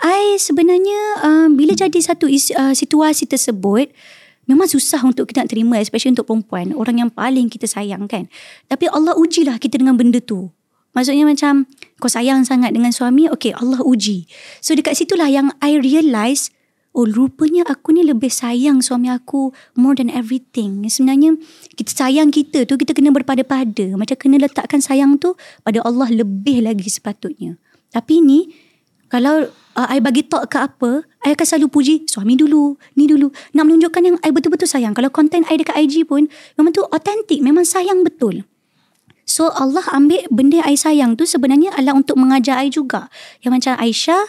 I 0.00 0.40
sebenarnya 0.40 1.22
um, 1.22 1.48
Bila 1.54 1.76
jadi 1.76 1.94
satu 2.00 2.26
is, 2.26 2.50
uh, 2.56 2.72
situasi 2.72 3.28
tersebut 3.28 3.92
Memang 4.50 4.66
susah 4.66 5.04
untuk 5.06 5.30
kita 5.30 5.44
nak 5.46 5.50
terima 5.52 5.76
Especially 5.78 6.16
untuk 6.16 6.26
perempuan 6.26 6.74
Orang 6.74 6.98
yang 6.98 7.12
paling 7.12 7.52
kita 7.52 7.68
sayang 7.68 8.08
kan 8.08 8.26
Tapi 8.66 8.88
Allah 8.90 9.14
ujilah 9.14 9.60
kita 9.60 9.78
dengan 9.78 9.94
benda 9.94 10.18
tu 10.18 10.50
Maksudnya 10.96 11.28
macam 11.28 11.68
Kau 12.00 12.10
sayang 12.10 12.42
sangat 12.48 12.74
dengan 12.74 12.90
suami 12.90 13.28
Okay 13.28 13.54
Allah 13.54 13.84
uji 13.84 14.26
So 14.64 14.74
dekat 14.74 14.98
situlah 14.98 15.28
yang 15.28 15.52
I 15.60 15.78
realise 15.78 16.50
oh 16.92 17.08
rupanya 17.08 17.64
aku 17.64 17.96
ni 17.96 18.04
lebih 18.04 18.28
sayang 18.28 18.84
suami 18.84 19.08
aku 19.08 19.50
more 19.76 19.96
than 19.96 20.12
everything. 20.12 20.84
Sebenarnya 20.84 21.40
kita 21.76 21.88
sayang 21.92 22.28
kita 22.28 22.68
tu 22.68 22.76
kita 22.76 22.92
kena 22.92 23.12
berpada-pada. 23.12 23.96
Macam 23.96 24.16
kena 24.16 24.44
letakkan 24.44 24.84
sayang 24.84 25.16
tu 25.16 25.32
pada 25.64 25.80
Allah 25.82 26.12
lebih 26.12 26.64
lagi 26.68 26.88
sepatutnya. 26.88 27.56
Tapi 27.92 28.24
ni 28.24 28.50
kalau 29.12 29.44
uh, 29.76 29.88
I 29.92 30.00
bagi 30.00 30.24
talk 30.24 30.48
ke 30.48 30.58
apa, 30.58 31.04
I 31.20 31.36
akan 31.36 31.44
selalu 31.44 31.68
puji 31.68 31.94
suami 32.08 32.32
dulu, 32.32 32.80
ni 32.96 33.04
dulu. 33.04 33.28
Nak 33.52 33.64
menunjukkan 33.68 34.02
yang 34.02 34.16
I 34.24 34.32
betul-betul 34.32 34.64
sayang. 34.64 34.96
Kalau 34.96 35.12
content 35.12 35.44
I 35.52 35.60
dekat 35.60 35.76
IG 35.76 36.08
pun, 36.08 36.32
memang 36.56 36.72
tu 36.72 36.80
authentic, 36.88 37.44
memang 37.44 37.68
sayang 37.68 38.00
betul. 38.00 38.48
So 39.28 39.52
Allah 39.54 39.84
ambil 39.94 40.26
benda 40.32 40.64
I 40.66 40.74
sayang 40.74 41.14
tu 41.14 41.28
sebenarnya 41.28 41.76
adalah 41.76 42.00
untuk 42.00 42.18
mengajar 42.18 42.58
I 42.64 42.72
juga. 42.72 43.12
Yang 43.44 43.52
macam 43.60 43.72
Aisyah, 43.78 44.22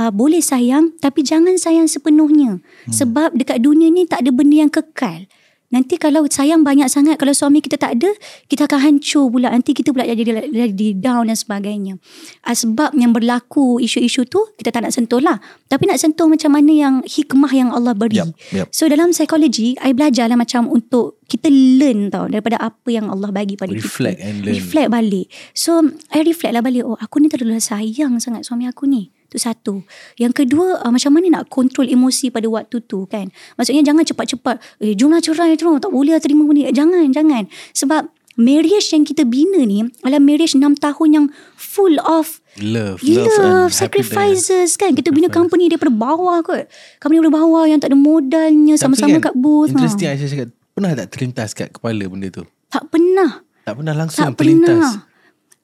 uh, 0.00 0.12
boleh 0.12 0.44
sayang 0.44 0.94
tapi 1.00 1.24
jangan 1.24 1.56
sayang 1.56 1.90
sepenuhnya. 1.90 2.60
Hmm. 2.60 2.92
Sebab 2.92 3.34
dekat 3.34 3.64
dunia 3.64 3.90
ni 3.90 4.06
tak 4.06 4.22
ada 4.22 4.30
benda 4.30 4.56
yang 4.64 4.72
kekal. 4.72 5.26
Nanti 5.66 5.98
kalau 5.98 6.22
sayang 6.30 6.62
banyak 6.62 6.86
sangat 6.86 7.18
kalau 7.18 7.34
suami 7.34 7.58
kita 7.58 7.74
tak 7.74 7.98
ada, 7.98 8.10
kita 8.46 8.70
akan 8.70 8.78
hancur 8.78 9.26
pula. 9.26 9.50
Nanti 9.50 9.74
kita 9.74 9.90
pula 9.90 10.06
jadi 10.06 10.46
jadi 10.46 10.88
down 10.94 11.26
dan 11.26 11.34
sebagainya. 11.34 11.98
Sebab 12.46 12.94
yang 12.94 13.10
berlaku 13.10 13.82
isu-isu 13.82 14.22
tu 14.30 14.38
kita 14.54 14.70
tak 14.70 14.86
nak 14.86 14.94
sentuh 14.94 15.18
lah. 15.18 15.42
Tapi 15.66 15.90
nak 15.90 15.98
sentuh 15.98 16.30
macam 16.30 16.54
mana 16.54 16.70
yang 16.70 16.94
hikmah 17.02 17.50
yang 17.50 17.74
Allah 17.74 17.98
beri. 17.98 18.22
Yep, 18.22 18.28
yep. 18.54 18.66
So 18.70 18.86
dalam 18.86 19.10
psikologi, 19.10 19.74
I 19.82 19.90
belajar 19.90 20.30
lah 20.30 20.38
macam 20.38 20.70
untuk 20.70 21.18
kita 21.26 21.50
learn 21.50 22.14
tau 22.14 22.30
daripada 22.30 22.62
apa 22.62 22.86
yang 22.86 23.10
Allah 23.10 23.34
bagi 23.34 23.58
pada 23.58 23.74
Reflect 23.74 24.22
kita. 24.22 24.26
and 24.30 24.36
learn. 24.46 24.54
Reflect 24.54 24.88
balik. 24.94 25.26
So 25.50 25.82
I 26.14 26.22
reflect 26.22 26.54
lah 26.54 26.62
balik. 26.62 26.86
Oh 26.86 26.94
aku 26.94 27.18
ni 27.18 27.26
terlalu 27.26 27.58
sayang 27.58 28.22
sangat 28.22 28.46
suami 28.46 28.70
aku 28.70 28.86
ni. 28.86 29.10
Tu 29.36 29.44
satu. 29.44 29.84
Yang 30.16 30.32
kedua, 30.32 30.80
uh, 30.80 30.88
macam 30.88 31.12
mana 31.12 31.28
nak 31.28 31.52
kontrol 31.52 31.84
emosi 31.84 32.32
pada 32.32 32.48
waktu 32.48 32.80
tu 32.80 33.04
kan. 33.04 33.28
Maksudnya 33.60 33.84
jangan 33.84 34.08
cepat-cepat, 34.08 34.56
eh 34.80 34.96
jomlah 34.96 35.20
cerai 35.20 35.60
tu, 35.60 35.68
tak 35.76 35.92
boleh 35.92 36.16
lah 36.16 36.22
terima 36.24 36.48
benda. 36.48 36.72
Jangan, 36.72 37.12
jangan. 37.12 37.44
Sebab 37.76 38.08
marriage 38.40 38.96
yang 38.96 39.04
kita 39.04 39.28
bina 39.28 39.60
ni 39.60 39.84
adalah 40.00 40.24
marriage 40.24 40.56
6 40.56 40.64
tahun 40.80 41.08
yang 41.12 41.26
full 41.52 42.00
of 42.00 42.40
Love, 42.56 43.04
Love, 43.04 43.28
and 43.36 43.68
sacrifices 43.68 44.80
kan. 44.80 44.96
Kita 44.96 45.12
bina 45.12 45.28
company 45.28 45.68
daripada 45.68 45.92
bawah 45.92 46.40
kot. 46.40 46.64
Company 46.96 47.20
daripada 47.20 47.44
bawah 47.44 47.68
yang 47.68 47.76
tak 47.76 47.92
ada 47.92 47.98
modalnya. 48.00 48.80
Sama-sama 48.80 49.20
kan, 49.20 49.28
kat 49.28 49.34
booth. 49.36 49.76
Interesting 49.76 50.08
Ha. 50.08 50.16
Aisyah 50.16 50.28
cakap, 50.32 50.48
pernah 50.72 50.90
tak 50.96 51.08
terlintas 51.12 51.52
kat 51.52 51.68
kepala 51.76 52.08
benda 52.08 52.32
tu? 52.32 52.48
Tak 52.72 52.88
pernah. 52.88 53.44
Tak 53.68 53.74
pernah 53.76 53.92
langsung 53.92 54.32
Tak 54.32 54.40
terlintas. 54.40 54.80
pernah. 54.80 54.94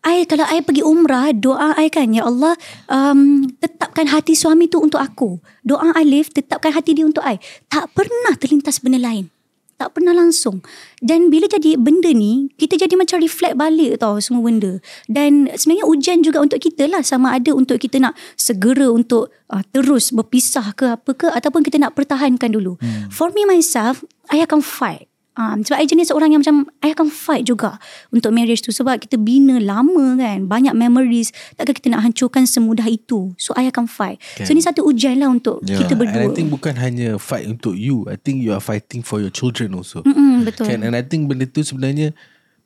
I 0.02 0.26
kalau 0.26 0.42
I 0.50 0.58
pergi 0.66 0.82
umrah, 0.82 1.30
doa 1.30 1.78
I 1.78 1.86
kan, 1.86 2.10
Ya 2.10 2.26
Allah, 2.26 2.58
um, 2.90 3.46
tetapkan 3.62 4.10
hati 4.10 4.34
suami 4.34 4.66
tu 4.66 4.82
untuk 4.82 4.98
aku. 4.98 5.38
Doa 5.62 5.94
Alif, 5.94 6.34
tetapkan 6.34 6.74
hati 6.74 6.98
dia 6.98 7.06
untuk 7.06 7.22
I. 7.22 7.38
Tak 7.70 7.94
pernah 7.94 8.34
terlintas 8.34 8.82
benda 8.82 8.98
lain. 8.98 9.30
Tak 9.78 9.98
pernah 9.98 10.14
langsung. 10.14 10.62
Dan 11.02 11.26
bila 11.26 11.50
jadi 11.50 11.74
benda 11.74 12.10
ni, 12.14 12.50
kita 12.54 12.78
jadi 12.78 12.94
macam 12.94 13.18
reflect 13.18 13.58
balik 13.58 13.98
tau 13.98 14.18
semua 14.22 14.46
benda. 14.46 14.78
Dan 15.10 15.50
sebenarnya 15.50 15.86
ujian 15.90 16.18
juga 16.22 16.38
untuk 16.38 16.62
kita 16.62 16.86
lah. 16.86 17.02
Sama 17.02 17.34
ada 17.34 17.50
untuk 17.50 17.82
kita 17.82 17.98
nak 17.98 18.14
segera 18.38 18.86
untuk 18.90 19.30
uh, 19.50 19.62
terus 19.74 20.14
berpisah 20.14 20.70
ke 20.78 20.86
apa 20.86 21.10
ke. 21.18 21.26
Ataupun 21.34 21.66
kita 21.66 21.82
nak 21.82 21.98
pertahankan 21.98 22.50
dulu. 22.50 22.78
Hmm. 22.78 23.10
For 23.10 23.34
me 23.34 23.42
myself, 23.42 24.06
I 24.30 24.42
akan 24.46 24.62
fight. 24.62 25.11
Um, 25.32 25.64
sebab 25.64 25.80
I 25.80 25.88
jenis 25.88 26.12
orang 26.12 26.28
yang 26.28 26.44
macam 26.44 26.68
I 26.84 26.92
akan 26.92 27.08
fight 27.08 27.48
juga 27.48 27.80
untuk 28.12 28.36
marriage 28.36 28.60
tu 28.60 28.68
sebab 28.68 29.00
kita 29.00 29.16
bina 29.16 29.56
lama 29.56 30.20
kan 30.20 30.44
banyak 30.44 30.76
memories 30.76 31.32
takkan 31.56 31.72
kita 31.72 31.88
nak 31.88 32.04
hancurkan 32.04 32.44
semudah 32.44 32.84
itu 32.84 33.32
so 33.40 33.56
I 33.56 33.64
akan 33.72 33.88
fight 33.88 34.20
Kan. 34.36 34.44
so 34.44 34.52
ni 34.52 34.60
satu 34.60 34.84
ujian 34.84 35.16
lah 35.16 35.32
untuk 35.32 35.64
Yeah. 35.64 35.80
kita 35.80 35.96
And 35.96 36.00
berdua 36.04 36.28
I 36.28 36.36
think 36.36 36.52
bukan 36.52 36.76
hanya 36.76 37.16
fight 37.16 37.48
untuk 37.48 37.72
you. 37.72 38.04
I 38.12 38.20
think 38.20 38.44
you 38.44 38.52
are 38.52 38.60
fighting 38.60 39.00
for 39.00 39.24
your 39.24 39.32
children 39.32 39.72
also. 39.72 40.04
Mm-mm, 40.04 40.44
betul 40.44 40.68
Kan? 40.68 40.84
And 40.84 40.92
I 40.92 41.00
think 41.00 41.32
benda 41.32 41.48
tu 41.48 41.64
sebenarnya 41.64 42.12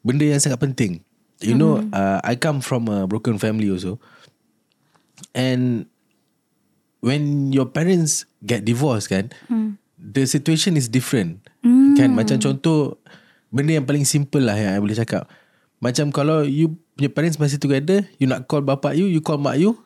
benda 0.02 0.26
yang 0.26 0.42
sangat 0.42 0.58
penting. 0.58 1.06
You 1.38 1.54
know, 1.54 1.86
uh, 1.94 2.18
I 2.26 2.34
come 2.34 2.58
from 2.58 2.90
a 2.90 3.06
broken 3.06 3.38
family 3.38 3.70
also. 3.70 4.02
And 5.38 5.86
when 6.98 7.54
your 7.54 7.70
parents 7.70 8.26
get 8.42 8.66
divorced 8.66 9.06
kan, 9.06 9.30
the 9.94 10.26
situation 10.26 10.74
is 10.74 10.90
different. 10.90 11.45
Kan 11.96 12.14
macam 12.14 12.36
contoh 12.38 13.00
benda 13.50 13.76
yang 13.78 13.86
paling 13.86 14.04
simple 14.04 14.42
lah 14.42 14.54
yang 14.54 14.76
I 14.76 14.80
boleh 14.80 14.96
cakap. 14.96 15.26
Macam 15.76 16.08
kalau 16.08 16.42
you 16.42 16.78
punya 16.96 17.12
parents 17.12 17.36
masih 17.36 17.60
together, 17.60 18.08
you 18.16 18.24
nak 18.24 18.48
call 18.48 18.64
bapak 18.64 18.96
you, 18.96 19.06
you 19.06 19.20
call 19.20 19.36
mak 19.36 19.60
you, 19.60 19.76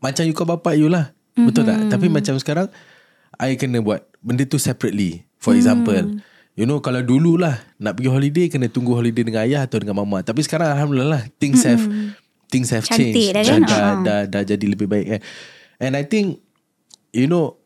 macam 0.00 0.24
you 0.24 0.32
call 0.32 0.48
bapak 0.48 0.80
you 0.80 0.88
lah. 0.88 1.12
Betul 1.36 1.68
tak? 1.68 1.92
Tapi 1.92 2.08
macam 2.08 2.40
sekarang 2.40 2.72
I 3.36 3.60
kena 3.60 3.84
buat 3.84 4.08
benda 4.24 4.48
tu 4.48 4.56
separately. 4.56 5.28
For 5.36 5.52
example, 5.52 6.16
you 6.56 6.64
know 6.64 6.80
kalau 6.80 7.04
dulu 7.04 7.36
lah 7.36 7.60
nak 7.76 8.00
pergi 8.00 8.08
holiday 8.08 8.46
kena 8.48 8.72
tunggu 8.72 8.96
holiday 8.96 9.20
dengan 9.20 9.44
ayah 9.44 9.68
atau 9.68 9.76
dengan 9.76 10.00
mama. 10.00 10.24
Tapi 10.24 10.40
sekarang 10.40 10.72
alhamdulillah 10.72 11.10
lah, 11.20 11.22
things 11.36 11.60
have 11.68 11.84
things 12.48 12.72
have 12.72 12.88
Cantik 12.88 13.12
changed. 13.12 13.36
dah 13.36 13.42
dah, 13.44 13.52
kan? 13.52 13.60
dah, 13.60 13.76
Ah. 13.76 13.94
dah, 14.00 14.20
dah 14.24 14.42
jadi 14.48 14.64
lebih 14.64 14.88
baik 14.88 15.06
kan. 15.12 15.20
And 15.76 15.92
I 15.92 16.08
think 16.08 16.40
you 17.12 17.28
know 17.28 17.60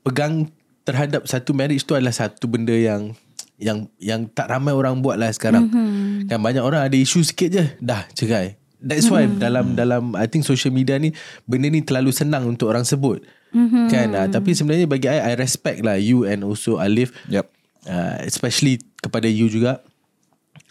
pegang 0.00 0.48
terhadap 0.88 1.28
satu 1.28 1.52
marriage 1.52 1.84
tu 1.84 1.92
adalah 1.92 2.16
satu 2.16 2.48
benda 2.48 2.72
yang 2.72 3.12
yang 3.60 3.84
yang 4.00 4.24
tak 4.32 4.48
ramai 4.48 4.72
orang 4.72 5.04
buat 5.04 5.20
lah 5.20 5.28
sekarang. 5.28 5.68
Mm-hmm. 5.68 6.32
Kan 6.32 6.38
banyak 6.40 6.64
orang 6.64 6.88
ada 6.88 6.96
isu 6.96 7.20
sikit 7.20 7.52
je 7.52 7.64
dah 7.84 8.08
cerai. 8.16 8.56
That's 8.80 9.10
why 9.12 9.28
mm-hmm. 9.28 9.42
dalam 9.42 9.66
dalam 9.76 10.02
I 10.16 10.24
think 10.30 10.48
social 10.48 10.72
media 10.72 10.96
ni 10.96 11.12
benda 11.44 11.68
ni 11.68 11.84
terlalu 11.84 12.14
senang 12.16 12.48
untuk 12.48 12.72
orang 12.72 12.88
sebut. 12.88 13.20
Mm-hmm. 13.52 13.84
Kan 13.92 14.08
uh, 14.16 14.28
tapi 14.32 14.56
sebenarnya 14.56 14.88
bagi 14.88 15.12
I 15.12 15.34
I 15.34 15.36
respect 15.36 15.84
lah 15.84 16.00
you 16.00 16.24
and 16.24 16.40
also 16.40 16.80
Alif. 16.80 17.12
Yep. 17.28 17.52
Uh, 17.84 18.16
especially 18.24 18.80
kepada 19.04 19.28
you 19.28 19.52
juga. 19.52 19.84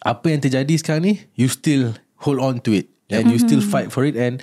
Apa 0.02 0.32
yang 0.34 0.42
terjadi 0.42 0.74
sekarang 0.80 1.04
ni 1.04 1.14
you 1.38 1.52
still 1.52 1.94
hold 2.24 2.42
on 2.42 2.64
to 2.64 2.74
it 2.74 2.88
and 3.12 3.28
you 3.32 3.40
still 3.40 3.60
fight 3.64 3.92
for 3.92 4.04
it 4.08 4.16
and 4.16 4.40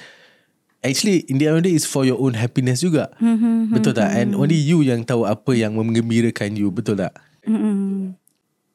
actually 0.84 1.24
in 1.32 1.40
the 1.40 1.48
end 1.48 1.56
of 1.56 1.64
the 1.64 1.72
day 1.72 1.74
is 1.74 1.88
for 1.88 2.04
your 2.04 2.20
own 2.20 2.36
happiness 2.36 2.84
juga. 2.84 3.08
Mm-hmm. 3.18 3.72
Betul 3.72 3.96
tak? 3.96 4.12
And 4.12 4.36
only 4.36 4.60
you 4.60 4.84
yang 4.84 5.02
tahu 5.02 5.24
apa 5.24 5.56
yang 5.56 5.74
menggembirakan 5.74 6.54
you, 6.54 6.68
betul 6.68 7.00
tak? 7.00 7.16
Mm-mm. 7.48 8.12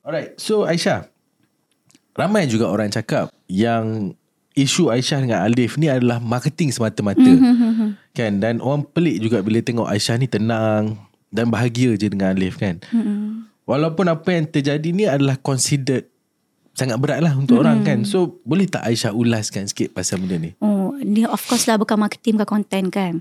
Alright, 0.02 0.34
so 0.42 0.66
Aisyah, 0.66 1.06
ramai 2.18 2.50
juga 2.50 2.66
orang 2.66 2.90
cakap 2.90 3.30
yang 3.46 4.18
isu 4.58 4.90
Aisyah 4.90 5.22
dengan 5.22 5.40
Alif 5.46 5.78
ni 5.78 5.86
adalah 5.86 6.18
marketing 6.18 6.74
semata-mata. 6.74 7.22
Mm-hmm. 7.22 8.18
Kan? 8.18 8.42
Dan 8.42 8.60
orang 8.60 8.90
pelik 8.90 9.22
juga 9.22 9.46
bila 9.46 9.62
tengok 9.62 9.86
Aisyah 9.86 10.18
ni 10.18 10.26
tenang 10.26 10.98
dan 11.30 11.48
bahagia 11.54 11.94
je 11.94 12.10
dengan 12.10 12.34
Alif 12.34 12.58
kan. 12.58 12.82
Mm-hmm. 12.90 13.48
Walaupun 13.70 14.10
apa 14.10 14.30
yang 14.34 14.50
terjadi 14.50 14.90
ni 14.90 15.06
adalah 15.06 15.38
considered 15.38 16.10
sangat 16.74 16.98
berat 16.98 17.22
lah 17.22 17.38
untuk 17.38 17.62
mm-hmm. 17.62 17.70
orang 17.70 17.78
kan. 17.86 18.00
So 18.02 18.42
boleh 18.42 18.66
tak 18.66 18.82
Aisyah 18.90 19.14
ulaskan 19.14 19.70
sikit 19.70 19.94
pasal 19.94 20.26
benda 20.26 20.42
ni? 20.42 20.52
Oh, 20.58 20.89
dia 21.00 21.28
of 21.32 21.42
course 21.48 21.66
lah 21.66 21.80
bukan 21.80 22.00
marketing 22.00 22.36
bukan 22.40 22.46
content 22.46 22.88
kan. 22.92 23.14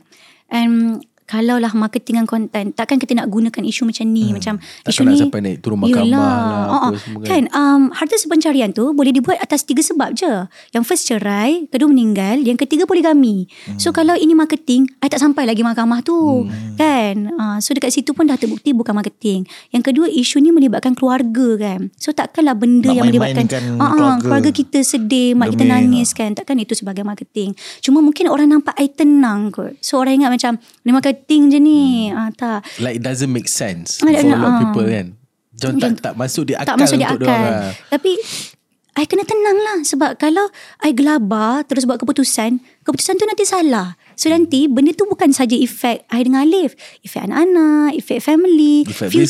And 0.51 1.05
kalau 1.29 1.61
lah 1.61 1.69
marketing 1.77 2.25
dan 2.25 2.27
content, 2.27 2.73
takkan 2.73 2.97
kita 2.97 3.13
nak 3.13 3.29
gunakan 3.29 3.61
isu 3.61 3.85
macam 3.85 4.09
ni. 4.09 4.33
Hmm. 4.33 4.41
Macam 4.41 4.55
Takkan 4.81 5.05
isu 5.05 5.13
ni. 5.13 5.21
sampai 5.21 5.41
naik 5.45 5.59
turun 5.61 5.77
mahkamah 5.77 6.09
lah, 6.09 6.65
Oh, 6.73 6.81
oh. 6.89 6.93
kan. 7.21 7.45
Um, 7.53 7.93
harta 7.93 8.17
sepencarian 8.17 8.73
tu 8.73 8.97
boleh 8.97 9.13
dibuat 9.13 9.37
atas 9.37 9.69
tiga 9.69 9.85
sebab 9.85 10.17
je. 10.17 10.49
Yang 10.73 10.85
first 10.89 11.05
cerai, 11.05 11.69
kedua 11.69 11.93
meninggal, 11.93 12.41
yang 12.41 12.57
ketiga 12.57 12.89
poligami. 12.89 13.45
Hmm. 13.69 13.77
So 13.77 13.93
kalau 13.93 14.17
ini 14.17 14.33
marketing, 14.33 14.89
I 15.05 15.13
tak 15.13 15.21
sampai 15.21 15.45
lagi 15.45 15.61
mahkamah 15.61 16.01
tu. 16.01 16.49
Hmm. 16.49 16.81
Kan. 16.81 17.29
Uh, 17.37 17.61
so 17.61 17.77
dekat 17.77 17.93
situ 17.93 18.17
pun 18.17 18.25
dah 18.25 18.41
terbukti 18.41 18.73
bukan 18.73 18.97
marketing. 18.97 19.45
Yang 19.69 19.93
kedua 19.93 20.09
isu 20.09 20.41
ni 20.41 20.49
melibatkan 20.49 20.97
keluarga 20.97 21.61
kan. 21.61 21.93
So 22.01 22.17
takkanlah 22.17 22.57
benda 22.57 22.89
Nak 22.89 22.97
yang 22.97 23.05
melibatkan 23.05 23.45
ah, 23.77 23.93
keluarga. 23.93 24.25
keluarga 24.25 24.51
kita 24.57 24.81
sedih, 24.81 25.37
mak 25.37 25.53
kita 25.53 25.69
nangis 25.69 26.17
kan. 26.17 26.33
Takkan 26.33 26.57
itu 26.57 26.73
sebagai 26.73 27.05
marketing. 27.05 27.53
Cuma 27.85 28.01
mungkin 28.01 28.33
orang 28.33 28.49
nampak 28.49 28.73
I 28.81 28.89
tenang 28.89 29.53
kot. 29.53 29.77
So 29.85 30.01
orang 30.01 30.25
ingat 30.25 30.33
macam 30.33 30.53
ni 30.89 30.97
marketing 30.97 31.18
je 31.27 31.59
ni. 31.59 32.13
Hmm. 32.13 32.19
Ah, 32.19 32.31
tak. 32.31 32.61
Like 32.79 33.01
it 33.01 33.05
doesn't 33.05 33.33
make 33.33 33.49
sense 33.49 33.99
Ah, 33.99 34.07
for 34.07 34.15
a 34.15 34.23
lot 34.29 34.39
of 34.39 34.53
ah. 34.53 34.59
people 34.63 34.87
kan. 34.87 35.07
Macam 35.59 35.75
tak, 35.81 35.93
tak 35.99 36.15
masuk 36.15 36.45
di 36.47 36.55
akal 36.55 36.71
tak 36.71 36.77
masuk 36.79 36.97
di 36.97 37.03
untuk 37.03 37.19
akal. 37.19 37.35
diorang. 37.35 37.55
lah. 37.67 37.73
Tapi 37.91 38.13
I 38.95 39.07
kena 39.07 39.23
tenang 39.23 39.59
lah 39.59 39.79
sebab 39.83 40.11
kalau 40.19 40.47
I 40.83 40.91
gelabar 40.91 41.63
terus 41.63 41.87
buat 41.87 41.99
keputusan, 41.99 42.59
keputusan 42.89 43.15
tu 43.15 43.25
nanti 43.25 43.45
salah. 43.45 43.93
So 44.15 44.27
nanti 44.27 44.67
benda 44.67 44.91
tu 44.91 45.05
bukan 45.05 45.31
saja 45.31 45.55
efek 45.55 46.09
I 46.09 46.21
dengan 46.21 46.43
Alif, 46.43 46.75
efek 47.01 47.23
anak-anak, 47.23 47.95
efek 47.95 48.19
family, 48.19 48.83
Efek 48.83 49.09
future, 49.09 49.23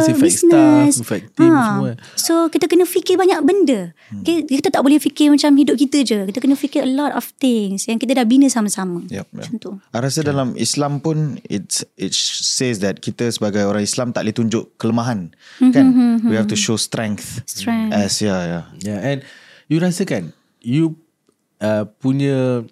business, 0.00 0.02
efek 0.08 0.22
business. 0.22 0.92
staff, 0.94 1.04
efek 1.04 1.22
team 1.34 1.50
Ha. 1.50 1.60
semua. 1.66 1.90
So 2.14 2.34
kita 2.48 2.64
kena 2.64 2.84
fikir 2.84 3.18
banyak 3.18 3.42
benda. 3.42 3.92
Hmm. 4.08 4.22
Kita, 4.22 4.40
kita 4.48 4.68
tak 4.70 4.80
boleh 4.80 4.96
fikir 4.96 5.28
macam 5.28 5.50
hidup 5.52 5.76
kita 5.76 5.98
je. 6.00 6.18
Kita 6.24 6.38
kena 6.38 6.54
fikir 6.54 6.80
a 6.82 6.90
lot 6.90 7.12
of 7.12 7.28
things 7.36 7.84
yang 7.84 7.98
kita 7.98 8.14
dah 8.14 8.24
bina 8.24 8.46
sama-sama. 8.46 9.04
Yep, 9.04 9.12
yep. 9.12 9.28
Macam 9.34 9.54
tu. 9.58 9.70
I 9.76 9.98
rasa 9.98 10.22
dalam 10.22 10.54
Islam 10.54 11.02
pun 11.02 11.36
it 11.44 11.82
it 11.98 12.14
says 12.14 12.80
that 12.80 13.02
kita 13.02 13.28
sebagai 13.28 13.66
orang 13.66 13.82
Islam 13.82 14.14
tak 14.14 14.22
boleh 14.22 14.32
tunjuk 14.32 14.64
kelemahan 14.76 15.34
kan 15.60 15.86
we 16.22 16.32
have 16.32 16.46
to 16.46 16.56
show 16.56 16.74
strength 16.74 17.42
Strength. 17.44 17.92
as 17.92 18.14
yeah 18.18 18.40
yeah 18.46 18.64
Yeah, 18.80 18.98
and 19.00 19.18
you 19.66 19.76
rasa 19.76 20.04
kan 20.04 20.32
you 20.60 20.96
uh, 21.58 21.84
punya 21.98 22.64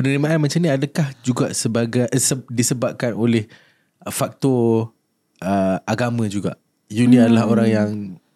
penerimaan 0.00 0.40
macam 0.40 0.56
ni 0.56 0.66
adakah 0.66 1.12
juga 1.20 1.52
sebagai 1.52 2.08
eh, 2.08 2.16
se- 2.16 2.48
disebabkan 2.48 3.12
oleh 3.12 3.44
faktor 4.08 4.96
uh, 5.38 5.76
agama 5.84 6.24
juga. 6.26 6.56
You 6.88 7.04
ni 7.04 7.20
adalah 7.20 7.44
orang 7.44 7.68
yang 7.68 7.88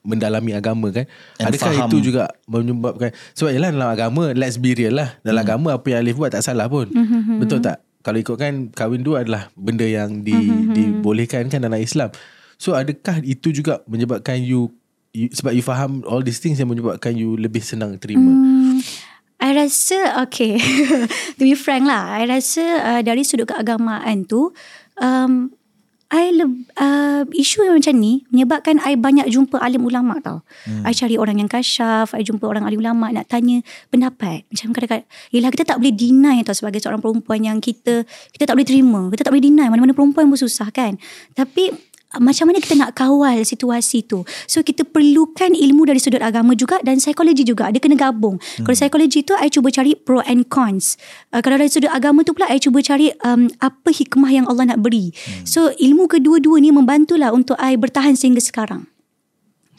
mendalami 0.04 0.52
agama 0.52 0.92
kan. 0.92 1.08
And 1.40 1.48
Adakah 1.48 1.72
faham. 1.72 1.88
itu 1.88 2.12
juga 2.12 2.28
menyebabkan 2.44 3.10
sebab 3.32 3.50
yalah 3.50 3.72
dalam 3.72 3.88
agama 3.88 4.22
let's 4.30 4.60
be 4.60 4.76
real 4.76 4.94
lah. 4.94 5.16
Dalam 5.20 5.40
Hmm. 5.40 5.48
agama 5.48 5.68
apa 5.72 5.86
yang 5.88 6.04
Alif 6.04 6.14
buat 6.14 6.30
tak 6.30 6.44
salah 6.44 6.68
pun. 6.68 6.86
Betul 7.40 7.58
tak? 7.58 7.80
Kalau 8.04 8.20
ikutkan 8.20 8.68
kahwin 8.70 9.00
dua 9.00 9.24
adalah 9.24 9.48
benda 9.56 9.82
yang 9.82 10.20
di, 10.20 10.36
dibolehkan 10.70 11.48
kan 11.48 11.56
dalam 11.58 11.80
Islam. 11.80 12.12
So 12.60 12.76
adakah 12.76 13.24
itu 13.24 13.48
juga 13.50 13.80
menyebabkan 13.84 14.38
you, 14.38 14.68
you 15.10 15.32
sebab 15.32 15.50
you 15.50 15.64
faham 15.64 16.04
all 16.04 16.20
these 16.20 16.36
things 16.36 16.60
yang 16.60 16.68
menyebabkan 16.68 17.16
you 17.16 17.34
lebih 17.34 17.64
senang 17.64 17.96
terima. 17.96 18.28
Hmm, 18.28 18.63
I 19.44 19.52
rasa 19.52 20.24
okay. 20.24 20.56
To 21.36 21.42
be 21.44 21.52
frank 21.52 21.84
lah 21.84 22.16
I 22.16 22.24
rasa 22.24 22.64
uh, 22.80 23.00
Dari 23.04 23.20
sudut 23.20 23.44
keagamaan 23.44 24.24
tu 24.24 24.56
um, 24.96 25.52
I 26.08 26.32
le- 26.32 26.64
uh, 26.80 27.28
Isu 27.28 27.68
yang 27.68 27.76
macam 27.76 27.94
ni 28.00 28.24
Menyebabkan 28.32 28.80
I 28.80 28.96
banyak 28.96 29.28
jumpa 29.28 29.60
Alim 29.60 29.84
ulama 29.84 30.16
tau. 30.24 30.40
Hmm. 30.64 30.88
I 30.88 30.96
cari 30.96 31.20
orang 31.20 31.44
yang 31.44 31.50
kasyaf 31.52 32.16
I 32.16 32.24
jumpa 32.24 32.48
orang 32.48 32.64
alim 32.64 32.80
ulama 32.80 33.12
Nak 33.12 33.28
tanya 33.28 33.60
pendapat. 33.92 34.48
Macam 34.48 34.72
kadang-kadang 34.72 35.08
Yelah 35.28 35.50
kita 35.52 35.64
tak 35.68 35.76
boleh 35.76 35.92
deny 35.92 36.40
tau 36.40 36.56
Sebagai 36.56 36.80
seorang 36.80 37.04
perempuan 37.04 37.44
Yang 37.44 37.58
kita 37.68 38.08
Kita 38.32 38.48
tak 38.48 38.56
boleh 38.56 38.68
terima. 38.68 39.12
Kita 39.12 39.28
tak 39.28 39.32
boleh 39.36 39.44
deny 39.44 39.68
Mana-mana 39.68 39.92
perempuan 39.92 40.32
pun 40.32 40.40
susah 40.40 40.72
kan. 40.72 40.96
Tapi 41.36 41.93
macam 42.20 42.50
mana 42.50 42.58
kita 42.60 42.74
nak 42.78 42.92
kawal 42.94 43.42
situasi 43.42 44.04
tu 44.04 44.26
so 44.44 44.60
kita 44.60 44.82
perlukan 44.86 45.52
ilmu 45.54 45.88
dari 45.88 46.00
sudut 46.02 46.20
agama 46.20 46.52
juga 46.58 46.78
dan 46.82 46.98
psikologi 46.98 47.46
juga 47.46 47.70
dia 47.70 47.80
kena 47.80 47.96
gabung 47.96 48.36
hmm. 48.38 48.66
kalau 48.66 48.76
psikologi 48.76 49.22
tu 49.22 49.34
I 49.38 49.48
cuba 49.48 49.70
cari 49.70 49.94
pro 49.98 50.20
and 50.26 50.46
cons 50.50 50.98
uh, 51.34 51.40
kalau 51.40 51.56
dari 51.58 51.70
sudut 51.70 51.90
agama 51.90 52.22
tu 52.22 52.34
pula 52.34 52.50
I 52.50 52.58
cuba 52.60 52.82
cari 52.84 53.10
um, 53.24 53.50
apa 53.58 53.90
hikmah 53.90 54.30
yang 54.30 54.46
Allah 54.50 54.74
nak 54.74 54.82
beri 54.82 55.10
hmm. 55.14 55.46
so 55.48 55.72
ilmu 55.74 56.10
kedua-dua 56.10 56.60
ni 56.60 56.74
membantulah 56.74 57.30
untuk 57.32 57.58
I 57.58 57.78
bertahan 57.78 58.18
sehingga 58.18 58.42
sekarang 58.42 58.90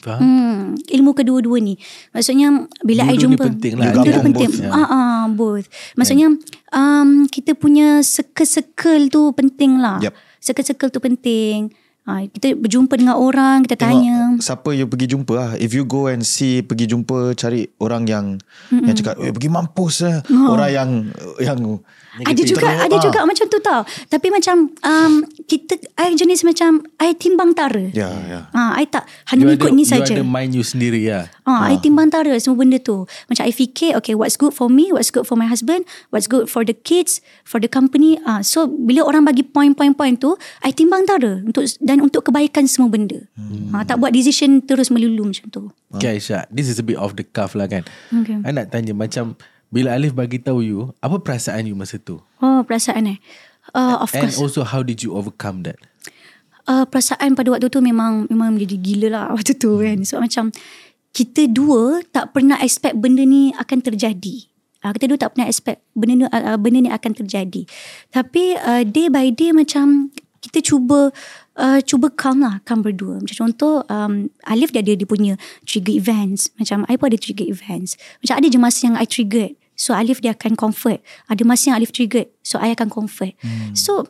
Faham? 0.06 0.22
Hmm, 0.22 0.60
ilmu 0.86 1.18
kedua-dua 1.18 1.58
ni. 1.58 1.74
Maksudnya 2.14 2.70
bila 2.86 3.10
I 3.10 3.18
Dua-dua 3.18 3.18
ni 3.18 3.22
jumpa 3.26 3.44
penting 3.50 3.74
lah. 3.74 3.84
Dua-dua 3.90 4.06
Gabung 4.06 4.26
penting. 4.30 4.50
both. 4.54 4.70
Ah 4.70 4.86
ah 4.86 5.20
both. 5.26 5.66
Maksudnya 5.98 6.28
um 6.70 7.10
kita 7.26 7.58
punya 7.58 8.06
circle-circle 8.06 9.10
tu 9.10 9.34
penting 9.34 9.82
lah. 9.82 9.98
Yup. 9.98 10.14
Circle-circle 10.38 10.94
tu 10.94 11.00
penting. 11.02 11.74
Ha, 12.06 12.22
kita 12.30 12.54
berjumpa 12.54 12.94
dengan 12.94 13.18
orang, 13.18 13.66
kita 13.66 13.82
Tengok 13.82 13.90
tanya. 13.98 14.18
siapa 14.38 14.70
you 14.70 14.86
pergi 14.86 15.10
jumpa 15.10 15.32
lah. 15.34 15.50
If 15.58 15.74
you 15.74 15.82
go 15.82 16.06
and 16.06 16.22
see 16.22 16.62
pergi 16.62 16.86
jumpa 16.86 17.34
cari 17.34 17.66
orang 17.82 18.06
yang 18.06 18.26
mm 18.70 18.86
yang 18.86 18.94
cakap, 18.94 19.18
"Eh 19.18 19.34
pergi 19.34 19.50
mampus 19.50 20.06
lah." 20.06 20.22
Oh. 20.30 20.54
Orang 20.54 20.70
yang 20.70 20.90
yang 21.42 21.58
Ada 22.24 22.42
juga 22.46 22.68
Teruk, 22.72 22.84
ada 22.88 22.96
ah. 22.96 23.02
juga 23.02 23.20
macam 23.28 23.46
tu 23.50 23.58
tau. 23.60 23.80
Tapi 24.08 24.28
macam 24.32 24.56
um, 24.72 25.12
kita 25.44 25.76
I 26.00 26.16
jenis 26.16 26.40
macam 26.46 26.80
I 26.96 27.12
timbang 27.12 27.52
tara. 27.52 27.92
Ya, 27.92 28.08
ya. 28.24 28.40
Ha, 28.56 28.80
I 28.80 28.88
tak 28.88 29.04
hanya 29.34 29.52
You 29.52 29.60
ikut 29.60 29.72
ada, 29.72 29.76
ni 29.76 29.84
you 29.84 29.92
saja. 29.92 30.14
ada 30.16 30.24
mind 30.24 30.56
you 30.56 30.64
sendiri 30.64 31.04
lah. 31.04 31.28
Ah, 31.44 31.68
I 31.68 31.76
timbang 31.76 32.08
tara 32.08 32.32
semua 32.40 32.64
benda 32.64 32.80
tu. 32.80 33.04
Macam 33.28 33.44
I 33.44 33.52
fikir, 33.52 33.98
okay, 34.00 34.16
what's 34.16 34.40
good 34.40 34.56
for 34.56 34.72
me, 34.72 34.88
what's 34.94 35.12
good 35.12 35.28
for 35.28 35.36
my 35.36 35.44
husband, 35.44 35.84
what's 36.08 36.24
good 36.24 36.48
for 36.48 36.64
the 36.64 36.72
kids, 36.72 37.20
for 37.44 37.60
the 37.60 37.68
company. 37.68 38.16
Ah, 38.24 38.40
so 38.40 38.64
bila 38.64 39.04
orang 39.04 39.28
bagi 39.28 39.44
point-point-point 39.44 40.16
tu, 40.16 40.38
I 40.64 40.72
timbang 40.72 41.04
tara 41.04 41.44
untuk 41.44 41.68
dan 41.84 42.00
untuk 42.00 42.32
kebaikan 42.32 42.64
semua 42.64 42.88
benda. 42.88 43.20
Hmm. 43.36 43.76
Ah, 43.76 43.84
tak 43.84 44.00
buat 44.00 44.14
decision 44.16 44.64
terus 44.64 44.88
melulu 44.88 45.28
macam 45.28 45.46
tu. 45.52 45.62
Okay 45.96 46.18
Aisyah 46.18 46.50
This 46.50 46.66
is 46.66 46.82
a 46.82 46.84
bit 46.84 46.98
off 46.98 47.14
the 47.14 47.22
cuff 47.22 47.54
lah 47.54 47.70
kan 47.70 47.86
Okay. 48.10 48.38
I 48.42 48.50
nak 48.50 48.74
tanya 48.74 48.92
macam 48.92 49.38
Bila 49.70 49.98
Alif 49.98 50.14
bagi 50.14 50.38
tahu 50.38 50.62
you 50.62 50.80
Apa 51.02 51.18
perasaan 51.18 51.66
you 51.66 51.74
masa 51.74 51.98
tu 51.98 52.22
Oh, 52.38 52.60
perasaan 52.62 53.16
eh. 53.16 53.18
Uh, 53.74 53.98
of 53.98 54.14
And 54.14 54.30
course. 54.30 54.38
also 54.38 54.62
how 54.62 54.80
did 54.86 55.02
you 55.02 55.12
overcome 55.12 55.66
that 55.66 55.76
uh, 56.66 56.84
perasaan 56.84 57.38
pada 57.38 57.48
waktu 57.54 57.70
tu 57.70 57.80
memang 57.80 58.26
memang 58.28 58.54
menjadi 58.58 58.76
gila 58.78 59.08
lah 59.10 59.24
waktu 59.32 59.54
tu 59.56 59.78
kan. 59.80 59.96
Sebab 60.02 60.20
macam 60.26 60.44
kita 61.14 61.48
dua 61.48 62.04
tak 62.12 62.36
pernah 62.36 62.60
expect 62.60 62.98
benda 63.00 63.24
ni 63.24 63.54
akan 63.56 63.78
terjadi. 63.80 64.36
Uh, 64.84 64.92
kita 64.92 65.08
dua 65.08 65.18
tak 65.18 65.30
pernah 65.34 65.48
expect 65.48 65.80
benda 65.96 66.14
ni, 66.14 66.24
uh, 66.28 66.58
benda 66.60 66.78
ni 66.82 66.90
akan 66.92 67.12
terjadi. 67.16 67.62
Tapi 68.12 68.58
uh, 68.60 68.82
day 68.84 69.08
by 69.08 69.32
day 69.32 69.54
macam 69.54 70.12
kita 70.42 70.60
cuba 70.62 71.10
uh, 71.56 71.80
cuba 71.82 72.12
calm 72.12 72.44
lah, 72.44 72.60
calm 72.62 72.84
berdua. 72.84 73.18
Macam 73.18 73.48
contoh 73.48 73.82
um, 73.88 74.28
Alif 74.46 74.70
dia 74.70 74.84
ada 74.84 74.92
dia 74.92 75.08
punya 75.08 75.34
trigger 75.64 75.96
events. 75.96 76.52
Macam 76.60 76.84
I 76.86 76.94
pun 77.00 77.10
ada 77.10 77.18
trigger 77.18 77.48
events. 77.48 77.96
Macam 78.22 78.34
ada 78.38 78.46
je 78.46 78.58
masa 78.60 78.80
yang 78.86 78.96
I 78.96 79.06
triggered. 79.08 79.56
So 79.76 79.92
Alif 79.92 80.24
dia 80.24 80.32
akan 80.32 80.56
comfort. 80.56 81.04
Ada 81.28 81.42
masa 81.44 81.72
yang 81.72 81.76
Alif 81.80 81.92
triggered. 81.92 82.32
So 82.40 82.60
I 82.60 82.72
akan 82.72 82.88
comfort. 82.92 83.36
Hmm. 83.40 83.72
So 83.76 84.08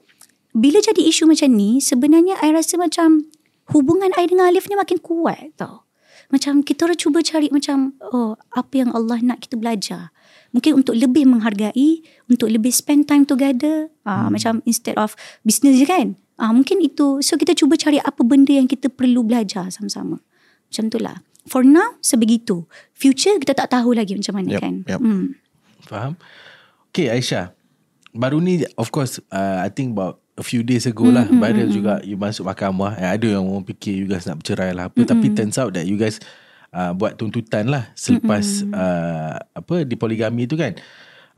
bila 0.54 0.82
jadi 0.82 1.02
isu 1.02 1.26
macam 1.26 1.52
ni 1.54 1.82
sebenarnya 1.82 2.38
I 2.42 2.54
rasa 2.54 2.78
macam 2.78 3.26
hubungan 3.74 4.14
I 4.14 4.26
dengan 4.30 4.50
Alif 4.50 4.70
ni 4.70 4.78
makin 4.78 4.98
kuat 5.02 5.54
tau. 5.58 5.86
Macam 6.26 6.66
kita 6.66 6.90
orang 6.90 6.98
cuba 6.98 7.22
cari 7.22 7.46
macam 7.54 7.94
oh 8.02 8.34
apa 8.54 8.74
yang 8.74 8.90
Allah 8.90 9.22
nak 9.22 9.46
kita 9.46 9.54
belajar. 9.54 10.10
Mungkin 10.54 10.82
untuk 10.82 10.96
lebih 10.96 11.28
menghargai, 11.28 12.00
untuk 12.32 12.48
lebih 12.48 12.72
spend 12.72 13.06
time 13.06 13.28
together. 13.28 13.90
Ah 14.06 14.26
hmm. 14.26 14.38
macam 14.38 14.52
instead 14.66 14.98
of 14.98 15.14
business 15.46 15.78
je 15.78 15.86
kan. 15.86 16.18
Ah 16.36 16.52
mungkin 16.52 16.84
itu 16.84 17.24
so 17.24 17.40
kita 17.40 17.56
cuba 17.56 17.80
cari 17.80 17.96
apa 17.96 18.20
benda 18.20 18.52
yang 18.52 18.68
kita 18.68 18.92
perlu 18.92 19.24
belajar 19.24 19.72
sama-sama. 19.72 20.20
Macam 20.68 20.84
tu 20.92 20.98
lah. 21.00 21.16
For 21.46 21.62
now 21.62 21.96
sebegitu. 22.02 22.66
Future 22.92 23.38
kita 23.38 23.54
tak 23.54 23.70
tahu 23.70 23.94
lagi 23.94 24.18
macam 24.18 24.34
mana 24.42 24.50
Yup, 24.50 24.60
kan. 24.60 24.74
yup. 24.82 24.98
Hmm. 25.00 25.38
Faham 25.86 26.12
Okay 26.90 27.06
Aisyah 27.06 27.54
Baru 28.10 28.42
ni 28.42 28.66
Of 28.74 28.90
course 28.90 29.22
uh, 29.30 29.62
I 29.62 29.70
think 29.70 29.94
about 29.94 30.18
A 30.34 30.42
few 30.42 30.66
days 30.66 30.90
ago 30.90 31.06
lah 31.06 31.22
Mm-hmm, 31.30 31.38
Viral 31.38 31.70
juga 31.70 31.94
You 32.02 32.18
masuk 32.18 32.42
mahkamah 32.50 32.98
eh, 32.98 33.06
Ada 33.06 33.38
yang 33.38 33.46
orang 33.46 33.62
fikir 33.62 33.94
You 33.94 34.10
guys 34.10 34.26
nak 34.26 34.42
bercerai 34.42 34.74
lah 34.74 34.90
apa. 34.90 34.98
Tapi 35.06 35.30
turns 35.38 35.54
out 35.62 35.70
that 35.78 35.86
You 35.86 35.94
guys 35.94 36.18
uh, 36.74 36.90
Buat 36.98 37.14
tuntutan 37.22 37.70
lah 37.70 37.94
Selepas 37.94 38.66
uh, 38.66 39.38
Apa 39.54 39.86
Di 39.86 39.94
poligami 39.94 40.50
tu 40.50 40.58
kan 40.58 40.74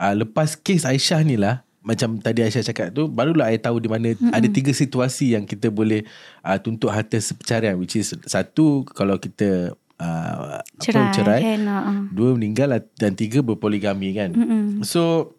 uh, 0.01 0.15
Lepas 0.17 0.57
kes 0.57 0.89
Aisyah 0.89 1.21
ni 1.21 1.37
lah 1.37 1.68
macam 1.89 2.21
tadi 2.21 2.45
Aisyah 2.45 2.69
cakap 2.69 2.93
tu 2.93 3.09
Barulah 3.09 3.49
I 3.49 3.57
tahu 3.57 3.81
di 3.81 3.89
mana 3.89 4.13
mm 4.13 4.29
Ada 4.37 4.45
tiga 4.53 4.77
situasi 4.77 5.33
yang 5.33 5.49
kita 5.49 5.73
boleh 5.73 6.05
uh, 6.45 6.61
Tuntut 6.61 6.93
harta 6.93 7.17
perceraian 7.17 7.81
Which 7.81 7.97
is 7.97 8.13
Satu 8.29 8.85
Kalau 8.93 9.17
kita 9.17 9.73
uh, 9.97 10.61
Cerai, 10.79 11.09
apa, 11.09 11.15
cerai 11.17 11.41
kan, 11.41 11.61
uh-uh. 11.65 11.99
Dua 12.13 12.37
meninggal 12.37 12.77
dan 13.01 13.13
tiga 13.17 13.43
berpoligami 13.43 14.15
kan. 14.15 14.31
Mm-mm. 14.31 14.85
So 14.87 15.35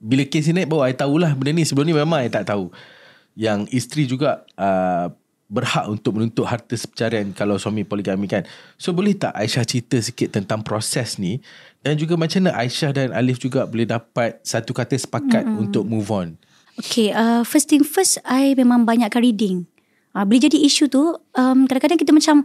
bila 0.00 0.24
kes 0.24 0.48
ni 0.48 0.64
naik 0.64 0.72
baru 0.72 0.88
I 0.88 0.96
tahulah 0.96 1.36
benda 1.36 1.52
ni. 1.52 1.64
Sebelum 1.68 1.84
ni 1.84 1.92
memang 1.92 2.24
I 2.24 2.32
tak 2.32 2.48
tahu. 2.48 2.72
Yang 3.36 3.68
isteri 3.74 4.08
juga 4.08 4.48
uh, 4.56 5.12
berhak 5.50 5.90
untuk 5.90 6.16
menuntut 6.16 6.46
harta 6.46 6.78
sepercarian 6.78 7.34
kalau 7.34 7.58
suami 7.58 7.82
poligami 7.82 8.30
kan. 8.30 8.46
So 8.78 8.94
boleh 8.94 9.18
tak 9.18 9.34
Aisyah 9.34 9.66
cerita 9.66 9.98
sikit 9.98 10.30
tentang 10.32 10.62
proses 10.62 11.18
ni 11.18 11.42
dan 11.80 11.96
juga 11.96 12.16
macam 12.16 12.44
mana 12.44 12.52
Aisyah 12.60 12.90
dan 12.92 13.08
Alif 13.16 13.40
juga 13.40 13.64
boleh 13.64 13.88
dapat 13.88 14.40
satu 14.44 14.76
kata 14.76 14.96
sepakat 14.96 15.44
mm-hmm. 15.44 15.62
untuk 15.64 15.84
move 15.88 16.08
on. 16.12 16.36
Okay, 16.80 17.12
uh, 17.12 17.44
first 17.44 17.68
thing 17.68 17.84
first, 17.84 18.20
I 18.24 18.56
memang 18.56 18.88
banyakkan 18.88 19.20
reading. 19.20 19.68
Uh, 20.10 20.24
bila 20.24 20.48
jadi 20.48 20.58
isu 20.64 20.90
tu, 20.90 21.16
um, 21.36 21.58
kadang-kadang 21.68 22.00
kita 22.00 22.12
macam 22.12 22.42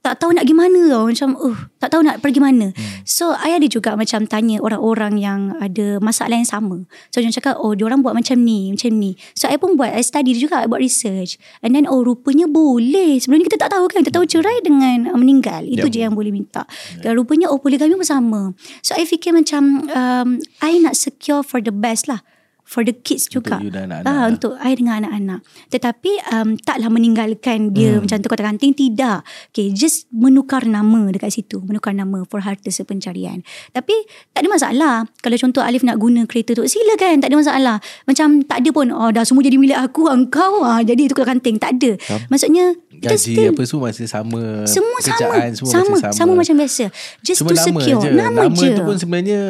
tak 0.00 0.16
tahu 0.16 0.32
nak 0.32 0.48
gimana 0.48 0.88
tau. 0.88 1.04
Macam, 1.08 1.36
uh, 1.36 1.56
tak 1.76 1.92
tahu 1.92 2.00
nak 2.00 2.24
pergi 2.24 2.40
mana. 2.40 2.72
Hmm. 2.72 3.04
So, 3.04 3.36
I 3.36 3.60
ada 3.60 3.68
juga 3.68 3.92
macam 4.00 4.24
tanya 4.24 4.56
orang-orang 4.64 5.20
yang 5.20 5.40
ada 5.60 6.00
masalah 6.00 6.40
yang 6.40 6.48
sama. 6.48 6.88
So, 7.12 7.20
jangan 7.20 7.36
cakap, 7.36 7.54
oh, 7.60 7.76
diorang 7.76 8.00
buat 8.00 8.16
macam 8.16 8.40
ni, 8.40 8.72
macam 8.72 8.96
ni. 8.96 9.20
So, 9.36 9.52
I 9.52 9.60
pun 9.60 9.76
buat, 9.76 9.92
I 9.92 10.00
study 10.00 10.32
juga, 10.32 10.64
I 10.64 10.66
buat 10.72 10.80
research. 10.80 11.36
And 11.60 11.76
then, 11.76 11.84
oh, 11.84 12.00
rupanya 12.00 12.48
boleh. 12.48 13.20
Sebelum 13.20 13.44
ni 13.44 13.46
kita 13.46 13.68
tak 13.68 13.76
tahu 13.76 13.92
kan. 13.92 14.00
Kita 14.00 14.16
tahu 14.16 14.24
cerai 14.24 14.64
dengan 14.64 15.12
uh, 15.12 15.18
meninggal. 15.20 15.68
Itu 15.68 15.88
Yep. 15.88 15.92
je 15.92 16.00
yang 16.00 16.16
boleh 16.16 16.32
minta. 16.32 16.64
Dan 17.04 17.20
rupanya, 17.20 17.52
oh, 17.52 17.60
poligami 17.60 17.92
pun 17.92 18.08
sama. 18.08 18.40
So, 18.80 18.96
I 18.96 19.04
fikir 19.04 19.36
macam, 19.36 19.84
um, 19.92 20.28
I 20.64 20.80
nak 20.80 20.96
secure 20.96 21.44
for 21.44 21.60
the 21.60 21.72
best 21.72 22.08
lah. 22.08 22.24
For 22.64 22.86
the 22.86 22.94
kids 22.94 23.26
juga. 23.26 23.58
you 23.58 23.70
dan 23.72 23.90
anak-anak 23.90 24.10
Ah, 24.10 24.24
untuk 24.30 24.52
I 24.60 24.72
dengan 24.78 25.02
anak-anak. 25.04 25.40
Tetapi 25.70 26.12
um, 26.32 26.48
taklah 26.60 26.90
meninggalkan 26.92 27.74
dia 27.74 27.98
hmm. 27.98 28.06
macam 28.06 28.16
tu 28.22 28.28
kanting 28.30 28.72
tidak. 28.76 29.26
Okay, 29.50 29.74
just 29.74 30.06
menukar 30.14 30.64
nama 30.64 31.10
dekat 31.10 31.34
situ, 31.34 31.60
menukar 31.62 31.92
nama 31.92 32.22
for 32.30 32.40
harta 32.42 32.70
sepencarian. 32.70 33.42
Tapi 33.74 33.94
tak 34.32 34.46
ada 34.46 34.48
masalah. 34.48 34.94
Kalau 35.20 35.36
contoh 35.36 35.62
Alif 35.64 35.82
nak 35.82 35.98
guna 35.98 36.24
kereta 36.24 36.54
tu, 36.54 36.64
silakan, 36.64 37.20
tak 37.20 37.28
ada 37.32 37.36
masalah. 37.36 37.76
Macam 38.06 38.42
tak 38.46 38.62
ada 38.62 38.70
pun 38.70 38.88
oh 38.94 39.10
dah 39.10 39.22
semua 39.26 39.42
jadi 39.42 39.58
milik 39.58 39.78
aku, 39.78 40.06
engkau 40.06 40.62
ah 40.64 40.80
jadi 40.80 41.10
tukar 41.10 41.26
kanting, 41.28 41.58
tak 41.58 41.76
ada. 41.78 41.98
Maksudnya 42.30 42.74
kita 43.00 43.16
Gaji 43.16 43.32
still 43.32 43.50
apa 43.56 43.62
semua 43.64 43.82
masih 43.88 44.06
sama. 44.06 44.42
semua 44.68 44.98
sama. 45.00 45.16
Semua 45.56 45.70
sama, 45.72 45.88
masih 45.88 46.02
sama. 46.04 46.16
sama 46.20 46.32
macam 46.36 46.54
biasa. 46.60 46.84
Just 47.24 47.38
Cuma 47.40 47.50
to 47.50 47.56
nama 47.56 47.80
secure. 47.80 48.02
je. 48.04 48.08
Nama, 48.12 48.40
nama 48.44 48.54
je. 48.60 48.70
tu 48.76 48.82
pun 48.84 48.96
sebenarnya 49.00 49.40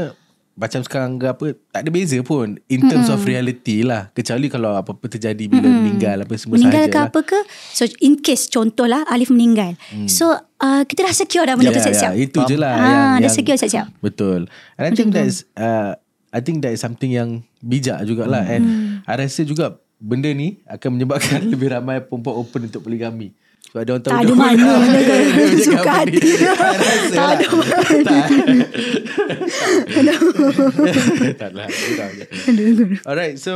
macam 0.61 0.85
sekarang 0.85 1.17
ke 1.17 1.25
apa 1.25 1.47
tak 1.73 1.81
ada 1.81 1.89
beza 1.89 2.21
pun 2.21 2.61
in 2.69 2.85
terms 2.85 3.09
mm-hmm. 3.09 3.17
of 3.17 3.25
reality 3.25 3.81
lah 3.81 4.13
kecuali 4.13 4.53
kalau 4.53 4.77
apa-apa 4.77 5.09
terjadi 5.09 5.49
bila 5.49 5.65
mm-hmm. 5.65 5.81
meninggal 5.81 6.17
apa 6.29 6.33
semua 6.37 6.61
meninggal 6.61 6.85
ke 6.93 6.99
lah. 7.01 7.09
apa 7.09 7.21
ke 7.25 7.39
so 7.73 7.89
in 8.05 8.21
case 8.21 8.45
contohlah 8.53 9.09
Alif 9.09 9.33
meninggal 9.33 9.73
hmm. 9.89 10.05
so 10.05 10.29
uh, 10.61 10.85
kita 10.85 11.09
dah 11.09 11.15
secure 11.17 11.49
dah 11.49 11.57
benda 11.57 11.73
tu 11.73 11.81
siap-siap 11.81 12.13
itu 12.13 12.39
je 12.45 12.57
lah 12.61 12.77
Ah, 12.77 12.85
yang, 12.85 12.93
dah 12.93 13.19
yang 13.25 13.33
secure 13.33 13.57
siap-siap. 13.57 13.89
betul 14.05 14.45
and 14.77 14.85
I 14.85 14.93
think 14.93 15.17
that 15.17 15.25
is 15.25 15.49
uh, 15.57 15.97
I 16.29 16.45
think 16.45 16.61
that 16.61 16.77
is 16.77 16.85
something 16.85 17.09
yang 17.09 17.41
bijak 17.65 18.05
jugalah 18.05 18.45
Hmm. 18.45 18.53
and 18.53 18.65
I 19.09 19.17
rasa 19.17 19.49
juga 19.49 19.81
benda 20.01 20.33
ni 20.33 20.57
akan 20.65 20.97
menyebabkan 20.97 21.41
lebih 21.53 21.73
ramai 21.77 22.01
perempuan 22.01 22.41
open 22.41 22.61
untuk 22.73 22.83
poligami. 22.89 23.37
Sebab 23.71 23.83
dia 23.87 23.93
orang 23.95 24.03
tahu 24.03 24.11
Tak 24.11 24.23
ada 24.25 24.35
mana 24.35 24.69
Dia 25.37 25.59
suka 25.63 25.93
hati. 26.03 26.21
Tak 27.13 27.23
lah. 27.23 27.39
ada 27.39 27.47
Tak. 28.03 28.27
Tak 31.41 31.51
lah. 31.55 31.69
Alright, 33.07 33.37
so 33.39 33.55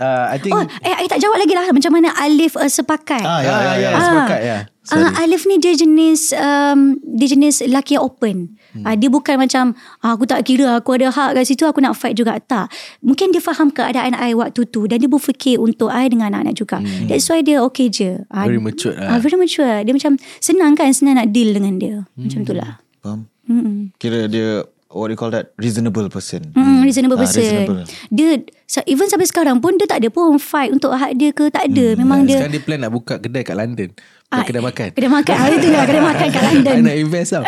uh, 0.00 0.24
I 0.32 0.36
think 0.40 0.56
Oh, 0.56 0.64
eh, 0.64 0.94
I 0.96 1.06
tak 1.06 1.20
jawab 1.20 1.36
lagi 1.38 1.52
lah 1.52 1.68
macam 1.70 1.92
mana 1.92 2.08
Alif 2.16 2.56
uh, 2.56 2.66
sepakat. 2.66 3.22
Ah, 3.22 3.40
ya, 3.44 3.52
ya, 3.52 3.72
ya. 3.76 3.88
Ah, 3.92 4.02
sepakat 4.02 4.40
ya. 4.40 4.58
Ah, 4.90 5.22
Alif 5.22 5.46
ni 5.46 5.60
dia 5.60 5.76
jenis 5.76 6.34
um, 6.34 6.98
dia 7.04 7.28
jenis 7.30 7.62
lelaki 7.62 7.94
yang 7.94 8.08
open. 8.08 8.56
Hmm. 8.74 8.84
Ah, 8.88 8.94
dia 8.96 9.12
bukan 9.12 9.36
macam 9.38 9.76
ah, 10.02 10.16
aku 10.16 10.24
tak 10.26 10.42
kira 10.48 10.80
aku 10.80 10.96
ada 10.96 11.12
hak 11.12 11.36
kat 11.36 11.44
situ 11.44 11.62
aku 11.68 11.78
nak 11.78 11.94
fight 11.94 12.16
juga 12.16 12.40
tak. 12.40 12.72
Mungkin 13.04 13.30
dia 13.30 13.38
faham 13.44 13.70
keadaan 13.70 14.16
I 14.16 14.32
waktu 14.34 14.66
tu 14.72 14.88
dan 14.88 14.98
dia 14.98 15.06
berfikir 15.06 15.60
untuk 15.60 15.92
I 15.92 16.08
dengan 16.08 16.32
anak-anak 16.32 16.54
juga. 16.56 16.80
Hmm. 16.80 17.06
That's 17.06 17.28
why 17.28 17.44
dia 17.44 17.60
okay 17.62 17.92
je. 17.92 18.24
Ah, 18.32 18.48
Very 18.48 18.58
mature 18.58 18.96
lah. 18.96 19.14
Ah, 19.14 19.18
very 19.20 19.36
mature. 19.36 19.84
Dia 19.84 19.92
macam 19.94 20.16
senang 20.40 20.72
kan 20.74 20.90
senang 20.90 21.20
nak 21.20 21.28
deal 21.30 21.52
dengan 21.54 21.76
dia. 21.76 21.96
Hmm. 22.16 22.26
Macam 22.26 22.40
tu 22.48 22.54
lah. 22.56 22.80
Faham? 23.04 23.28
Hmm. 23.46 23.90
Kira 23.98 24.26
dia 24.30 24.64
what 24.90 25.06
do 25.06 25.14
you 25.14 25.20
call 25.20 25.30
that? 25.30 25.54
Reasonable 25.56 26.10
person. 26.10 26.50
Hmm, 26.52 26.82
reasonable 26.82 27.16
Ah, 27.16 27.22
person. 27.24 27.42
reasonable. 27.42 27.86
Dia 28.10 28.42
so, 28.66 28.82
even 28.84 29.06
sampai 29.06 29.26
sekarang 29.26 29.62
pun 29.62 29.78
dia 29.78 29.86
tak 29.86 30.02
ada 30.02 30.10
pun 30.10 30.34
fight 30.36 30.74
untuk 30.74 30.90
hak 30.90 31.14
dia 31.14 31.30
ke 31.30 31.46
tak 31.48 31.70
ada. 31.70 31.94
Memang 31.94 32.26
dia 32.26 32.42
Sekarang 32.42 32.54
dia 32.54 32.62
plan 32.62 32.78
nak 32.82 32.92
buka 32.92 33.22
kedai 33.22 33.46
kat 33.46 33.54
London. 33.54 33.90
Ah, 34.30 34.46
kedai 34.46 34.62
makan. 34.62 34.94
Kedai 34.94 35.10
makan. 35.10 35.34
Ah, 35.34 35.46
itu 35.50 35.68
lah 35.70 35.82
kedai 35.82 36.02
makan 36.02 36.26
kat 36.30 36.42
London. 36.42 36.74
I 36.74 36.82
nak 36.82 36.96
invest 36.98 37.30
tau. 37.34 37.42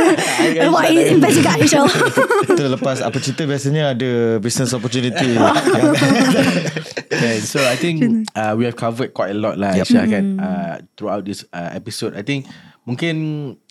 Buat 0.72 0.88
invest 0.88 1.34
juga 1.36 1.52
insyaAllah. 1.60 1.96
Itu 2.48 2.62
lepas 2.72 2.98
apa 3.04 3.16
cerita 3.20 3.42
biasanya 3.44 3.92
ada 3.92 4.10
business 4.40 4.72
opportunity. 4.72 5.36
Okay, 7.06 7.40
so 7.40 7.62
I 7.64 7.80
think 7.80 8.02
uh, 8.34 8.52
we 8.58 8.68
have 8.68 8.76
covered 8.76 9.16
quite 9.16 9.32
a 9.32 9.38
lot 9.38 9.56
lah 9.56 9.72
Aisyah 9.72 10.04
kan 10.04 10.24
uh, 10.36 10.74
throughout 10.98 11.24
this 11.24 11.48
uh, 11.48 11.72
episode. 11.72 12.12
I 12.12 12.20
think 12.20 12.44
mungkin 12.84 13.14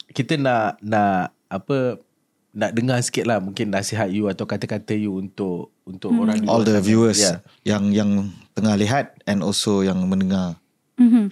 kita 0.09 0.39
nak 0.39 0.81
nak 0.81 1.29
apa 1.45 2.01
nak 2.55 2.71
dengar 2.71 3.03
sikit 3.03 3.27
lah 3.27 3.43
mungkin 3.43 3.67
nasihat 3.67 4.07
you 4.07 4.31
atau 4.31 4.47
kata-kata 4.47 4.95
you 4.95 5.19
untuk 5.19 5.75
untuk 5.83 6.15
orang 6.15 6.39
di 6.39 6.47
All 6.47 6.63
the 6.63 6.79
sana. 6.79 6.87
viewers 6.87 7.19
Yeah. 7.19 7.37
yang 7.67 7.91
yang 7.91 8.31
tengah 8.55 8.79
lihat 8.79 9.19
and 9.27 9.43
also 9.43 9.83
yang 9.83 9.99
mendengar. 10.07 10.55
Mm-hmm. 10.95 11.25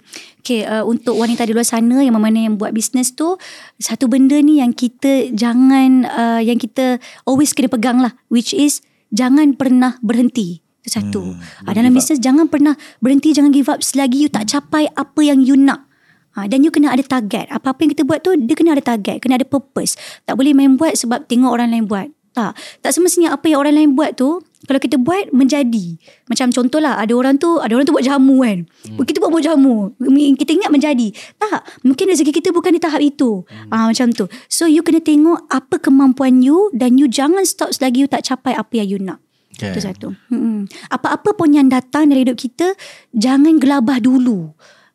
Okay, 0.44 0.68
uh, 0.68 0.84
untuk 0.84 1.16
wanita 1.16 1.48
di 1.48 1.56
luar 1.56 1.64
sana 1.64 2.04
yang 2.04 2.12
mana 2.20 2.36
yang 2.36 2.60
buat 2.60 2.76
bisnes 2.76 3.16
tu, 3.16 3.40
satu 3.80 4.12
benda 4.12 4.36
ni 4.36 4.60
yang 4.60 4.76
kita 4.76 5.32
jangan, 5.32 6.04
uh, 6.04 6.40
yang 6.44 6.60
kita 6.60 7.00
always 7.24 7.56
kena 7.56 7.72
pegang 7.72 7.96
lah, 7.96 8.12
which 8.28 8.52
is 8.52 8.84
jangan 9.08 9.56
pernah 9.56 9.96
berhenti. 10.04 10.60
Itu 10.84 11.00
satu. 11.00 11.32
Hmm, 11.32 11.40
uh, 11.64 11.72
dalam 11.72 11.96
bisnes 11.96 12.20
jangan 12.20 12.52
pernah 12.52 12.76
berhenti, 13.00 13.32
jangan 13.32 13.56
give 13.56 13.72
up 13.72 13.80
selagi 13.80 14.28
you 14.28 14.30
tak 14.30 14.52
capai 14.52 14.84
apa 14.92 15.20
yang 15.24 15.40
you 15.40 15.56
nak. 15.56 15.88
Ha, 16.34 16.50
dan 16.50 16.66
you 16.66 16.70
kena 16.74 16.90
ada 16.90 17.02
target. 17.06 17.46
Apa-apa 17.50 17.86
yang 17.86 17.90
kita 17.94 18.02
buat 18.02 18.22
tu, 18.22 18.34
dia 18.34 18.54
kena 18.58 18.74
ada 18.74 18.82
target. 18.82 19.22
Kena 19.22 19.38
ada 19.38 19.46
purpose. 19.46 19.94
Tak 20.26 20.34
boleh 20.34 20.50
main 20.50 20.74
buat 20.74 20.98
sebab 20.98 21.30
tengok 21.30 21.50
orang 21.54 21.70
lain 21.70 21.86
buat. 21.86 22.10
Tak. 22.34 22.58
Tak 22.82 22.90
semestinya 22.90 23.30
apa 23.30 23.46
yang 23.46 23.62
orang 23.62 23.74
lain 23.78 23.90
buat 23.94 24.18
tu, 24.18 24.42
kalau 24.66 24.80
kita 24.82 24.98
buat, 24.98 25.30
menjadi. 25.30 25.94
Macam 26.26 26.50
contohlah, 26.50 26.98
ada 26.98 27.14
orang 27.14 27.38
tu, 27.38 27.62
ada 27.62 27.70
orang 27.78 27.86
tu 27.86 27.94
buat 27.94 28.02
jamu 28.02 28.42
kan. 28.42 28.66
Hmm. 28.66 29.06
Kita 29.06 29.22
buat 29.22 29.30
buat 29.30 29.44
jamu. 29.46 29.94
Kita 30.34 30.50
ingat 30.58 30.74
menjadi. 30.74 31.14
Tak. 31.38 31.86
Mungkin 31.86 32.10
rezeki 32.10 32.34
kita 32.34 32.50
bukan 32.50 32.74
di 32.74 32.80
tahap 32.82 32.98
itu. 32.98 33.46
Hmm. 33.46 33.70
Ha, 33.70 33.76
macam 33.94 34.10
tu. 34.10 34.26
So, 34.50 34.66
you 34.66 34.82
kena 34.82 34.98
tengok 34.98 35.46
apa 35.46 35.78
kemampuan 35.78 36.42
you 36.42 36.74
dan 36.74 36.98
you 36.98 37.06
jangan 37.06 37.46
stop 37.46 37.70
selagi 37.70 38.02
you 38.02 38.10
tak 38.10 38.26
capai 38.26 38.58
apa 38.58 38.72
yang 38.82 38.88
you 38.90 38.98
nak. 38.98 39.22
Okay. 39.54 39.70
Itu 39.70 39.80
satu. 39.86 40.08
Hmm. 40.34 40.66
Apa-apa 40.90 41.38
pun 41.38 41.54
yang 41.54 41.70
datang 41.70 42.10
dari 42.10 42.26
hidup 42.26 42.34
kita, 42.34 42.74
jangan 43.14 43.62
gelabah 43.62 44.02
dulu. 44.02 44.50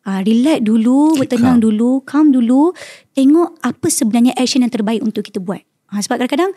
Uh, 0.09 0.25
relax 0.25 0.65
dulu, 0.65 1.13
Keep 1.13 1.19
bertenang 1.21 1.61
calm. 1.61 1.65
dulu, 1.69 1.89
calm 2.01 2.27
dulu. 2.33 2.73
Tengok 3.13 3.61
apa 3.61 3.87
sebenarnya 3.93 4.33
action 4.33 4.65
yang 4.65 4.73
terbaik 4.73 5.05
untuk 5.05 5.21
kita 5.21 5.37
buat. 5.37 5.61
Uh, 5.93 6.01
sebab 6.01 6.17
kadang-kadang, 6.17 6.49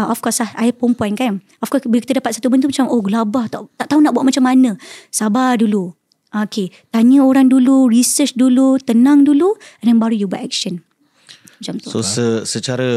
uh, 0.00 0.08
of 0.08 0.24
course 0.24 0.40
lah, 0.40 0.48
I 0.56 0.72
perempuan 0.72 1.12
kan. 1.12 1.44
Of 1.60 1.68
course, 1.68 1.84
bila 1.84 2.00
kita 2.00 2.24
dapat 2.24 2.40
satu 2.40 2.48
benda 2.48 2.64
macam, 2.64 2.88
oh 2.88 3.04
gelabah, 3.04 3.52
tak, 3.52 3.60
tak 3.76 3.92
tahu 3.92 4.00
nak 4.00 4.16
buat 4.16 4.24
macam 4.24 4.48
mana. 4.48 4.80
Sabar 5.12 5.60
dulu. 5.60 5.92
Okay, 6.34 6.72
tanya 6.90 7.22
orang 7.22 7.46
dulu, 7.46 7.86
research 7.86 8.34
dulu, 8.34 8.80
tenang 8.82 9.22
dulu, 9.22 9.54
and 9.84 9.86
then 9.86 10.02
baru 10.02 10.18
you 10.18 10.26
buat 10.26 10.42
action. 10.42 10.82
Macam 11.62 11.78
tu. 11.78 11.94
So 11.94 12.02
se, 12.02 12.42
secara 12.48 12.88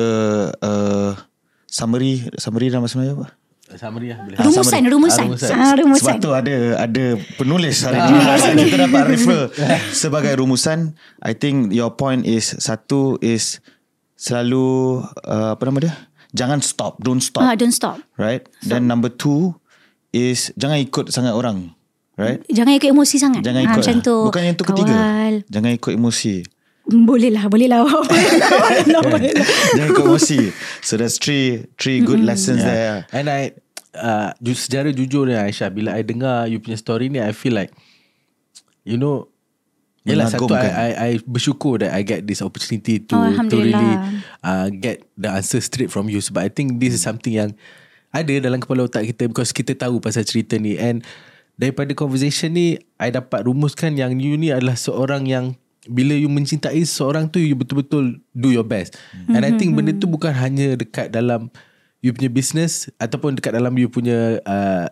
uh, 0.58 1.14
summary 1.70 2.26
summary 2.42 2.74
dalam 2.74 2.82
bahasa 2.82 2.98
Melayu 2.98 3.22
apa? 3.22 3.37
Summary 3.68 4.16
lah 4.16 4.24
boleh. 4.24 4.38
rumusan, 4.40 4.64
summary. 4.80 4.92
rumusan. 4.96 5.20
Ah, 5.20 5.28
rumusan. 5.28 5.52
Ah, 5.54 5.74
rumusan. 5.76 6.00
Sebab 6.00 6.16
tu 6.24 6.32
ada 6.32 6.56
ada 6.80 7.06
penulis 7.36 7.84
hari 7.84 8.00
ni. 8.00 8.16
Kita 8.64 8.78
dapat 8.88 9.04
refer 9.06 9.42
sebagai 9.92 10.40
rumusan. 10.40 10.96
I 11.20 11.36
think 11.36 11.76
your 11.76 11.92
point 11.92 12.24
is 12.24 12.56
satu 12.56 13.20
is 13.20 13.60
selalu 14.16 15.04
uh, 15.22 15.52
apa 15.52 15.62
nama 15.68 15.84
dia? 15.84 15.94
Jangan 16.32 16.64
stop, 16.64 16.96
don't 17.00 17.20
stop. 17.20 17.44
Ah, 17.44 17.54
don't 17.54 17.72
stop. 17.72 18.00
Right? 18.16 18.48
Then 18.62 18.88
number 18.88 19.08
two 19.08 19.60
is 20.10 20.56
jangan 20.56 20.80
ikut 20.80 21.12
sangat 21.12 21.36
orang. 21.36 21.76
Right? 22.16 22.42
Jangan 22.48 22.72
ikut 22.74 22.90
emosi 22.90 23.16
sangat. 23.20 23.44
Jangan 23.44 23.62
Ah, 23.62 23.68
ikut. 23.70 23.84
macam 23.84 23.96
tu. 24.02 24.16
Bukan 24.26 24.42
yang 24.42 24.56
tu 24.56 24.66
ketiga. 24.66 24.96
Kawal. 24.96 25.34
Jangan 25.46 25.72
ikut 25.72 25.92
emosi. 25.94 26.36
Boleh 26.88 27.36
lah, 27.36 27.52
boleh 27.52 27.68
lah. 27.68 27.84
Boleh 27.84 28.32
lah, 28.40 28.52
boleh 28.64 28.86
lah, 28.88 29.02
boleh 29.04 29.32
lah. 29.36 29.48
Jangan 29.76 29.90
ikut 29.92 30.06
emosi. 30.08 30.40
So 30.80 30.96
that's 30.96 31.20
three 31.20 31.68
three 31.76 32.00
good 32.00 32.24
lessons 32.24 32.64
there. 32.64 33.04
And 33.12 33.28
I 33.28 33.52
uh, 33.92 34.32
ju- 34.40 34.56
secara 34.56 34.96
jujur 34.96 35.28
ni 35.28 35.36
Aisyah 35.36 35.68
bila 35.68 36.00
I 36.00 36.08
dengar 36.08 36.48
you 36.48 36.64
punya 36.64 36.80
story 36.80 37.12
ni 37.12 37.20
I 37.20 37.36
feel 37.36 37.58
like 37.58 37.76
you 38.88 38.96
know 38.96 39.28
Yelah 40.08 40.32
satu 40.32 40.48
I, 40.48 40.56
Mengagumkan. 40.56 40.72
I, 40.72 40.90
I 40.96 41.12
bersyukur 41.28 41.84
that 41.84 41.92
I 41.92 42.00
get 42.08 42.24
this 42.24 42.40
opportunity 42.40 43.04
to 43.12 43.16
Oh, 43.20 43.28
to 43.52 43.56
really 43.60 43.94
uh, 44.40 44.72
get 44.72 45.04
the 45.20 45.28
answer 45.28 45.60
straight 45.60 45.92
from 45.92 46.08
you 46.08 46.24
sebab 46.24 46.48
I 46.48 46.50
think 46.52 46.80
this 46.80 46.96
is 46.96 47.04
something 47.04 47.36
yang 47.36 47.52
ada 48.16 48.32
dalam 48.40 48.64
kepala 48.64 48.88
otak 48.88 49.04
kita 49.04 49.28
because 49.28 49.52
kita 49.52 49.76
tahu 49.76 50.00
pasal 50.00 50.24
cerita 50.24 50.56
ni 50.56 50.80
and 50.80 51.04
daripada 51.60 51.92
conversation 51.92 52.56
ni 52.56 52.80
I 52.96 53.12
dapat 53.12 53.44
rumuskan 53.44 54.00
yang 54.00 54.16
you 54.16 54.40
ni 54.40 54.48
adalah 54.56 54.80
seorang 54.80 55.28
yang 55.28 55.60
bila 55.88 56.14
you 56.14 56.30
mencintai 56.30 56.84
seorang 56.84 57.28
tu 57.28 57.40
you 57.40 57.56
betul-betul 57.56 58.20
do 58.32 58.50
your 58.52 58.68
best. 58.68 58.96
And 59.28 59.42
I 59.42 59.56
think 59.56 59.74
benda 59.74 59.96
tu 59.96 60.08
bukan 60.08 60.32
hanya 60.32 60.78
dekat 60.78 61.12
dalam 61.12 61.50
you 62.00 62.14
punya 62.14 62.30
business 62.30 62.92
ataupun 63.02 63.40
dekat 63.40 63.58
dalam 63.58 63.74
you 63.76 63.90
punya 63.90 64.38
uh, 64.46 64.86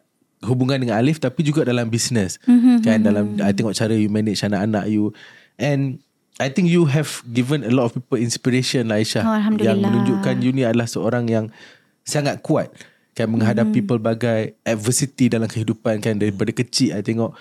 hubungan 0.44 0.82
dengan 0.82 0.98
Alif 1.00 1.22
tapi 1.22 1.46
juga 1.46 1.66
dalam 1.66 1.88
business. 1.90 2.42
Mm-hmm. 2.46 2.76
kan 2.82 2.98
dalam 3.02 3.26
I 3.42 3.54
tengok 3.54 3.78
cara 3.78 3.94
you 3.94 4.10
manage 4.10 4.42
anak-anak 4.42 4.90
you. 4.90 5.14
And 5.56 6.02
I 6.36 6.52
think 6.52 6.68
you 6.68 6.84
have 6.92 7.24
given 7.32 7.64
a 7.64 7.72
lot 7.72 7.88
of 7.88 7.92
people 7.96 8.20
inspiration 8.20 8.92
lah 8.92 9.00
Aisyah 9.00 9.24
Oh, 9.24 9.40
yang 9.56 9.80
menunjukkan 9.80 10.44
you 10.44 10.52
ni 10.52 10.68
adalah 10.68 10.84
seorang 10.84 11.32
yang 11.32 11.48
sangat 12.04 12.44
kuat 12.44 12.76
kan 13.16 13.32
menghadapi 13.32 13.80
Mm-hmm. 13.80 13.88
pelbagai 13.88 14.60
adversity 14.68 15.32
dalam 15.32 15.48
kehidupan 15.48 16.04
kan 16.04 16.20
daripada 16.20 16.52
kecil 16.52 16.92
I 16.92 17.00
tengok 17.00 17.32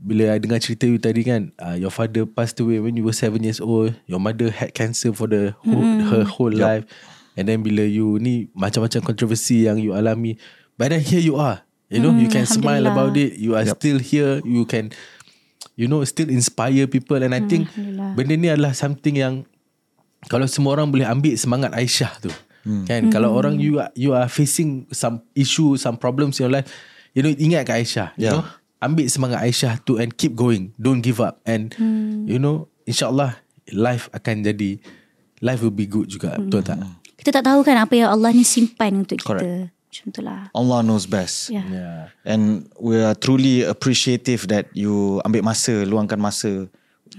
bila 0.00 0.32
I 0.32 0.40
dengar 0.40 0.64
cerita 0.64 0.88
you 0.88 0.96
tadi 0.96 1.20
kan 1.22 1.52
uh, 1.60 1.76
your 1.76 1.92
father 1.92 2.24
passed 2.24 2.56
away 2.58 2.80
when 2.80 2.96
you 2.96 3.04
were 3.04 3.12
7 3.12 3.36
years 3.44 3.60
old. 3.60 3.92
Your 4.08 4.16
mother 4.16 4.48
had 4.48 4.72
cancer 4.72 5.12
for 5.12 5.28
the 5.28 5.52
whole, 5.60 5.84
Mm-hmm. 5.84 6.08
her 6.08 6.24
whole 6.24 6.52
life. 6.52 6.88
And 7.36 7.44
then 7.46 7.60
bila 7.60 7.84
you 7.84 8.16
ni 8.16 8.48
macam-macam 8.52 9.04
kontroversi 9.04 9.68
yang 9.68 9.76
you 9.76 9.92
alami 9.92 10.40
but 10.74 10.90
then 10.90 11.04
here 11.04 11.20
you 11.20 11.36
are. 11.36 11.60
You 11.92 12.00
know 12.00 12.14
you 12.14 12.30
can 12.30 12.46
smile 12.46 12.86
Mm, 12.86 12.92
about 12.92 13.12
it. 13.14 13.36
You 13.36 13.58
are 13.58 13.66
still 13.66 14.00
here. 14.00 14.40
You 14.40 14.64
can 14.64 14.94
you 15.76 15.84
know 15.84 16.00
still 16.08 16.30
inspire 16.32 16.88
people. 16.88 17.20
And 17.20 17.36
I 17.36 17.44
think 17.44 17.68
Alhamdulillah. 17.68 18.10
benda 18.16 18.34
ni 18.34 18.48
adalah 18.48 18.72
something 18.72 19.20
yang 19.20 19.44
kalau 20.26 20.48
semua 20.48 20.78
orang 20.78 20.88
boleh 20.88 21.04
ambil 21.04 21.34
semangat 21.34 21.72
Aisyah 21.72 22.12
tu 22.20 22.30
hmm. 22.64 22.84
kan? 22.84 23.08
Hmm. 23.08 23.12
kalau 23.12 23.32
orang 23.32 23.56
you 23.56 23.80
are, 23.80 23.88
you 23.96 24.12
are 24.12 24.28
facing 24.28 24.84
some 24.92 25.24
issue 25.32 25.80
some 25.80 25.96
problems 25.96 26.36
in 26.36 26.44
your 26.44 26.52
life 26.52 26.68
you 27.16 27.24
know 27.24 27.32
ingat 27.32 27.64
kat 27.64 27.80
Aisyah 27.80 28.08
you 28.20 28.28
Yeah. 28.28 28.36
know 28.36 28.44
ambil 28.80 29.06
semangat 29.06 29.44
Aisyah 29.44 29.80
tu 29.84 30.00
and 30.00 30.12
keep 30.16 30.32
going 30.32 30.72
don't 30.80 31.04
give 31.04 31.20
up 31.20 31.38
and 31.44 31.76
hmm. 31.76 32.24
you 32.24 32.40
know 32.40 32.66
insyaallah 32.88 33.36
life 33.70 34.08
akan 34.16 34.42
jadi 34.42 34.80
life 35.44 35.60
will 35.60 35.74
be 35.74 35.86
good 35.86 36.08
juga 36.08 36.36
hmm. 36.36 36.48
betul 36.48 36.62
tak 36.64 36.78
Kita 37.20 37.36
tak 37.36 37.52
tahu 37.52 37.60
kan 37.60 37.76
apa 37.76 37.92
yang 37.92 38.08
Allah 38.16 38.32
ni 38.32 38.40
simpan 38.48 39.04
untuk 39.04 39.20
kita. 39.20 39.28
Correct. 39.28 39.68
Macam 39.68 40.06
tu 40.08 40.20
lah. 40.24 40.48
Allah 40.56 40.80
knows 40.80 41.04
best. 41.04 41.52
Ya. 41.52 41.60
yeah 41.68 42.00
And 42.24 42.64
we 42.80 42.96
are 42.96 43.12
truly 43.12 43.60
appreciative 43.60 44.48
that 44.48 44.72
you 44.72 45.20
ambil 45.28 45.44
masa, 45.44 45.84
luangkan 45.84 46.16
masa 46.16 46.64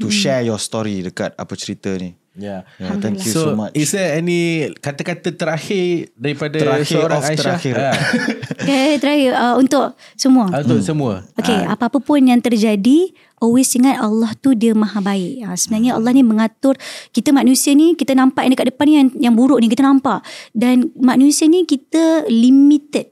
to 0.01 0.07
share 0.09 0.41
your 0.41 0.57
story 0.57 1.05
dekat 1.05 1.37
apa 1.37 1.53
cerita 1.53 1.93
ni. 2.01 2.17
Yeah. 2.31 2.63
Yeah, 2.79 2.95
thank 3.03 3.19
you 3.27 3.33
so, 3.35 3.51
so, 3.51 3.59
much. 3.59 3.75
is 3.75 3.91
there 3.91 4.15
any 4.15 4.71
kata-kata 4.79 5.35
terakhir 5.35 6.15
daripada 6.15 6.55
Terakhir 6.55 6.87
seorang 6.87 7.19
of 7.19 7.27
Aisyah? 7.27 7.39
terakhir. 7.43 7.75
Ah. 7.75 7.95
Okay, 8.61 9.01
terakhir 9.01 9.31
uh, 9.35 9.55
untuk 9.59 9.97
semua. 10.15 10.47
Ah, 10.53 10.61
Untuk 10.63 10.79
semua. 10.79 11.25
Okay, 11.35 11.59
Ah, 11.65 11.75
apa-apa 11.75 11.99
pun 11.99 12.21
yang 12.23 12.39
terjadi, 12.39 13.11
always 13.41 13.67
ingat 13.75 13.99
Allah 13.99 14.31
tu 14.39 14.55
dia 14.55 14.71
maha 14.71 15.03
baik. 15.03 15.43
Ha, 15.43 15.57
sebenarnya 15.59 15.97
Allah 15.99 16.13
ni 16.15 16.23
mengatur 16.23 16.79
kita 17.11 17.35
manusia 17.35 17.75
ni, 17.75 17.97
kita 17.99 18.15
nampak 18.15 18.47
yang 18.47 18.53
dekat 18.55 18.71
depan 18.71 18.85
ni 18.87 18.93
yang, 18.95 19.09
yang 19.19 19.33
buruk 19.35 19.59
ni, 19.59 19.67
kita 19.67 19.83
nampak. 19.83 20.23
Dan 20.55 20.93
manusia 20.95 21.51
ni 21.51 21.67
kita 21.67 22.29
limited. 22.31 23.10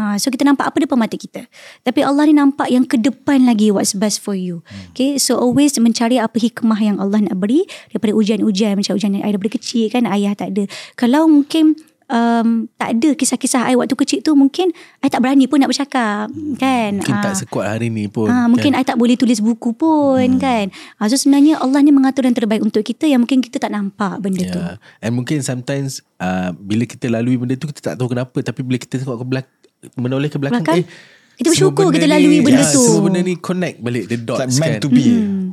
Ha, 0.00 0.16
So 0.16 0.32
kita 0.32 0.48
nampak 0.48 0.72
apa 0.72 0.80
depan 0.80 0.96
mata 0.96 1.12
kita. 1.12 1.44
Tapi 1.84 2.00
Allah 2.00 2.24
ni 2.24 2.32
nampak 2.32 2.72
yang 2.72 2.88
ke 2.88 2.96
depan 2.96 3.44
lagi 3.44 3.68
what's 3.68 3.92
best 3.92 4.24
for 4.24 4.32
you. 4.32 4.64
Okay, 4.96 5.20
so 5.20 5.36
always 5.36 5.76
mencari 5.76 6.16
apa 6.16 6.40
hikmah 6.40 6.80
yang 6.80 6.96
Allah 6.96 7.20
nak 7.20 7.36
beri 7.36 7.68
daripada 7.92 8.16
ujian-ujian 8.16 8.80
macam 8.80 8.96
ujian 8.96 9.12
yang 9.12 9.28
daripada 9.28 9.52
kecil 9.60 9.92
kan 9.92 10.08
ayah 10.08 10.32
tak 10.32 10.56
ada. 10.56 10.64
Kalau 10.96 11.28
mungkin 11.28 11.76
um, 12.10 12.66
tak 12.74 12.98
ada 12.98 13.10
kisah-kisah 13.14 13.70
I 13.70 13.78
waktu 13.78 13.94
kecil 13.94 14.20
tu 14.20 14.34
mungkin 14.34 14.74
I 15.00 15.08
tak 15.08 15.22
berani 15.22 15.46
pun 15.46 15.62
nak 15.62 15.70
bercakap 15.70 16.28
kan. 16.58 16.90
Mungkin 16.98 17.14
Ah. 17.14 17.24
tak 17.30 17.46
sekuat 17.46 17.66
hari 17.78 17.88
ni 17.88 18.10
pun. 18.10 18.26
Ah, 18.28 18.50
mungkin 18.50 18.74
kan? 18.74 18.82
I 18.82 18.84
tak 18.84 18.98
boleh 18.98 19.14
tulis 19.14 19.38
buku 19.38 19.72
pun 19.72 20.26
hmm. 20.36 20.42
kan. 20.42 20.66
Ah, 20.98 21.06
so 21.06 21.14
sebenarnya 21.16 21.62
Allah 21.62 21.80
ni 21.80 21.94
mengatur 21.94 22.26
yang 22.26 22.34
terbaik 22.34 22.60
untuk 22.60 22.82
kita 22.82 23.06
yang 23.06 23.22
mungkin 23.22 23.40
kita 23.40 23.62
tak 23.62 23.72
nampak 23.72 24.18
benda 24.20 24.42
tu. 24.50 24.60
Yeah. 24.60 24.76
And 25.00 25.12
mungkin 25.16 25.40
sometimes 25.46 26.02
uh, 26.18 26.52
bila 26.58 26.84
kita 26.84 27.06
lalui 27.08 27.38
benda 27.38 27.54
tu 27.54 27.70
kita 27.70 27.94
tak 27.94 27.94
tahu 27.96 28.10
kenapa 28.12 28.36
tapi 28.42 28.60
bila 28.66 28.76
kita 28.76 28.98
tengok 29.00 29.22
ke 29.22 29.26
belakang 29.28 29.59
menoleh 29.96 30.28
ke 30.28 30.36
belakang 30.36 30.62
Belakang, 30.62 30.84
eh 30.84 31.18
kita 31.40 31.56
bersyukur 31.56 31.88
kita 31.88 32.04
lalui 32.04 32.36
ni- 32.36 32.44
benda 32.44 32.60
ya, 32.60 32.68
tu. 32.68 32.84
Semua 32.84 33.00
benda 33.08 33.20
ni 33.24 33.32
connect 33.40 33.80
balik 33.80 34.12
the 34.12 34.20
dots 34.20 34.44
It's 34.44 34.60
like 34.60 34.76
meant 34.76 34.76
kan. 34.76 34.84
to 34.84 34.88
be. 34.92 35.04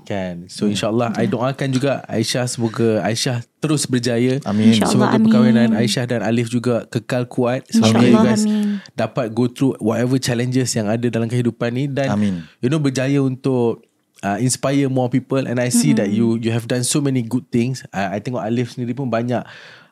Kan. 0.04 0.36
So 0.52 0.68
insyaAllah 0.68 1.16
I 1.16 1.32
doakan 1.32 1.72
juga 1.72 2.04
Aisyah 2.12 2.44
semoga 2.44 3.00
Aisyah 3.08 3.40
terus 3.64 3.88
berjaya. 3.88 4.44
Amin. 4.44 4.76
InsyaAllah, 4.76 4.92
Semoga 4.92 5.16
amin. 5.16 5.24
perkahwinan 5.32 5.70
Aisyah 5.80 6.06
dan 6.12 6.28
Alif 6.28 6.52
juga 6.52 6.84
kekal 6.92 7.32
kuat. 7.32 7.72
Semoga 7.72 8.04
you 8.04 8.12
InsyaAllah, 8.12 8.24
guys 8.28 8.44
amin. 8.44 8.84
dapat 9.00 9.26
go 9.32 9.48
through 9.48 9.80
whatever 9.80 10.20
challenges 10.20 10.76
yang 10.76 10.92
ada 10.92 11.08
dalam 11.08 11.32
kehidupan 11.32 11.72
ni 11.72 11.88
dan 11.88 12.12
Amin. 12.12 12.44
you 12.60 12.68
know 12.68 12.84
berjaya 12.84 13.24
untuk 13.24 13.88
uh, 14.28 14.36
inspire 14.44 14.92
more 14.92 15.08
people 15.08 15.40
and 15.40 15.56
I 15.56 15.72
see 15.72 15.96
mm-hmm. 15.96 16.04
that 16.04 16.10
you 16.12 16.36
you 16.36 16.52
have 16.52 16.68
done 16.68 16.84
so 16.84 17.00
many 17.00 17.24
good 17.24 17.48
things. 17.48 17.88
Uh, 17.96 18.12
I 18.12 18.20
tengok 18.20 18.44
Alif 18.44 18.76
sendiri 18.76 18.92
pun 18.92 19.08
banyak 19.08 19.40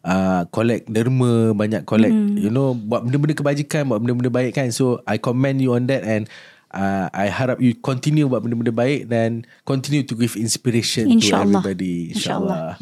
uh, 0.05 0.45
collect 0.53 0.87
derma, 0.87 1.51
banyak 1.57 1.83
collect 1.83 2.13
mm. 2.13 2.37
you 2.37 2.53
know 2.53 2.77
buat 2.77 3.03
benda-benda 3.03 3.35
kebajikan, 3.35 3.89
buat 3.89 3.99
benda-benda 3.99 4.31
baik 4.31 4.53
kan. 4.55 4.69
So 4.69 5.01
I 5.09 5.17
commend 5.17 5.59
you 5.59 5.73
on 5.73 5.89
that 5.89 6.05
and 6.05 6.29
uh, 6.71 7.09
I 7.11 7.27
harap 7.27 7.57
you 7.59 7.73
continue 7.75 8.29
buat 8.29 8.45
benda-benda 8.45 8.71
baik 8.71 9.09
dan 9.09 9.49
continue 9.65 10.05
to 10.05 10.13
give 10.13 10.37
inspiration 10.37 11.09
InsyaAllah. 11.09 11.59
to 11.59 11.73
everybody. 11.73 12.13
InsyaAllah. 12.13 12.77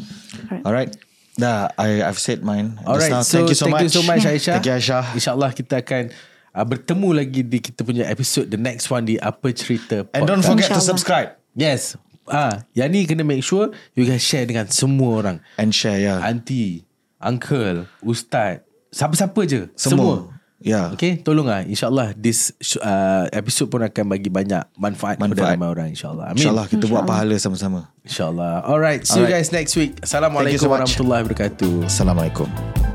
Alright. 0.62 0.92
Dah, 1.34 1.66
I, 1.74 2.06
I've 2.06 2.20
said 2.22 2.46
mine. 2.46 2.78
Alright, 2.86 3.10
so 3.26 3.42
thank 3.42 3.50
you 3.50 3.58
so 3.58 3.66
thank 3.66 3.82
much. 3.82 3.90
you 3.90 3.92
so 3.98 4.06
much 4.06 4.22
Aisyah. 4.22 4.62
Thank 4.62 4.70
you 4.70 4.76
Aisyah. 4.78 5.04
InsyaAllah 5.18 5.50
kita 5.50 5.82
akan 5.82 6.14
uh, 6.54 6.62
bertemu 6.62 7.08
lagi 7.10 7.42
di 7.42 7.58
kita 7.58 7.82
punya 7.82 8.06
episode 8.06 8.54
the 8.54 8.60
next 8.60 8.86
one 8.86 9.02
di 9.02 9.18
Apa 9.18 9.50
Cerita 9.50 10.06
And 10.14 10.30
don't 10.30 10.46
Podcast. 10.46 10.46
forget 10.46 10.68
to 10.70 10.82
subscribe 10.84 11.28
Yes. 11.58 11.98
Ah, 12.24 12.64
yang 12.72 12.88
ni 12.88 13.04
kena 13.04 13.20
make 13.20 13.44
sure 13.44 13.68
you 13.92 14.08
guys 14.08 14.24
share 14.24 14.48
dengan 14.48 14.66
semua 14.72 15.10
orang. 15.20 15.36
and 15.60 15.70
share 15.76 16.00
ya. 16.00 16.22
Auntie, 16.24 16.82
uncle, 17.24 17.88
ustaz, 18.04 18.60
siapa-siapa 18.92 19.40
je. 19.48 19.72
Semua. 19.74 19.96
Semua. 19.96 20.16
Ya. 20.64 20.88
Okay, 20.96 21.20
tolong 21.20 21.44
ah. 21.52 21.60
InsyaAllah 21.60 22.16
this 22.16 22.56
uh, 22.80 23.28
episode 23.36 23.68
pun 23.68 23.84
akan 23.84 24.04
bagi 24.08 24.32
banyak 24.32 24.64
manfaat, 24.80 25.20
kepada 25.20 25.36
Manfaat. 25.36 25.54
ramai 25.60 25.68
orang. 25.68 25.88
InsyaAllah. 25.92 26.26
Amin. 26.32 26.40
InsyaAllah 26.40 26.66
kita 26.72 26.84
buat 26.88 27.04
pahala 27.04 27.36
sama-sama. 27.36 27.92
InsyaAllah. 28.00 28.64
Alright, 28.64 29.04
see 29.04 29.20
you 29.20 29.28
Alright. 29.28 29.44
guys 29.44 29.52
next 29.52 29.76
week. 29.76 30.00
Assalamualaikum 30.00 30.56
Thank 30.56 30.64
you 30.64 30.64
so 30.64 30.72
warahmatullahi 30.72 31.20
wabarakatuh. 31.28 31.72
Assalamualaikum. 31.84 32.93